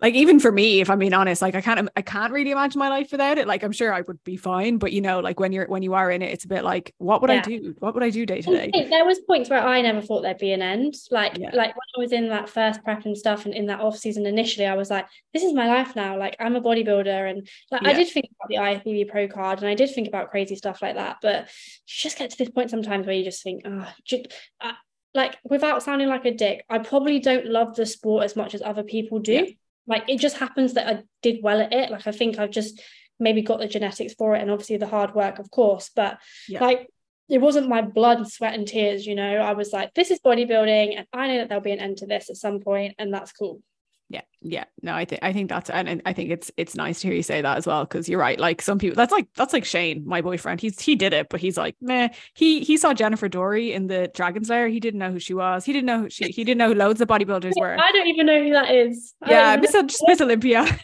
like 0.00 0.14
even 0.14 0.38
for 0.38 0.52
me, 0.52 0.80
if 0.80 0.90
I'm 0.90 1.00
being 1.00 1.12
honest, 1.12 1.42
like 1.42 1.56
I 1.56 1.60
can't, 1.60 1.88
I 1.96 2.02
can't 2.02 2.32
really 2.32 2.52
imagine 2.52 2.78
my 2.78 2.88
life 2.88 3.10
without 3.10 3.36
it. 3.36 3.48
Like 3.48 3.64
I'm 3.64 3.72
sure 3.72 3.92
I 3.92 4.02
would 4.02 4.22
be 4.22 4.36
fine, 4.36 4.78
but 4.78 4.92
you 4.92 5.00
know, 5.00 5.18
like 5.18 5.40
when 5.40 5.50
you're 5.50 5.66
when 5.66 5.82
you 5.82 5.94
are 5.94 6.08
in 6.08 6.22
it, 6.22 6.32
it's 6.32 6.44
a 6.44 6.48
bit 6.48 6.62
like, 6.62 6.94
what 6.98 7.20
would 7.20 7.30
yeah. 7.30 7.38
I 7.38 7.42
do? 7.42 7.74
What 7.80 7.94
would 7.94 8.04
I 8.04 8.10
do 8.10 8.24
day 8.24 8.40
to 8.40 8.50
day? 8.50 8.86
There 8.88 9.04
was 9.04 9.18
points 9.20 9.50
where 9.50 9.60
I 9.60 9.82
never 9.82 10.00
thought 10.00 10.22
there'd 10.22 10.38
be 10.38 10.52
an 10.52 10.62
end. 10.62 10.94
Like, 11.10 11.36
yeah. 11.36 11.50
like 11.52 11.74
when 11.74 11.88
I 11.96 11.98
was 11.98 12.12
in 12.12 12.28
that 12.28 12.48
first 12.48 12.84
prep 12.84 13.06
and 13.06 13.18
stuff, 13.18 13.44
and 13.44 13.52
in 13.52 13.66
that 13.66 13.80
off 13.80 13.98
season 13.98 14.24
initially, 14.24 14.66
I 14.66 14.76
was 14.76 14.88
like, 14.88 15.06
this 15.34 15.42
is 15.42 15.52
my 15.52 15.66
life 15.66 15.96
now. 15.96 16.16
Like 16.16 16.36
I'm 16.38 16.54
a 16.54 16.60
bodybuilder, 16.60 17.30
and 17.30 17.48
like 17.72 17.84
I 17.84 17.92
did 17.92 18.08
think 18.08 18.26
about 18.38 18.48
the 18.48 18.90
IFBB 18.90 19.08
Pro 19.08 19.26
card, 19.26 19.58
and 19.58 19.68
I 19.68 19.74
did 19.74 19.92
think 19.92 20.06
about 20.06 20.30
crazy 20.30 20.54
stuff 20.54 20.80
like 20.80 20.94
that. 20.94 21.16
But 21.20 21.46
you 21.46 21.48
just 21.86 22.18
get 22.18 22.30
to 22.30 22.38
this 22.38 22.50
point 22.50 22.70
sometimes 22.70 23.04
where 23.04 23.16
you 23.16 23.24
just 23.24 23.42
think, 23.42 23.62
ah, 23.64 23.88
oh, 23.88 23.92
just, 24.04 24.28
uh, 24.60 24.72
like 25.14 25.38
without 25.44 25.82
sounding 25.82 26.08
like 26.08 26.24
a 26.24 26.34
dick, 26.34 26.64
I 26.68 26.78
probably 26.78 27.18
don't 27.20 27.46
love 27.46 27.76
the 27.76 27.86
sport 27.86 28.24
as 28.24 28.36
much 28.36 28.54
as 28.54 28.62
other 28.62 28.82
people 28.82 29.18
do. 29.18 29.32
Yeah. 29.32 29.44
Like 29.86 30.04
it 30.08 30.20
just 30.20 30.36
happens 30.36 30.74
that 30.74 30.86
I 30.86 31.02
did 31.22 31.38
well 31.42 31.60
at 31.60 31.72
it. 31.72 31.90
Like 31.90 32.06
I 32.06 32.12
think 32.12 32.38
I've 32.38 32.50
just 32.50 32.80
maybe 33.18 33.42
got 33.42 33.58
the 33.58 33.66
genetics 33.66 34.14
for 34.14 34.36
it 34.36 34.42
and 34.42 34.50
obviously 34.50 34.76
the 34.76 34.86
hard 34.86 35.14
work, 35.14 35.38
of 35.38 35.50
course. 35.50 35.90
But 35.94 36.18
yeah. 36.48 36.60
like 36.62 36.88
it 37.28 37.40
wasn't 37.40 37.68
my 37.68 37.82
blood, 37.82 38.26
sweat, 38.30 38.54
and 38.54 38.66
tears, 38.66 39.06
you 39.06 39.14
know. 39.14 39.36
I 39.36 39.52
was 39.52 39.72
like, 39.72 39.92
this 39.94 40.10
is 40.10 40.18
bodybuilding, 40.20 40.96
and 40.96 41.06
I 41.12 41.28
know 41.28 41.38
that 41.38 41.48
there'll 41.48 41.62
be 41.62 41.72
an 41.72 41.78
end 41.78 41.98
to 41.98 42.06
this 42.06 42.30
at 42.30 42.36
some 42.36 42.60
point, 42.60 42.94
and 42.98 43.12
that's 43.12 43.32
cool 43.32 43.60
yeah 44.08 44.22
yeah. 44.40 44.64
No 44.82 44.94
i 44.94 45.04
think 45.04 45.22
i 45.22 45.32
think 45.32 45.48
that's 45.48 45.68
and, 45.68 46.00
i 46.06 46.12
think 46.12 46.30
it's 46.30 46.50
it's 46.56 46.74
nice 46.74 47.00
to 47.00 47.08
hear 47.08 47.16
you 47.16 47.22
say 47.22 47.42
that 47.42 47.58
as 47.58 47.66
well 47.66 47.84
because 47.84 48.08
you're 48.08 48.20
right. 48.20 48.38
Like 48.38 48.62
some 48.62 48.78
people 48.78 48.96
that's 48.96 49.12
like 49.12 49.26
that's 49.34 49.52
like 49.52 49.64
shane 49.64 50.06
my 50.06 50.20
boyfriend. 50.20 50.60
He's 50.60 50.80
he 50.80 50.94
did 50.94 51.12
it 51.12 51.28
but 51.28 51.40
he's 51.40 51.56
like 51.56 51.76
meh. 51.80 52.08
He 52.34 52.60
he 52.60 52.76
saw 52.76 52.94
jennifer 52.94 53.28
dorie 53.28 53.72
in 53.72 53.88
the 53.88 54.10
dragon 54.14 54.44
slayer 54.44 54.68
he 54.68 54.80
didn't 54.80 55.00
know 55.00 55.10
who 55.10 55.18
she 55.18 55.34
was. 55.34 55.64
He 55.64 55.72
didn't 55.72 55.86
know 55.86 56.02
who 56.02 56.10
she 56.10 56.26
he 56.26 56.44
didn't 56.44 56.58
know 56.58 56.68
who 56.68 56.74
loads 56.74 57.00
of 57.00 57.08
bodybuilders 57.08 57.52
were. 57.58 57.76
I 57.78 57.92
don't 57.92 58.06
even 58.06 58.26
know 58.26 58.42
who 58.42 58.52
that 58.52 58.70
is. 58.70 59.14
Yeah 59.26 59.56
miss, 59.56 59.74
miss 60.06 60.20
olympia 60.20 60.64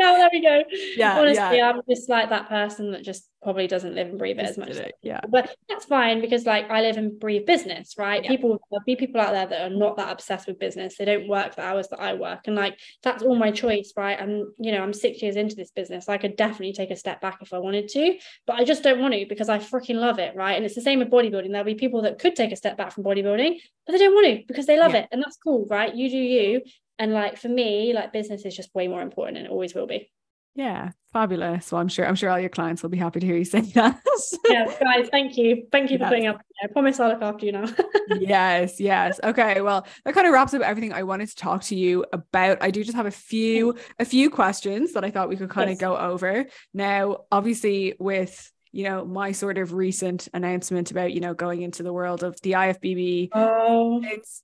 no, 0.00 0.16
there 0.16 0.30
we 0.32 0.40
go. 0.40 0.62
Yeah, 0.96 1.18
honestly, 1.18 1.58
yeah. 1.58 1.70
I'm 1.70 1.82
just 1.88 2.08
like 2.08 2.30
that 2.30 2.48
person 2.48 2.92
that 2.92 3.04
just 3.04 3.28
probably 3.42 3.66
doesn't 3.66 3.94
live 3.94 4.08
and 4.08 4.18
breathe 4.18 4.38
it 4.38 4.46
as 4.46 4.58
much. 4.58 4.70
It, 4.70 4.94
yeah, 5.02 5.20
but 5.28 5.54
that's 5.68 5.84
fine 5.84 6.20
because 6.20 6.46
like 6.46 6.70
I 6.70 6.80
live 6.80 6.96
and 6.96 7.18
breathe 7.20 7.46
business, 7.46 7.94
right? 7.98 8.22
Yeah. 8.22 8.30
People 8.30 8.58
there'll 8.70 8.84
be 8.84 8.96
people 8.96 9.20
out 9.20 9.32
there 9.32 9.46
that 9.46 9.70
are 9.70 9.74
not 9.74 9.96
that 9.98 10.10
obsessed 10.10 10.46
with 10.46 10.58
business. 10.58 10.96
They 10.96 11.04
don't 11.04 11.28
work 11.28 11.54
the 11.54 11.62
hours 11.62 11.88
that 11.88 12.00
I 12.00 12.14
work, 12.14 12.40
and 12.46 12.56
like 12.56 12.78
that's 13.02 13.22
all 13.22 13.36
my 13.36 13.50
choice, 13.50 13.92
right? 13.96 14.18
And 14.18 14.46
you 14.58 14.72
know, 14.72 14.82
I'm 14.82 14.94
six 14.94 15.20
years 15.20 15.36
into 15.36 15.54
this 15.54 15.70
business. 15.70 16.08
I 16.08 16.16
could 16.16 16.36
definitely 16.36 16.72
take 16.72 16.90
a 16.90 16.96
step 16.96 17.20
back 17.20 17.38
if 17.42 17.52
I 17.52 17.58
wanted 17.58 17.88
to, 17.88 18.16
but 18.46 18.56
I 18.56 18.64
just 18.64 18.82
don't 18.82 19.00
want 19.00 19.14
to 19.14 19.26
because 19.28 19.50
I 19.50 19.58
freaking 19.58 19.96
love 19.96 20.18
it, 20.18 20.34
right? 20.34 20.54
And 20.54 20.64
it's 20.64 20.74
the 20.74 20.80
same 20.80 20.98
with 20.98 21.10
bodybuilding. 21.10 21.50
There'll 21.50 21.64
be 21.64 21.74
people 21.74 22.02
that 22.02 22.18
could 22.18 22.36
take 22.36 22.52
a 22.52 22.56
step 22.56 22.78
back 22.78 22.92
from 22.92 23.04
bodybuilding, 23.04 23.56
but 23.86 23.92
they 23.92 23.98
don't 23.98 24.14
want 24.14 24.26
to 24.26 24.44
because 24.48 24.66
they 24.66 24.78
love 24.78 24.94
yeah. 24.94 25.00
it, 25.00 25.08
and 25.12 25.22
that's 25.22 25.36
cool, 25.36 25.66
right? 25.68 25.94
You 25.94 26.08
do 26.08 26.16
you. 26.16 26.62
And 27.00 27.12
like 27.12 27.38
for 27.38 27.48
me, 27.48 27.94
like 27.94 28.12
business 28.12 28.44
is 28.44 28.54
just 28.54 28.74
way 28.74 28.86
more 28.86 29.00
important 29.00 29.38
and 29.38 29.46
it 29.46 29.50
always 29.50 29.74
will 29.74 29.86
be. 29.86 30.12
Yeah, 30.54 30.90
fabulous. 31.14 31.72
Well, 31.72 31.80
I'm 31.80 31.88
sure 31.88 32.06
I'm 32.06 32.14
sure 32.14 32.28
all 32.28 32.38
your 32.38 32.50
clients 32.50 32.82
will 32.82 32.90
be 32.90 32.98
happy 32.98 33.20
to 33.20 33.26
hear 33.26 33.36
you 33.36 33.44
say 33.46 33.60
that. 33.74 34.02
yeah, 34.50 34.66
guys, 34.78 35.08
thank 35.10 35.38
you. 35.38 35.66
Thank 35.72 35.90
you 35.90 35.96
for 35.96 36.04
putting 36.04 36.26
up. 36.26 36.42
I 36.62 36.66
promise 36.66 37.00
I'll 37.00 37.08
look 37.08 37.22
after 37.22 37.46
you 37.46 37.52
now. 37.52 37.66
yes, 38.20 38.78
yes. 38.78 39.18
Okay. 39.24 39.62
Well, 39.62 39.86
that 40.04 40.12
kind 40.12 40.26
of 40.26 40.34
wraps 40.34 40.52
up 40.52 40.60
everything 40.60 40.92
I 40.92 41.04
wanted 41.04 41.30
to 41.30 41.36
talk 41.36 41.62
to 41.64 41.74
you 41.74 42.04
about. 42.12 42.58
I 42.60 42.70
do 42.70 42.84
just 42.84 42.96
have 42.96 43.06
a 43.06 43.10
few 43.10 43.76
a 43.98 44.04
few 44.04 44.28
questions 44.28 44.92
that 44.92 45.02
I 45.02 45.10
thought 45.10 45.30
we 45.30 45.36
could 45.36 45.48
kind 45.48 45.70
yes. 45.70 45.78
of 45.78 45.80
go 45.80 45.96
over. 45.96 46.44
Now, 46.74 47.24
obviously, 47.32 47.94
with 47.98 48.52
you 48.72 48.84
know 48.84 49.04
my 49.04 49.32
sort 49.32 49.58
of 49.58 49.72
recent 49.72 50.28
announcement 50.32 50.90
about 50.90 51.12
you 51.12 51.20
know 51.20 51.34
going 51.34 51.62
into 51.62 51.82
the 51.82 51.92
world 51.92 52.22
of 52.22 52.40
the 52.42 52.52
IFBB. 52.52 53.30
Oh. 53.32 54.00
It's 54.02 54.42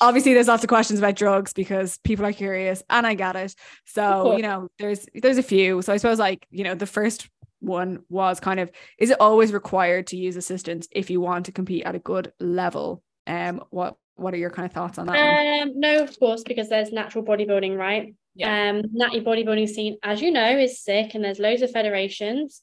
obviously 0.00 0.34
there's 0.34 0.48
lots 0.48 0.64
of 0.64 0.68
questions 0.68 0.98
about 0.98 1.16
drugs 1.16 1.52
because 1.52 1.98
people 1.98 2.24
are 2.24 2.32
curious 2.32 2.82
and 2.90 3.06
I 3.06 3.14
get 3.14 3.36
it. 3.36 3.54
So, 3.84 4.36
you 4.36 4.42
know, 4.42 4.68
there's 4.78 5.06
there's 5.14 5.38
a 5.38 5.42
few. 5.42 5.82
So 5.82 5.92
I 5.92 5.96
suppose 5.96 6.18
like, 6.18 6.46
you 6.50 6.64
know, 6.64 6.74
the 6.74 6.86
first 6.86 7.28
one 7.60 8.00
was 8.08 8.40
kind 8.40 8.60
of 8.60 8.70
is 8.98 9.10
it 9.10 9.20
always 9.20 9.52
required 9.52 10.08
to 10.08 10.16
use 10.16 10.36
assistance 10.36 10.88
if 10.92 11.10
you 11.10 11.20
want 11.20 11.46
to 11.46 11.52
compete 11.52 11.84
at 11.84 11.94
a 11.94 12.00
good 12.00 12.32
level? 12.40 13.02
Um 13.26 13.62
what 13.70 13.96
what 14.14 14.32
are 14.32 14.38
your 14.38 14.50
kind 14.50 14.66
of 14.66 14.72
thoughts 14.72 14.98
on 14.98 15.06
that? 15.06 15.62
Um 15.62 15.72
no, 15.78 16.02
of 16.02 16.18
course, 16.18 16.42
because 16.42 16.68
there's 16.68 16.92
natural 16.92 17.24
bodybuilding, 17.24 17.76
right? 17.76 18.14
Yeah. 18.34 18.70
Um 18.70 18.82
natty 18.92 19.20
bodybuilding 19.20 19.68
scene, 19.68 19.96
as 20.02 20.20
you 20.20 20.30
know, 20.30 20.58
is 20.58 20.82
sick 20.82 21.14
and 21.14 21.24
there's 21.24 21.38
loads 21.38 21.62
of 21.62 21.70
federations. 21.70 22.62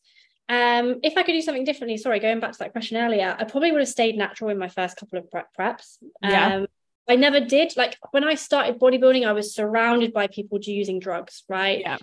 Um, 0.50 1.00
if 1.04 1.18
I 1.18 1.24
could 1.24 1.32
do 1.34 1.42
something 1.42 1.64
differently, 1.64 1.98
sorry, 1.98 2.20
going 2.20 2.40
back 2.40 2.52
to 2.52 2.60
that 2.60 2.74
question 2.74 2.98
earlier, 2.98 3.36
I 3.38 3.44
probably 3.46 3.72
would 3.72 3.82
have 3.82 3.88
stayed 3.88 4.18
natural 4.18 4.50
in 4.50 4.58
my 4.58 4.68
first 4.68 4.98
couple 4.98 5.20
of 5.20 5.32
prep 5.32 5.48
preps. 5.58 5.98
Yeah. 6.22 6.56
Um, 6.56 6.68
I 7.08 7.16
never 7.16 7.40
did. 7.40 7.76
Like 7.76 7.98
when 8.12 8.24
I 8.24 8.36
started 8.36 8.80
bodybuilding, 8.80 9.28
I 9.28 9.34
was 9.34 9.54
surrounded 9.54 10.14
by 10.14 10.28
people 10.28 10.60
using 10.62 11.00
drugs, 11.00 11.44
right? 11.50 11.80
Yeah. 11.80 11.98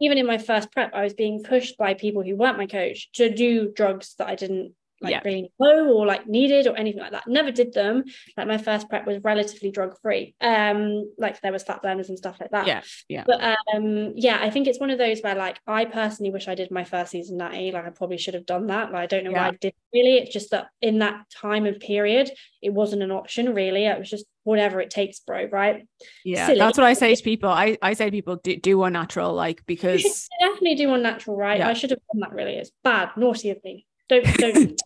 Even 0.00 0.18
in 0.18 0.26
my 0.26 0.38
first 0.38 0.72
prep, 0.72 0.94
I 0.94 1.04
was 1.04 1.14
being 1.14 1.42
pushed 1.42 1.76
by 1.76 1.94
people 1.94 2.22
who 2.22 2.36
weren't 2.36 2.56
my 2.58 2.66
coach 2.66 3.10
to 3.12 3.32
do 3.32 3.70
drugs 3.72 4.14
that 4.18 4.28
I 4.28 4.34
didn't 4.34 4.72
like 5.00 5.10
yeah. 5.10 5.20
really 5.24 5.50
know 5.60 5.92
or 5.92 6.06
like 6.06 6.26
needed 6.26 6.66
or 6.66 6.76
anything 6.76 7.00
like 7.00 7.12
that. 7.12 7.26
Never 7.26 7.50
did 7.50 7.72
them. 7.72 8.04
Like 8.36 8.46
my 8.46 8.58
first 8.58 8.88
prep 8.88 9.06
was 9.06 9.22
relatively 9.22 9.70
drug 9.70 9.96
free. 10.00 10.34
Um, 10.40 11.12
like 11.18 11.40
there 11.42 11.52
was 11.52 11.62
fat 11.62 11.82
burners 11.82 12.08
and 12.08 12.16
stuff 12.16 12.38
like 12.40 12.50
that. 12.50 12.66
Yeah, 12.66 12.82
yeah. 13.08 13.24
But 13.26 13.42
um, 13.74 14.12
yeah, 14.16 14.38
I 14.40 14.50
think 14.50 14.66
it's 14.66 14.80
one 14.80 14.90
of 14.90 14.98
those 14.98 15.20
where 15.20 15.34
like 15.34 15.58
I 15.66 15.84
personally 15.84 16.32
wish 16.32 16.48
I 16.48 16.54
did 16.54 16.70
my 16.70 16.84
first 16.84 17.10
season 17.10 17.36
natty. 17.36 17.72
Like 17.72 17.86
I 17.86 17.90
probably 17.90 18.18
should 18.18 18.34
have 18.34 18.46
done 18.46 18.68
that. 18.68 18.90
Like 18.92 19.02
I 19.02 19.06
don't 19.06 19.24
know 19.24 19.32
yeah. 19.32 19.42
why 19.42 19.48
I 19.48 19.58
did 19.60 19.74
really. 19.92 20.18
It's 20.18 20.32
just 20.32 20.50
that 20.50 20.68
in 20.80 21.00
that 21.00 21.28
time 21.30 21.66
and 21.66 21.78
period, 21.78 22.30
it 22.62 22.72
wasn't 22.72 23.02
an 23.02 23.10
option 23.10 23.54
really. 23.54 23.84
It 23.84 23.98
was 23.98 24.10
just 24.10 24.24
whatever 24.44 24.80
it 24.80 24.90
takes, 24.90 25.20
bro. 25.20 25.46
Right? 25.50 25.86
Yeah, 26.24 26.46
Silly. 26.46 26.58
that's 26.58 26.78
what 26.78 26.86
I 26.86 26.94
say 26.94 27.14
to 27.14 27.22
people. 27.22 27.50
I 27.50 27.76
I 27.82 27.92
say 27.92 28.06
to 28.06 28.10
people 28.10 28.36
do, 28.36 28.56
do 28.56 28.78
one 28.78 28.94
natural, 28.94 29.34
like 29.34 29.62
because 29.66 30.28
definitely 30.40 30.76
do 30.76 30.88
one 30.88 31.02
natural, 31.02 31.36
right? 31.36 31.58
Yeah. 31.58 31.68
I 31.68 31.74
should 31.74 31.90
have 31.90 32.00
done 32.12 32.20
that. 32.20 32.32
Really, 32.32 32.54
it's 32.54 32.70
bad, 32.82 33.10
naughty 33.16 33.50
of 33.50 33.62
me. 33.62 33.86
Don't 34.08 34.24
don't 34.38 34.82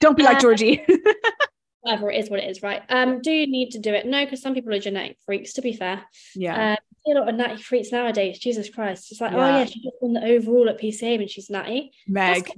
don't 0.00 0.16
be 0.16 0.22
like 0.22 0.38
uh, 0.38 0.40
Georgie. 0.40 0.84
whatever 1.80 2.10
it 2.10 2.18
is, 2.18 2.30
what 2.30 2.40
it 2.40 2.50
is, 2.50 2.62
right? 2.62 2.82
Um, 2.88 3.20
do 3.22 3.30
you 3.30 3.46
need 3.46 3.70
to 3.70 3.78
do 3.78 3.94
it? 3.94 4.06
No, 4.06 4.24
because 4.24 4.42
some 4.42 4.54
people 4.54 4.74
are 4.74 4.78
genetic 4.78 5.16
freaks. 5.24 5.54
To 5.54 5.62
be 5.62 5.72
fair, 5.72 6.04
yeah. 6.34 6.72
Um, 6.72 6.76
a 7.12 7.20
lot 7.20 7.28
of 7.28 7.34
natty 7.34 7.62
freaks 7.62 7.92
nowadays. 7.92 8.38
Jesus 8.38 8.70
Christ! 8.70 9.10
It's 9.10 9.20
like, 9.20 9.32
oh, 9.32 9.36
yeah. 9.36 9.44
oh 9.44 9.58
yeah, 9.58 9.64
she 9.64 9.82
just 9.82 9.96
won 10.00 10.12
the 10.14 10.24
overall 10.24 10.68
at 10.68 10.80
PCA 10.80 11.20
and 11.20 11.30
she's 11.30 11.50
natty. 11.50 11.92
Meg, 12.06 12.50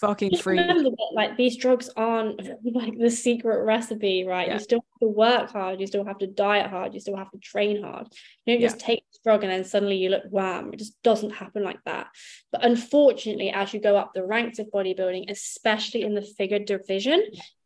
fucking 0.00 0.36
free. 0.36 0.58
Remember 0.58 0.90
that, 0.90 1.12
like 1.14 1.36
these 1.36 1.56
drugs 1.56 1.90
aren't 1.96 2.40
like 2.74 2.98
the 2.98 3.10
secret 3.10 3.64
recipe, 3.64 4.24
right? 4.26 4.48
Yeah. 4.48 4.54
You 4.54 4.60
still 4.60 4.80
have 4.80 5.00
to 5.00 5.08
work 5.08 5.50
hard. 5.50 5.80
You 5.80 5.86
still 5.86 6.04
have 6.04 6.18
to 6.18 6.26
diet 6.26 6.70
hard. 6.70 6.94
You 6.94 7.00
still 7.00 7.16
have 7.16 7.30
to 7.30 7.38
train 7.38 7.82
hard. 7.82 8.08
You 8.44 8.54
don't 8.54 8.60
yeah. 8.60 8.68
just 8.68 8.80
take 8.80 9.04
this 9.10 9.20
drug 9.24 9.42
and 9.42 9.52
then 9.52 9.64
suddenly 9.64 9.96
you 9.96 10.10
look 10.10 10.24
wham. 10.30 10.72
It 10.72 10.78
just 10.78 11.02
doesn't 11.02 11.30
happen 11.30 11.62
like 11.62 11.82
that. 11.84 12.08
But 12.52 12.64
unfortunately, 12.64 13.50
as 13.50 13.72
you 13.74 13.80
go 13.80 13.96
up 13.96 14.12
the 14.14 14.26
ranks 14.26 14.58
of 14.58 14.70
bodybuilding, 14.70 15.30
especially 15.30 16.02
in 16.02 16.14
the 16.14 16.22
figure 16.22 16.58
division, 16.58 17.22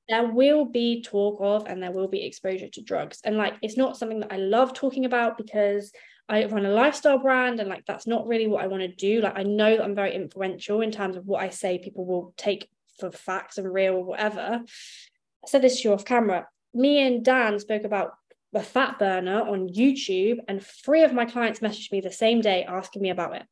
there 0.09 0.27
will 0.27 0.67
be 0.67 1.03
talk 1.03 1.39
of 1.41 1.67
and 1.67 1.83
there 1.83 1.93
will 1.93 2.09
be 2.09 2.25
exposure 2.25 2.69
to 2.69 2.83
drugs. 2.83 3.21
And 3.25 3.37
like, 3.37 3.55
it's 3.63 3.77
not 3.77 3.97
something 3.97 4.21
that 4.21 4.33
I 4.33 4.37
love 4.37 4.75
talking 4.75 5.05
about 5.07 5.39
because 5.39 5.93
I 6.29 6.47
run 6.47 6.65
a 6.65 6.71
lifestyle 6.71 7.19
brand 7.19 7.61
and 7.61 7.69
like 7.69 7.85
that's 7.87 8.07
not 8.07 8.27
really 8.27 8.47
what 8.47 8.63
I 8.63 8.67
want 8.67 8.83
to 8.83 8.89
do. 8.89 9.21
Like 9.21 9.37
I 9.37 9.43
know 9.43 9.77
that 9.77 9.85
I'm 9.85 9.95
very 9.95 10.15
influential 10.15 10.81
in 10.81 10.91
terms 10.91 11.17
of 11.17 11.27
what 11.27 11.43
I 11.43 11.51
say 11.51 11.79
people 11.79 12.07
will 12.07 12.33
take 12.37 12.69
for 12.99 13.11
facts 13.11 13.59
and 13.59 13.73
real 13.73 13.95
or 13.95 14.05
whatever. 14.05 14.63
I 14.63 15.47
said 15.47 15.63
this 15.63 15.81
to 15.83 15.89
you 15.89 15.95
off 15.95 16.05
camera. 16.05 16.49
Me 16.73 17.07
and 17.07 17.25
Dan 17.25 17.59
spoke 17.59 17.85
about 17.85 18.15
a 18.55 18.63
fat 18.63 18.99
burner 18.99 19.41
on 19.43 19.69
YouTube, 19.69 20.39
and 20.49 20.65
three 20.65 21.03
of 21.03 21.13
my 21.13 21.25
clients 21.25 21.61
messaged 21.61 21.93
me 21.93 22.01
the 22.01 22.13
same 22.13 22.41
day 22.41 22.65
asking 22.65 23.03
me 23.03 23.11
about 23.11 23.35
it. 23.35 23.43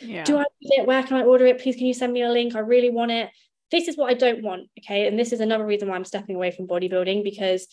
Yeah. 0.00 0.24
Do 0.24 0.38
I 0.38 0.44
need 0.60 0.80
it? 0.80 0.86
Where 0.86 1.02
can 1.02 1.18
I 1.18 1.22
order 1.22 1.46
it? 1.46 1.60
Please, 1.60 1.76
can 1.76 1.86
you 1.86 1.94
send 1.94 2.12
me 2.12 2.22
a 2.22 2.30
link? 2.30 2.54
I 2.54 2.60
really 2.60 2.90
want 2.90 3.10
it. 3.10 3.30
This 3.70 3.88
is 3.88 3.96
what 3.96 4.10
I 4.10 4.14
don't 4.14 4.42
want. 4.42 4.68
Okay. 4.78 5.06
And 5.06 5.18
this 5.18 5.32
is 5.32 5.40
another 5.40 5.66
reason 5.66 5.88
why 5.88 5.96
I'm 5.96 6.04
stepping 6.04 6.36
away 6.36 6.50
from 6.50 6.66
bodybuilding 6.66 7.24
because 7.24 7.68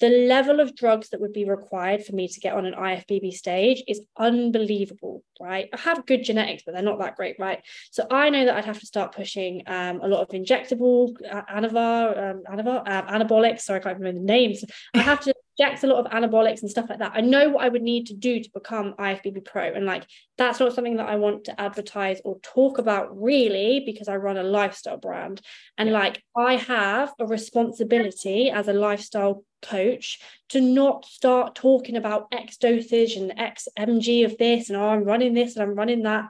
the 0.00 0.08
level 0.08 0.60
of 0.60 0.74
drugs 0.74 1.10
that 1.10 1.20
would 1.20 1.32
be 1.32 1.44
required 1.44 2.04
for 2.04 2.14
me 2.14 2.28
to 2.28 2.40
get 2.40 2.54
on 2.54 2.66
an 2.66 2.74
IFBB 2.74 3.32
stage 3.32 3.82
is 3.86 4.00
unbelievable, 4.16 5.22
right? 5.40 5.68
I 5.72 5.78
have 5.78 6.06
good 6.06 6.24
genetics, 6.24 6.64
but 6.64 6.74
they're 6.74 6.82
not 6.82 6.98
that 6.98 7.16
great, 7.16 7.36
right? 7.38 7.62
So 7.90 8.06
I 8.10 8.30
know 8.30 8.44
that 8.44 8.56
I'd 8.56 8.64
have 8.64 8.80
to 8.80 8.86
start 8.86 9.14
pushing 9.14 9.62
um, 9.66 10.00
a 10.02 10.08
lot 10.08 10.20
of 10.20 10.28
injectable 10.28 11.14
uh, 11.30 11.42
anavar, 11.42 12.30
um, 12.30 12.42
anavar, 12.50 12.82
uh, 12.86 13.02
anabolics. 13.04 13.60
Sorry, 13.60 13.80
I 13.80 13.82
can't 13.82 13.98
remember 13.98 14.18
the 14.18 14.26
names. 14.26 14.64
I 14.94 14.98
have 14.98 15.20
to 15.20 15.34
inject 15.56 15.84
a 15.84 15.86
lot 15.86 16.04
of 16.04 16.12
anabolics 16.12 16.62
and 16.62 16.70
stuff 16.70 16.88
like 16.88 16.98
that. 16.98 17.12
I 17.14 17.20
know 17.20 17.48
what 17.50 17.64
I 17.64 17.68
would 17.68 17.82
need 17.82 18.06
to 18.06 18.14
do 18.14 18.42
to 18.42 18.50
become 18.52 18.94
IFBB 18.98 19.44
Pro, 19.44 19.72
and 19.72 19.86
like 19.86 20.06
that's 20.36 20.60
not 20.60 20.72
something 20.72 20.96
that 20.96 21.08
I 21.08 21.16
want 21.16 21.44
to 21.44 21.60
advertise 21.60 22.20
or 22.24 22.38
talk 22.40 22.78
about 22.78 23.20
really 23.20 23.82
because 23.84 24.08
I 24.08 24.16
run 24.16 24.36
a 24.36 24.42
lifestyle 24.42 24.96
brand, 24.96 25.40
and 25.78 25.92
like 25.92 26.22
I 26.36 26.56
have 26.56 27.12
a 27.18 27.26
responsibility 27.26 28.50
as 28.50 28.68
a 28.68 28.72
lifestyle 28.72 29.44
coach 29.62 30.20
to 30.50 30.60
not 30.60 31.04
start 31.06 31.54
talking 31.54 31.96
about 31.96 32.28
X 32.32 32.56
dosage 32.58 33.16
and 33.16 33.38
X 33.38 33.66
mg 33.78 34.24
of 34.26 34.36
this 34.36 34.68
and 34.68 34.78
oh, 34.78 34.88
I'm 34.88 35.04
running 35.04 35.32
this 35.32 35.56
and 35.56 35.62
I'm 35.62 35.74
running 35.74 36.02
that. 36.02 36.28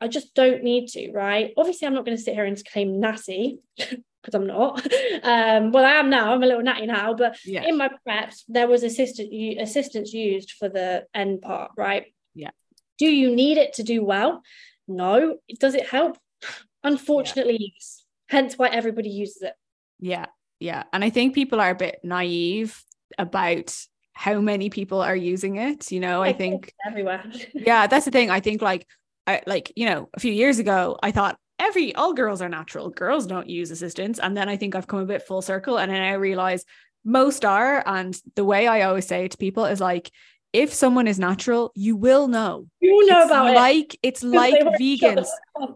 I 0.00 0.08
just 0.08 0.34
don't 0.34 0.62
need 0.62 0.88
to, 0.88 1.10
right? 1.12 1.52
Obviously, 1.56 1.86
I'm 1.86 1.94
not 1.94 2.04
going 2.04 2.16
to 2.16 2.22
sit 2.22 2.34
here 2.34 2.44
and 2.44 2.62
claim 2.66 3.00
natty 3.00 3.60
because 4.26 4.34
I'm 4.34 4.46
not. 4.46 4.86
Um, 5.22 5.72
well, 5.72 5.84
I 5.84 5.92
am 5.92 6.08
now. 6.08 6.32
I'm 6.32 6.42
a 6.42 6.46
little 6.46 6.62
natty 6.62 6.86
now, 6.86 7.12
but 7.12 7.36
yeah. 7.44 7.64
in 7.64 7.76
my 7.76 7.90
preps, 8.06 8.44
there 8.46 8.68
was 8.68 8.84
assistant 8.84 9.32
assistance 9.58 10.12
used 10.12 10.52
for 10.52 10.68
the 10.68 11.04
end 11.14 11.42
part, 11.42 11.72
right? 11.76 12.14
Yeah. 12.34 12.50
Do 12.98 13.06
you 13.06 13.34
need 13.34 13.58
it 13.58 13.72
to 13.74 13.82
do 13.82 14.04
well? 14.04 14.42
No. 14.86 15.38
Does 15.58 15.74
it 15.74 15.88
help? 15.88 16.16
Unfortunately, 16.84 17.56
yeah. 17.58 17.68
yes. 17.74 18.04
Hence 18.28 18.56
why 18.56 18.68
everybody 18.68 19.08
uses 19.08 19.42
it. 19.42 19.54
Yeah. 19.98 20.26
Yeah. 20.60 20.84
And 20.92 21.02
I 21.02 21.10
think 21.10 21.34
people 21.34 21.60
are 21.60 21.70
a 21.70 21.74
bit 21.74 21.98
naive 22.04 22.80
about 23.18 23.76
how 24.12 24.40
many 24.40 24.70
people 24.70 25.00
are 25.00 25.16
using 25.16 25.56
it. 25.56 25.90
You 25.90 26.00
know, 26.00 26.22
I, 26.22 26.28
I 26.28 26.32
think 26.42 26.72
everywhere. 26.86 27.24
yeah, 27.54 27.88
that's 27.88 28.04
the 28.04 28.12
thing. 28.12 28.30
I 28.30 28.38
think 28.38 28.62
like 28.62 28.86
I 29.26 29.42
like, 29.46 29.72
you 29.74 29.86
know, 29.86 30.08
a 30.14 30.20
few 30.20 30.32
years 30.32 30.60
ago, 30.60 30.98
I 31.02 31.10
thought 31.10 31.36
every 31.58 31.94
all 31.94 32.12
girls 32.12 32.42
are 32.42 32.48
natural. 32.48 32.90
Girls 32.90 33.26
don't 33.26 33.48
use 33.48 33.70
assistants. 33.70 34.18
And 34.18 34.36
then 34.36 34.48
I 34.48 34.56
think 34.56 34.74
I've 34.74 34.86
come 34.86 35.00
a 35.00 35.06
bit 35.06 35.22
full 35.22 35.42
circle 35.42 35.78
and 35.78 35.90
then 35.90 36.02
I 36.02 36.14
realize 36.14 36.64
most 37.04 37.44
are. 37.44 37.82
And 37.86 38.18
the 38.34 38.44
way 38.44 38.66
I 38.66 38.82
always 38.82 39.06
say 39.06 39.24
it 39.24 39.32
to 39.32 39.38
people 39.38 39.64
is 39.64 39.80
like, 39.80 40.10
if 40.52 40.72
someone 40.72 41.06
is 41.06 41.18
natural, 41.18 41.72
you 41.74 41.96
will 41.96 42.28
know. 42.28 42.66
You 42.80 43.06
know 43.06 43.20
it's 43.20 43.30
about 43.30 43.54
like, 43.54 43.94
it. 43.94 44.00
It's 44.02 44.22
like 44.22 44.54
vegans. 44.80 45.26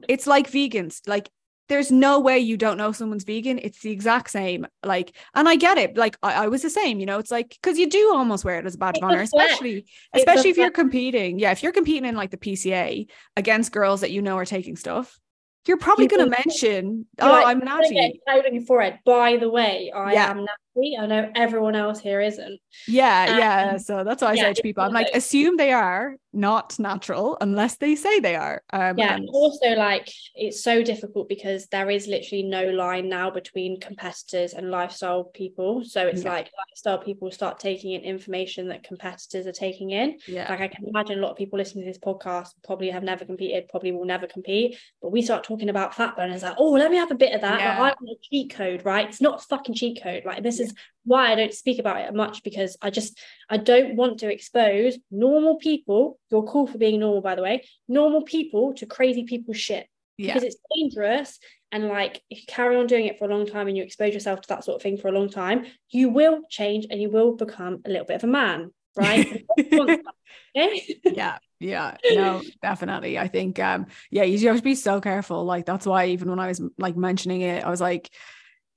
It's 0.09 0.27
like 0.27 0.51
vegans. 0.51 1.07
Like 1.07 1.31
there's 1.69 1.93
no 1.93 2.19
way 2.19 2.39
you 2.41 2.57
don't 2.57 2.77
know 2.77 2.91
someone's 2.91 3.25
vegan. 3.25 3.61
It's 3.63 3.81
the 3.81 3.93
exact 3.93 4.31
same. 4.31 4.67
Like, 4.85 5.15
and 5.35 5.49
I 5.49 5.55
get 5.55 5.79
it. 5.79 5.97
Like, 5.97 6.17
I, 6.21 6.45
I 6.45 6.49
was 6.49 6.63
the 6.63 6.71
same, 6.71 6.99
you 6.99 7.07
know, 7.07 7.21
it's 7.21 7.31
like, 7.31 7.51
because 7.51 7.79
you 7.79 7.89
do 7.89 8.11
almost 8.13 8.45
wear 8.45 8.59
it 8.59 8.67
as 8.67 8.75
a 8.75 8.79
badge 8.79 8.99
of 8.99 9.05
honor, 9.05 9.21
especially, 9.21 9.87
especially 10.13 10.51
if 10.51 10.57
you're 10.57 10.73
competing. 10.73 11.39
Yeah. 11.39 11.53
If 11.53 11.63
you're 11.63 11.71
competing 11.71 12.07
in 12.07 12.17
like 12.17 12.33
the 12.33 12.39
PCA 12.39 13.07
against 13.37 13.71
girls 13.71 14.01
that 14.01 14.11
you 14.11 14.21
know 14.21 14.37
are 14.37 14.45
taking 14.45 14.75
stuff, 14.75 15.21
you're 15.67 15.77
probably 15.77 16.07
going 16.07 16.25
to 16.25 16.31
mention, 16.31 17.07
oh, 17.19 17.45
I'm 17.45 17.59
natty. 17.59 18.21
on 18.27 18.55
your 18.55 18.65
forehead. 18.65 19.01
By 19.05 19.37
the 19.37 19.51
way, 19.51 19.93
I 19.95 20.13
yeah. 20.13 20.31
am 20.31 20.47
natty. 20.75 20.97
I 21.01 21.07
know 21.07 21.31
everyone 21.35 21.77
else 21.77 22.01
here 22.01 22.21
isn't. 22.21 22.61
Yeah, 22.87 23.27
um, 23.29 23.39
yeah. 23.39 23.77
So 23.79 24.05
that's 24.05 24.23
what 24.23 24.33
I 24.33 24.35
yeah, 24.35 24.43
say 24.43 24.55
to 24.55 24.63
people. 24.63 24.85
I'm 24.85 24.93
like, 24.93 25.09
assume 25.15 25.57
they 25.57 25.73
are 25.73 26.17
not 26.33 26.79
natural 26.79 27.37
unless 27.41 27.77
they 27.77 27.97
say 27.97 28.21
they 28.21 28.37
are. 28.37 28.63
Um, 28.73 28.97
yeah. 28.99 29.17
And 29.17 29.29
also, 29.33 29.71
like, 29.75 30.09
it's 30.35 30.63
so 30.63 30.83
difficult 30.83 31.29
because 31.29 31.67
there 31.69 31.91
is 31.91 32.07
literally 32.07 32.45
no 32.45 32.67
line 32.67 33.09
now 33.09 33.31
between 33.31 33.81
competitors 33.81 34.53
and 34.53 34.71
lifestyle 34.71 35.25
people. 35.25 35.83
So 35.85 36.07
it's 36.07 36.23
yeah. 36.23 36.31
like 36.31 36.51
lifestyle 36.71 36.99
people 36.99 37.31
start 37.33 37.59
taking 37.59 37.93
in 37.93 38.03
information 38.03 38.69
that 38.69 38.85
competitors 38.85 39.47
are 39.47 39.53
taking 39.53 39.91
in. 39.91 40.19
Yeah. 40.29 40.49
Like 40.49 40.61
I 40.61 40.69
can 40.69 40.87
imagine 40.87 41.19
a 41.19 41.23
lot 41.23 41.33
of 41.33 41.37
people 41.37 41.59
listening 41.59 41.85
to 41.85 41.91
this 41.91 41.99
podcast 41.99 42.51
probably 42.65 42.91
have 42.91 43.03
never 43.03 43.25
competed, 43.25 43.69
probably 43.69 43.93
will 43.93 44.05
never 44.05 44.27
compete. 44.29 44.79
But 45.03 45.11
we 45.11 45.23
start 45.23 45.43
talking 45.43 45.69
about 45.69 45.97
fat 45.97 46.17
burners, 46.17 46.45
like, 46.45 46.57
oh, 46.59 46.71
let 46.71 46.91
me 46.91 46.97
have 46.99 47.11
a 47.11 47.17
bit 47.17 47.35
of 47.35 47.41
that. 47.41 47.61
Yeah. 47.61 47.81
Like, 47.81 47.95
I 47.95 47.97
want 48.01 48.11
a 48.11 48.29
cheat 48.31 48.55
code, 48.55 48.85
right? 48.85 49.09
It's 49.09 49.21
not 49.21 49.41
a 49.41 49.45
fucking 49.47 49.75
cheat 49.75 50.01
code. 50.01 50.25
Like 50.25 50.45
this 50.45 50.60
is 50.61 50.75
why 51.05 51.33
I 51.33 51.35
don't 51.35 51.55
speak 51.55 51.79
about 51.79 52.01
it 52.01 52.15
much 52.15 52.43
because 52.43 52.77
I 52.83 52.91
just 52.91 53.19
I 53.49 53.57
don't 53.57 53.97
want 53.97 54.21
to 54.21 54.33
expose 54.33 54.99
normal 55.11 55.57
people. 55.57 56.19
You're 56.31 56.45
cool 56.45 56.67
for 56.67 56.79
being 56.79 57.01
normal, 57.01 57.23
by 57.23 57.35
the 57.35 57.43
way. 57.43 57.65
Normal 57.89 58.23
people 58.23 58.75
to 58.75 58.87
crazy 58.87 59.25
people's 59.25 59.59
shit 59.59 59.89
yeah. 60.21 60.35
because 60.35 60.45
it's 60.45 60.57
dangerous. 60.75 61.39
And 61.73 61.89
like, 61.89 62.23
if 62.31 62.41
you 62.41 62.45
carry 62.49 62.77
on 62.77 62.87
doing 62.87 63.07
it 63.07 63.19
for 63.19 63.27
a 63.27 63.29
long 63.29 63.47
time 63.47 63.69
and 63.69 63.77
you 63.77 63.83
expose 63.83 64.13
yourself 64.13 64.41
to 64.43 64.49
that 64.49 64.65
sort 64.65 64.77
of 64.77 64.83
thing 64.83 64.97
for 64.97 65.09
a 65.09 65.13
long 65.13 65.29
time, 65.29 65.67
you 65.91 66.09
will 66.09 66.41
change 66.51 66.87
and 66.91 67.01
you 67.01 67.11
will 67.11 67.37
become 67.37 67.81
a 67.85 67.91
little 67.91 68.07
bit 68.07 68.17
of 68.17 68.25
a 68.25 68.27
man, 68.27 68.71
right? 68.97 69.47
yeah, 70.55 71.39
yeah, 71.61 71.97
no, 72.13 72.43
definitely. 72.61 73.19
I 73.19 73.29
think, 73.29 73.59
um, 73.61 73.87
yeah, 74.11 74.25
you 74.25 74.49
have 74.49 74.57
to 74.57 74.63
be 74.63 74.75
so 74.75 75.01
careful. 75.01 75.45
Like, 75.45 75.65
that's 75.65 75.87
why 75.87 76.07
even 76.07 76.29
when 76.29 76.41
I 76.41 76.49
was 76.49 76.61
like 76.77 76.97
mentioning 76.97 77.43
it, 77.43 77.65
I 77.65 77.71
was 77.71 77.81
like, 77.81 78.11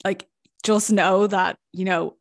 like, 0.06 0.28
just 0.64 0.92
know 0.92 1.28
that 1.28 1.58
you 1.72 1.86
know 1.86 2.16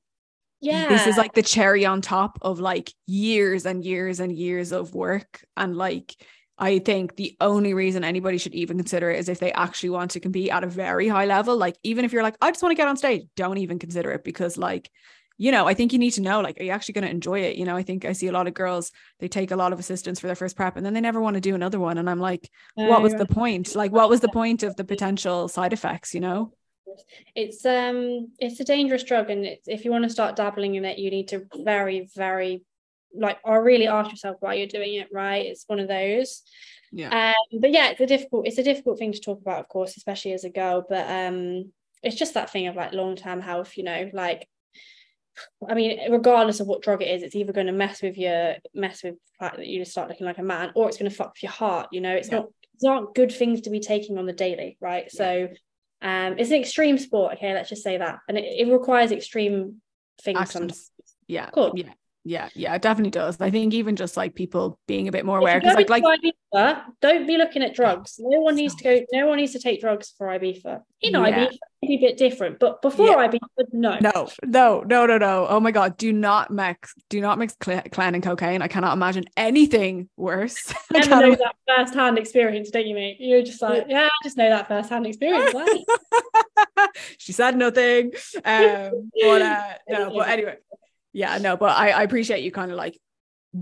yeah 0.60 0.88
this 0.88 1.06
is 1.06 1.16
like 1.16 1.32
the 1.32 1.42
cherry 1.42 1.84
on 1.84 2.00
top 2.00 2.38
of 2.42 2.60
like 2.60 2.92
years 3.06 3.66
and 3.66 3.84
years 3.84 4.20
and 4.20 4.32
years 4.36 4.72
of 4.72 4.94
work 4.94 5.44
and 5.56 5.76
like 5.76 6.14
I 6.58 6.78
think 6.78 7.16
the 7.16 7.36
only 7.40 7.74
reason 7.74 8.04
anybody 8.04 8.38
should 8.38 8.54
even 8.54 8.76
consider 8.76 9.10
it 9.10 9.18
is 9.18 9.28
if 9.28 9.40
they 9.40 9.52
actually 9.52 9.90
want 9.90 10.12
to 10.12 10.20
compete 10.20 10.50
at 10.50 10.62
a 10.62 10.68
very 10.68 11.08
high 11.08 11.24
level. 11.24 11.56
Like, 11.56 11.76
even 11.82 12.04
if 12.04 12.12
you're 12.12 12.22
like, 12.22 12.36
I 12.40 12.50
just 12.50 12.62
want 12.62 12.70
to 12.70 12.76
get 12.76 12.86
on 12.86 12.96
stage, 12.96 13.24
don't 13.34 13.58
even 13.58 13.80
consider 13.80 14.12
it 14.12 14.22
because, 14.22 14.56
like, 14.56 14.88
you 15.38 15.50
know, 15.50 15.66
I 15.66 15.74
think 15.74 15.92
you 15.92 15.98
need 15.98 16.12
to 16.12 16.20
know, 16.20 16.40
like, 16.40 16.60
are 16.60 16.62
you 16.62 16.70
actually 16.70 16.92
going 16.92 17.06
to 17.06 17.10
enjoy 17.10 17.40
it? 17.40 17.56
You 17.56 17.64
know, 17.64 17.74
I 17.74 17.82
think 17.82 18.04
I 18.04 18.12
see 18.12 18.28
a 18.28 18.32
lot 18.32 18.46
of 18.46 18.54
girls, 18.54 18.92
they 19.18 19.26
take 19.26 19.50
a 19.50 19.56
lot 19.56 19.72
of 19.72 19.80
assistance 19.80 20.20
for 20.20 20.28
their 20.28 20.36
first 20.36 20.54
prep 20.54 20.76
and 20.76 20.86
then 20.86 20.94
they 20.94 21.00
never 21.00 21.20
want 21.20 21.34
to 21.34 21.40
do 21.40 21.56
another 21.56 21.80
one. 21.80 21.98
And 21.98 22.08
I'm 22.08 22.20
like, 22.20 22.48
what 22.74 23.00
uh, 23.00 23.02
was 23.02 23.14
the 23.14 23.26
point? 23.26 23.74
Like, 23.74 23.90
what 23.90 24.08
was 24.08 24.20
the 24.20 24.28
point 24.28 24.62
of 24.62 24.76
the 24.76 24.84
potential 24.84 25.48
side 25.48 25.72
effects, 25.72 26.14
you 26.14 26.20
know? 26.20 26.52
It's 27.34 27.64
um 27.64 28.28
it's 28.38 28.60
a 28.60 28.64
dangerous 28.64 29.02
drug 29.02 29.30
and 29.30 29.46
if 29.66 29.84
you 29.84 29.90
want 29.90 30.04
to 30.04 30.10
start 30.10 30.36
dabbling 30.36 30.74
in 30.74 30.84
it 30.84 30.98
you 30.98 31.10
need 31.10 31.28
to 31.28 31.46
very 31.56 32.08
very 32.16 32.62
like 33.14 33.38
or 33.44 33.62
really 33.62 33.86
ask 33.86 34.10
yourself 34.10 34.36
why 34.40 34.54
you're 34.54 34.66
doing 34.66 34.94
it 34.94 35.08
right 35.12 35.46
it's 35.46 35.64
one 35.66 35.78
of 35.78 35.88
those 35.88 36.42
yeah 36.92 37.32
um, 37.32 37.60
but 37.60 37.70
yeah 37.70 37.90
it's 37.90 38.00
a 38.00 38.06
difficult 38.06 38.46
it's 38.46 38.58
a 38.58 38.62
difficult 38.62 38.98
thing 38.98 39.12
to 39.12 39.20
talk 39.20 39.40
about 39.40 39.60
of 39.60 39.68
course 39.68 39.96
especially 39.96 40.32
as 40.32 40.44
a 40.44 40.50
girl 40.50 40.84
but 40.88 41.08
um 41.10 41.70
it's 42.02 42.16
just 42.16 42.34
that 42.34 42.50
thing 42.50 42.66
of 42.66 42.76
like 42.76 42.92
long-term 42.92 43.40
health 43.40 43.76
you 43.76 43.84
know 43.84 44.10
like 44.12 44.48
I 45.68 45.74
mean, 45.74 46.12
regardless 46.12 46.60
of 46.60 46.66
what 46.66 46.82
drug 46.82 47.02
it 47.02 47.08
is, 47.08 47.22
it's 47.22 47.34
either 47.34 47.52
going 47.52 47.66
to 47.66 47.72
mess 47.72 48.02
with 48.02 48.18
your 48.18 48.56
mess 48.74 49.02
with 49.02 49.14
the 49.14 49.44
fact 49.44 49.56
that 49.56 49.66
you 49.66 49.80
just 49.80 49.92
start 49.92 50.08
looking 50.08 50.26
like 50.26 50.38
a 50.38 50.42
man, 50.42 50.72
or 50.74 50.88
it's 50.88 50.98
going 50.98 51.10
to 51.10 51.16
fuck 51.16 51.32
with 51.34 51.42
your 51.42 51.52
heart. 51.52 51.88
You 51.92 52.00
know, 52.00 52.14
it's 52.14 52.28
yeah. 52.28 52.40
not 52.40 52.48
it's 52.74 52.84
not 52.84 53.14
good 53.14 53.32
things 53.32 53.62
to 53.62 53.70
be 53.70 53.80
taking 53.80 54.18
on 54.18 54.26
the 54.26 54.32
daily, 54.32 54.76
right? 54.80 55.04
Yeah. 55.04 55.18
So 55.18 55.48
um, 56.02 56.38
it's 56.38 56.50
an 56.50 56.56
extreme 56.56 56.98
sport. 56.98 57.34
Okay, 57.34 57.54
let's 57.54 57.68
just 57.68 57.82
say 57.82 57.98
that, 57.98 58.18
and 58.28 58.36
it, 58.36 58.44
it 58.44 58.72
requires 58.72 59.12
extreme 59.12 59.80
things. 60.20 60.38
Actions. 60.38 60.90
Yeah, 61.26 61.50
cool. 61.50 61.72
Yeah, 61.74 61.92
yeah, 62.24 62.48
yeah, 62.54 62.74
it 62.74 62.82
definitely 62.82 63.10
does. 63.10 63.40
I 63.40 63.50
think 63.50 63.74
even 63.74 63.96
just 63.96 64.16
like 64.16 64.34
people 64.34 64.78
being 64.86 65.08
a 65.08 65.12
bit 65.12 65.24
more 65.24 65.38
aware 65.38 65.58
because 65.58 65.74
like 65.74 65.90
like 65.90 66.04
Ibiza, 66.04 66.84
don't 67.00 67.26
be 67.26 67.36
looking 67.36 67.62
at 67.62 67.74
drugs. 67.74 68.16
No 68.20 68.40
one 68.40 68.54
needs 68.54 68.76
to 68.76 68.84
go. 68.84 69.00
No 69.12 69.26
one 69.26 69.38
needs 69.38 69.52
to 69.52 69.58
take 69.58 69.80
drugs 69.80 70.14
for 70.16 70.28
Ibiza. 70.28 70.82
In 71.00 71.14
yeah. 71.14 71.18
Ibiza, 71.18 71.58
be 71.82 71.94
a 71.94 71.98
bit 71.98 72.16
different, 72.16 72.60
but 72.60 72.80
before 72.80 73.08
yeah. 73.08 73.26
Ibiza, 73.26 73.66
no, 73.72 73.98
no, 74.00 74.28
no, 74.44 74.82
no, 74.86 75.06
no, 75.06 75.18
no. 75.18 75.46
Oh 75.48 75.58
my 75.58 75.72
god, 75.72 75.96
do 75.96 76.12
not 76.12 76.52
mix, 76.52 76.94
do 77.08 77.20
not 77.20 77.40
mix 77.40 77.56
cl- 77.60 77.82
clen 77.90 78.14
and 78.14 78.22
cocaine. 78.22 78.62
I 78.62 78.68
cannot 78.68 78.92
imagine 78.92 79.24
anything 79.36 80.08
worse. 80.16 80.72
I 80.94 80.98
never 81.00 81.10
know 81.10 81.34
that 81.34 81.56
first 81.66 81.94
hand 81.94 82.18
experience, 82.18 82.70
don't 82.70 82.86
you, 82.86 82.94
mate? 82.94 83.16
You're 83.18 83.42
just 83.42 83.60
like, 83.60 83.86
yeah, 83.88 84.06
I 84.06 84.24
just 84.24 84.36
know 84.36 84.48
that 84.48 84.68
first 84.68 84.90
hand 84.90 85.06
experience. 85.08 85.52
she 87.18 87.32
said 87.32 87.56
nothing, 87.56 88.12
um, 88.44 89.10
but 89.20 89.42
uh, 89.42 89.74
no, 89.88 90.10
but 90.14 90.28
anyway 90.28 90.56
yeah 91.12 91.38
no 91.38 91.56
but 91.56 91.76
I, 91.76 91.90
I 91.90 92.02
appreciate 92.02 92.42
you 92.42 92.50
kind 92.50 92.70
of 92.70 92.76
like 92.76 92.98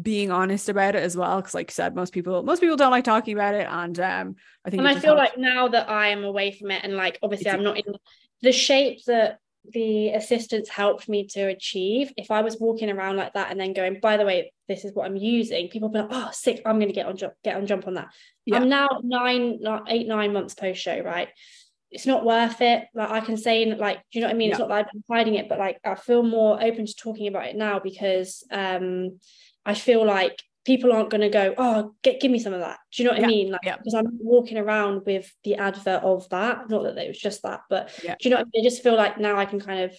being 0.03 0.31
honest 0.31 0.69
about 0.69 0.95
it 0.95 1.03
as 1.03 1.17
well 1.17 1.41
because 1.41 1.55
like 1.55 1.71
you 1.71 1.75
said 1.75 1.97
most 1.97 2.13
people 2.13 2.43
most 2.45 2.61
people 2.61 2.77
don't 2.77 2.93
like 2.93 3.05
talking 3.05 3.35
about 3.35 3.55
it 3.55 3.67
and 3.69 3.99
um 3.99 4.37
i 4.65 4.71
think 4.71 4.79
and 4.79 4.89
i 4.89 4.95
feel 4.95 5.17
helps. 5.17 5.31
like 5.31 5.39
now 5.39 5.67
that 5.67 5.91
i 5.91 6.09
am 6.09 6.23
away 6.23 6.53
from 6.53 6.71
it 6.71 6.85
and 6.85 6.95
like 6.95 7.19
obviously 7.23 7.51
i'm 7.51 7.65
not 7.65 7.77
in 7.77 7.95
the 8.43 8.53
shape 8.53 9.05
that 9.07 9.39
the 9.73 10.11
assistants 10.11 10.71
helped 10.71 11.09
me 11.09 11.27
to 11.27 11.41
achieve 11.41 12.13
if 12.17 12.31
i 12.31 12.41
was 12.41 12.57
walking 12.61 12.89
around 12.89 13.17
like 13.17 13.33
that 13.35 13.51
and 13.51 13.59
then 13.59 13.73
going 13.73 13.99
by 14.01 14.17
the 14.17 14.25
way 14.25 14.53
this 14.69 14.85
is 14.85 14.95
what 14.95 15.07
i'm 15.07 15.17
using 15.17 15.69
people 15.69 15.89
be 15.89 15.99
like 15.99 16.09
oh 16.13 16.31
sick 16.33 16.63
i'm 16.65 16.77
going 16.77 16.89
to 16.89 16.95
get 16.95 17.07
on 17.07 17.17
jump 17.17 17.35
get 17.43 17.57
on 17.57 17.67
jump 17.67 17.87
on 17.89 17.95
that 17.95 18.09
yeah. 18.47 18.57
i'm 18.57 18.69
now 18.69 18.89
nine 19.03 19.59
not 19.61 19.91
eight 19.91 20.07
nine 20.07 20.33
months 20.33 20.55
post 20.55 20.81
show 20.81 21.01
right 21.01 21.29
it's 21.91 22.07
not 22.07 22.25
worth 22.25 22.61
it. 22.61 22.85
Like 22.95 23.11
I 23.11 23.21
can 23.21 23.37
say, 23.37 23.65
like, 23.75 23.99
do 24.13 24.19
you 24.19 24.21
know 24.21 24.29
what 24.29 24.35
I 24.35 24.39
mean? 24.39 24.49
Yeah. 24.49 24.55
It's 24.55 24.61
not 24.61 24.69
that 24.69 24.89
I'm 24.95 25.05
hiding 25.11 25.35
it, 25.35 25.49
but 25.49 25.59
like 25.59 25.79
I 25.85 25.95
feel 25.95 26.23
more 26.23 26.63
open 26.63 26.87
to 26.87 26.95
talking 26.95 27.27
about 27.27 27.47
it 27.47 27.57
now 27.57 27.79
because 27.79 28.45
um 28.51 29.19
I 29.67 29.75
feel 29.75 30.05
like 30.05 30.41
people 30.65 30.93
aren't 30.93 31.11
going 31.11 31.23
to 31.23 31.29
go, 31.29 31.55
oh, 31.57 31.95
get 32.03 32.21
give 32.21 32.31
me 32.31 32.39
some 32.39 32.53
of 32.53 32.61
that. 32.61 32.79
Do 32.93 33.03
you 33.03 33.09
know 33.09 33.13
what 33.13 33.21
yeah. 33.21 33.27
I 33.27 33.31
mean? 33.31 33.51
Like, 33.51 33.61
yeah. 33.65 33.77
because 33.77 33.95
I'm 33.95 34.07
walking 34.21 34.59
around 34.59 35.03
with 35.07 35.31
the 35.45 35.57
advert 35.57 36.03
of 36.03 36.29
that. 36.31 36.69
Not 36.69 36.85
that 36.85 36.99
it 36.99 37.09
was 37.09 37.19
just 37.19 37.43
that, 37.43 37.63
but 37.69 37.91
do 38.01 38.15
you 38.23 38.31
know 38.31 38.37
what 38.37 38.47
I 38.47 38.51
mean? 38.53 38.65
I 38.65 38.69
just 38.69 38.83
feel 38.83 38.97
like 38.97 39.19
now 39.19 39.37
I 39.37 39.47
can 39.47 39.61
kind 39.61 39.81
of 39.81 39.97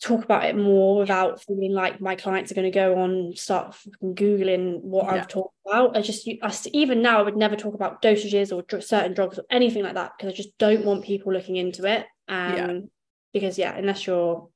talk 0.00 0.24
about 0.24 0.44
it 0.44 0.56
more 0.56 0.98
without 0.98 1.42
feeling 1.42 1.72
like 1.72 2.00
my 2.00 2.14
clients 2.14 2.50
are 2.50 2.54
going 2.54 2.70
to 2.70 2.74
go 2.74 2.98
on 2.98 3.34
start 3.34 3.76
googling 4.02 4.80
what 4.80 5.04
yeah. 5.04 5.12
I've 5.12 5.28
talked 5.28 5.54
about. 5.66 5.96
I 5.96 6.02
just 6.02 6.28
I, 6.42 6.52
even 6.72 7.02
now 7.02 7.18
I 7.18 7.22
would 7.22 7.36
never 7.36 7.56
talk 7.56 7.74
about 7.74 8.02
dosages 8.02 8.54
or 8.54 8.62
dr- 8.62 8.84
certain 8.84 9.14
drugs 9.14 9.38
or 9.38 9.44
anything 9.50 9.82
like 9.82 9.94
that 9.94 10.12
because 10.16 10.32
I 10.32 10.36
just 10.36 10.56
don't 10.58 10.84
want 10.84 11.04
people 11.04 11.32
looking 11.32 11.56
into 11.56 11.84
it. 11.84 12.06
Um, 12.28 12.56
yeah. 12.56 12.78
because 13.32 13.58
yeah, 13.58 13.76
unless 13.76 14.06
you're 14.06 14.48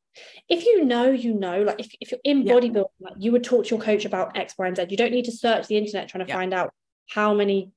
if 0.48 0.64
you 0.64 0.84
know, 0.84 1.10
you 1.10 1.34
know, 1.34 1.62
like 1.62 1.80
if, 1.80 1.90
if 2.00 2.10
you're 2.10 2.20
in 2.24 2.44
bodybuilding, 2.44 2.84
like 3.00 3.14
you 3.18 3.32
would 3.32 3.44
talk 3.44 3.64
to 3.66 3.70
your 3.74 3.84
coach 3.84 4.04
about 4.04 4.36
X, 4.36 4.54
Y, 4.58 4.66
and 4.66 4.76
Z. 4.76 4.86
You 4.88 4.96
don't 4.96 5.12
need 5.12 5.26
to 5.26 5.32
search 5.32 5.66
the 5.66 5.76
internet 5.76 6.08
trying 6.08 6.26
to 6.26 6.32
find 6.32 6.54
out 6.54 6.72
how 7.08 7.34
many 7.34 7.70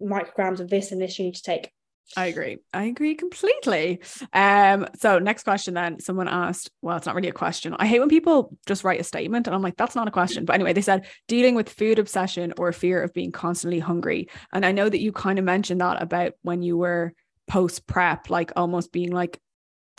micrograms 0.00 0.60
of 0.60 0.70
this 0.70 0.92
and 0.92 1.00
this 1.00 1.18
you 1.18 1.26
need 1.26 1.34
to 1.34 1.42
take. 1.42 1.70
I 2.16 2.26
agree. 2.26 2.58
I 2.74 2.84
agree 2.84 3.14
completely. 3.14 4.00
Um, 4.32 4.86
so 4.98 5.18
next 5.18 5.44
question 5.44 5.74
then 5.74 6.00
someone 6.00 6.28
asked, 6.28 6.70
well, 6.82 6.96
it's 6.96 7.06
not 7.06 7.14
really 7.14 7.28
a 7.28 7.32
question. 7.32 7.74
I 7.78 7.86
hate 7.86 8.00
when 8.00 8.08
people 8.08 8.56
just 8.66 8.82
write 8.82 9.00
a 9.00 9.04
statement 9.04 9.46
and 9.46 9.54
I'm 9.54 9.62
like, 9.62 9.76
that's 9.76 9.94
not 9.94 10.08
a 10.08 10.10
question. 10.12 10.44
But 10.44 10.54
anyway, 10.54 10.72
they 10.72 10.82
said 10.82 11.06
dealing 11.28 11.54
with 11.54 11.68
food 11.68 11.98
obsession 11.98 12.52
or 12.58 12.72
fear 12.72 13.02
of 13.02 13.14
being 13.14 13.30
constantly 13.30 13.78
hungry. 13.78 14.28
And 14.52 14.66
I 14.66 14.72
know 14.72 14.88
that 14.88 15.00
you 15.00 15.12
kind 15.12 15.38
of 15.38 15.44
mentioned 15.44 15.80
that 15.80 16.02
about 16.02 16.32
when 16.42 16.62
you 16.62 16.76
were 16.76 17.12
post 17.46 17.86
prep, 17.86 18.28
like 18.28 18.52
almost 18.56 18.92
being 18.92 19.12
like 19.12 19.40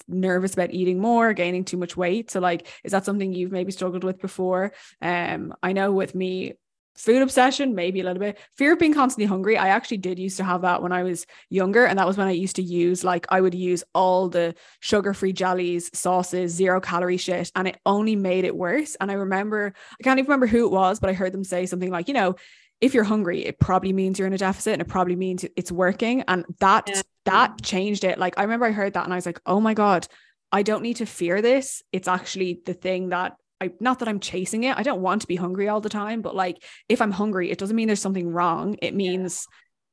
nervous 0.07 0.53
about 0.53 0.73
eating 0.73 0.99
more, 0.99 1.33
gaining 1.33 1.63
too 1.63 1.77
much 1.77 1.95
weight. 1.95 2.29
So 2.29 2.39
like, 2.39 2.67
is 2.83 2.91
that 2.91 3.05
something 3.05 3.33
you've 3.33 3.51
maybe 3.51 3.71
struggled 3.71 4.03
with 4.03 4.19
before? 4.19 4.73
Um, 5.01 5.53
I 5.63 5.73
know 5.73 5.91
with 5.91 6.13
me, 6.13 6.53
food 7.01 7.21
obsession 7.21 7.75
maybe 7.75 7.99
a 7.99 8.03
little 8.03 8.19
bit. 8.19 8.37
Fear 8.57 8.73
of 8.73 8.79
being 8.79 8.93
constantly 8.93 9.25
hungry. 9.25 9.57
I 9.57 9.69
actually 9.69 9.97
did 9.97 10.19
used 10.19 10.37
to 10.37 10.43
have 10.43 10.61
that 10.61 10.81
when 10.81 10.91
i 10.91 11.03
was 11.03 11.25
younger 11.49 11.85
and 11.85 11.97
that 11.97 12.07
was 12.07 12.17
when 12.17 12.27
i 12.27 12.31
used 12.31 12.55
to 12.57 12.63
use 12.63 13.03
like 13.03 13.25
i 13.29 13.41
would 13.41 13.55
use 13.55 13.83
all 13.93 14.29
the 14.29 14.55
sugar 14.79 15.13
free 15.13 15.33
jellies 15.33 15.89
sauces 15.93 16.51
zero 16.51 16.79
calorie 16.79 17.17
shit 17.17 17.51
and 17.55 17.67
it 17.67 17.77
only 17.85 18.15
made 18.15 18.45
it 18.45 18.55
worse. 18.55 18.95
And 18.99 19.11
i 19.11 19.15
remember 19.15 19.73
i 19.99 20.03
can't 20.03 20.19
even 20.19 20.27
remember 20.27 20.47
who 20.47 20.65
it 20.65 20.71
was 20.71 20.99
but 20.99 21.09
i 21.09 21.13
heard 21.13 21.33
them 21.33 21.43
say 21.43 21.65
something 21.65 21.91
like 21.91 22.07
you 22.07 22.13
know 22.13 22.35
if 22.79 22.93
you're 22.93 23.03
hungry 23.03 23.45
it 23.45 23.59
probably 23.59 23.93
means 23.93 24.17
you're 24.17 24.27
in 24.27 24.33
a 24.33 24.37
deficit 24.37 24.73
and 24.73 24.81
it 24.81 24.87
probably 24.87 25.15
means 25.15 25.45
it's 25.55 25.71
working. 25.71 26.23
And 26.27 26.45
that 26.59 26.83
yeah. 26.87 27.01
that 27.25 27.61
changed 27.61 28.03
it. 28.03 28.17
Like 28.17 28.37
i 28.37 28.43
remember 28.43 28.65
i 28.65 28.71
heard 28.71 28.93
that 28.93 29.05
and 29.05 29.13
i 29.13 29.17
was 29.17 29.25
like 29.25 29.41
oh 29.45 29.59
my 29.59 29.73
god 29.73 30.07
I 30.51 30.63
don't 30.63 30.83
need 30.83 30.97
to 30.97 31.05
fear 31.05 31.41
this. 31.41 31.81
It's 31.91 32.09
actually 32.09 32.61
the 32.65 32.73
thing 32.73 33.09
that 33.09 33.37
I 33.61 33.71
not 33.79 33.99
that 33.99 34.07
I'm 34.07 34.19
chasing 34.19 34.63
it. 34.63 34.75
I 34.75 34.83
don't 34.83 35.01
want 35.01 35.21
to 35.21 35.27
be 35.27 35.35
hungry 35.35 35.69
all 35.69 35.79
the 35.79 35.89
time, 35.89 36.21
but 36.21 36.35
like 36.35 36.63
if 36.89 37.01
I'm 37.01 37.11
hungry, 37.11 37.51
it 37.51 37.59
doesn't 37.59 37.75
mean 37.75 37.87
there's 37.87 38.01
something 38.01 38.27
wrong. 38.27 38.75
It 38.81 38.95
means 38.95 39.45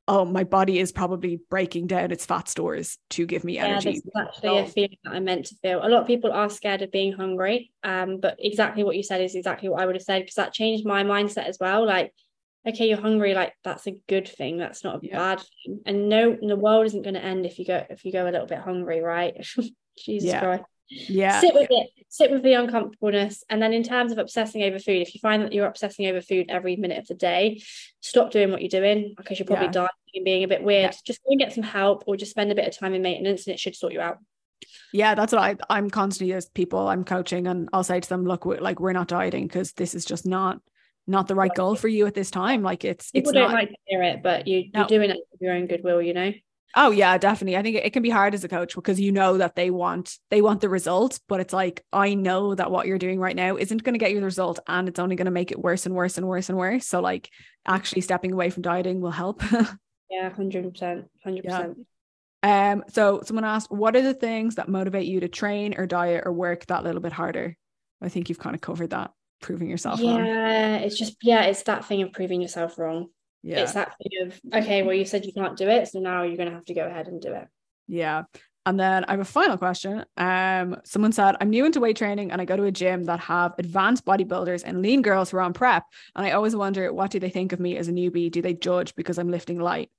yeah. 0.07 0.15
oh, 0.15 0.25
my 0.25 0.43
body 0.43 0.79
is 0.79 0.91
probably 0.91 1.39
breaking 1.51 1.85
down 1.85 2.11
its 2.11 2.25
fat 2.25 2.49
stores 2.49 2.97
to 3.11 3.27
give 3.27 3.43
me 3.43 3.59
energy. 3.59 3.91
Yeah, 3.91 3.99
that's 4.15 4.29
actually 4.29 4.49
so, 4.49 4.57
a 4.57 4.67
feeling 4.67 4.97
that 5.03 5.13
I'm 5.13 5.23
meant 5.23 5.45
to 5.45 5.55
feel. 5.61 5.85
A 5.85 5.87
lot 5.87 6.01
of 6.01 6.07
people 6.07 6.31
are 6.31 6.49
scared 6.49 6.81
of 6.81 6.91
being 6.91 7.13
hungry. 7.13 7.71
Um, 7.83 8.19
but 8.19 8.37
exactly 8.39 8.83
what 8.83 8.95
you 8.95 9.03
said 9.03 9.21
is 9.21 9.35
exactly 9.35 9.69
what 9.69 9.81
I 9.81 9.85
would 9.85 9.95
have 9.95 10.03
said 10.03 10.23
because 10.23 10.35
that 10.35 10.51
changed 10.51 10.85
my 10.85 11.03
mindset 11.03 11.47
as 11.47 11.59
well. 11.59 11.85
Like, 11.85 12.11
okay, 12.67 12.89
you're 12.89 12.99
hungry, 12.99 13.35
like 13.35 13.53
that's 13.63 13.85
a 13.85 13.99
good 14.07 14.27
thing. 14.27 14.57
That's 14.57 14.83
not 14.83 14.95
a 14.95 14.99
yeah. 15.03 15.17
bad 15.17 15.39
thing. 15.41 15.81
And 15.85 16.09
no, 16.09 16.35
the 16.41 16.55
world 16.55 16.87
isn't 16.87 17.03
going 17.03 17.13
to 17.13 17.23
end 17.23 17.45
if 17.45 17.59
you 17.59 17.65
go 17.65 17.85
if 17.87 18.03
you 18.03 18.11
go 18.11 18.23
a 18.23 18.31
little 18.31 18.47
bit 18.47 18.59
hungry, 18.59 19.01
right? 19.01 19.35
Jesus. 20.03 20.39
Christ 20.39 20.63
yeah 20.89 21.39
sit 21.39 21.53
with 21.53 21.67
it 21.69 21.89
sit 22.09 22.31
with 22.31 22.41
the 22.41 22.53
uncomfortableness 22.53 23.43
and 23.49 23.61
then 23.61 23.73
in 23.73 23.83
terms 23.83 24.11
of 24.11 24.17
obsessing 24.17 24.63
over 24.63 24.79
food 24.79 25.01
if 25.01 25.13
you 25.13 25.19
find 25.19 25.43
that 25.43 25.53
you're 25.53 25.67
obsessing 25.67 26.07
over 26.07 26.19
food 26.19 26.47
every 26.49 26.75
minute 26.75 26.97
of 26.97 27.07
the 27.07 27.13
day 27.13 27.61
stop 28.01 28.31
doing 28.31 28.51
what 28.51 28.61
you're 28.61 28.69
doing 28.69 29.13
because 29.15 29.37
you're 29.37 29.45
probably 29.45 29.65
yeah. 29.65 29.71
dying 29.71 29.89
and 30.15 30.25
being 30.25 30.43
a 30.43 30.47
bit 30.47 30.63
weird 30.63 30.91
yeah. 30.91 30.97
just 31.05 31.23
go 31.23 31.31
and 31.31 31.39
get 31.39 31.53
some 31.53 31.63
help 31.63 32.03
or 32.07 32.17
just 32.17 32.31
spend 32.31 32.51
a 32.51 32.55
bit 32.55 32.67
of 32.67 32.75
time 32.75 32.93
in 32.93 33.01
maintenance 33.01 33.45
and 33.45 33.53
it 33.53 33.59
should 33.59 33.75
sort 33.75 33.93
you 33.93 34.01
out 34.01 34.17
yeah 34.91 35.13
that's 35.13 35.31
what 35.31 35.41
I, 35.41 35.55
i'm 35.69 35.89
constantly 35.89 36.33
as 36.33 36.49
people 36.49 36.87
i'm 36.87 37.03
coaching 37.03 37.45
and 37.45 37.69
i'll 37.71 37.83
say 37.83 37.99
to 37.99 38.09
them 38.09 38.25
look 38.25 38.45
we're, 38.45 38.59
like 38.59 38.79
we're 38.79 38.93
not 38.93 39.07
dieting 39.07 39.45
because 39.45 39.73
this 39.73 39.93
is 39.93 40.05
just 40.05 40.25
not 40.25 40.59
not 41.05 41.27
the 41.27 41.35
right 41.35 41.53
goal 41.55 41.75
for 41.75 41.87
you 41.87 42.05
at 42.07 42.13
this 42.13 42.31
time 42.31 42.63
like 42.63 42.83
it's 42.83 43.11
people 43.11 43.29
it's 43.29 43.33
don't 43.33 43.51
not, 43.51 43.53
like 43.53 43.69
to 43.69 43.77
hear 43.85 44.01
it 44.01 44.21
but 44.23 44.47
you, 44.47 44.69
you're 44.73 44.83
no. 44.83 44.87
doing 44.87 45.09
it 45.11 45.17
of 45.17 45.39
your 45.41 45.53
own 45.53 45.67
goodwill 45.67 46.01
you 46.01 46.13
know 46.13 46.31
Oh 46.75 46.91
yeah, 46.91 47.17
definitely. 47.17 47.57
I 47.57 47.63
think 47.63 47.77
it, 47.77 47.93
can 47.93 48.03
be 48.03 48.09
hard 48.09 48.33
as 48.33 48.43
a 48.43 48.47
coach 48.47 48.75
because 48.75 48.99
you 48.99 49.11
know 49.11 49.37
that 49.37 49.55
they 49.55 49.71
want 49.71 50.17
they 50.29 50.41
want 50.41 50.61
the 50.61 50.69
result, 50.69 51.19
but 51.27 51.39
it's 51.39 51.53
like 51.53 51.83
I 51.91 52.13
know 52.13 52.53
that 52.53 52.69
what 52.69 52.85
you're 52.85 52.99
doing 52.99 53.19
right 53.19 53.35
now 53.35 53.57
isn't 53.57 53.83
going 53.83 53.93
to 53.93 53.99
get 53.99 54.11
you 54.11 54.19
the 54.19 54.25
result 54.25 54.59
and 54.67 54.87
it's 54.87 54.99
only 54.99 55.15
going 55.15 55.25
to 55.25 55.31
make 55.31 55.51
it 55.51 55.59
worse 55.59 55.85
and 55.85 55.95
worse 55.95 56.17
and 56.17 56.27
worse 56.27 56.49
and 56.49 56.57
worse. 56.57 56.85
So 56.85 56.99
like 56.99 57.29
actually 57.65 58.01
stepping 58.01 58.33
away 58.33 58.51
from 58.51 58.61
dieting 58.61 59.01
will 59.01 59.11
help. 59.11 59.41
yeah, 60.09 60.29
100%. 60.29 61.05
100%. 61.25 61.43
Yeah. 61.43 62.71
Um 62.71 62.83
so 62.89 63.21
someone 63.23 63.45
asked 63.45 63.71
what 63.71 63.95
are 63.95 64.01
the 64.01 64.13
things 64.13 64.55
that 64.55 64.69
motivate 64.69 65.07
you 65.07 65.21
to 65.21 65.27
train 65.27 65.73
or 65.75 65.87
diet 65.87 66.23
or 66.25 66.31
work 66.31 66.67
that 66.67 66.83
little 66.83 67.01
bit 67.01 67.13
harder? 67.13 67.57
I 68.01 68.09
think 68.09 68.29
you've 68.29 68.39
kind 68.39 68.55
of 68.55 68.61
covered 68.61 68.91
that 68.91 69.11
proving 69.41 69.69
yourself 69.69 69.99
yeah, 69.99 70.11
wrong. 70.11 70.25
Yeah, 70.25 70.75
it's 70.77 70.97
just 70.97 71.17
yeah, 71.23 71.43
it's 71.43 71.63
that 71.63 71.85
thing 71.85 72.03
of 72.03 72.13
proving 72.13 72.41
yourself 72.41 72.77
wrong 72.77 73.07
yeah 73.43 73.59
it's 73.59 73.73
that 73.73 73.95
thing 73.97 74.27
of 74.27 74.39
okay 74.53 74.83
well 74.83 74.93
you 74.93 75.05
said 75.05 75.25
you 75.25 75.33
can't 75.33 75.57
do 75.57 75.67
it 75.67 75.87
so 75.87 75.99
now 75.99 76.23
you're 76.23 76.37
going 76.37 76.49
to 76.49 76.55
have 76.55 76.65
to 76.65 76.73
go 76.73 76.85
ahead 76.85 77.07
and 77.07 77.21
do 77.21 77.33
it 77.33 77.47
yeah 77.87 78.23
and 78.65 78.79
then 78.79 79.03
I 79.05 79.11
have 79.11 79.19
a 79.19 79.25
final 79.25 79.57
question. 79.57 80.05
Um, 80.17 80.77
someone 80.83 81.11
said, 81.11 81.35
I'm 81.41 81.49
new 81.49 81.65
into 81.65 81.79
weight 81.79 81.95
training 81.95 82.31
and 82.31 82.39
I 82.39 82.45
go 82.45 82.55
to 82.55 82.65
a 82.65 82.71
gym 82.71 83.05
that 83.05 83.19
have 83.21 83.55
advanced 83.57 84.05
bodybuilders 84.05 84.63
and 84.63 84.83
lean 84.83 85.01
girls 85.01 85.31
who 85.31 85.37
are 85.37 85.41
on 85.41 85.53
prep. 85.53 85.85
And 86.15 86.23
I 86.23 86.31
always 86.31 86.55
wonder, 86.55 86.93
what 86.93 87.09
do 87.09 87.19
they 87.19 87.31
think 87.31 87.51
of 87.51 87.59
me 87.59 87.77
as 87.77 87.87
a 87.87 87.91
newbie? 87.91 88.29
Do 88.29 88.43
they 88.43 88.53
judge 88.53 88.95
because 88.95 89.17
I'm 89.17 89.31
lifting 89.31 89.59
light? 89.59 89.89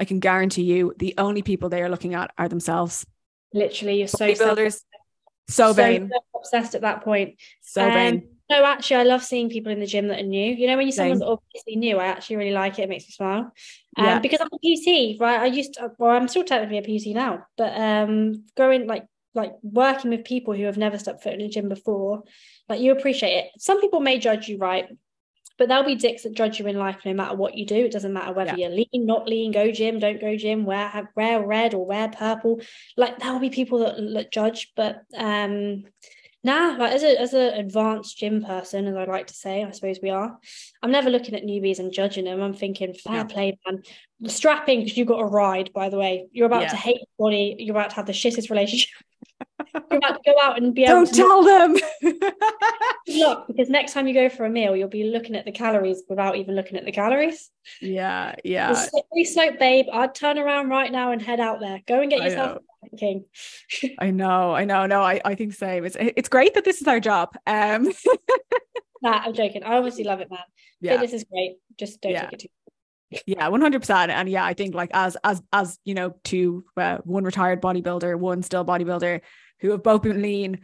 I 0.00 0.06
can 0.06 0.20
guarantee 0.20 0.62
you 0.62 0.94
the 0.96 1.14
only 1.18 1.42
people 1.42 1.68
they 1.68 1.82
are 1.82 1.90
looking 1.90 2.14
at 2.14 2.30
are 2.38 2.48
themselves. 2.48 3.04
Literally, 3.52 3.98
you're 3.98 4.08
so 4.08 4.26
bodybuilders, 4.26 4.80
so, 5.48 5.68
so 5.68 5.72
vain. 5.74 6.10
obsessed 6.34 6.74
at 6.74 6.80
that 6.80 7.04
point. 7.04 7.38
So 7.60 7.84
um, 7.84 7.92
vain. 7.92 8.28
No, 8.54 8.64
actually, 8.64 8.96
I 8.96 9.02
love 9.02 9.24
seeing 9.24 9.48
people 9.48 9.72
in 9.72 9.80
the 9.80 9.86
gym 9.86 10.06
that 10.08 10.20
are 10.20 10.26
new. 10.26 10.54
You 10.54 10.68
know, 10.68 10.76
when 10.76 10.86
you 10.86 10.92
someone's 10.92 11.22
obviously 11.22 11.74
new, 11.74 11.98
I 11.98 12.06
actually 12.06 12.36
really 12.36 12.52
like 12.52 12.78
it. 12.78 12.82
It 12.82 12.88
makes 12.88 13.04
me 13.04 13.10
smile. 13.10 13.52
Um, 13.96 14.04
yeah. 14.04 14.18
Because 14.20 14.40
I'm 14.40 14.46
a 14.52 14.58
PT, 14.58 15.20
right? 15.20 15.40
I 15.40 15.46
used 15.46 15.74
to, 15.74 15.90
well, 15.98 16.12
I'm 16.12 16.28
still 16.28 16.44
technically 16.44 16.78
a 16.78 16.82
PT 17.00 17.16
now, 17.16 17.46
but 17.56 17.76
um, 17.76 18.44
going 18.56 18.86
like 18.86 19.06
like 19.34 19.54
working 19.64 20.12
with 20.12 20.24
people 20.24 20.54
who 20.54 20.66
have 20.66 20.76
never 20.76 20.96
stepped 20.96 21.24
foot 21.24 21.32
in 21.32 21.40
a 21.40 21.48
gym 21.48 21.68
before, 21.68 22.22
like 22.68 22.80
you 22.80 22.92
appreciate 22.92 23.38
it. 23.38 23.50
Some 23.58 23.80
people 23.80 23.98
may 23.98 24.20
judge 24.20 24.46
you, 24.46 24.58
right? 24.58 24.86
But 25.58 25.66
there'll 25.66 25.82
be 25.82 25.96
dicks 25.96 26.22
that 26.22 26.34
judge 26.34 26.60
you 26.60 26.66
in 26.68 26.78
life 26.78 26.98
no 27.04 27.12
matter 27.12 27.34
what 27.34 27.56
you 27.56 27.66
do. 27.66 27.84
It 27.84 27.90
doesn't 27.90 28.12
matter 28.12 28.32
whether 28.32 28.54
yeah. 28.56 28.68
you're 28.68 28.76
lean, 28.76 29.06
not 29.06 29.26
lean, 29.26 29.50
go 29.50 29.72
gym, 29.72 29.98
don't 29.98 30.20
go 30.20 30.36
gym, 30.36 30.64
wear 30.64 31.10
wear 31.16 31.44
red 31.44 31.74
or 31.74 31.84
wear 31.84 32.08
purple. 32.08 32.60
Like 32.96 33.18
there'll 33.18 33.40
be 33.40 33.50
people 33.50 33.80
that, 33.80 33.96
that 34.14 34.32
judge, 34.32 34.72
but 34.76 35.02
um 35.16 35.86
Nah, 36.44 36.76
like 36.78 36.92
as 36.92 37.02
a 37.02 37.18
as 37.18 37.32
an 37.32 37.54
advanced 37.54 38.18
gym 38.18 38.44
person, 38.44 38.86
as 38.86 38.94
I 38.94 39.04
like 39.04 39.28
to 39.28 39.34
say, 39.34 39.64
I 39.64 39.70
suppose 39.70 39.98
we 40.02 40.10
are. 40.10 40.38
I'm 40.82 40.90
never 40.90 41.08
looking 41.08 41.34
at 41.34 41.42
newbies 41.42 41.78
and 41.78 41.90
judging 41.90 42.26
them. 42.26 42.42
I'm 42.42 42.52
thinking, 42.52 42.92
fair 42.92 43.14
yeah. 43.14 43.24
play, 43.24 43.58
man. 43.66 43.82
Strapping 44.26 44.80
because 44.80 44.96
you 44.98 45.06
got 45.06 45.20
a 45.20 45.24
ride, 45.24 45.72
by 45.72 45.88
the 45.88 45.98
way. 45.98 46.26
You're 46.32 46.46
about 46.46 46.62
yeah. 46.62 46.68
to 46.68 46.76
hate 46.76 46.98
your 46.98 47.26
body. 47.26 47.56
You're 47.58 47.74
about 47.74 47.90
to 47.90 47.96
have 47.96 48.06
the 48.06 48.12
shittest 48.12 48.50
relationship. 48.50 48.90
You're 49.90 49.98
about 49.98 50.22
to 50.22 50.32
go 50.32 50.36
out 50.42 50.58
and 50.58 50.74
be 50.74 50.84
able. 50.84 51.04
Don't 51.04 51.14
tell 51.14 51.42
them. 51.42 51.76
look, 53.08 53.46
because 53.48 53.70
next 53.70 53.94
time 53.94 54.06
you 54.06 54.14
go 54.14 54.28
for 54.28 54.44
a 54.44 54.50
meal, 54.50 54.76
you'll 54.76 54.88
be 54.88 55.04
looking 55.04 55.34
at 55.34 55.46
the 55.46 55.52
calories 55.52 56.02
without 56.08 56.36
even 56.36 56.54
looking 56.54 56.76
at 56.76 56.84
the 56.84 56.92
calories. 56.92 57.50
Yeah, 57.80 58.34
yeah. 58.44 58.74
Slippery 58.74 59.24
slope, 59.24 59.58
babe. 59.58 59.86
I'd 59.92 60.14
turn 60.14 60.38
around 60.38 60.68
right 60.68 60.92
now 60.92 61.12
and 61.12 61.22
head 61.22 61.40
out 61.40 61.60
there. 61.60 61.80
Go 61.86 62.00
and 62.00 62.10
get 62.10 62.22
yourself 62.22 62.62
king. 62.98 63.24
I 63.98 64.10
know, 64.10 64.54
I 64.54 64.64
know, 64.64 64.86
no, 64.86 65.00
I, 65.02 65.20
I 65.24 65.34
think 65.34 65.54
same. 65.54 65.84
It's 65.84 65.96
it's 65.98 66.28
great 66.28 66.54
that 66.54 66.64
this 66.64 66.80
is 66.80 66.88
our 66.88 67.00
job. 67.00 67.30
Um 67.46 67.84
nah, 69.02 69.22
I'm 69.24 69.34
joking. 69.34 69.62
I 69.62 69.76
obviously 69.76 70.04
love 70.04 70.20
it, 70.20 70.30
man. 70.30 70.40
Yeah. 70.80 70.98
This 70.98 71.12
is 71.12 71.24
great. 71.24 71.56
Just 71.78 72.00
don't 72.00 72.12
yeah. 72.12 72.24
take 72.24 72.32
it 72.34 72.40
too 72.40 72.48
yeah 73.26 73.48
100% 73.48 74.08
and 74.08 74.28
yeah 74.28 74.44
i 74.44 74.54
think 74.54 74.74
like 74.74 74.90
as 74.92 75.16
as 75.24 75.42
as 75.52 75.78
you 75.84 75.94
know 75.94 76.14
two 76.24 76.64
uh, 76.76 76.98
one 77.04 77.24
retired 77.24 77.60
bodybuilder 77.60 78.18
one 78.18 78.42
still 78.42 78.64
bodybuilder 78.64 79.20
who 79.60 79.70
have 79.70 79.82
both 79.82 80.02
been 80.02 80.22
lean 80.22 80.60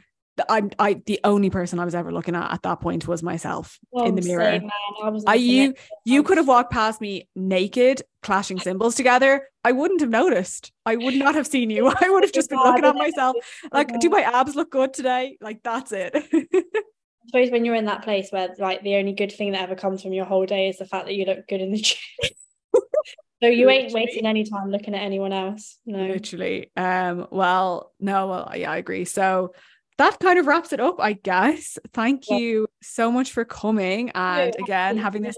I'm 0.49 0.71
I 0.79 1.03
the 1.07 1.21
only 1.25 1.51
person 1.51 1.79
I 1.79 1.85
was 1.85 1.95
ever 1.95 2.13
looking 2.13 2.35
at 2.35 2.53
at 2.53 2.63
that 2.63 2.81
point 2.81 3.07
was 3.07 3.23
myself 3.23 3.79
oh, 3.93 4.07
in 4.07 4.15
the 4.15 4.23
mirror. 4.23 4.61
Same, 4.61 4.71
I, 5.03 5.21
I 5.27 5.35
you 5.35 5.75
you 6.05 6.23
could 6.23 6.37
have 6.39 6.49
walked 6.49 6.73
past 6.73 7.01
me 7.01 7.29
naked, 7.35 8.03
clashing 8.23 8.59
cymbals 8.59 8.95
together. 8.95 9.49
I 9.65 9.73
wouldn't 9.73 10.01
have 10.01 10.11
noticed. 10.11 10.73
I 10.87 10.97
would 10.97 11.15
not 11.15 11.35
have 11.35 11.47
seen 11.47 11.71
you. 11.71 11.93
I 12.01 12.09
would 12.09 12.23
have 12.23 12.33
just 12.33 12.51
been 12.51 12.59
looking 12.59 12.85
at 12.85 12.97
myself 12.97 13.37
like, 13.73 13.99
do 14.01 14.09
my 14.09 14.23
abs 14.23 14.57
look 14.57 14.71
good 14.71 14.95
today? 14.95 15.37
Like 15.41 15.63
that's 15.63 15.93
it. 15.93 16.13
I 16.33 17.27
suppose 17.27 17.51
when 17.51 17.65
you're 17.65 17.75
in 17.75 17.85
that 17.85 18.03
place 18.03 18.31
where 18.31 18.49
like 18.59 18.83
the 18.83 18.97
only 18.97 19.13
good 19.13 19.33
thing 19.33 19.53
that 19.53 19.63
ever 19.63 19.75
comes 19.75 20.03
from 20.03 20.13
your 20.13 20.25
whole 20.25 20.47
day 20.47 20.69
is 20.69 20.79
the 20.79 20.87
fact 20.87 21.07
that 21.07 21.15
you 21.15 21.27
look 21.27 21.47
good 21.49 21.61
in 21.61 21.73
the 21.73 21.79
gym. 21.79 21.99
So 23.43 23.49
you 23.49 23.67
Literally. 23.67 23.85
ain't 23.85 23.93
wasting 23.95 24.27
any 24.27 24.45
time 24.45 24.71
looking 24.71 24.95
at 24.95 25.01
anyone 25.01 25.33
else. 25.33 25.79
No. 25.87 26.07
Literally. 26.07 26.71
Um, 26.77 27.27
well, 27.31 27.91
no, 27.99 28.27
well, 28.27 28.53
yeah, 28.55 28.71
I 28.71 28.77
agree. 28.77 29.07
So 29.07 29.55
that 30.01 30.19
kind 30.19 30.39
of 30.39 30.47
wraps 30.47 30.73
it 30.73 30.81
up, 30.81 30.97
I 30.99 31.13
guess. 31.13 31.79
Thank 31.93 32.29
yeah. 32.31 32.39
you 32.39 32.67
so 32.83 33.13
much 33.13 33.33
for 33.33 33.45
coming 33.45 34.11
and 34.11 34.55
again 34.59 34.97
having 34.97 35.21
this 35.23 35.37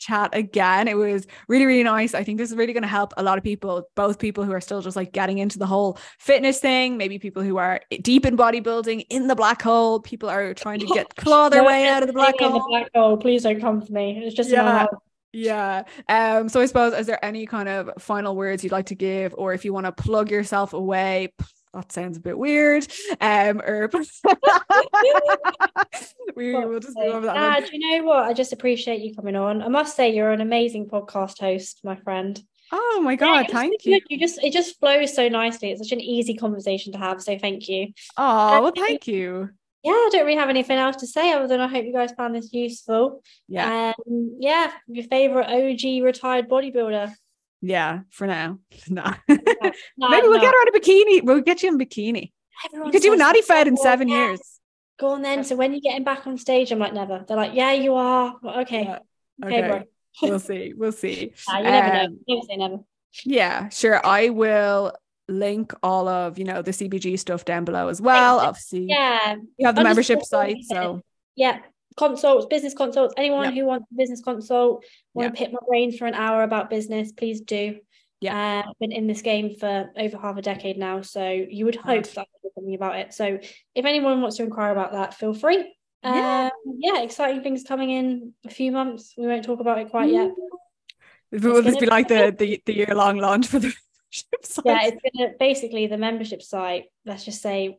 chat 0.00 0.30
again. 0.32 0.88
It 0.88 0.96
was 0.96 1.28
really, 1.46 1.64
really 1.66 1.84
nice. 1.84 2.12
I 2.12 2.24
think 2.24 2.38
this 2.38 2.50
is 2.50 2.56
really 2.56 2.72
going 2.72 2.82
to 2.82 2.88
help 2.88 3.14
a 3.16 3.22
lot 3.22 3.38
of 3.38 3.44
people, 3.44 3.88
both 3.94 4.18
people 4.18 4.42
who 4.42 4.50
are 4.50 4.60
still 4.60 4.82
just 4.82 4.96
like 4.96 5.12
getting 5.12 5.38
into 5.38 5.56
the 5.56 5.66
whole 5.66 5.98
fitness 6.18 6.58
thing, 6.58 6.96
maybe 6.96 7.20
people 7.20 7.44
who 7.44 7.58
are 7.58 7.80
deep 8.00 8.26
in 8.26 8.36
bodybuilding 8.36 9.06
in 9.08 9.28
the 9.28 9.36
black 9.36 9.62
hole, 9.62 10.00
people 10.00 10.28
are 10.28 10.52
trying 10.52 10.80
to 10.80 10.86
get 10.86 11.14
claw 11.16 11.48
their 11.48 11.62
No, 11.62 11.68
way 11.68 11.86
out 11.86 12.02
of 12.02 12.08
the 12.08 12.12
black 12.12 12.34
hole. 12.40 12.54
the 12.54 12.66
black 12.68 12.90
hole. 12.94 13.16
Please 13.16 13.44
don't 13.44 13.60
come 13.60 13.80
for 13.80 13.92
me. 13.92 14.20
It's 14.24 14.34
just 14.34 14.50
Yeah. 14.50 14.86
Yeah. 15.32 15.84
Um, 16.08 16.48
so 16.48 16.60
I 16.60 16.66
suppose 16.66 16.92
is 16.92 17.06
there 17.06 17.24
any 17.24 17.46
kind 17.46 17.68
of 17.68 17.90
final 17.98 18.34
words 18.34 18.64
you'd 18.64 18.72
like 18.72 18.86
to 18.86 18.94
give, 18.96 19.34
or 19.38 19.54
if 19.54 19.64
you 19.64 19.72
want 19.72 19.86
to 19.86 19.92
plug 19.92 20.30
yourself 20.30 20.72
away? 20.74 21.32
That 21.74 21.90
sounds 21.90 22.18
a 22.18 22.20
bit 22.20 22.36
weird. 22.36 22.86
Um, 23.20 23.60
or 23.62 23.90
we 26.36 26.54
will 26.54 26.80
just 26.80 26.96
go 26.96 27.02
over 27.02 27.26
that. 27.26 27.36
Ah, 27.36 27.60
do 27.60 27.76
you 27.76 27.98
know 27.98 28.04
what? 28.06 28.24
I 28.24 28.32
just 28.32 28.52
appreciate 28.52 29.00
you 29.00 29.14
coming 29.14 29.36
on. 29.36 29.62
I 29.62 29.68
must 29.68 29.96
say 29.96 30.14
you're 30.14 30.32
an 30.32 30.40
amazing 30.40 30.88
podcast 30.88 31.40
host, 31.40 31.80
my 31.84 31.96
friend. 31.96 32.40
Oh 32.72 33.00
my 33.02 33.12
Yeah, 33.12 33.16
god, 33.16 33.48
you're 33.48 33.50
thank 33.58 33.82
good. 33.82 33.90
you. 33.90 34.00
You 34.08 34.18
just 34.18 34.42
it 34.42 34.52
just 34.52 34.78
flows 34.80 35.14
so 35.14 35.28
nicely. 35.28 35.70
It's 35.70 35.82
such 35.82 35.92
an 35.92 36.00
easy 36.00 36.34
conversation 36.34 36.92
to 36.92 36.98
have. 36.98 37.22
So 37.22 37.38
thank 37.38 37.68
you. 37.68 37.88
Oh, 38.16 38.62
well, 38.62 38.72
thank 38.74 39.06
you. 39.06 39.50
Yeah, 39.82 39.90
I 39.92 40.08
don't 40.12 40.26
really 40.26 40.38
have 40.38 40.48
anything 40.48 40.78
else 40.78 40.96
to 40.96 41.08
say 41.08 41.32
other 41.32 41.48
than 41.48 41.60
I 41.60 41.66
hope 41.66 41.84
you 41.84 41.92
guys 41.92 42.12
found 42.12 42.36
this 42.36 42.52
useful. 42.52 43.20
Yeah, 43.48 43.92
Um, 44.06 44.36
yeah, 44.38 44.70
your 44.86 45.04
favorite 45.06 45.48
OG 45.48 46.04
retired 46.04 46.48
bodybuilder. 46.48 47.12
Yeah. 47.62 48.00
For 48.10 48.26
now, 48.26 48.58
no. 48.88 49.02
No, 49.02 49.14
Maybe 49.28 50.28
we'll 50.28 50.34
no. 50.34 50.40
get 50.40 50.52
her 50.52 50.68
in 50.68 50.76
a 50.76 50.78
bikini. 50.78 51.24
We'll 51.24 51.40
get 51.40 51.62
you 51.62 51.70
in 51.70 51.78
bikini. 51.78 52.22
You 52.22 52.28
Everyone 52.66 52.92
could 52.92 53.02
do 53.02 53.12
a 53.14 53.16
natty 53.16 53.42
fed 53.42 53.66
in 53.66 53.76
seven 53.76 54.08
yeah. 54.08 54.26
years. 54.26 54.40
Go 55.00 55.08
on 55.08 55.22
then. 55.22 55.42
So 55.42 55.56
when 55.56 55.72
you're 55.72 55.80
getting 55.80 56.04
back 56.04 56.26
on 56.26 56.36
stage, 56.36 56.70
I'm 56.70 56.78
like, 56.78 56.92
never. 56.92 57.24
They're 57.26 57.36
like, 57.36 57.54
yeah, 57.54 57.72
you 57.72 57.94
are. 57.94 58.36
Well, 58.42 58.60
okay. 58.60 58.84
Yeah, 58.84 58.98
Okay, 59.44 59.58
okay. 59.58 59.68
bro. 59.68 59.82
We'll 60.22 60.38
see. 60.38 60.74
We'll 60.76 60.92
see. 60.92 61.32
Ah, 61.48 61.58
you 61.58 61.64
never 61.64 61.94
know. 61.94 62.04
Um, 62.04 62.18
Never 62.28 62.42
say 62.46 62.56
never. 62.56 62.76
Yeah, 63.24 63.68
sure. 63.70 64.04
I 64.04 64.28
will 64.28 64.92
link 65.28 65.72
all 65.82 66.08
of 66.08 66.38
you 66.38 66.44
know 66.44 66.62
the 66.62 66.72
CBG 66.72 67.18
stuff 67.18 67.44
down 67.44 67.64
below 67.64 67.88
as 67.88 68.00
well. 68.00 68.40
Obviously, 68.40 68.86
Yeah. 68.88 69.36
you 69.56 69.66
have 69.66 69.74
the 69.74 69.80
I'm 69.80 69.86
membership 69.86 70.22
site, 70.22 70.58
so 70.62 71.02
Yeah. 71.36 71.58
Consults, 71.96 72.46
business 72.46 72.74
consults. 72.74 73.14
Anyone 73.16 73.44
Yep. 73.46 73.54
who 73.54 73.64
wants 73.66 73.86
a 73.90 73.94
business 73.94 74.22
consult, 74.22 74.84
want 75.14 75.34
to 75.34 75.38
pick 75.38 75.52
my 75.52 75.58
brains 75.68 75.98
for 75.98 76.06
an 76.06 76.14
hour 76.14 76.42
about 76.42 76.70
business, 76.70 77.12
please 77.12 77.40
do. 77.40 77.78
Yeah. 78.20 78.62
Uh, 78.64 78.70
I've 78.70 78.78
been 78.78 78.92
in 78.92 79.06
this 79.06 79.22
game 79.22 79.56
for 79.56 79.90
over 79.96 80.16
half 80.16 80.36
a 80.36 80.42
decade 80.42 80.78
now, 80.78 81.02
so 81.02 81.28
you 81.28 81.64
would 81.64 81.74
hope 81.74 82.04
that 82.04 82.20
I 82.20 82.24
know 82.44 82.50
something 82.54 82.74
about 82.74 82.96
it. 82.96 83.12
So 83.12 83.38
if 83.74 83.84
anyone 83.84 84.20
wants 84.20 84.36
to 84.36 84.44
inquire 84.44 84.70
about 84.70 84.92
that, 84.92 85.14
feel 85.14 85.34
free. 85.34 85.74
Yeah. 86.04 86.50
Um, 86.66 86.76
yeah, 86.78 87.02
exciting 87.02 87.42
things 87.42 87.64
coming 87.64 87.90
in 87.90 88.32
a 88.44 88.50
few 88.50 88.70
months. 88.72 89.14
We 89.16 89.26
won't 89.26 89.44
talk 89.44 89.60
about 89.60 89.78
it 89.78 89.90
quite 89.90 90.10
yet. 90.10 90.30
it 91.32 91.42
will 91.42 91.62
this 91.62 91.74
gonna 91.74 91.78
be 91.78 91.86
like 91.86 92.08
the 92.08 92.34
the, 92.36 92.62
the 92.66 92.74
year 92.76 92.94
long 92.94 93.18
launch 93.18 93.46
for 93.48 93.58
the 93.58 93.68
membership 93.68 94.44
site. 94.44 94.64
Yeah, 94.66 94.80
it's 94.84 95.16
gonna 95.16 95.32
basically 95.38 95.86
the 95.86 95.98
membership 95.98 96.42
site, 96.42 96.84
let's 97.04 97.24
just 97.24 97.42
say 97.42 97.78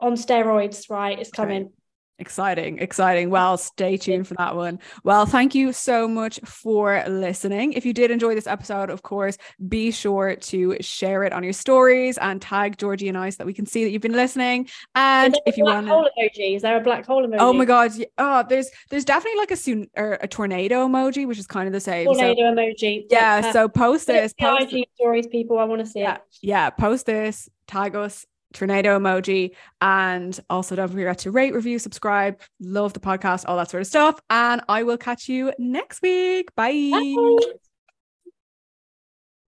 on 0.00 0.14
steroids, 0.14 0.90
right? 0.90 1.18
It's 1.18 1.30
coming. 1.30 1.70
Exciting, 2.20 2.78
exciting. 2.78 3.28
Well, 3.28 3.56
stay 3.56 3.96
tuned 3.96 4.28
for 4.28 4.34
that 4.34 4.54
one. 4.54 4.78
Well, 5.02 5.26
thank 5.26 5.52
you 5.52 5.72
so 5.72 6.06
much 6.06 6.38
for 6.44 7.02
listening. 7.08 7.72
If 7.72 7.84
you 7.84 7.92
did 7.92 8.12
enjoy 8.12 8.36
this 8.36 8.46
episode, 8.46 8.88
of 8.88 9.02
course, 9.02 9.36
be 9.68 9.90
sure 9.90 10.36
to 10.36 10.76
share 10.80 11.24
it 11.24 11.32
on 11.32 11.42
your 11.42 11.52
stories 11.52 12.16
and 12.18 12.40
tag 12.40 12.78
Georgie 12.78 13.08
and 13.08 13.18
I 13.18 13.30
so 13.30 13.38
that 13.38 13.46
we 13.46 13.52
can 13.52 13.66
see 13.66 13.82
that 13.82 13.90
you've 13.90 14.00
been 14.00 14.12
listening. 14.12 14.68
And 14.94 15.36
if 15.44 15.56
you 15.56 15.64
want 15.64 15.88
hole 15.88 16.08
emoji, 16.16 16.54
is 16.54 16.62
there 16.62 16.76
a 16.76 16.80
black 16.80 17.04
hole 17.04 17.26
emoji? 17.26 17.38
Oh 17.40 17.52
my 17.52 17.64
god! 17.64 17.90
Oh, 18.16 18.44
there's 18.48 18.70
there's 18.90 19.04
definitely 19.04 19.40
like 19.40 19.50
a 19.50 19.56
soon 19.56 19.90
or 19.96 20.16
a 20.20 20.28
tornado 20.28 20.86
emoji, 20.86 21.26
which 21.26 21.38
is 21.38 21.48
kind 21.48 21.66
of 21.66 21.72
the 21.72 21.80
same. 21.80 22.06
So, 22.06 22.12
Tornado 22.14 22.42
emoji. 22.42 23.06
yeah, 23.10 23.40
perfect. 23.40 23.56
Uh, 23.56 23.60
so 23.60 23.68
post 23.68 24.06
this, 24.06 24.32
post 24.34 24.72
IG 24.72 24.84
stories, 24.94 25.26
people. 25.26 25.58
I 25.58 25.64
want 25.64 25.80
to 25.80 25.86
see 25.86 26.00
yeah, 26.00 26.14
it. 26.14 26.22
yeah, 26.42 26.70
post 26.70 27.06
this, 27.06 27.48
tag 27.66 27.96
us, 27.96 28.24
tornado 28.54 28.98
emoji, 28.98 29.50
and 29.80 30.38
also 30.48 30.74
don't 30.76 30.88
forget 30.88 31.18
to 31.18 31.30
rate, 31.30 31.54
review, 31.54 31.78
subscribe, 31.78 32.40
love 32.60 32.92
the 32.92 33.00
podcast, 33.00 33.44
all 33.46 33.56
that 33.56 33.70
sort 33.70 33.82
of 33.82 33.86
stuff. 33.86 34.20
And 34.30 34.62
I 34.68 34.82
will 34.82 34.98
catch 34.98 35.28
you 35.28 35.52
next 35.58 36.00
week. 36.02 36.54
Bye. 36.54 36.90
Bye. 36.92 37.54